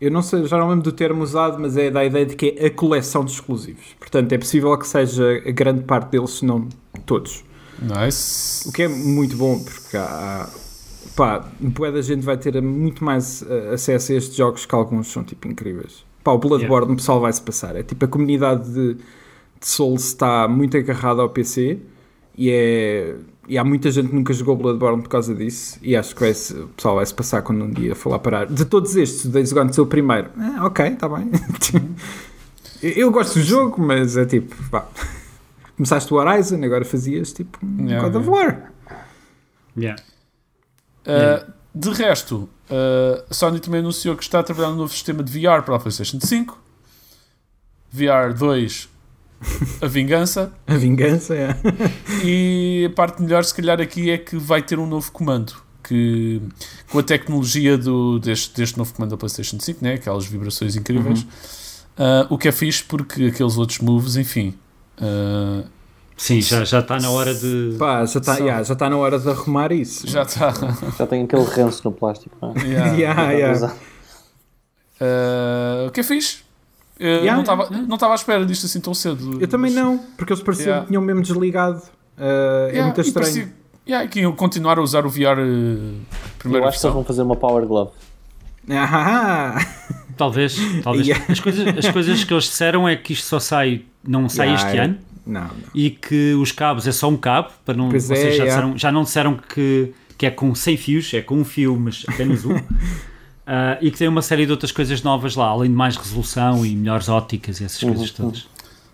eu 0.00 0.10
não 0.12 0.22
sei, 0.22 0.46
já 0.46 0.56
não 0.56 0.68
lembro 0.68 0.84
do 0.84 0.92
termo 0.92 1.22
usado, 1.24 1.58
mas 1.58 1.76
é 1.76 1.90
da 1.90 2.04
ideia 2.04 2.24
de 2.24 2.36
que 2.36 2.54
é 2.56 2.66
a 2.66 2.70
coleção 2.70 3.24
de 3.24 3.32
exclusivos. 3.32 3.96
Portanto, 3.98 4.32
é 4.32 4.38
possível 4.38 4.76
que 4.78 4.86
seja 4.86 5.42
a 5.44 5.50
grande 5.50 5.82
parte 5.82 6.10
deles, 6.10 6.30
se 6.30 6.44
não 6.44 6.68
todos. 7.04 7.42
Nice. 7.80 8.68
O 8.68 8.72
que 8.72 8.82
é 8.84 8.88
muito 8.88 9.36
bom, 9.36 9.58
porque 9.58 9.96
há, 9.96 10.02
há- 10.04 10.48
pá, 11.16 11.44
bué 11.60 11.90
da 11.90 12.02
gente 12.02 12.22
vai 12.22 12.36
ter 12.36 12.60
muito 12.62 13.04
mais 13.04 13.44
ah, 13.48 13.74
acesso 13.74 14.12
a 14.12 14.14
estes 14.16 14.36
jogos 14.36 14.66
que 14.66 14.74
alguns 14.74 15.08
são 15.08 15.24
tipo 15.24 15.48
incríveis. 15.48 16.04
Pá, 16.22 16.32
o 16.32 16.38
Bloodborne 16.38 16.92
o 16.92 16.96
pessoal 16.96 17.20
vai 17.20 17.32
se 17.32 17.42
passar. 17.42 17.76
É 17.76 17.82
tipo 17.82 18.04
a 18.04 18.08
comunidade 18.08 18.70
de, 18.70 18.94
de 18.94 19.66
Souls 19.66 20.04
está 20.04 20.46
muito 20.48 20.76
agarrada 20.76 21.22
ao 21.22 21.28
PC 21.28 21.78
e, 22.36 22.50
é, 22.50 23.16
e 23.48 23.58
há 23.58 23.64
muita 23.64 23.90
gente 23.90 24.08
que 24.08 24.14
nunca 24.14 24.32
jogou 24.32 24.56
Bloodborne 24.56 25.02
por 25.02 25.08
causa 25.08 25.34
disso. 25.34 25.78
E 25.82 25.96
acho 25.96 26.14
que 26.14 26.20
vai 26.20 26.34
-se, 26.34 26.54
o 26.54 26.68
pessoal 26.68 26.96
vai 26.96 27.06
se 27.06 27.14
passar 27.14 27.42
quando 27.42 27.64
um 27.64 27.70
dia 27.70 27.94
lá 28.06 28.18
parar. 28.18 28.46
De 28.46 28.64
todos 28.64 28.94
estes, 28.94 29.24
o 29.24 29.30
Days 29.30 29.52
Gone 29.52 29.72
ser 29.72 29.80
o 29.80 29.86
primeiro. 29.86 30.30
É, 30.38 30.62
ok, 30.62 30.86
está 30.86 31.08
bem. 31.08 31.30
eu, 32.82 32.90
eu 33.06 33.10
gosto 33.10 33.38
do 33.38 33.44
jogo, 33.44 33.82
mas 33.82 34.16
é 34.16 34.24
tipo, 34.24 34.54
pá. 34.70 34.86
Começaste 35.76 36.12
o 36.12 36.16
Horizon, 36.16 36.62
agora 36.64 36.84
fazias 36.84 37.32
tipo 37.32 37.56
um 37.64 37.86
Yeah, 37.86 38.08
God 38.08 38.16
of 38.16 38.28
yeah. 38.28 38.48
War. 38.48 38.72
Yeah. 39.76 40.02
Uh, 41.08 41.52
de 41.74 41.90
resto, 41.90 42.48
uh, 42.70 43.24
a 43.30 43.34
Sony 43.34 43.60
também 43.60 43.80
anunciou 43.80 44.16
que 44.16 44.22
está 44.22 44.40
a 44.40 44.42
trabalhar 44.42 44.70
num 44.70 44.76
novo 44.76 44.92
sistema 44.92 45.22
de 45.22 45.32
VR 45.32 45.62
para 45.62 45.76
a 45.76 45.78
PlayStation 45.78 46.18
5. 46.20 46.58
VR 47.90 48.34
2, 48.36 48.88
a 49.80 49.86
vingança. 49.86 50.52
A 50.66 50.74
vingança, 50.74 51.34
é. 51.34 51.56
E 52.24 52.88
a 52.90 52.94
parte 52.94 53.22
melhor, 53.22 53.44
se 53.44 53.54
calhar, 53.54 53.80
aqui 53.80 54.10
é 54.10 54.18
que 54.18 54.36
vai 54.36 54.62
ter 54.62 54.78
um 54.78 54.86
novo 54.86 55.10
comando. 55.12 55.54
Que, 55.82 56.42
com 56.90 56.98
a 56.98 57.02
tecnologia 57.02 57.78
do, 57.78 58.18
deste, 58.18 58.54
deste 58.54 58.76
novo 58.76 58.92
comando 58.92 59.12
da 59.12 59.16
PlayStation 59.16 59.58
5, 59.58 59.82
né? 59.82 59.94
aquelas 59.94 60.26
vibrações 60.26 60.76
incríveis. 60.76 61.22
Uh, 61.22 62.26
o 62.28 62.36
que 62.36 62.48
é 62.48 62.52
fixe 62.52 62.84
porque 62.84 63.26
aqueles 63.26 63.56
outros 63.56 63.78
moves, 63.78 64.16
enfim, 64.16 64.54
Sim, 66.18 66.40
já, 66.42 66.64
já 66.64 66.80
está 66.80 66.98
na 66.98 67.10
hora 67.10 67.32
de. 67.32 67.76
Pá, 67.78 68.04
já 68.04 68.18
está 68.18 68.34
Só- 68.36 68.42
yeah, 68.42 68.62
já 68.62 68.74
tá 68.74 68.90
na 68.90 68.96
hora 68.98 69.18
de 69.18 69.30
arrumar 69.30 69.70
isso. 69.72 70.06
já 70.06 70.22
está. 70.22 70.52
Já 70.98 71.06
tem 71.06 71.22
aquele 71.24 71.44
renço 71.44 71.80
no 71.84 71.92
plástico, 71.92 72.36
não 72.42 72.52
é? 72.54 72.66
Yeah. 72.66 72.92
Yeah, 72.98 73.32
yeah. 73.32 73.74
Uh, 75.00 75.86
o 75.86 75.90
que 75.92 76.00
é 76.00 76.02
fixe? 76.02 76.38
Uh, 77.00 77.04
Yeah, 77.04 77.34
não 77.34 77.40
estava 77.42 77.62
yeah. 77.64 77.86
não 77.86 77.94
estava 77.94 78.12
à 78.14 78.16
espera 78.16 78.44
disto 78.44 78.66
assim 78.66 78.80
tão 78.80 78.92
cedo. 78.92 79.38
Eu 79.40 79.46
também 79.46 79.72
mas- 79.72 79.80
não, 79.82 79.98
porque 80.16 80.32
eles 80.32 80.42
pareciam 80.42 80.66
Yeah. 80.68 80.82
que 80.82 80.88
tinham 80.88 81.02
mesmo 81.02 81.22
desligado. 81.22 81.82
Uh, 82.18 82.74
é 82.76 82.82
muito 82.82 82.98
e 83.00 83.04
estranho. 83.04 83.12
parecia- 83.32 83.52
yeah, 83.88 84.08
que 84.08 84.20
iam 84.20 84.32
continuar 84.32 84.76
a 84.78 84.82
usar 84.82 85.06
o 85.06 85.08
VR 85.08 85.38
uh, 85.38 85.94
primeira 86.36 86.64
Eu 86.64 86.68
acho 86.68 86.80
que 86.80 86.86
eles 86.86 86.92
versão. 86.92 86.92
vão 86.92 87.04
fazer 87.04 87.22
uma 87.22 87.36
Power 87.36 87.64
Glove. 87.66 87.92
Ah, 88.70 89.54
Talvez, 90.18 90.56
talvez. 90.82 91.06
Yeah. 91.06 91.24
As, 91.28 91.38
coisas, 91.38 91.78
as 91.78 91.90
coisas 91.92 92.24
que 92.24 92.34
eles 92.34 92.44
disseram 92.44 92.88
é 92.88 92.96
que 92.96 93.12
isto 93.12 93.24
só 93.28 93.38
sai, 93.38 93.84
não 94.02 94.28
sai 94.28 94.48
Yeah, 94.48 94.66
este 94.68 94.78
é. 94.80 94.84
ano 94.84 94.98
não, 95.28 95.42
não. 95.42 95.50
e 95.74 95.90
que 95.90 96.34
os 96.34 96.50
cabos 96.52 96.86
é 96.86 96.92
só 96.92 97.08
um 97.08 97.16
cabo, 97.16 97.50
para 97.64 97.74
não, 97.74 97.88
Pois 97.90 98.08
vocês 98.08 98.18
é, 98.20 98.30
já, 98.30 98.44
yeah. 98.44 98.46
disseram- 98.46 98.78
já 98.78 98.90
não 98.92 99.02
disseram 99.04 99.36
que, 99.36 99.92
que 100.16 100.26
é 100.26 100.30
com 100.30 100.54
100 100.54 100.76
fios, 100.76 101.14
é 101.14 101.20
com 101.22 101.36
um 101.36 101.44
fio, 101.44 101.78
mas 101.78 102.04
apenas 102.08 102.44
um. 102.44 102.54
Ah, 103.50 103.78
e 103.80 103.90
que 103.90 103.96
tem 103.96 104.06
uma 104.06 104.20
série 104.20 104.44
de 104.44 104.52
outras 104.52 104.70
coisas 104.70 105.02
novas 105.02 105.34
lá, 105.34 105.46
além 105.46 105.70
de 105.70 105.74
mais 105.76 105.96
resolução 105.96 106.66
e 106.66 106.76
melhores 106.76 107.08
ópticas 107.08 107.60
e 107.60 107.64
essas 107.64 107.82
Uhum, 107.82 107.94
coisas 107.94 108.10
todas. 108.10 108.46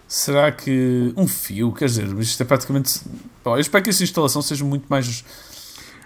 Será 0.06 0.52
que 0.52 1.12
um 1.16 1.26
fio, 1.26 1.72
quer 1.72 1.86
dizer, 1.86 2.06
mas 2.14 2.26
isto 2.28 2.40
é 2.40 2.46
praticamente. 2.46 3.00
Bom, 3.44 3.56
eu 3.56 3.60
espero 3.60 3.82
que 3.82 3.90
essa 3.90 4.04
instalação 4.04 4.40
seja 4.42 4.64
muito 4.64 4.84
mais 4.88 5.24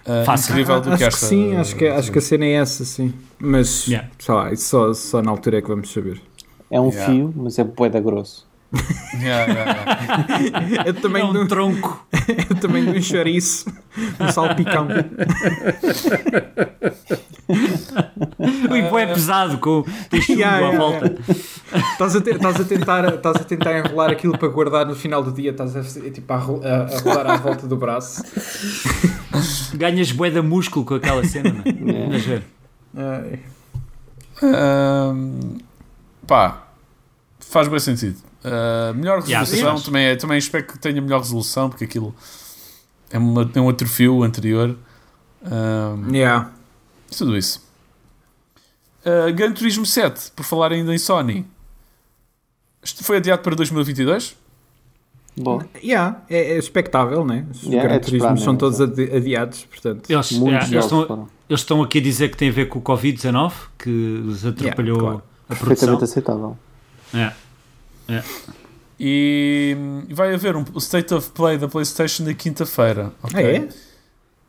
uh, 0.03 0.25
Fácil. 0.25 0.53
incrível 0.53 0.81
do 0.81 0.89
acho 0.89 0.97
que 0.97 1.03
esta. 1.03 1.25
sim, 1.27 1.55
acho 1.57 1.75
que, 1.75 1.85
acho 1.85 2.11
que 2.11 2.17
a 2.17 2.21
cena 2.21 2.45
é 2.45 2.53
essa, 2.53 2.83
sim. 2.85 3.13
Mas, 3.37 3.85
Yeah. 3.85 4.09
sei 4.17 4.33
lá, 4.33 4.51
isso 4.51 4.63
só, 4.67 4.93
só 4.95 5.21
na 5.21 5.29
altura 5.29 5.59
é 5.59 5.61
que 5.61 5.67
vamos 5.67 5.91
saber. 5.93 6.19
É 6.71 6.81
um 6.81 6.89
Yeah. 6.89 7.05
fio, 7.13 7.31
mas 7.37 7.59
é 7.59 7.63
boeda 7.63 7.99
grosso. 7.99 8.47
Yeah, 9.19 9.51
yeah, 9.51 9.97
yeah. 10.39 10.83
É 10.89 10.93
também 10.93 11.23
É 11.23 11.25
um 11.25 11.33
do, 11.33 11.47
tronco. 11.47 12.05
é 12.13 12.53
também 12.61 12.85
do 12.85 13.01
chouriço, 13.01 13.65
um 14.19 14.31
salpicão. 14.31 14.87
Ui, 18.69 18.83
pô, 18.89 18.99
é 18.99 19.07
pesado, 19.07 19.57
com, 19.57 19.83
chumbo 20.21 20.39
Yeah, 20.39 20.67
à 20.67 20.71
volta. 20.77 21.15
Estás 21.93 22.15
a, 22.15 22.21
te- 22.21 22.29
estás 22.31 22.59
a 22.59 22.63
tentar, 22.63 23.13
estás 23.15 23.35
a 23.37 23.43
tentar 23.43 23.77
enrolar 23.79 24.11
aquilo 24.11 24.37
para 24.37 24.47
guardar 24.49 24.85
no 24.85 24.95
final 24.95 25.23
do 25.23 25.31
dia, 25.31 25.49
estás 25.51 25.75
a, 25.75 25.79
é 26.05 26.09
tipo, 26.11 26.31
a, 26.31 26.35
a, 26.35 26.39
a 26.39 26.99
rolar 26.99 27.27
à 27.27 27.37
volta 27.37 27.65
do 27.67 27.75
braço. 27.75 28.23
Ganhas 29.73 30.11
bué 30.11 30.29
de 30.29 30.41
músculo 30.41 30.85
com 30.85 30.93
aquela 30.95 31.23
cena, 31.25 31.51
não 31.51 31.61
é? 31.61 31.69
Yeah. 31.91 32.05
Vamos 32.05 32.25
ver. 32.25 32.43
Um, 34.43 35.57
pá, 36.27 36.67
faz 37.39 37.67
bem 37.67 37.79
sentido. 37.79 38.28
Uh, 38.43 38.93
melhor 38.95 39.19
Yeah, 39.23 39.39
resolução 39.39 39.77
sim. 39.77 39.85
também, 39.85 40.05
é, 40.05 40.15
também 40.15 40.37
espero 40.37 40.65
que 40.65 40.79
tenha 40.79 41.01
melhor 41.01 41.19
resolução 41.19 41.69
porque 41.69 41.83
aquilo 41.83 42.15
é, 43.09 43.17
uma, 43.17 43.45
tem 43.45 43.61
um 43.61 43.65
outro 43.65 43.87
fio 43.87 44.23
anterior. 44.23 44.77
Um, 45.43 46.13
Yeah. 46.13 46.51
Tudo 47.17 47.35
isso. 47.37 47.67
Uh, 49.05 49.33
Gran 49.33 49.51
Turismo 49.53 49.85
7, 49.85 50.31
por 50.35 50.43
falar 50.45 50.71
ainda 50.71 50.93
em 50.93 50.97
Sony, 50.97 51.45
isto 52.83 53.03
foi 53.03 53.17
adiado 53.17 53.41
para 53.41 53.55
2022? 53.55 54.35
Bom, 55.37 55.61
Yeah, 55.83 56.21
é, 56.29 56.53
é 56.53 56.57
expectável, 56.57 57.23
né? 57.25 57.45
Os 57.51 57.63
Yeah, 57.63 57.83
Gran 57.87 57.95
é 57.95 57.99
Turismos 57.99 58.39
são 58.41 58.53
mesmo, 58.53 58.57
todos 58.57 58.81
adi- 58.81 59.11
adiados, 59.15 59.65
portanto. 59.65 60.09
Eles, 60.09 60.31
é, 60.31 60.35
eles, 60.35 60.85
estão, 60.85 61.27
eles 61.49 61.61
estão 61.61 61.81
aqui 61.81 61.97
a 61.99 62.01
dizer 62.01 62.29
que 62.29 62.37
tem 62.37 62.49
a 62.49 62.51
ver 62.51 62.67
com 62.67 62.79
o 62.79 62.81
Covid-19, 62.81 63.53
que 63.77 63.89
os 64.27 64.45
atrapalhou 64.45 64.99
claro. 64.99 65.15
a 65.17 65.55
produção. 65.55 65.67
perfeitamente 65.67 66.03
aceitável. 66.03 66.57
É. 67.13 67.31
E 68.99 69.75
vai 70.09 70.33
haver 70.33 70.55
um 70.55 70.63
State 70.77 71.13
of 71.13 71.29
Play 71.31 71.57
da 71.57 71.67
PlayStation 71.67 72.23
na 72.23 72.33
quinta-feira. 72.33 73.13
ok? 73.23 73.39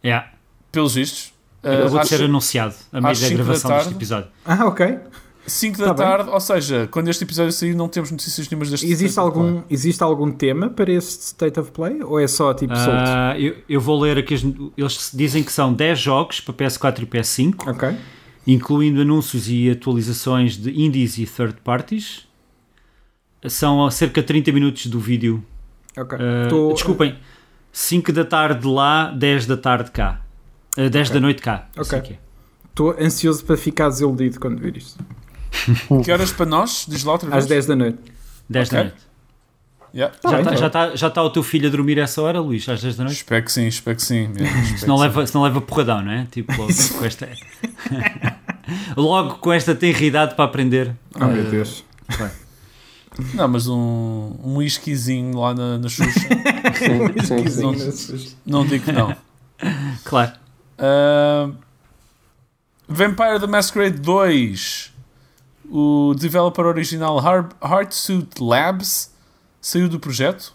Ah, 0.02 0.08
é? 0.08 0.10
É. 0.10 0.24
Pelos 0.72 0.94
vistos. 0.94 1.32
Uh, 1.62 1.68
Acabou 1.68 1.90
de 1.90 1.98
às 1.98 2.08
ser 2.08 2.22
anunciado 2.24 2.74
a 2.90 3.00
meio 3.00 3.14
da 3.14 3.20
cinco 3.20 3.30
da 3.38 3.44
gravação 3.44 3.70
deste 3.76 3.92
episódio. 3.94 4.28
Ah, 4.44 4.66
ok. 4.66 4.98
5 5.46 5.78
da 5.78 5.86
Tá 5.86 5.94
bem. 5.94 6.06
tarde, 6.06 6.30
ou 6.30 6.38
seja, 6.40 6.86
quando 6.92 7.08
este 7.08 7.24
episódio 7.24 7.50
sair, 7.52 7.74
não 7.74 7.88
temos 7.88 8.10
notícias 8.10 8.48
nenhumas 8.48 8.70
deste 8.70 8.86
Existe 8.86 9.06
State 9.10 9.26
of 9.28 9.32
Play. 9.38 9.48
algum, 9.48 9.62
existe 9.70 10.02
algum 10.02 10.30
tema 10.30 10.68
para 10.68 10.92
este 10.92 11.22
State 11.22 11.58
of 11.58 11.70
Play? 11.72 12.02
Ou 12.02 12.20
é 12.20 12.28
só 12.28 12.54
tipo 12.54 12.74
solto? 12.76 12.90
Ah, 12.92 13.34
eu, 13.38 13.56
eu 13.68 13.80
vou 13.80 13.98
ler 14.00 14.16
aqui. 14.18 14.34
Eles 14.76 15.10
dizem 15.12 15.42
que 15.42 15.50
são 15.50 15.72
10 15.72 15.98
jogos 15.98 16.40
para 16.40 16.54
PS4 16.54 17.02
e 17.02 17.06
PS5, 17.06 17.68
Ok. 17.68 17.88
incluindo 18.46 19.00
anúncios 19.00 19.48
e 19.48 19.68
atualizações 19.70 20.56
de 20.56 20.70
indies 20.80 21.18
e 21.18 21.26
third 21.26 21.56
parties. 21.64 22.26
São 23.48 23.84
a 23.86 23.90
cerca 23.90 24.20
de 24.20 24.26
30 24.26 24.52
minutos 24.52 24.86
do 24.86 25.00
vídeo. 25.00 25.44
ok. 25.96 26.18
Ah, 26.20 26.48
Tô- 26.48 26.72
Desculpem, 26.72 27.16
5 27.72 28.12
da 28.12 28.24
tarde 28.24 28.66
lá, 28.66 29.10
10 29.12 29.46
da 29.46 29.56
tarde 29.56 29.90
cá. 29.90 30.20
Ah, 30.76 30.88
10 30.88 31.10
da 31.10 31.20
noite 31.20 31.40
cá. 31.42 31.68
Ok. 31.76 32.00
que 32.02 32.12
é. 32.14 32.18
Estou 32.68 32.90
ansioso 33.00 33.44
para 33.44 33.56
ficar 33.56 33.88
desiludido 33.88 34.38
quando 34.38 34.58
ver 34.60 34.76
isto. 34.76 35.02
Que 36.04 36.12
horas 36.12 36.30
para 36.32 36.46
nós? 36.46 36.86
Diz 36.88 37.02
lá 37.04 37.12
outra 37.12 37.28
vez. 37.28 37.44
Às 37.44 37.48
10 37.48 37.66
da 37.66 37.76
noite. 37.76 37.98
10 38.48 38.68
da 38.68 38.78
Ok. 38.80 38.90
noite. 38.90 39.10
Yeah. 39.92 40.16
Tá 40.22 40.30
Já 40.30 40.36
bem, 40.36 40.40
está 40.44 40.50
tá 40.52 40.56
já 40.60 40.70
tá, 40.70 40.96
já 40.96 41.10
tá 41.10 41.22
o 41.22 41.30
teu 41.30 41.42
filho 41.42 41.66
a 41.66 41.70
dormir 41.70 41.98
essa 41.98 42.22
hora, 42.22 42.38
Luís, 42.40 42.68
às 42.68 42.80
10 42.80 42.96
da 42.96 43.02
noite? 43.04 43.16
Espero 43.16 43.44
que 43.44 43.50
sim, 43.50 43.66
espero 43.66 43.96
que 43.96 44.02
sim. 44.04 44.28
mesmo, 44.32 44.46
espero 44.46 44.78
Se 44.78 44.86
não, 44.86 44.94
que 44.96 45.02
leva, 45.02 45.26
se 45.26 45.34
não 45.34 45.42
leva 45.42 45.60
porradão, 45.60 46.00
não 46.02 46.12
é? 46.12 46.28
Tipo, 46.30 46.52
logo 46.56 46.72
com 46.96 47.04
esta. 47.04 47.28
logo 48.96 49.34
com 49.38 49.52
esta 49.52 49.74
tenridade 49.74 50.34
para 50.36 50.44
aprender. 50.44 50.94
Oh 51.16 51.24
meu 51.26 51.46
Ah, 51.46 51.50
Deus. 51.50 51.84
sim. 52.10 52.28
Não, 53.34 53.48
mas 53.48 53.66
um, 53.68 54.32
um 54.44 54.56
whiskyzinho 54.56 55.38
lá 55.38 55.54
na, 55.54 55.78
na 55.78 55.88
Xuxa. 55.88 56.10
Sim, 57.24 57.48
sim, 57.48 57.88
sim. 57.92 58.34
não, 58.46 58.60
não 58.62 58.66
digo 58.66 58.84
que 58.84 58.92
não. 58.92 59.14
Claro. 60.04 60.32
Ah, 60.78 61.50
Vampire 62.88 63.38
the 63.38 63.46
Masquerade 63.46 63.98
2. 63.98 64.92
O 65.72 66.14
developer 66.18 66.64
original 66.66 67.18
Heartsuit 67.62 68.42
Labs 68.42 69.12
saiu 69.60 69.88
do 69.88 70.00
projeto. 70.00 70.52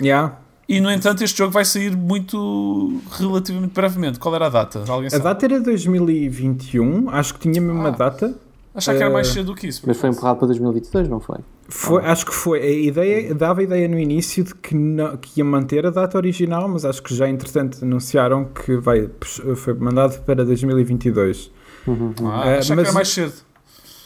Yeah. 0.00 0.38
E 0.68 0.80
no 0.80 0.90
entanto, 0.90 1.22
este 1.22 1.36
jogo 1.36 1.52
vai 1.52 1.64
sair 1.66 1.94
muito 1.94 3.02
relativamente 3.10 3.72
brevemente. 3.74 4.18
Qual 4.18 4.34
era 4.34 4.46
a 4.46 4.48
data? 4.48 4.84
Alguém 4.88 5.08
A 5.08 5.10
sabe? 5.10 5.24
data 5.24 5.44
era 5.44 5.60
2021, 5.60 7.10
acho 7.10 7.34
que 7.34 7.40
tinha 7.40 7.60
mesmo 7.60 7.78
Ah. 7.78 7.80
uma 7.88 7.90
data. 7.92 8.34
Achava 8.74 8.96
que 8.96 9.04
era 9.04 9.12
mais 9.12 9.28
Eh, 9.28 9.32
cedo 9.32 9.46
do 9.46 9.54
que 9.54 9.66
isso. 9.66 9.82
Mas 9.86 9.98
foi 9.98 10.08
empurrado 10.08 10.38
para 10.38 10.46
2022, 10.46 11.06
não 11.08 11.20
foi? 11.20 11.38
Foi, 11.74 12.04
Acho 12.04 12.26
que 12.26 12.34
foi. 12.34 12.60
A 12.60 12.70
ideia, 12.70 13.34
dava 13.34 13.60
a 13.60 13.64
ideia 13.64 13.88
no 13.88 13.98
início 13.98 14.44
de 14.44 14.54
que, 14.54 14.74
não- 14.74 15.16
que 15.16 15.40
ia 15.40 15.44
manter 15.44 15.86
a 15.86 15.90
data 15.90 16.18
original, 16.18 16.68
mas 16.68 16.84
acho 16.84 17.02
que 17.02 17.14
já 17.14 17.26
entretanto 17.28 17.78
anunciaram 17.82 18.44
que 18.44 18.76
vai, 18.76 19.08
foi 19.56 19.72
mandado 19.74 20.20
para 20.22 20.44
2022. 20.44 21.50
Uhum. 21.86 22.14
Ah, 22.30 22.46
Eh, 22.50 22.58
achava 22.58 22.62
que 22.62 22.74
mas- 22.76 22.86
era 22.88 22.92
mais 22.92 23.08
cedo. 23.08 23.32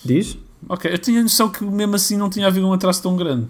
Diz? 0.04 0.38
Ok, 0.68 0.92
eu 0.92 0.98
tinha 0.98 1.20
noção 1.22 1.48
que 1.48 1.64
mesmo 1.64 1.96
assim 1.96 2.16
não 2.16 2.30
tinha 2.30 2.46
havido 2.46 2.66
um 2.68 2.72
atraso 2.72 3.02
tão 3.02 3.16
grande. 3.16 3.48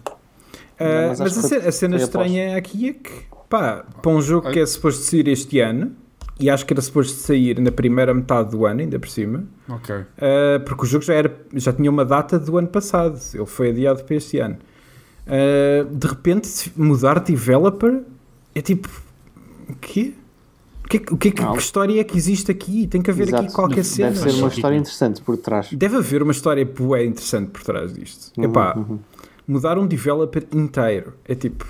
Ah, 0.78 1.08
mas 1.08 1.20
mas 1.20 1.20
acho 1.20 1.38
a 1.38 1.42
que 1.42 1.48
cena, 1.48 1.68
a 1.68 1.72
cena 1.72 1.96
estranha 1.96 2.56
aqui 2.56 2.88
é 2.88 2.92
que, 2.94 3.10
pá, 3.48 3.84
para 4.02 4.10
um 4.10 4.20
jogo 4.22 4.50
que 4.50 4.58
é 4.60 4.66
suposto 4.66 5.02
sair 5.02 5.28
este 5.28 5.60
ano, 5.60 5.92
e 6.38 6.50
acho 6.50 6.66
que 6.66 6.72
era 6.72 6.82
suposto 6.82 7.14
sair 7.18 7.58
na 7.60 7.70
primeira 7.72 8.12
metade 8.12 8.50
do 8.50 8.66
ano, 8.66 8.80
ainda 8.80 8.98
por 8.98 9.08
cima, 9.08 9.44
Ok. 9.68 9.94
ah, 9.94 10.60
porque 10.66 10.82
o 10.84 10.86
jogo 10.86 11.04
já, 11.04 11.14
era, 11.14 11.34
já 11.54 11.72
tinha 11.72 11.90
uma 11.90 12.04
data 12.04 12.38
do 12.38 12.58
ano 12.58 12.68
passado, 12.68 13.18
ele 13.34 13.46
foi 13.46 13.70
adiado 13.70 14.04
para 14.04 14.16
este 14.16 14.38
ano. 14.38 14.56
Ah, 15.26 15.86
de 15.90 16.06
repente, 16.06 16.72
mudar 16.76 17.18
de 17.20 17.32
developer 17.32 18.02
é 18.54 18.60
tipo, 18.60 18.88
o 19.68 19.74
quê? 19.76 20.12
O 20.84 20.88
que, 20.88 20.96
é 20.98 21.00
que- 21.00 21.14
o 21.14 21.16
que, 21.16 21.28
é 21.28 21.30
que- 21.32 21.44
que 21.52 21.58
história 21.58 22.00
é 22.00 22.04
que 22.04 22.16
existe 22.16 22.48
aqui? 22.48 22.86
Tem 22.86 23.02
que 23.02 23.10
haver 23.10 23.24
aqui 23.24 23.34
Exato. 23.46 23.52
qualquer 23.54 23.74
Deve 23.76 23.84
cena. 23.88 24.14
ser 24.14 24.30
uma 24.38 24.48
história 24.48 24.76
interessante 24.76 25.20
por 25.20 25.36
trás. 25.36 25.68
Deve 25.72 25.96
haver 25.96 26.22
uma 26.22 26.30
história 26.30 26.64
bué 26.64 27.04
interessante 27.04 27.48
por 27.50 27.62
trás 27.64 27.92
disto. 27.92 28.30
Uhum, 28.38 28.44
Epá, 28.44 28.76
uhum. 28.76 28.98
mudar 29.48 29.78
um 29.78 29.86
developer 29.86 30.44
inteiro 30.54 31.14
é 31.24 31.34
tipo. 31.34 31.66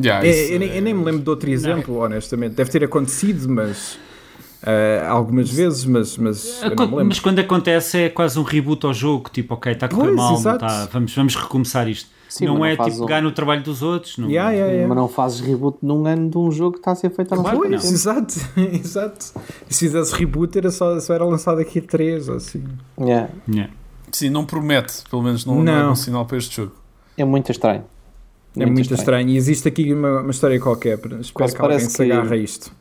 Yeah, 0.00 0.26
É, 0.26 0.30
isso 0.30 0.52
eu, 0.52 0.58
nem, 0.60 0.68
eu 0.76 0.82
nem 0.82 0.94
me 0.94 1.04
lembro 1.04 1.22
de 1.22 1.30
outro 1.30 1.50
exemplo, 1.50 1.96
honestamente. 1.98 2.54
Deve 2.54 2.70
ter 2.70 2.84
acontecido, 2.84 3.48
mas. 3.48 3.98
ah, 4.62 5.08
algumas 5.10 5.50
vezes, 5.50 5.84
mas, 5.84 6.16
mas 6.16 6.62
eu 6.62 6.70
não 6.70 6.76
me 6.86 6.90
lembro. 6.92 7.06
Mas 7.06 7.20
quando 7.20 7.38
acontece 7.40 7.98
é 7.98 8.08
quase 8.08 8.38
um 8.38 8.42
reboot 8.42 8.84
ao 8.86 8.94
jogo, 8.94 9.28
tipo, 9.30 9.54
ok, 9.54 9.72
está 9.72 9.86
a 9.86 9.88
correr 9.88 10.06
Pois, 10.14 10.16
mal, 10.16 10.40
não 10.40 10.58
tá, 10.58 10.88
vamos, 10.92 11.14
vamos 11.14 11.34
recomeçar 11.36 11.88
isto. 11.88 12.10
Sim, 12.28 12.44
não 12.44 12.62
é 12.62 12.76
tipo 12.76 12.90
um- 12.90 13.06
pegar 13.06 13.22
no 13.22 13.32
trabalho 13.32 13.62
dos 13.62 13.80
outros. 13.82 14.18
Não, 14.18 14.28
Yeah, 14.28 14.50
yeah, 14.52 14.70
yeah. 14.70 14.86
Mas 14.88 14.96
não 14.98 15.08
fazes 15.08 15.40
reboot 15.40 15.78
num 15.80 16.04
ano 16.06 16.28
de 16.28 16.36
um 16.36 16.50
jogo 16.50 16.72
que 16.72 16.78
está 16.80 16.92
a 16.92 16.94
ser 16.94 17.08
feito 17.10 17.32
há 17.32 17.36
não 17.36 17.42
Claro 17.42 17.58
quanto 17.60 17.70
não. 17.70 17.78
tempo. 17.78 17.90
Exato, 17.92 18.34
exato. 18.72 19.26
E 19.68 19.72
se 19.74 19.80
fizesse 19.86 20.14
reboot, 20.14 20.58
era 20.58 20.70
só, 20.70 21.00
só 21.00 21.14
era 21.14 21.24
lançado 21.24 21.58
aqui 21.58 21.78
a 21.78 21.82
3 21.82 22.28
ou 22.28 22.36
assim. 22.36 22.62
Yeah. 23.00 23.30
Yeah. 23.48 23.72
Sim, 24.12 24.28
não 24.28 24.44
promete, 24.44 25.02
pelo 25.08 25.22
menos 25.22 25.46
não, 25.46 25.62
não. 25.62 25.72
é 25.72 25.82
Não. 25.84 25.92
um 25.92 25.94
sinal 25.96 26.26
para 26.26 26.36
este 26.36 26.56
jogo. 26.56 26.72
É 27.16 27.24
muito 27.24 27.50
estranho. 27.50 27.84
É 28.62 28.66
muito 28.66 28.94
estranho. 28.94 29.28
E 29.28 29.36
existe 29.36 29.68
aqui 29.68 29.92
uma, 29.92 30.20
uma 30.22 30.30
história 30.30 30.58
qualquer. 30.60 30.94
Espero 30.98 31.24
Quase 31.34 31.54
que 31.54 31.60
alguém 31.62 31.76
parece 31.78 31.90
se 31.90 31.96
que- 32.04 32.12
agarre 32.12 32.34
a 32.34 32.38
isto. 32.38 32.72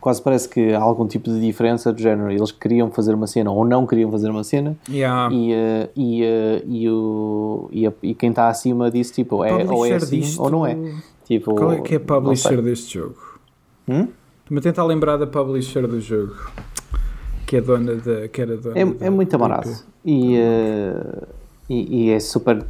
quase 0.00 0.22
parece 0.22 0.48
que 0.48 0.72
há 0.72 0.80
algum 0.80 1.06
tipo 1.06 1.30
de 1.30 1.40
diferença 1.40 1.92
do 1.92 2.00
género. 2.00 2.30
Eles 2.30 2.50
queriam 2.52 2.90
fazer 2.90 3.14
uma 3.14 3.26
cena 3.26 3.50
ou 3.50 3.64
não 3.64 3.86
queriam 3.86 4.10
fazer 4.10 4.30
uma 4.30 4.42
cena 4.44 4.76
Yeah. 4.88 5.34
e, 5.34 5.52
eh, 5.52 5.90
e, 5.96 6.22
eh, 6.24 6.62
e, 6.66 6.88
o, 6.88 7.68
e, 7.72 7.86
a- 7.86 7.92
e 8.02 8.14
quem 8.14 8.30
está 8.30 8.48
acima 8.48 8.90
disso, 8.90 9.12
tipo, 9.12 9.44
é, 9.44 9.52
ou 9.70 9.84
é 9.86 9.92
assim 9.94 10.20
disto- 10.20 10.42
ou 10.42 10.50
não 10.50 10.66
é. 10.66 10.76
Tipo, 11.26 11.54
Qual 11.54 11.72
é 11.72 11.80
que 11.80 11.94
é 11.94 11.96
a 11.96 12.00
publisher 12.00 12.60
deste 12.62 12.94
jogo? 12.98 13.16
Hum? 13.88 14.08
Estou-me 14.42 14.58
a 14.58 14.62
tentar 14.62 14.84
lembrar 14.84 15.16
da 15.16 15.26
publisher 15.26 15.86
do 15.86 16.00
jogo. 16.00 16.34
Que 17.46 17.56
é 17.56 17.60
dona 17.60 17.94
da. 17.96 18.28
Que 18.28 18.42
era 18.42 18.56
dona 18.56 18.78
É, 18.78 18.84
da- 18.84 19.06
é 19.06 19.10
muito 19.10 19.34
amarado. 19.34 19.70
E, 20.04 20.36
eh, 20.36 21.22
e, 21.68 22.04
e 22.06 22.10
é 22.10 22.18
super 22.20 22.64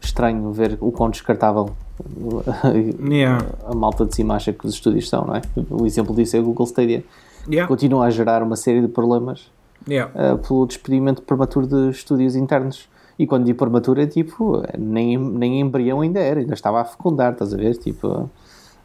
estranho 0.00 0.50
ver 0.52 0.76
o 0.80 0.90
quão 0.92 1.10
descartável 1.10 1.70
Yeah. 3.10 3.44
a 3.66 3.74
malta 3.74 4.06
de 4.06 4.14
cima 4.14 4.36
acha 4.36 4.52
que 4.52 4.66
os 4.66 4.74
estúdios 4.74 5.08
são, 5.08 5.24
não 5.26 5.34
é? 5.34 5.42
O 5.70 5.84
exemplo 5.86 6.14
disso 6.14 6.36
é 6.36 6.40
o 6.40 6.44
Google 6.44 6.66
Stadia. 6.66 7.04
Yeah. 7.48 7.66
Continua 7.66 8.06
a 8.06 8.10
gerar 8.10 8.42
uma 8.42 8.56
série 8.56 8.80
de 8.80 8.88
problemas 8.88 9.50
Yeah. 9.88 10.12
eh, 10.14 10.36
pelo 10.36 10.66
despedimento 10.66 11.22
prematuro 11.22 11.66
de 11.66 11.90
estúdios 11.90 12.36
internos. 12.36 12.88
E 13.18 13.26
quando 13.26 13.44
digo 13.46 13.58
prematuro 13.58 14.00
é 14.00 14.06
tipo, 14.06 14.62
nem, 14.78 15.16
nem 15.16 15.60
embrião 15.60 16.00
ainda 16.02 16.20
era, 16.20 16.40
ainda 16.40 16.54
estava 16.54 16.80
a 16.80 16.84
fecundar, 16.84 17.32
estás 17.32 17.52
a 17.54 17.56
ver? 17.56 17.76
Tipo, 17.78 18.30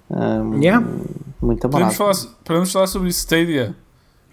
hum, 0.09 0.59
Yeah. 0.61 0.85
muito 1.41 1.67
Podemos 1.69 1.95
falar, 1.95 2.13
podemos 2.43 2.71
falar 2.71 2.87
sobre 2.87 3.09
Stadia. 3.09 3.75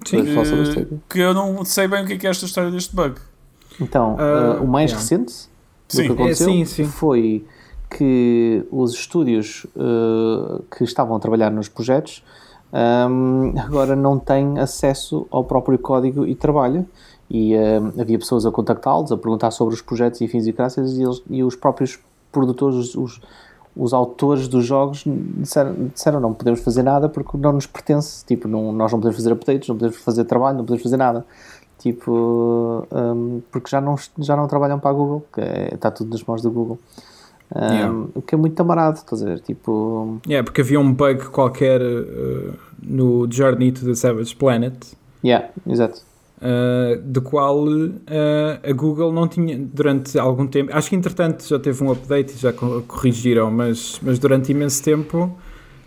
Sim. 0.07 0.19
Podemos 0.25 0.33
falar 0.35 0.47
sobre 0.47 0.63
Eh, 0.63 0.67
Stadia. 0.73 0.99
que 1.09 1.19
eu 1.19 1.35
não 1.35 1.65
sei 1.65 1.87
bem 1.89 2.03
o 2.05 2.07
que 2.07 2.13
é, 2.15 2.17
que 2.17 2.27
é 2.27 2.31
esta 2.31 2.47
história 2.47 2.71
deste 2.71 2.95
bug. 2.97 3.17
Então, 3.81 4.17
Ah, 4.19 4.59
uh, 4.61 4.65
o 4.65 4.69
mais 4.69 4.91
yeah. 4.91 5.03
recente 5.03 5.50
do 5.91 5.97
Sim. 5.97 6.07
que 6.07 6.13
aconteceu 6.13 6.49
É, 6.49 6.53
sim, 6.53 6.65
sim. 6.65 6.85
foi 6.85 7.45
que 7.91 8.65
os 8.71 8.93
estúdios 8.93 9.67
uh, 9.77 10.63
que 10.77 10.85
estavam 10.85 11.17
a 11.17 11.21
trabalhar 11.21 11.51
nos 11.51 11.69
projetos 11.69 12.23
um, 12.73 13.53
agora 13.59 13.97
não 13.97 14.19
têm 14.19 14.59
acesso 14.61 15.27
ao 15.31 15.43
próprio 15.45 15.77
código 15.79 16.25
e 16.27 16.35
trabalho. 16.37 16.87
E 17.29 17.57
um, 17.57 18.01
havia 18.01 18.19
pessoas 18.19 18.45
a 18.47 18.51
contactá-los, 18.51 19.11
a 19.13 19.17
perguntar 19.17 19.51
sobre 19.53 19.75
os 19.75 19.81
projetos 19.83 20.21
e 20.21 20.29
fins 20.29 20.47
e 20.47 20.53
graças, 20.53 20.97
e, 20.99 21.03
eles- 21.03 21.23
e 21.31 21.43
os 21.45 21.55
próprios 21.57 21.99
produtores, 22.33 22.77
os, 22.77 22.95
os, 22.97 23.21
os 23.77 23.93
autores 23.93 24.47
dos 24.49 24.65
jogos 24.67 25.05
disseram, 25.07 25.75
disseram 25.95 26.19
não 26.21 26.33
podemos 26.35 26.61
fazer 26.61 26.83
nada 26.83 27.09
porque 27.09 27.37
não 27.37 27.53
nos 27.53 27.67
pertence. 27.67 28.25
Tipo, 28.25 28.47
não, 28.49 28.73
nós 28.73 28.91
não 28.93 28.99
podemos 29.01 29.17
fazer 29.17 29.33
updates, 29.33 29.69
não 29.69 29.77
podemos 29.77 29.97
fazer 29.99 30.25
trabalho, 30.25 30.59
não 30.59 30.65
podemos 30.65 30.83
fazer 30.83 30.97
nada. 30.97 31.25
Tipo, 31.81 32.87
um, 32.93 33.41
porque 33.51 33.71
já 33.71 33.81
não, 33.81 33.97
já 34.19 34.37
não 34.37 34.47
trabalham 34.47 34.79
para 34.79 34.91
a 34.91 34.93
Google, 34.93 35.25
que 35.33 35.41
é- 35.41 35.71
está 35.75 35.91
tudo 35.91 36.11
nas 36.11 36.23
mãos 36.23 36.43
da 36.43 36.51
Google. 36.51 36.79
Um, 37.55 37.61
Yeah. 37.61 37.95
O 38.15 38.23
que 38.23 38.35
é 38.35 38.39
muito 38.39 38.61
amarado, 38.61 38.99
estás 38.99 39.23
a 39.23 39.27
ver? 39.27 39.41
Tipo, 39.41 40.19
Yeah, 40.27 40.45
porque 40.45 40.61
havia 40.61 40.79
um 40.79 40.93
bug 40.93 41.27
qualquer 41.31 41.81
uh, 41.83 42.53
no 42.83 43.27
Journey 43.31 43.73
to 43.73 43.85
the 43.85 43.95
Savage 43.95 44.37
Planet. 44.37 44.75
yeah, 45.25 45.49
exato. 45.67 46.03
Uh, 46.41 47.01
do 47.03 47.21
qual 47.21 47.67
uh, 47.67 47.91
a 48.63 48.73
Google 48.73 49.13
não 49.13 49.27
tinha 49.29 49.59
durante 49.59 50.19
algum 50.19 50.47
tempo, 50.47 50.71
acho 50.75 50.89
que 50.89 50.97
entretanto 50.97 51.45
já 51.47 51.59
teve 51.59 51.83
um 51.85 51.91
update 51.91 52.35
e 52.35 52.39
já 52.39 52.53
co- 52.53 52.83
corrigiram, 52.87 53.51
mas, 53.51 53.99
mas 54.03 54.19
durante 54.19 54.53
imenso 54.53 54.83
tempo 54.83 55.31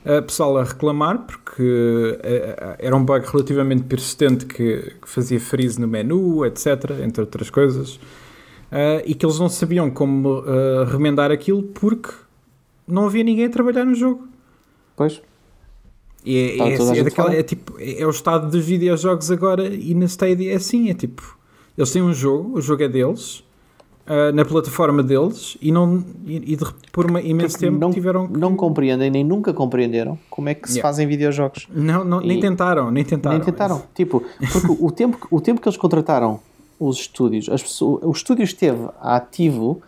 a 0.06 0.22
pessoal 0.22 0.58
a 0.58 0.64
reclamar 0.64 1.20
porque 1.26 1.62
uh, 1.64 2.76
era 2.80 2.96
um 2.96 3.04
bug 3.06 3.26
relativamente 3.26 3.84
persistente 3.84 4.46
que, 4.46 4.94
que 5.02 5.08
fazia 5.10 5.40
freeze 5.40 5.80
no 5.80 5.88
menu, 5.88 6.46
etc, 6.46 6.68
entre 7.04 7.22
outras 7.22 7.50
coisas, 7.50 7.96
uh, 7.96 9.02
e 9.06 9.14
que 9.16 9.26
eles 9.26 9.40
não 9.40 9.48
sabiam 9.50 9.90
como 9.90 10.44
remendar 10.92 11.32
aquilo 11.32 11.64
porque 11.64 12.10
não 12.88 13.06
havia 13.06 13.24
ninguém 13.24 13.46
a 13.46 13.50
trabalhar 13.50 13.86
no 13.86 13.96
jogo. 13.96 14.28
Pois, 14.96 15.22
E 16.26 16.38
é, 16.38 16.52
Estava 16.54 16.70
é, 16.70 16.78
toda 16.78 16.92
a 16.92 16.98
é 16.98 17.04
daquela- 17.04 17.34
é 17.36 17.44
tipo, 17.44 17.76
é, 17.80 18.02
é 18.02 18.06
o 18.06 18.10
estado 18.10 18.50
dos 18.50 18.66
videojogos 18.66 19.32
agora 19.32 19.66
e 19.68 19.94
na 19.94 20.06
Stadia 20.06 20.54
é 20.54 20.56
assim, 20.56 20.90
é 20.90 20.94
tipo, 20.94 21.38
eles 21.78 21.92
têm 21.92 22.02
um 22.02 22.14
jogo, 22.14 22.58
o 22.58 22.62
jogo 22.62 22.84
é 22.84 22.88
deles, 22.88 23.44
ah, 24.06 24.32
na 24.32 24.44
plataforma 24.46 25.02
deles 25.02 25.58
e, 25.62 25.72
não, 25.72 26.04
e, 26.26 26.54
e 26.54 26.56
de, 26.56 26.66
por 26.92 27.06
uma 27.10 27.22
imenso 27.22 27.54
Porque 27.54 27.66
tempo 27.68 27.80
não, 27.80 27.92
tiveram 27.92 28.28
que... 28.28 28.38
não 28.38 28.56
compreendem 28.56 29.10
nem 29.10 29.24
nunca 29.24 29.54
compreenderam 29.54 30.18
como 30.30 30.50
é 30.50 30.54
que 30.54 30.68
se 30.70 30.76
Yeah. 30.78 30.90
fazem 30.90 31.08
videojogos. 31.08 31.68
Não, 31.74 32.04
não, 32.04 32.20
nem 32.20 32.40
tentaram, 32.40 32.92
nem 32.92 33.04
tentaram. 33.04 33.38
Nem 33.38 33.46
tentaram. 33.46 33.82
Tipo, 33.96 34.24
porque 34.52 34.68
o 34.80 34.90
tempo, 34.92 35.28
o 35.32 35.40
tempo 35.42 35.62
que 35.62 35.68
eles 35.68 35.78
contrataram 35.78 36.40
os 36.80 36.98
estúdios, 37.00 37.48
as 37.50 37.62
pessoas, 37.64 38.04
o 38.04 38.12
estúdio 38.12 38.44
esteve 38.44 38.88
ativo 39.02 39.82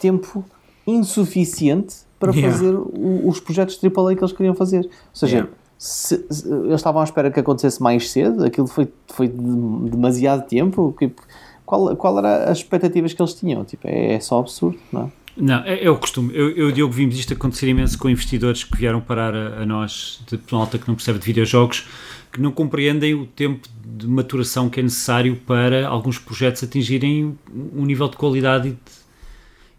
tempo 0.00 0.44
insuficiente 0.86 1.96
para 2.18 2.32
Yeah. 2.32 2.52
fazer 2.52 2.74
o- 2.74 3.28
os 3.28 3.40
projetos 3.40 3.78
AAA 3.82 4.14
que 4.14 4.22
eles 4.22 4.32
queriam 4.32 4.54
fazer. 4.54 4.84
Ou 4.84 4.90
seja, 5.12 5.36
Yeah. 5.36 5.52
se- 5.78 6.24
se- 6.30 6.48
eles 6.48 6.74
estavam 6.76 7.00
à 7.00 7.04
espera 7.04 7.30
que 7.30 7.38
acontecesse 7.40 7.82
mais 7.82 8.10
cedo, 8.10 8.44
aquilo 8.44 8.66
foi, 8.66 8.88
foi 9.08 9.28
de- 9.28 9.90
demasiado 9.90 10.46
tempo. 10.46 10.94
Tipo, 10.98 11.22
qual, 11.64 11.96
qual 11.96 12.18
era 12.18 12.50
as 12.50 12.58
expectativas 12.58 13.12
que 13.12 13.22
eles 13.22 13.34
tinham? 13.34 13.64
Tipo, 13.64 13.88
é, 13.88 14.14
é 14.14 14.20
só 14.20 14.38
absurdo, 14.38 14.78
não 14.92 15.02
é? 15.02 15.24
Não, 15.36 15.64
é, 15.64 15.84
é 15.84 15.90
o 15.90 15.96
costume. 15.96 16.30
Eu, 16.34 16.50
eu 16.50 16.72
Diogo 16.72 16.92
vimos 16.92 17.18
isto 17.18 17.32
acontecer 17.32 17.68
imenso 17.68 17.98
com 17.98 18.08
investidores 18.08 18.62
que 18.62 18.76
vieram 18.76 19.00
parar 19.00 19.34
a, 19.34 19.62
a 19.62 19.66
nós, 19.66 20.20
de 20.26 20.38
malta 20.52 20.78
que 20.78 20.86
não 20.86 20.94
percebe 20.94 21.18
de 21.18 21.26
videojogos, 21.26 21.86
que 22.32 22.40
não 22.40 22.52
compreendem 22.52 23.14
o 23.14 23.26
tempo 23.26 23.68
de 23.84 24.06
maturação 24.06 24.68
que 24.70 24.80
é 24.80 24.82
necessário 24.82 25.36
para 25.36 25.86
alguns 25.88 26.18
projetos 26.18 26.62
atingirem 26.62 27.36
um 27.74 27.84
nível 27.84 28.08
de 28.08 28.16
qualidade 28.16 28.68
e 28.68 28.72
de, 28.72 28.78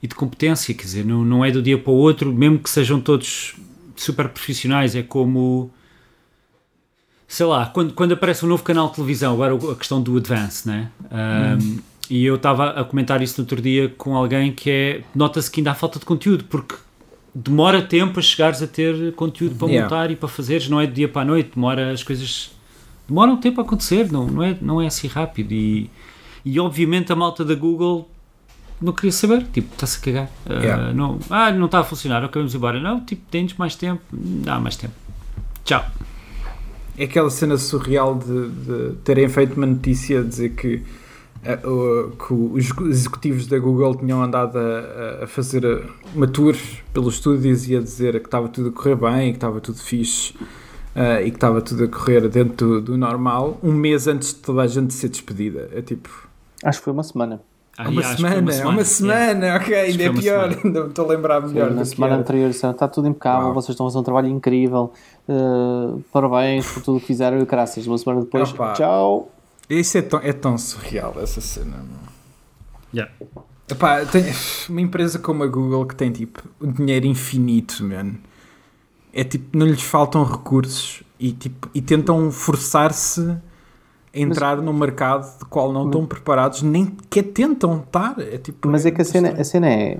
e 0.04 0.08
de 0.08 0.16
competência. 0.16 0.74
Quer 0.74 0.84
dizer, 0.84 1.06
não, 1.06 1.24
não 1.24 1.44
é 1.44 1.52
do 1.52 1.62
dia 1.62 1.78
para 1.78 1.92
o 1.92 1.96
outro, 1.96 2.34
mesmo 2.34 2.60
que 2.60 2.70
sejam 2.70 3.00
todos 3.00 3.56
super 3.96 4.28
profissionais. 4.30 4.96
É 4.96 5.04
como. 5.04 5.72
Sei 7.36 7.46
lá, 7.46 7.66
quando, 7.66 7.92
quando 7.94 8.14
aparece 8.14 8.46
um 8.46 8.48
novo 8.48 8.64
canal 8.64 8.88
de 8.88 8.96
televisão, 8.96 9.34
agora 9.34 9.54
a 9.74 9.76
questão 9.76 10.02
do 10.02 10.16
Advance, 10.16 10.66
né? 10.66 10.90
Um, 11.12 11.80
E 12.10 12.24
eu 12.24 12.36
estava 12.36 12.70
a 12.70 12.84
comentar 12.86 13.22
isso 13.22 13.42
no 13.42 13.44
outro 13.44 13.62
dia 13.62 13.90
com 13.98 14.16
alguém 14.16 14.54
que 14.54 14.70
é. 14.72 15.02
Nota-se 15.14 15.52
que 15.52 15.60
ainda 15.60 15.72
há 15.72 15.76
falta 15.76 16.00
de 16.00 16.06
conteúdo, 16.06 16.46
porque 16.46 16.76
demora 17.34 17.82
tempo 17.82 18.20
a 18.20 18.22
chegares 18.22 18.62
a 18.62 18.68
ter 18.68 19.12
conteúdo 19.16 19.56
para 19.56 19.68
Yeah. 19.68 19.84
montar 19.84 20.12
e 20.12 20.16
para 20.16 20.30
fazeres, 20.30 20.70
não 20.70 20.80
é 20.80 20.86
de 20.86 20.94
dia 20.94 21.10
para 21.10 21.24
a 21.24 21.26
noite, 21.26 21.52
demora 21.56 21.92
as 21.92 22.04
coisas. 22.04 22.52
Demoram 23.06 23.36
tempo 23.36 23.60
a 23.60 23.66
acontecer, 23.66 24.10
não, 24.10 24.28
não, 24.28 24.42
é, 24.42 24.58
não 24.62 24.82
é 24.82 24.88
assim 24.88 25.08
rápido. 25.10 25.52
E, 25.52 25.90
e 26.46 26.58
obviamente 26.58 27.12
a 27.12 27.18
malta 27.18 27.44
da 27.44 27.54
Google 27.54 28.10
não 28.82 28.94
queria 28.94 29.12
saber, 29.12 29.44
tipo, 29.52 29.74
está-se 29.74 29.98
a 29.98 30.02
cagar. 30.02 30.30
Ah, 30.46 30.54
Yeah. 30.54 30.94
não, 30.94 31.20
ah, 31.30 31.52
não 31.52 31.66
está 31.66 31.80
a 31.80 31.84
funcionar, 31.84 32.24
ok, 32.24 32.40
vamos 32.42 32.56
embora. 32.56 32.80
Não, 32.80 33.02
tipo, 33.02 33.24
tens 33.30 33.54
mais 33.56 33.76
tempo, 33.76 34.02
dá 34.14 34.58
mais 34.58 34.78
tempo. 34.78 34.94
Tchau. 35.66 35.84
É 36.98 37.04
aquela 37.04 37.30
cena 37.30 37.58
surreal 37.58 38.16
de, 38.16 38.50
de 38.50 38.96
terem 39.04 39.28
feito 39.28 39.56
uma 39.58 39.66
notícia 39.66 40.22
a 40.22 40.24
dizer 40.24 40.50
que, 40.52 40.82
que 40.82 42.34
os 42.34 42.72
executivos 42.89 43.48
da 43.48 43.60
Google 43.60 43.96
tinham 43.96 44.24
andado 44.24 44.58
a, 44.58 45.24
a 45.24 45.28
fazer 45.28 45.64
uma 46.16 46.28
tour 46.28 46.56
pelos 46.93 47.16
estúdios 47.16 47.68
e 47.68 47.76
a 47.76 47.82
dizer 47.82 48.20
que 48.20 48.28
estava 48.28 48.48
tudo 48.48 48.70
a 48.70 48.72
correr 48.72 48.96
bem, 48.96 49.32
que 49.32 49.38
estava 49.38 49.60
tudo 49.60 49.78
fixe 49.78 50.34
eh, 50.96 51.28
e 51.28 51.32
que 51.32 51.38
estava 51.38 51.62
tudo 51.62 51.84
a 51.84 51.88
correr 51.89 52.30
dentro 52.30 52.67
do, 52.67 52.82
do 52.82 52.97
normal, 52.97 53.59
um 53.62 53.74
mês 53.74 54.08
antes 54.08 54.30
de 54.30 54.36
toda 54.36 54.62
a 54.62 54.67
gente 54.67 54.93
ser 54.93 55.09
despedida. 55.09 55.70
É 55.74 55.82
tipo, 55.82 56.09
Acho 56.63 56.80
que 56.80 56.86
foi 56.86 56.93
uma 56.93 57.04
semana. 57.04 57.42
Ah, 57.78 57.89
uma, 57.89 58.02
que 58.02 58.08
foi 58.08 58.16
semana, 58.16 58.70
uma 58.70 58.86
semana, 58.86 59.46
yeah. 59.46 59.64
ok, 59.64 59.76
ainda 59.76 60.04
é 60.04 60.10
uma 60.10 60.22
pior, 60.22 60.50
semana. 60.50 60.62
ainda 60.64 60.82
me 60.84 60.89
estou 60.89 61.06
a 61.06 61.08
lembrar 61.10 61.42
melhor. 61.42 61.72
na 61.72 61.84
do 61.84 61.89
que 61.89 61.96
semana 61.96 62.14
era. 62.14 62.22
anterior 62.22 62.50
disseram, 62.50 62.72
está 62.74 62.88
tudo 62.88 63.08
impecável, 63.08 63.47
Uau. 63.47 63.54
vocês 63.54 63.70
estão 63.70 63.86
a 63.86 63.89
fazer 63.89 64.00
um 64.00 64.04
trabalho 64.04 64.30
incrível, 64.30 64.93
uh, 65.28 66.02
parabéns 66.12 66.66
por 66.72 66.82
tudo 66.82 66.97
o 66.97 67.02
que 67.02 67.08
fizeram 67.08 67.38
e 67.39 67.46
graças. 67.46 67.86
Uma 67.86 67.97
semana 67.97 68.22
depois, 68.22 68.52
Opa. 68.54 68.74
tchau. 68.74 69.30
Isso 69.70 69.97
é 69.97 70.02
tão, 70.02 70.20
é 70.22 70.32
tão 70.32 70.58
surreal, 70.58 71.16
essa 71.22 71.42
cena. 71.42 71.84
Yeah. 72.93 73.12
Epá, 73.70 74.06
tem 74.06 74.24
uma 74.70 74.80
empresa 74.80 75.20
como 75.20 75.43
a 75.43 75.47
Google 75.47 75.86
que 75.86 75.96
tem 75.96 76.12
tipo 76.12 76.43
um 76.62 76.72
dinheiro 76.72 77.08
infinito, 77.08 77.84
man. 77.84 78.14
É 79.12 79.24
tipo, 79.24 79.58
não 79.58 79.66
lhes 79.66 79.82
faltam 79.82 80.24
recursos 80.24 81.04
e, 81.20 81.32
tipo, 81.32 81.70
e 81.74 81.82
tentam 81.82 82.32
forçar-se 82.32 83.36
entrar 84.16 84.58
num 84.58 84.74
mercado 84.74 85.39
de 85.39 85.46
qual 85.46 85.71
não 85.71 85.86
estão 85.86 86.05
preparados, 86.05 86.62
nem 86.62 86.86
que 87.09 87.21
tentam 87.21 87.78
estar. 87.78 88.16
É 88.20 88.37
tipo, 88.37 88.67
Mas 88.67 88.86
é 88.86 88.92
que 88.92 89.01
a 89.01 89.04
muito 89.04 89.12
cena, 89.12 89.29
a 89.29 89.43
cena 89.43 89.70
é. 89.70 89.97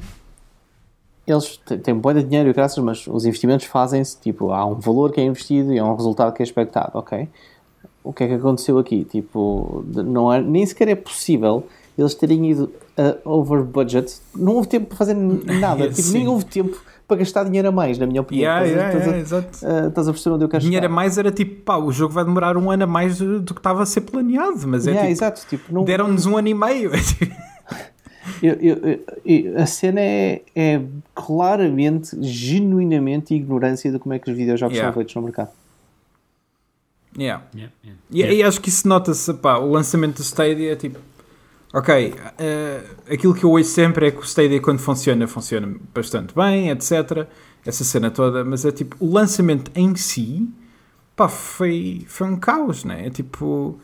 Eles 1.28 1.60
têm 1.84 1.96
boa 1.96 2.14
de 2.14 2.24
dinheiro 2.24 2.50
e 2.50 2.54
graças, 2.54 2.78
mas 2.84 3.08
os 3.08 3.26
investimentos 3.26 3.66
fazem-se, 3.66 4.20
tipo, 4.20 4.52
há 4.52 4.64
um 4.64 4.76
valor 4.76 5.12
que 5.12 5.20
é 5.20 5.24
investido 5.24 5.74
e 5.74 5.80
há 5.80 5.84
um 5.84 5.96
resultado 5.96 6.32
que 6.34 6.44
é 6.44 6.46
expectado, 6.46 6.92
ok? 6.94 7.28
O 8.04 8.14
que 8.14 8.24
é 8.24 8.28
que 8.28 8.34
aconteceu 8.36 8.78
aqui? 8.78 9.04
Tipo, 9.04 9.84
não 9.88 10.32
é, 10.32 10.40
nem 10.40 10.64
sequer 10.66 10.88
é 10.88 10.96
possível 10.96 11.64
eles 11.98 12.14
terem 12.14 12.52
ido 12.52 12.72
uh, 12.98 13.30
over 13.30 13.64
budget. 13.64 14.18
Não 14.36 14.56
houve 14.56 14.68
tempo 14.68 14.88
para 14.88 14.98
fazer 14.98 15.14
nada. 15.16 15.90
tipo, 15.90 16.10
nem 16.10 16.28
houve 16.28 16.46
tempo 16.46 16.82
para 17.08 17.18
gastar 17.18 17.44
dinheiro 17.44 17.68
a 17.68 17.72
mais, 17.72 17.98
na 17.98 18.06
minha 18.08 18.22
opinião. 18.22 18.44
Yeah, 18.44 18.66
Estás 18.68 18.78
a- 18.78 18.82
yeah, 18.82 18.98
estás 18.98 19.08
a- 19.08 19.40
yeah, 19.42 19.60
exato. 19.62 19.86
uh, 19.86 19.88
Estás 19.90 20.08
a 20.08 20.12
perceber 20.12 20.36
onde 20.36 20.46
eu 20.46 20.50
quero 20.50 20.64
Dinheiro 20.64 20.86
a 20.86 20.90
mais 20.90 21.18
era 21.18 21.32
tipo, 21.32 21.62
pá, 21.64 21.78
o 21.78 21.92
jogo 21.92 22.14
vai 22.14 22.24
demorar 22.26 22.58
um 22.58 22.72
ano 22.72 22.84
a 22.84 22.88
mais 22.88 23.18
do 23.20 23.40
do 23.40 23.54
que 23.54 23.60
estava 23.60 23.84
a 23.84 23.86
ser 23.86 24.02
planeado, 24.02 24.68
mas 24.68 24.88
é 24.88 24.92
Yeah, 24.92 25.10
tipo, 25.10 25.12
exato, 25.24 25.46
tipo, 25.50 25.74
não, 25.74 25.84
deram-nos 25.84 26.26
um 26.26 26.38
ano 26.38 26.48
e 26.48 26.54
meio. 26.54 26.92
Eu- 28.42 28.56
eu- 28.56 29.00
eu- 29.24 29.58
a 29.62 29.68
cena 29.68 30.02
é, 30.02 30.42
é 30.56 30.82
claramente, 31.14 32.18
genuinamente 32.24 33.36
ignorância 33.36 33.92
de 33.92 34.00
como 34.00 34.14
é 34.16 34.20
que 34.20 34.30
os 34.32 34.36
videojogos 34.36 34.76
Yeah. 34.76 34.92
são 34.92 35.00
feitos 35.00 35.14
no 35.16 35.22
mercado. 35.22 35.50
Yeah. 37.18 37.44
Yeah, 37.56 37.72
yeah. 38.12 38.34
E, 38.34 38.38
e 38.40 38.44
acho 38.44 38.60
que 38.60 38.70
isso 38.70 38.88
nota-se, 38.88 39.32
pá, 39.36 39.58
o 39.60 39.70
lançamento 39.72 40.16
do 40.18 40.22
Stadia 40.24 40.74
é 40.74 40.76
tipo, 40.76 41.00
ok, 41.76 42.16
eh, 42.40 42.84
aquilo 43.12 43.36
que 43.36 43.44
eu 43.44 43.52
ouço 43.52 43.70
sempre 43.70 44.08
é 44.08 44.12
que 44.12 44.20
o 44.20 44.24
Stadia 44.24 44.62
quando 44.62 44.80
funciona, 44.80 45.28
funciona 45.28 45.76
bastante 45.94 46.34
bem, 46.34 46.70
etc. 46.70 47.28
Essa 47.66 47.84
cena 47.84 48.10
toda, 48.10 48.46
mas 48.46 48.64
é 48.64 48.72
tipo, 48.72 48.96
o 48.98 49.12
lançamento 49.12 49.70
em 49.76 49.94
si, 49.96 50.48
pá, 51.18 51.28
foi, 51.28 52.06
foi 52.08 52.28
um 52.28 52.38
caos, 52.38 52.86
né? 52.86 53.08
É 53.08 53.10
tipo, 53.10 53.78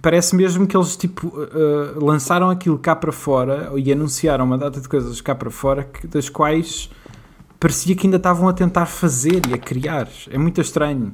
parece 0.00 0.34
mesmo 0.34 0.66
que 0.66 0.74
eles 0.74 0.96
tipo, 0.96 1.30
eh, 1.42 1.94
lançaram 1.96 2.48
aquilo 2.48 2.78
cá 2.78 2.96
para 2.96 3.12
fora 3.12 3.70
e 3.76 3.92
anunciaram 3.92 4.46
uma 4.46 4.56
data 4.56 4.80
de 4.80 4.88
coisas 4.88 5.20
cá 5.20 5.34
para 5.34 5.50
fora 5.50 5.84
que, 5.84 6.06
das 6.06 6.30
quais 6.30 6.88
parecia 7.60 7.94
que 7.94 8.06
ainda 8.06 8.16
estavam 8.16 8.48
a 8.48 8.54
tentar 8.54 8.86
fazer 8.86 9.42
e 9.48 9.52
a 9.54 9.58
criar. 9.58 10.08
É 10.30 10.38
muito 10.38 10.62
estranho. 10.62 11.12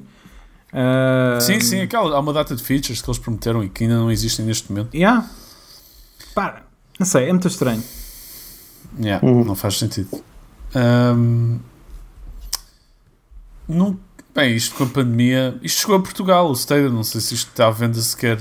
Ah, 0.72 1.38
Sim, 1.40 1.58
sim, 1.60 1.80
aquela, 1.80 2.16
há 2.16 2.20
uma 2.20 2.32
data 2.32 2.54
de 2.54 2.62
features 2.62 3.02
que 3.02 3.10
eles 3.10 3.18
prometeram 3.18 3.64
e 3.64 3.68
que 3.68 3.82
ainda 3.84 3.96
não 3.96 4.12
existem 4.12 4.44
neste 4.44 4.70
momento. 4.70 4.94
Yeah. 4.94 5.28
Pá, 6.34 6.62
não 6.98 7.06
sei, 7.06 7.28
é 7.28 7.32
muito 7.32 7.48
estranho. 7.48 7.82
Yeah, 9.00 9.24
Uhum. 9.26 9.44
Não 9.44 9.54
faz 9.54 9.78
sentido. 9.78 10.22
Ahm, 10.74 11.58
não, 13.68 13.98
bem, 14.34 14.54
isto 14.54 14.74
com 14.74 14.84
a 14.84 14.86
pandemia, 14.86 15.58
isto 15.62 15.80
chegou 15.80 15.96
a 15.96 16.00
Portugal, 16.00 16.50
o 16.50 16.52
Stadia, 16.52 16.88
não 16.90 17.02
sei 17.02 17.20
se 17.20 17.34
isto 17.34 17.48
está 17.48 17.66
à 17.68 17.70
venda 17.70 18.00
sequer 18.00 18.38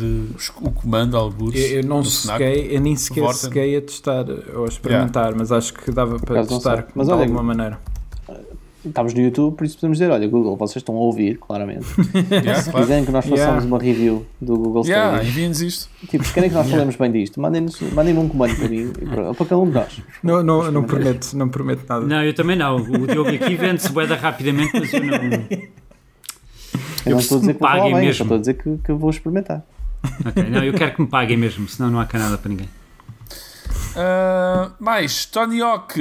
o 0.62 0.72
comando, 0.72 1.16
alguns. 1.16 1.56
Eu, 1.56 1.82
eu 1.82 1.84
não 1.84 2.04
cheguei, 2.04 2.76
eu 2.76 2.82
nem 2.82 2.96
sequer 2.96 3.34
cheguei 3.36 3.78
a 3.78 3.82
testar 3.82 4.26
ou 4.56 4.66
a 4.66 4.68
experimentar, 4.68 5.34
mas 5.36 5.52
acho 5.52 5.74
que 5.74 5.92
dava 5.92 6.20
para 6.20 6.46
testar 6.46 6.88
de 6.96 7.12
alguma 7.12 7.44
maneira. 7.44 7.80
Estamos 8.86 9.14
no 9.14 9.22
YouTube, 9.22 9.56
por 9.56 9.64
isso 9.66 9.76
podemos 9.78 9.98
dizer: 9.98 10.12
olha, 10.12 10.28
Google, 10.28 10.58
vocês 10.58 10.78
estão 10.78 10.96
a 10.96 11.00
ouvir, 11.00 11.38
claramente. 11.38 11.86
Yeah, 12.32 12.56
Se 12.62 12.70
claro. 12.70 12.86
quiserem 12.86 13.06
que 13.06 13.12
nós 13.12 13.24
façamos 13.26 13.40
Yeah. 13.64 13.66
uma 13.66 13.80
review 13.80 14.26
do 14.42 14.58
Google 14.58 14.82
Stadia, 14.84 15.04
Yeah, 15.04 15.24
enviem-nos 15.26 15.62
isto. 15.62 15.90
tipo, 16.10 16.24
se 16.26 16.34
querem 16.34 16.50
que 16.50 16.56
nós 16.56 16.70
falemos 16.70 16.96
bem 16.96 17.12
disto, 17.12 17.40
mandem-nos 17.40 17.80
mandem 17.94 18.18
um 18.18 18.28
comando 18.28 18.56
para 18.56 18.68
mim, 18.68 18.92
para, 19.10 19.34
para 19.34 19.46
cada 19.46 19.58
um 19.62 19.66
de 19.68 19.72
nós. 19.74 20.02
Não, 20.22 20.44
não, 20.44 20.72
não 20.72 20.84
prometo, 20.84 21.34
não 21.36 21.48
prometo 21.50 21.86
nada. 21.88 22.06
Não, 22.06 22.24
eu 22.24 22.34
também 22.34 22.56
não. 22.58 22.76
O 22.76 23.08
Diogo 23.08 23.30
aqui 23.30 23.56
vende-se 23.56 23.90
boeda 23.92 24.16
rapidamente, 24.16 24.72
mas 24.78 24.92
eu 24.94 25.04
não. 25.04 25.14
Eu 27.06 27.12
não 27.12 27.20
estou 27.20 27.38
a 27.38 27.42
dizer 27.42 27.54
que 27.54 27.60
vou 27.60 27.70
falar 27.70 27.80
paguem 27.82 27.92
eu 27.94 27.98
mesmo. 28.00 28.14
só 28.16 28.24
estou 28.24 28.36
a 28.38 28.40
dizer 28.40 28.54
que, 28.56 28.78
que 28.84 28.90
eu 28.92 28.98
vou 28.98 29.10
experimentar. 29.10 29.64
Ok, 30.26 30.44
não, 30.50 30.64
eu 30.64 30.74
quero 30.74 30.94
que 30.94 31.02
me 31.02 31.08
paguem 31.08 31.38
mesmo, 31.38 31.68
senão 31.70 31.90
não 31.90 32.00
há 32.00 32.06
cá 32.06 32.18
nada 32.20 32.38
para 32.38 32.50
ninguém. 32.50 32.68
Ah, 33.96 34.72
mais, 34.80 35.26
Tony 35.26 35.62
Hawk 35.62 35.94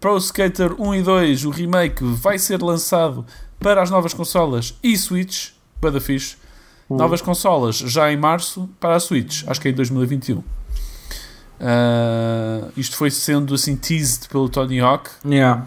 Pro 0.00 0.16
Skater 0.18 0.80
1 0.80 0.94
e 0.94 1.02
2, 1.02 1.44
o 1.44 1.50
remake 1.50 2.02
vai 2.04 2.38
ser 2.38 2.62
lançado 2.62 3.24
para 3.60 3.82
as 3.82 3.90
novas 3.90 4.14
consolas 4.14 4.74
e 4.82 4.96
Switch. 4.96 5.50
Bada 5.80 6.00
fixe. 6.00 6.36
Novas 6.88 7.20
consolas 7.20 7.76
já 7.76 8.10
em 8.10 8.16
março 8.16 8.68
para 8.80 8.96
a 8.96 9.00
Switch, 9.00 9.44
acho 9.46 9.60
que 9.60 9.68
é 9.68 9.70
em 9.70 9.74
2021. 9.74 10.42
Ah, 11.60 12.68
isto 12.76 12.96
foi 12.96 13.10
sendo 13.10 13.54
assim 13.54 13.76
teased 13.76 14.28
pelo 14.28 14.48
Tony 14.48 14.80
Hawk 14.80 15.10
Yeah. 15.24 15.66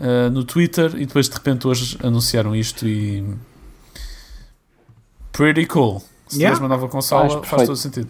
ah, 0.00 0.30
no 0.30 0.42
Twitter 0.42 0.94
e 0.96 1.06
depois 1.06 1.28
de 1.28 1.34
repente 1.34 1.66
hoje 1.68 1.96
anunciaram 2.02 2.56
isto 2.56 2.88
e 2.88 3.24
pretty 5.32 5.66
cool. 5.66 6.02
Se 6.26 6.38
Yeah. 6.38 6.56
tens 6.56 6.62
uma 6.62 6.68
nova 6.68 6.88
consola, 6.88 7.28
faz 7.28 7.40
perfeito. 7.40 7.66
todo 7.66 7.76
sentido. 7.76 8.08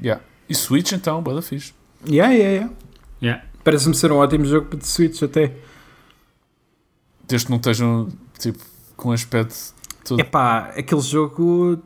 Yeah. 0.00 0.22
E 0.48 0.54
Switch 0.54 0.92
então, 0.92 1.20
bada 1.22 1.42
fixe. 1.42 1.74
Yeah, 2.06 2.32
yeah, 2.32 2.52
yeah. 2.52 2.70
Yeah. 3.22 3.44
Parece-me 3.62 3.94
ser 3.94 4.10
um 4.12 4.16
ótimo 4.16 4.44
jogo 4.44 4.76
de 4.76 4.86
Switch 4.86 5.22
até. 5.22 5.52
Desde 7.26 7.46
que 7.46 7.50
não 7.50 7.58
estejam 7.58 8.08
tipo 8.38 8.58
com 8.96 9.12
aspecto 9.12 9.54
todo. 10.04 10.20
Epá, 10.20 10.72
aquele 10.76 11.00
jogo. 11.00 11.78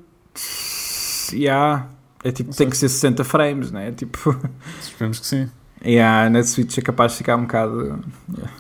Yeah. 1.33 1.89
É 2.23 2.33
tipo, 2.33 2.55
tem 2.55 2.71
que 2.71 2.77
ser 2.77 2.89
60 2.89 3.25
frames, 3.25 3.71
né? 3.71 3.93
Tipo. 3.93 4.37
Esperemos 4.81 5.19
que 5.19 5.27
sim. 5.27 5.51
Yeah, 5.85 6.31
na 6.31 6.43
Switch 6.43 6.79
é 6.79 6.83
capaz 6.83 7.13
de 7.13 7.19
ficar 7.19 7.37
um 7.37 7.43
bocado. 7.43 8.03
yeah, 8.35 8.53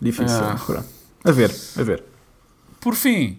difícil. 0.00 0.38
Ah. 0.42 0.56
Pronto. 0.64 0.88
A 1.24 1.30
ver, 1.30 1.54
a 1.76 1.82
ver. 1.82 2.04
Por 2.80 2.94
fim, 2.94 3.38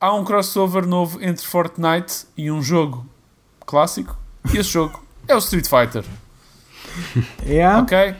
há 0.00 0.12
um 0.14 0.24
crossover 0.24 0.86
novo 0.86 1.22
entre 1.22 1.46
Fortnite 1.46 2.26
e 2.36 2.50
um 2.50 2.62
jogo 2.62 3.06
clássico. 3.66 4.16
E 4.52 4.58
esse 4.58 4.70
jogo 4.70 5.03
é 5.28 5.34
o 5.34 5.38
Street 5.38 5.66
Fighter. 5.66 6.04
Yeah. 7.46 7.80
Ok? 7.82 8.14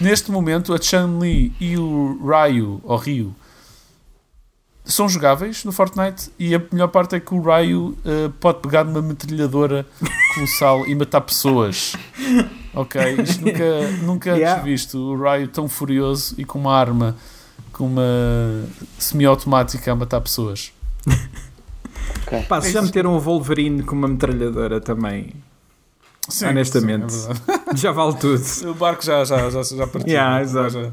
Neste 0.00 0.30
momento, 0.30 0.74
a 0.74 0.78
Chun-Li 0.80 1.52
e 1.60 1.76
o 1.76 2.18
Ryu, 2.24 2.80
ou 2.84 2.96
Ryu, 2.96 3.34
são 4.84 5.08
jogáveis 5.08 5.64
no 5.64 5.72
Fortnite. 5.72 6.30
E 6.38 6.54
a 6.54 6.62
melhor 6.70 6.88
parte 6.88 7.16
é 7.16 7.20
que 7.20 7.34
o 7.34 7.40
Ryu 7.40 7.96
eh, 8.04 8.30
pode 8.40 8.60
pegar 8.60 8.84
numa 8.84 9.02
metralhadora 9.02 9.86
colossal 10.34 10.86
e 10.86 10.94
matar 10.94 11.22
pessoas. 11.22 11.94
Ok? 12.74 13.00
Isto 13.22 13.44
nunca, 13.44 13.90
nunca 14.02 14.30
antes 14.30 14.40
Yeah. 14.42 14.62
visto. 14.62 14.98
O 14.98 15.16
Ryu 15.16 15.48
tão 15.48 15.68
furioso 15.68 16.34
e 16.38 16.44
com 16.44 16.58
uma 16.58 16.74
arma, 16.74 17.16
com 17.72 17.86
uma 17.86 18.02
semi-automática 18.98 19.90
a 19.92 19.96
matar 19.96 20.20
pessoas. 20.20 20.72
Pá, 22.48 22.60
se 22.60 22.72
já 22.72 22.80
Isso. 22.80 22.86
meteram 22.88 23.16
o 23.16 23.20
Wolverine 23.20 23.82
com 23.82 23.94
uma 23.94 24.08
metralhadora 24.08 24.80
também, 24.80 25.32
Sim, 26.28 26.46
Honestamente. 26.46 27.12
sim, 27.12 27.28
é 27.72 27.74
já 27.76 27.92
vale 27.92 28.16
tudo. 28.16 28.42
o 28.70 28.74
barco 28.74 29.04
já, 29.04 29.24
já, 29.24 29.50
já, 29.50 29.62
já 29.62 29.86
partiu. 29.86 30.12
Yeah, 30.12 30.42
exato. 30.42 30.70
já. 30.70 30.90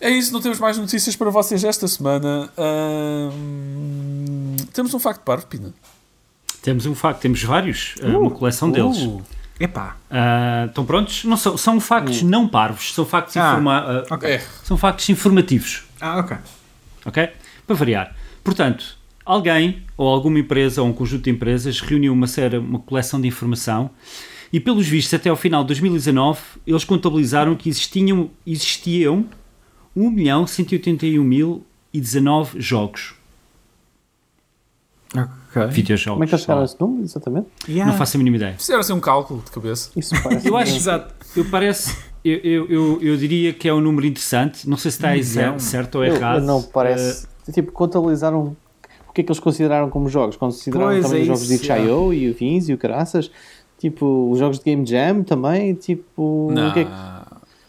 É 0.00 0.10
isso, 0.10 0.32
não 0.32 0.40
temos 0.40 0.58
mais 0.58 0.78
notícias 0.78 1.16
para 1.16 1.30
vocês 1.30 1.64
esta 1.64 1.88
semana. 1.88 2.50
Ahm, 2.56 4.56
temos 4.72 4.94
um 4.94 4.98
facto 4.98 5.22
parvo, 5.22 5.46
Pina. 5.46 5.72
Temos 6.62 6.86
um 6.86 6.94
facto, 6.94 7.20
temos 7.20 7.42
vários, 7.42 7.94
uh, 8.02 8.18
uma 8.18 8.30
coleção 8.30 8.70
deles. 8.70 8.98
Uh, 8.98 9.22
Epá, 9.58 9.96
Uh, 10.10 10.66
estão 10.68 10.84
prontos? 10.84 11.24
Não 11.24 11.36
são, 11.36 11.56
são 11.56 11.80
factos 11.80 12.22
não 12.22 12.46
parvos, 12.46 12.92
são 12.94 13.04
factos, 13.06 13.36
Ah, 13.36 13.50
informa- 13.52 14.02
uh, 14.02 14.14
ok. 14.14 14.30
é. 14.30 14.44
são 14.62 14.76
factos 14.76 15.08
informativos. 15.08 15.84
Ah, 16.00 16.18
ok. 16.18 16.36
ok? 17.06 17.30
Para 17.66 17.76
variar. 17.76 18.14
Portanto, 18.44 18.96
alguém 19.26 19.82
ou 19.96 20.06
alguma 20.08 20.38
empresa 20.38 20.80
ou 20.80 20.88
um 20.88 20.92
conjunto 20.92 21.24
de 21.24 21.30
empresas 21.30 21.80
reuniu 21.80 22.12
uma 22.12 22.26
série, 22.28 22.56
uma 22.58 22.78
coleção 22.78 23.20
de 23.20 23.26
informação 23.28 23.90
e, 24.52 24.60
pelos 24.60 24.86
vistos, 24.86 25.12
até 25.12 25.28
ao 25.28 25.34
final 25.36 25.62
de 25.64 25.68
2019, 25.68 26.38
eles 26.66 26.84
contabilizaram 26.84 27.54
que 27.56 27.68
existiam, 27.68 28.30
existiam 28.46 29.26
1.181.019 29.96 32.60
jogos, 32.60 33.14
Ok. 35.14 35.66
videojogos. 35.68 36.14
Como 36.14 36.24
é 36.24 36.26
que 36.26 36.34
eles 36.34 36.42
chegaram 36.42 36.62
a 36.62 36.64
esse 36.64 36.80
número, 36.80 37.02
exatamente? 37.04 37.48
Yeah. 37.68 37.90
Não 37.90 37.98
faço 37.98 38.16
a 38.16 38.18
mínima 38.18 38.36
ideia. 38.36 38.54
Fizeram 38.58 38.80
assim 38.80 38.92
um 38.92 39.00
cálculo 39.00 39.42
de 39.44 39.50
cabeça. 39.50 39.90
Isso 39.96 40.14
parece. 40.22 40.48
Eu 40.48 40.56
acho, 40.56 40.76
Exato. 40.76 41.14
eu 41.36 41.44
parece, 41.46 41.96
eu, 42.24 42.36
eu, 42.38 42.66
eu, 42.70 42.98
eu 43.02 43.16
diria 43.16 43.52
que 43.52 43.68
é 43.68 43.74
um 43.74 43.80
número 43.80 44.06
interessante. 44.06 44.68
Não 44.68 44.76
sei 44.76 44.90
se 44.90 44.98
está 44.98 45.12
milhão. 45.12 45.58
certo 45.58 45.96
ou 45.96 46.04
errado. 46.04 46.40
eu 46.40 46.46
não 46.46 46.62
parece. 46.62 47.26
Tipo, 47.52 47.72
contabilizaram. 47.72 48.56
O 49.16 49.18
que 49.18 49.22
é 49.22 49.24
que 49.24 49.32
eles 49.32 49.40
consideraram 49.40 49.88
como 49.88 50.10
jogos? 50.10 50.36
Consideraram 50.36 50.90
Pois, 50.90 51.06
também 51.06 51.20
é 51.20 51.22
os 51.22 51.26
jogos 51.28 51.48
de 51.48 51.54
isso, 51.54 51.64
itch.io 51.72 52.12
e 52.12 52.30
o 52.30 52.34
Fins 52.34 52.68
e 52.68 52.74
o 52.74 52.76
Caraças? 52.76 53.30
Tipo, 53.78 54.30
os 54.30 54.38
jogos 54.38 54.58
de 54.58 54.64
Game 54.66 54.84
Jam 54.86 55.22
também? 55.22 55.72
Tipo. 55.72 56.50
Não. 56.52 56.68
O 56.68 56.72
que 56.74 56.80
é 56.80 56.84
que... 56.84 56.90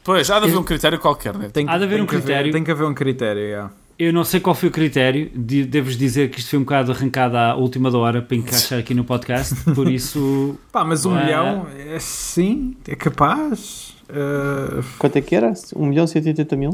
Pois, 0.04 0.30
há 0.30 0.40
de 0.42 0.46
haver 0.48 0.58
um 0.58 0.64
critério 0.64 1.00
qualquer, 1.00 1.38
né? 1.38 1.48
Tem, 1.48 1.66
Há 1.70 1.78
de 1.78 1.86
haver 1.86 2.02
um 2.02 2.06
que 2.06 2.16
critério. 2.18 2.52
tem 2.52 2.64
que 2.66 2.70
haver 2.72 2.86
um 2.86 2.94
critério, 2.94 3.42
yeah. 3.42 3.72
Eu 3.98 4.12
não 4.12 4.26
sei 4.26 4.42
qual 4.42 4.54
foi 4.54 4.68
o 4.68 4.72
critério. 4.74 5.32
de- 5.34 5.64
Devo 5.66 5.90
dizer 5.92 6.30
que 6.32 6.40
isto 6.40 6.50
foi 6.50 6.60
um 6.60 6.64
bocado 6.64 6.92
arrancado 6.92 7.38
à 7.38 7.56
última 7.56 7.90
da 7.90 7.98
hora 7.98 8.22
para 8.22 8.36
encaixar 8.36 8.80
aqui 8.80 8.94
no 8.94 9.06
podcast. 9.06 9.56
Por 9.74 9.90
isso, 9.90 10.58
Pá, 10.72 10.84
mas 10.84 11.06
um 11.06 11.16
Ah. 11.16 11.24
milhão, 11.24 11.68
é, 11.78 11.98
sim, 11.98 12.76
é 12.88 12.96
capaz. 12.96 13.96
Uh, 14.10 14.84
Quanto 15.00 15.16
é 15.16 15.22
que 15.22 15.34
era? 15.34 15.54
1 15.74 15.86
milhão 15.86 16.04
e 16.04 16.08
180 16.10 16.56
mil? 16.58 16.74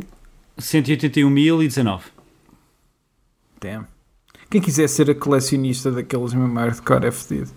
181.019. 0.60 2.02
damn. 3.62 3.86
Quem 4.54 4.62
quiser 4.62 4.88
ser 4.88 5.10
a 5.10 5.16
colecionista 5.16 5.90
daqueles 5.92 6.32
mesmo 6.32 6.54
hardcore 6.60 7.08
é 7.08 7.12
fedido. 7.12 7.50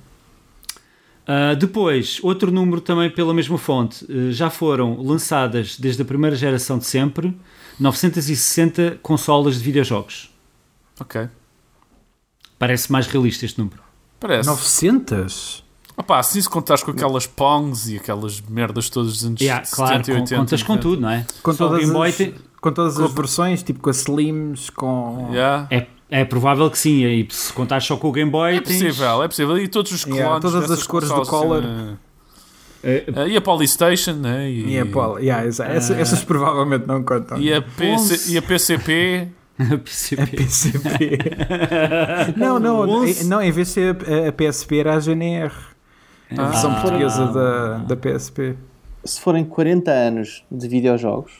Uh, 1.28 1.54
depois, 1.54 2.18
outro 2.22 2.50
número 2.50 2.80
também 2.80 3.10
pela 3.10 3.34
mesma 3.34 3.58
fonte. 3.58 4.02
Uh, 4.10 4.32
já 4.32 4.48
foram 4.48 5.02
lançadas 5.02 5.76
desde 5.78 6.00
a 6.00 6.06
primeira 6.06 6.34
geração 6.34 6.78
de 6.78 6.86
sempre 6.86 7.38
960 7.78 8.98
consolas 9.02 9.56
de 9.58 9.60
videojogos. 9.62 10.34
Ok. 10.98 11.28
Parece 12.58 12.90
mais 12.90 13.06
realista 13.06 13.44
este 13.44 13.58
número. 13.58 13.82
Parece. 14.18 14.48
900? 14.48 15.62
Opa, 15.98 16.18
assim 16.18 16.40
se 16.40 16.48
contares 16.48 16.82
com 16.82 16.92
aquelas 16.92 17.26
Pongs 17.26 17.90
e 17.90 17.98
aquelas 17.98 18.40
merdas 18.40 18.88
todas 18.88 19.12
dos 19.12 19.24
anos 19.26 19.40
Yeah, 19.42 19.62
70 19.66 19.76
claro, 19.76 20.00
e 20.00 20.04
com- 20.06 20.12
80. 20.20 20.36
contas 20.36 20.62
com 20.62 20.72
90. 20.76 20.88
tudo, 20.88 21.02
não 21.02 21.10
é? 21.10 21.26
Com 21.42 21.52
Só 21.52 21.68
todas, 21.68 21.90
as, 21.90 22.16
tem- 22.16 22.34
com 22.58 22.72
todas 22.72 22.98
as 22.98 23.12
versões, 23.12 23.62
tipo 23.62 23.80
com 23.80 23.90
a 23.90 23.92
Slims, 23.92 24.70
com... 24.70 25.28
Yeah. 25.32 25.68
é, 25.70 25.86
é 26.10 26.24
provável 26.24 26.70
que 26.70 26.78
sim. 26.78 27.04
E 27.04 27.26
se 27.30 27.52
contares 27.52 27.84
só 27.84 27.96
com 27.96 28.08
o 28.08 28.12
Game 28.12 28.30
Boy, 28.30 28.56
É 28.56 28.60
tens- 28.60 28.82
possível, 28.82 29.22
é 29.22 29.28
possível. 29.28 29.58
E 29.58 29.68
todos 29.68 29.92
os 29.92 30.04
clones 30.04 30.20
Yeah, 30.20 30.40
todas 30.40 30.70
as 30.70 30.86
cores 30.86 31.08
do 31.08 31.22
color. 31.22 31.62
assim, 31.64 31.96
É, 32.84 33.04
eh, 33.16 33.28
e 33.30 33.36
a 33.36 33.40
Polystation, 33.40 34.12
né? 34.14 34.48
E, 34.48 34.74
E 34.74 34.78
a 34.78 34.86
Pol- 34.86 35.18
yeah, 35.18 35.44
essa- 35.46 35.64
Ah. 35.64 35.74
essas 35.74 36.22
provavelmente 36.22 36.86
não 36.86 37.02
contam. 37.02 37.38
e 37.40 37.52
a, 37.52 37.60
PC, 37.60 38.32
e 38.32 38.38
a 38.38 38.42
PCP. 38.42 39.28
A 39.58 39.78
PCP. 39.78 40.22
A 40.22 40.26
PCP. 40.26 41.18
não, 42.36 42.58
não, 42.58 42.86
não, 43.24 43.42
em 43.42 43.50
vez 43.50 43.68
de 43.68 43.72
ser 43.72 43.96
a, 43.96 44.28
a 44.28 44.32
PSP 44.32 44.78
era 44.80 44.94
a 44.94 45.00
GNR. 45.00 45.50
A 46.36 46.44
versão 46.44 46.72
Ah. 46.72 46.80
portuguesa 46.82 47.26
da, 47.28 47.78
da 47.78 47.96
PSP. 47.96 48.54
Se 49.04 49.20
forem 49.20 49.44
40 49.44 49.90
anos 49.90 50.44
de 50.50 50.68
videojogos, 50.68 51.32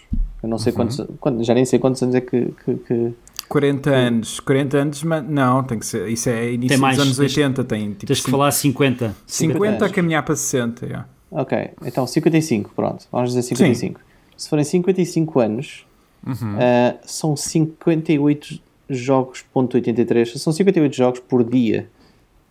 eu 0.43 0.48
não 0.48 0.56
sei 0.59 0.72
Uhum. 0.72 0.76
quantos, 0.78 1.06
quantos- 1.20 1.47
já 1.47 1.52
nem 1.55 1.64
sei 1.66 1.78
quantos 1.78 2.02
anos 2.02 2.14
é 2.14 2.20
que. 2.22 2.55
que, 2.64 2.74
que 2.74 3.12
40 3.48 3.90
anos, 3.90 4.40
40 4.40 4.77
anos, 4.78 5.02
mas 5.02 5.24
não, 5.28 5.62
tem 5.62 5.78
que 5.78 5.86
ser. 5.86 6.09
Isso 6.09 6.28
é 6.28 6.52
início 6.52 6.68
Tem 6.70 6.78
mais, 6.78 6.97
dos 6.97 7.06
anos 7.06 7.16
tens- 7.16 7.36
80, 7.36 7.64
tem 7.64 7.93
tipo 7.93 8.06
Tens 8.06 8.20
que 8.24 8.31
falar 8.31 8.51
50. 8.51 9.14
50 9.27 9.66
a 9.66 9.86
anos. 9.86 9.93
caminhar 9.94 10.23
para 10.24 10.36
60. 10.36 10.86
yeah. 10.86 11.09
Ok, 11.31 11.70
então 11.85 12.06
55, 12.06 12.70
pronto. 12.74 13.06
Vamos 13.10 13.31
dizer 13.31 13.43
55. 13.43 14.01
Se 14.36 14.48
forem 14.48 14.64
55 14.64 15.40
anos, 15.40 15.86
Uhum. 16.27 16.56
ah, 16.59 16.97
são 17.05 17.36
58 17.36 18.60
jogos, 18.89 19.43
ponto 19.52 19.74
83, 19.74 20.32
são 20.40 20.52
58 20.52 20.94
jogos 20.97 21.20
por 21.20 21.43
dia 21.44 21.89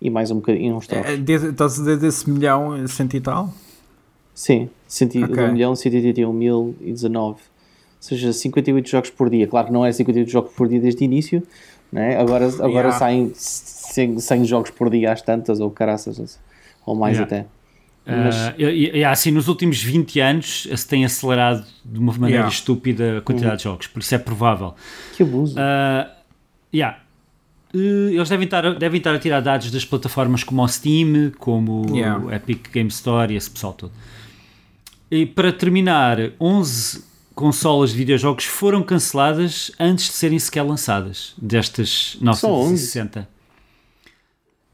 e 0.01 0.09
mais 0.09 0.30
um 0.31 0.35
bocadinho, 0.35 0.76
uns 0.76 0.88
trocos. 0.88 1.09
É, 1.09 1.13
Estás 1.15 1.73
a 1.76 1.77
dizer 1.84 1.97
desse 1.97 2.30
milhão, 2.30 2.88
cento 2.88 3.15
e 3.15 3.22
tal? 3.22 3.53
Sim, 4.34 4.69
100 4.88 5.23
Ok. 5.23 5.43
1 5.43 5.51
milhão 5.53 5.76
181 5.76 6.31
mil 6.34 6.76
e 6.81 6.91
19. 6.91 7.38
Ou 7.97 8.07
seja, 8.07 8.31
58 8.31 8.88
jogos 8.89 9.09
por 9.09 9.30
dia. 9.30 9.47
Claro 9.47 9.67
que 9.67 9.73
não 9.73 9.85
é 9.85 9.91
58 9.91 10.30
jogos 10.30 10.51
por 10.53 10.67
dia 10.67 10.80
desde 10.80 11.03
o 11.03 11.05
início, 11.05 11.41
né? 11.91 12.17
agora, 12.17 12.45
agora 12.47 12.69
Yeah. 12.69 12.91
saem 12.91 13.31
100, 13.34 14.19
100 14.19 14.45
jogos 14.45 14.69
por 14.69 14.89
dia 14.89 15.11
às 15.11 15.22
tantas, 15.22 15.59
ou 15.59 15.72
caraças, 15.72 16.39
ou 16.85 16.95
mais 16.95 17.17
Yeah. 17.17 17.38
até. 17.38 17.47
Mas- 18.07 18.35
Ah, 18.35 18.53
e- 18.59 18.99
e- 18.99 19.03
assim, 19.03 19.31
nos 19.31 19.47
últimos 19.47 19.81
20 19.81 20.19
anos 20.19 20.67
se 20.76 20.88
tem 20.88 21.03
acelerado 21.03 21.65
de 21.84 21.97
uma 21.97 22.11
maneira 22.13 22.34
Yeah. 22.43 22.49
estúpida 22.53 23.17
a 23.17 23.22
quantidade 23.22 23.57
de 23.57 23.63
jogos, 23.63 23.88
por 23.88 23.99
isso 23.99 24.13
é 24.13 24.19
provável. 24.19 24.76
Que 25.17 25.23
abuso. 25.23 25.55
Ah, 25.57 26.11
yeah. 26.72 26.99
Eh, 27.73 28.13
Eles 28.13 28.30
devem 28.30 28.45
estar, 28.45 28.76
devem 28.77 28.99
estar 28.99 29.13
a 29.15 29.19
tirar 29.19 29.41
dados 29.41 29.72
das 29.72 29.84
plataformas 29.84 30.43
como 30.43 30.61
o 30.63 30.67
Steam, 30.67 31.31
como 31.39 31.81
o 31.91 32.31
Epic 32.31 32.69
Game 32.72 32.89
Store 32.89 33.34
e 33.34 33.38
esse 33.38 33.49
pessoal 33.49 33.73
todo. 33.73 33.91
E 35.09 35.26
para 35.26 35.51
terminar, 35.51 36.17
11 36.39 37.03
consolas 37.36 37.91
de 37.91 37.98
videojogos 37.98 38.45
foram 38.45 38.82
canceladas 38.82 39.70
antes 39.80 40.06
de 40.07 40.14
serem 40.14 40.40
sequer 40.40 40.64
lançadas, 40.64 41.34
destas 41.38 42.18
960. 42.22 43.28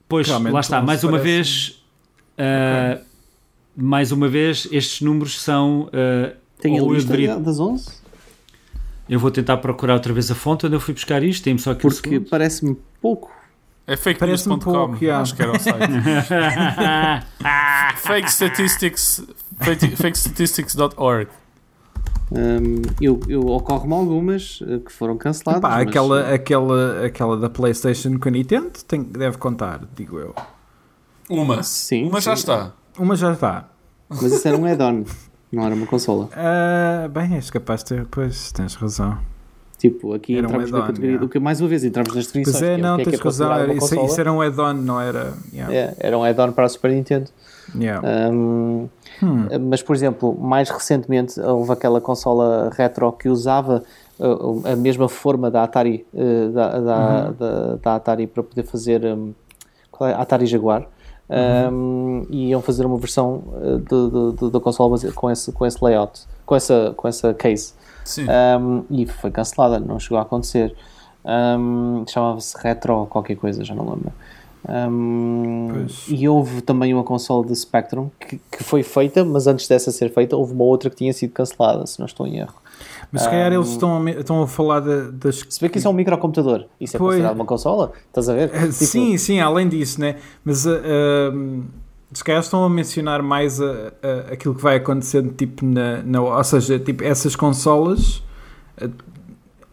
Pois, 0.07 0.27
Realmente, 0.27 0.53
lá 0.53 0.59
está, 0.59 0.77
11 0.77 0.85
mais 0.85 1.03
uma 1.03 1.11
parece- 1.17 1.25
vez, 1.29 1.83
ah, 2.37 3.01
mais 3.75 4.11
uma 4.11 4.27
vez, 4.27 4.67
estes 4.71 5.01
números 5.01 5.41
são. 5.41 5.89
ah, 5.91 6.33
Tem 6.59 6.77
a 6.77 6.81
lista 6.83 7.11
deveria- 7.11 7.39
das 7.39 7.59
11? 7.59 7.89
eu 9.09 9.19
vou 9.19 9.31
tentar 9.31 9.57
procurar 9.57 9.93
outra 9.95 10.13
vez 10.13 10.29
a 10.29 10.35
fonte 10.35 10.65
onde 10.65 10.75
eu 10.75 10.79
fui 10.79 10.93
buscar 10.93 11.23
isto. 11.23 11.43
Tem-me 11.43 11.59
só 11.59 11.71
aqui 11.71 11.81
Porque 11.81 12.19
parece-me 12.19 12.77
pouco. 13.01 13.31
É 13.87 13.95
Parece-me 13.97 14.13
fakenews.com. 14.55 14.59
pouco, 14.59 15.03
yeah. 15.03 15.21
Acho 15.23 15.35
que 15.35 15.41
era 15.41 15.51
o 15.53 15.59
site. 15.59 15.91
fake 17.97 18.29
statistics. 18.29 19.23
fake- 19.59 19.95
fakestatistics.org. 19.95 21.27
Eu, 23.01 23.19
eu 23.27 23.45
ocorre-me 23.47 23.93
algumas 23.93 24.63
eh, 24.65 24.79
que 24.79 24.91
foram 24.91 25.17
canceladas. 25.17 25.59
Epá, 25.59 25.69
mas, 25.77 25.87
aquela, 25.87 26.33
aquela, 26.33 27.05
aquela 27.05 27.37
da 27.37 27.49
PlayStation 27.49 28.17
com 28.17 28.29
a 28.29 28.31
Nintendo 28.31 28.71
tem, 28.87 29.03
deve 29.03 29.37
contar, 29.37 29.81
digo 29.95 30.17
eu. 30.17 30.33
Uma. 31.29 31.61
Sim, 31.63 32.07
Uma 32.07 32.21
já 32.21 32.35
sim. 32.35 32.39
está. 32.39 32.73
Uma 32.97 33.15
já 33.15 33.33
está. 33.33 33.69
Mas 34.09 34.23
isso 34.23 34.47
era 34.47 34.57
um 34.57 34.65
add-on, 34.65 35.03
não 35.51 35.65
era 35.65 35.75
uma 35.75 35.85
consola. 35.85 36.29
Ah, 36.35 37.07
bem, 37.09 37.35
és 37.35 37.49
capaz 37.49 37.83
de 37.83 37.95
ter. 37.95 38.05
Pois, 38.09 38.51
tens 38.51 38.75
razão. 38.75 39.17
Tipo, 39.81 40.13
aqui 40.13 40.37
Era 40.37 40.45
um 40.45 40.49
entramos 40.51 40.69
na 40.71 40.77
add-on, 40.77 40.87
categoria. 40.87 41.09
yeah. 41.11 41.25
Do 41.25 41.29
que 41.31 41.39
mais 41.39 41.59
uma 41.59 41.67
vez 41.67 41.83
entramos 41.83 42.13
nas 42.13 42.27
definições. 42.27 42.55
Pois 42.59 42.69
é, 42.69 42.75
que 42.75 42.81
não, 42.81 42.95
que 42.97 43.01
é 43.01 43.05
que 43.05 43.11
tens 43.11 43.19
é 43.19 43.23
razão. 43.23 43.47
considerado 43.47 43.61
Era, 43.63 43.71
uma 43.73 43.77
isso, 43.77 44.05
isso 44.05 44.21
era 44.21 44.31
um 44.33 44.41
add-on, 44.41 44.73
não 44.73 45.01
era. 45.01 45.33
Yeah. 45.51 45.73
É, 45.75 45.95
era 45.97 46.17
um 46.17 46.23
add-on 46.23 46.51
para 46.51 46.65
a 46.65 46.69
Super 46.69 46.91
Nintendo. 46.91 47.25
Yeah. 47.75 48.07
Hum, 48.31 48.87
Hmm. 49.21 49.45
Mas, 49.69 49.83
por 49.83 49.95
exemplo, 49.95 50.35
mais 50.39 50.67
recentemente 50.71 51.39
houve 51.39 51.71
aquela 51.71 52.01
consola 52.01 52.71
retro 52.75 53.11
que 53.11 53.29
usava 53.29 53.83
uh, 54.19 54.63
a 54.65 54.75
mesma 54.75 55.07
forma 55.07 55.51
da 55.51 55.61
Atari, 55.63 56.07
uh, 56.11 56.49
da, 56.51 56.79
da, 56.79 56.97
Uhum. 57.27 57.33
da, 57.37 57.75
da 57.75 57.95
Atari 57.95 58.25
para 58.25 58.41
poder 58.41 58.63
fazer 58.63 59.05
um, 59.05 59.31
qual 59.91 60.09
é? 60.09 60.13
Atari 60.15 60.47
Jaguar. 60.47 60.87
Uhum. 61.29 62.23
Um, 62.23 62.27
e 62.31 62.49
iam 62.49 62.61
fazer 62.63 62.83
uma 62.85 62.97
versão 62.97 63.43
uh, 63.53 64.49
da 64.49 64.59
consola 64.59 64.97
com 65.13 65.29
esse, 65.29 65.51
com 65.51 65.65
esse 65.67 65.77
layout, 65.83 66.23
com 66.43 66.55
essa, 66.55 66.93
com 66.97 67.07
essa 67.07 67.31
case. 67.33 67.73
Um, 68.59 68.83
e 68.89 69.05
foi 69.05 69.31
cancelada, 69.31 69.79
não 69.79 69.99
chegou 69.99 70.17
a 70.17 70.21
acontecer. 70.21 70.75
Um, 71.23 72.03
Chamava-se 72.07 72.57
Retro 72.57 73.05
qualquer 73.07 73.35
coisa, 73.35 73.63
já 73.63 73.75
não 73.75 73.83
lembro. 73.89 74.11
Um, 74.67 75.87
e 76.07 76.27
houve 76.29 76.61
também 76.61 76.93
uma 76.93 77.03
console 77.03 77.47
de 77.47 77.55
Spectrum 77.55 78.09
que, 78.19 78.39
que 78.51 78.63
foi 78.63 78.83
feita, 78.83 79.25
mas 79.25 79.47
antes 79.47 79.67
dessa 79.67 79.91
ser 79.91 80.13
feita, 80.13 80.35
houve 80.37 80.53
uma 80.53 80.63
outra 80.63 80.89
que 80.89 80.95
tinha 80.95 81.11
sido 81.13 81.31
cancelada, 81.31 81.85
se 81.87 81.99
não 81.99 82.05
estou 82.05 82.27
em 82.27 82.37
erro. 82.37 82.53
Mas 83.11 83.23
se 83.23 83.29
calhar 83.29 83.51
eles 83.51 83.69
estão 83.69 83.97
a, 84.05 84.11
estão 84.11 84.41
a 84.43 84.47
falar 84.47 84.79
da- 84.79 85.09
das. 85.11 85.45
Se 85.49 85.59
bem 85.59 85.69
que 85.69 85.77
isso 85.79 85.87
é 85.87 85.91
um 85.91 85.93
microcomputador, 85.93 86.65
isso 86.79 86.95
é 86.95 86.99
Pois. 86.99 87.09
considerado 87.15 87.35
uma 87.35 87.45
consola, 87.45 87.91
estás 88.07 88.29
a 88.29 88.33
ver? 88.33 88.49
Eh, 88.53 88.59
Tipo, 88.67 88.71
Sim, 88.71 89.17
sim, 89.17 89.39
além 89.39 89.67
disso, 89.67 89.99
né? 89.99 90.15
Mas 90.45 90.65
ah, 90.65 90.71
ah, 90.71 91.31
se 92.13 92.23
calhar 92.23 92.41
estão 92.41 92.63
a 92.63 92.69
mencionar 92.69 93.21
mais 93.23 93.61
a- 93.61 93.93
a- 94.01 94.33
aquilo 94.33 94.53
que 94.55 94.61
vai 94.61 94.77
acontecendo, 94.77 95.33
tipo, 95.33 95.65
na, 95.65 96.01
na- 96.03 96.21
ou 96.21 96.43
seja, 96.43 96.77
tipo, 96.79 97.03
essas 97.03 97.35
consolas. 97.35 98.23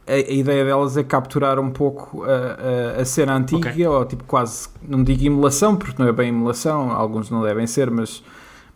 A, 0.07 0.13
a 0.13 0.19
ideia 0.33 0.65
delas 0.65 0.97
é 0.97 1.03
capturar 1.05 1.59
um 1.59 1.71
pouco 1.71 2.25
a, 2.25 2.97
a, 2.99 3.03
a 3.03 3.05
cena 3.05 3.37
antiga, 3.37 3.69
Ok. 3.71 3.87
ou 3.87 4.05
tipo 4.07 4.25
quase, 4.25 4.69
não 4.83 5.03
digo 5.05 5.23
emulação, 5.25 5.77
porque 5.77 6.03
não 6.03 6.09
é 6.09 6.13
bem 6.13 6.31
emulação, 6.31 6.91
alguns 6.93 7.29
não 7.31 7.43
devem 7.43 7.67
ser, 7.67 7.91
mas, 7.91 8.23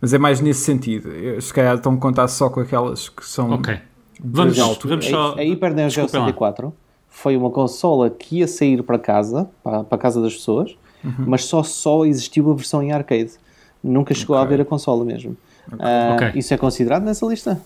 mas 0.01 0.13
é 0.13 0.19
mais 0.19 0.41
nesse 0.43 0.61
sentido. 0.61 1.09
Eu, 1.09 1.41
Se 1.41 1.53
calhar 1.55 1.75
estão 1.77 1.95
a 1.95 1.97
contar 1.97 2.29
só 2.29 2.51
com 2.51 2.61
aquelas 2.61 3.09
que 3.09 3.25
são. 3.25 3.51
Ok. 3.53 3.79
Vamos, 4.23 4.55
de 4.55 4.61
altura. 4.61 4.95
vamos 4.97 5.07
só. 5.07 5.33
a, 5.33 5.41
a 5.41 5.43
Hyper 5.43 5.75
Neo 5.75 5.89
Geo 5.91 6.05
Desculpem 6.05 6.21
lá. 6.21 6.27
64 6.27 6.75
foi 7.09 7.37
uma 7.37 7.51
consola 7.51 8.11
que 8.11 8.39
ia 8.39 8.47
sair 8.47 8.83
para 8.83 8.99
casa, 8.99 9.49
para, 9.65 9.83
para 9.85 9.97
a 9.97 10.01
casa 10.01 10.21
das 10.21 10.35
pessoas, 10.35 10.77
Uhum. 11.05 11.25
mas 11.27 11.45
só, 11.47 11.63
só 11.65 12.05
existiu 12.05 12.49
a 12.53 12.55
versão 12.55 12.81
em 12.83 12.93
arcade. 12.93 13.33
Nunca 13.83 14.15
chegou 14.15 14.37
a 14.37 14.41
Ok. 14.41 14.47
haver 14.55 14.63
a 14.63 14.65
consola 14.65 15.05
mesmo. 15.05 15.37
Ah, 15.79 16.13
Ok. 16.15 16.33
Isso 16.35 16.55
é 16.55 16.57
considerado 16.57 17.05
nessa 17.05 17.27
lista? 17.27 17.61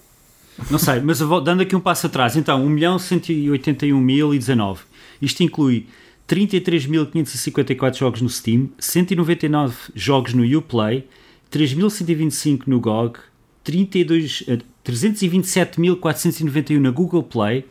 Não 0.71 0.79
sei, 0.79 1.01
mas 1.01 1.21
vou 1.21 1.41
dando 1.41 1.61
aqui 1.63 1.77
um 1.77 1.81
passo 1.81 2.07
atrás. 2.07 2.35
Então, 2.37 2.65
1.181.019. 2.67 4.79
Isto 5.21 5.43
inclui 5.43 5.87
33.554 6.29 7.97
jogos 7.99 8.23
no 8.23 8.29
Steam, 8.29 8.69
199 8.79 9.77
jogos 9.95 10.35
no 10.35 10.45
Uplay, 10.59 11.05
3.125 11.53 12.63
no 12.67 12.81
GOG, 12.81 13.19
32, 13.63 14.45
eh, 14.49 14.59
327.491 14.85 16.81
na 16.81 16.91
Google 16.91 17.23
Play, 17.23 17.65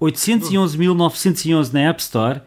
811.911 0.00 1.72
na 1.72 1.80
App 1.88 2.00
Store, 2.02 2.40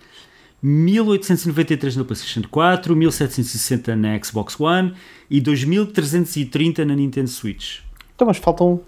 1893 0.61 1.95
na 1.97 2.03
PlayStation 2.03 2.41
4, 2.49 2.95
1760 2.95 3.95
na 3.95 4.19
Xbox 4.23 4.59
One 4.59 4.93
e 5.29 5.39
2330 5.41 6.85
na 6.85 6.95
Nintendo 6.95 7.29
Switch. 7.29 7.79
Então, 8.15 8.27
mas 8.27 8.37
faltam, 8.37 8.81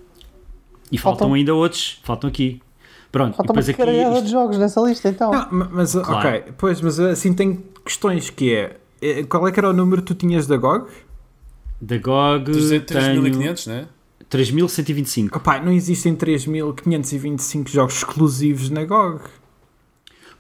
E 0.92 0.98
faltam, 0.98 1.20
Faltam- 1.20 1.34
ainda 1.36 1.56
outros, 1.56 2.00
faltam 2.04 2.30
aqui. 2.30 2.62
Pronto, 3.12 3.36
faltam 3.38 3.56
uma 3.56 3.62
depois 3.62 3.90
aqui. 3.90 4.10
isto- 4.18 4.26
de 4.26 4.32
jogos 4.32 4.58
nessa 4.58 4.82
lista, 4.82 5.08
então. 5.10 5.32
Não, 5.32 5.48
ma- 5.52 5.70
mas 5.72 5.94
Claro. 5.94 6.28
ok, 6.28 6.54
pois, 6.58 6.82
mas 6.82 7.00
assim 7.00 7.34
tem 7.34 7.64
questões 7.86 8.30
que 8.30 8.54
é. 8.54 8.78
eh, 9.02 9.24
Qual 9.24 9.48
é 9.48 9.52
que 9.52 9.60
era 9.60 9.70
o 9.70 9.74
número 9.74 10.02
que 10.02 10.08
tu 10.10 10.16
tinhas 10.16 10.48
da 10.48 10.58
GOG? 10.58 10.88
Da 11.82 11.98
GOG 11.98 12.52
3.500, 12.86 13.68
né? 13.68 13.88
3.125. 14.30 15.38
Opá, 15.38 15.60
não 15.62 15.72
existem 15.72 16.16
3.525 16.16 17.70
jogos 17.70 17.96
exclusivos 17.98 18.70
na 18.70 18.84
GOG. 18.86 19.22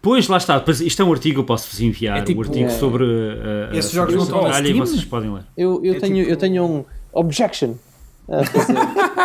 Pois, 0.02 0.28
lá 0.28 0.38
está. 0.38 0.64
Isto 0.84 1.02
é 1.02 1.06
um 1.06 1.12
artigo, 1.12 1.42
eu 1.42 1.44
posso-vos 1.44 1.80
enviar. 1.80 2.18
É 2.18 2.22
tipo- 2.24 2.42
o 2.42 2.44
artigo 2.44 2.66
É. 2.66 2.70
sobre. 2.70 3.04
Uh, 3.04 3.74
Esses 3.74 3.92
jogos 3.92 4.16
não 4.16 4.24
estão 4.24 4.42
na 4.42 4.50
e 4.60 4.64
Steam? 4.64 4.78
vocês 4.80 5.06
podem 5.06 5.32
ler. 5.34 5.44
Eu, 5.56 5.80
eu, 5.84 5.94
É 5.96 6.00
tenho, 6.00 6.16
tipo- 6.18 6.30
eu 6.32 6.38
tenho 6.38 6.66
um 6.66 6.86
objection 7.14 7.76
a 8.28 8.44
fazer 8.46 8.74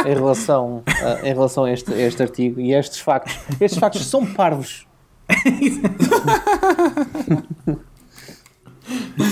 em 0.07 0.15
relação, 0.15 0.83
a, 0.87 1.27
em 1.29 1.33
relação 1.33 1.65
a, 1.65 1.73
este, 1.73 1.93
a 1.95 1.99
este 1.99 2.23
artigo 2.23 2.61
e 2.61 2.75
a 2.75 2.79
estes 2.81 2.99
factos. 3.01 3.39
Estes 3.61 3.79
factos 3.79 4.05
são 4.07 4.27
parvos. 4.27 4.85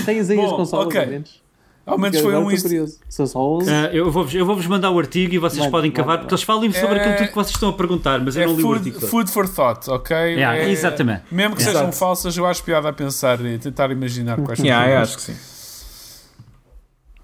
Tens 0.05 0.29
aí 0.29 0.39
as 0.39 0.49
Bom, 0.49 0.57
consolas 0.57 0.87
ok. 0.87 1.23
Ao 1.85 1.97
menos? 1.97 2.19
Foi 2.19 2.33
um. 2.33 2.37
estou 2.39 2.51
inst- 2.51 2.63
curioso. 2.63 2.99
São 3.07 3.27
só 3.27 3.39
11. 3.39 3.69
Uh, 3.69 3.73
eu 3.93 4.11
vou-vos 4.11 4.33
eu 4.33 4.45
vou-vos 4.45 4.65
mandar 4.67 4.89
o 4.91 4.97
artigo 4.99 5.33
e 5.33 5.37
vocês 5.37 5.65
podem 5.67 5.91
cavar, 5.91 6.13
mande. 6.15 6.21
porque 6.21 6.33
eles 6.33 6.43
falam 6.43 6.71
sobre 6.73 6.97
É- 6.97 7.01
aquilo 7.01 7.15
tudo 7.17 7.27
que 7.29 7.35
vocês 7.35 7.51
estão 7.55 7.69
a 7.69 7.73
perguntar, 7.73 8.19
mas 8.23 8.35
eu 8.35 8.43
É 8.43 8.45
não 8.47 8.55
li 8.55 8.59
o 8.63 8.65
food, 8.65 8.77
artigo 8.79 8.99
todo. 8.99 9.09
food 9.09 9.31
for 9.31 9.47
thought, 9.47 9.89
ok? 9.89 10.15
Yeah, 10.17 10.57
É- 10.57 10.69
exatamente. 10.69 11.23
Mesmo 11.31 11.55
que 11.55 11.61
Exato. 11.61 11.77
sejam 11.77 11.91
falsas, 11.91 12.35
eu 12.37 12.45
acho 12.45 12.63
piada 12.63 12.89
a 12.89 12.93
pensar 12.93 13.39
e 13.45 13.57
tentar 13.59 13.91
imaginar 13.91 14.37
quais 14.41 14.57
são 14.59 14.65
Yeah, 14.65 15.01
acho 15.01 15.15
que 15.17 15.21
sim. 15.21 15.35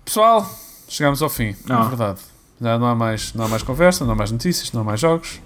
Pessoal, 0.06 0.48
chegamos 0.88 1.22
ao 1.22 1.30
fim, 1.30 1.56
Não. 1.66 1.84
é 1.86 1.88
verdade. 1.88 2.20
Já 2.60 2.78
não 2.78 2.88
há, 2.88 2.96
mais, 2.96 3.34
não 3.34 3.46
há 3.46 3.48
mais 3.48 3.64
conversa, 3.64 4.06
não 4.06 4.14
há 4.14 4.16
mais 4.16 4.32
notícias, 4.32 4.72
não 4.72 4.82
há 4.82 4.84
mais 4.84 5.00
jogos. 5.00 5.42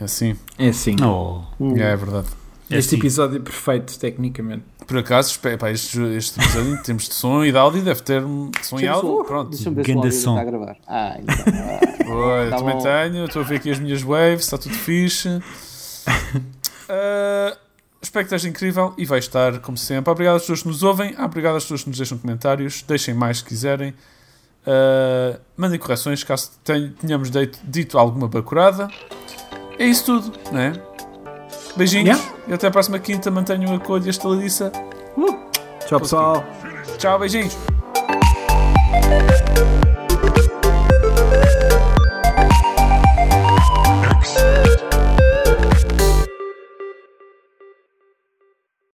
É 0.00 0.04
assim. 0.04 0.36
É 0.58 0.68
assim. 0.68 0.94
Oh. 1.02 1.42
É, 1.76 1.92
é 1.92 1.96
verdade. 1.96 2.28
É 2.70 2.76
este 2.76 2.90
assim. 2.90 2.96
episódio 2.98 3.36
é 3.38 3.40
perfeito, 3.40 3.98
tecnicamente. 3.98 4.64
Por 4.88 4.96
acaso, 4.98 5.30
espera, 5.32 5.56
pá, 5.58 5.70
este, 5.70 6.00
este 6.16 6.40
episódio, 6.40 6.72
em 6.74 6.82
termos 6.82 7.08
de 7.08 7.14
som 7.14 7.44
e 7.44 7.52
de 7.52 7.58
áudio, 7.58 7.82
deve 7.82 8.00
ter 8.00 8.24
um 8.24 8.50
som 8.62 8.80
e 8.80 8.88
áudio. 8.88 9.22
Pronto. 9.24 9.50
Deixa-me 9.50 9.76
ver 9.76 9.84
se 9.84 9.90
o 9.90 9.94
Ganda 9.94 10.06
áudio 10.06 10.20
som. 10.20 10.30
está 10.30 10.40
a 10.40 10.44
gravar. 10.50 10.76
Ah, 10.88 11.16
então. 11.20 12.08
Oi, 12.16 12.50
Tá 12.50 12.56
também 12.56 12.74
bom. 12.76 12.82
tenho, 12.82 13.24
estou 13.26 13.42
a 13.42 13.44
ver 13.44 13.56
aqui 13.56 13.70
as 13.70 13.78
minhas 13.78 14.02
waves, 14.02 14.44
está 14.44 14.58
tudo 14.58 14.74
fixe. 14.74 15.28
Ah, 16.90 17.54
espero 18.00 18.26
que 18.26 18.34
esteja 18.34 18.48
incrível 18.48 18.94
e 18.96 19.04
vai 19.04 19.18
estar, 19.18 19.58
como 19.60 19.76
sempre. 19.76 20.10
Obrigado 20.10 20.36
às 20.36 20.42
pessoas 20.42 20.62
que 20.62 20.68
nos 20.68 20.82
ouvem, 20.82 21.14
obrigado 21.20 21.56
às 21.56 21.64
pessoas 21.64 21.82
que 21.82 21.90
nos 21.90 21.98
deixam 21.98 22.16
comentários, 22.16 22.80
deixem 22.80 23.12
mais 23.12 23.38
se 23.38 23.44
quiserem. 23.44 23.92
Ah, 24.66 25.38
mandem 25.54 25.78
correções 25.78 26.24
caso 26.24 26.50
ten- 26.64 26.92
tenhamos 26.98 27.30
dito, 27.30 27.58
dito 27.62 27.98
alguma 27.98 28.26
bacurada. 28.26 28.88
É 29.78 29.84
isso 29.84 30.06
tudo, 30.06 30.32
não 30.50 30.58
é? 30.60 30.72
Beijinhos 31.78 32.18
Yeah. 32.18 32.24
e 32.48 32.52
até 32.52 32.66
a 32.66 32.70
próxima 32.70 32.98
quinta. 32.98 33.30
Mantenham 33.30 33.74
a 33.74 33.78
cor 33.78 34.02
e 34.02 34.08
a 34.08 34.10
estaladiça. 34.10 34.72
Tchau, 35.86 36.00
pessoal. 36.00 36.44
Tchau, 36.98 37.18
beijinhos. 37.18 37.56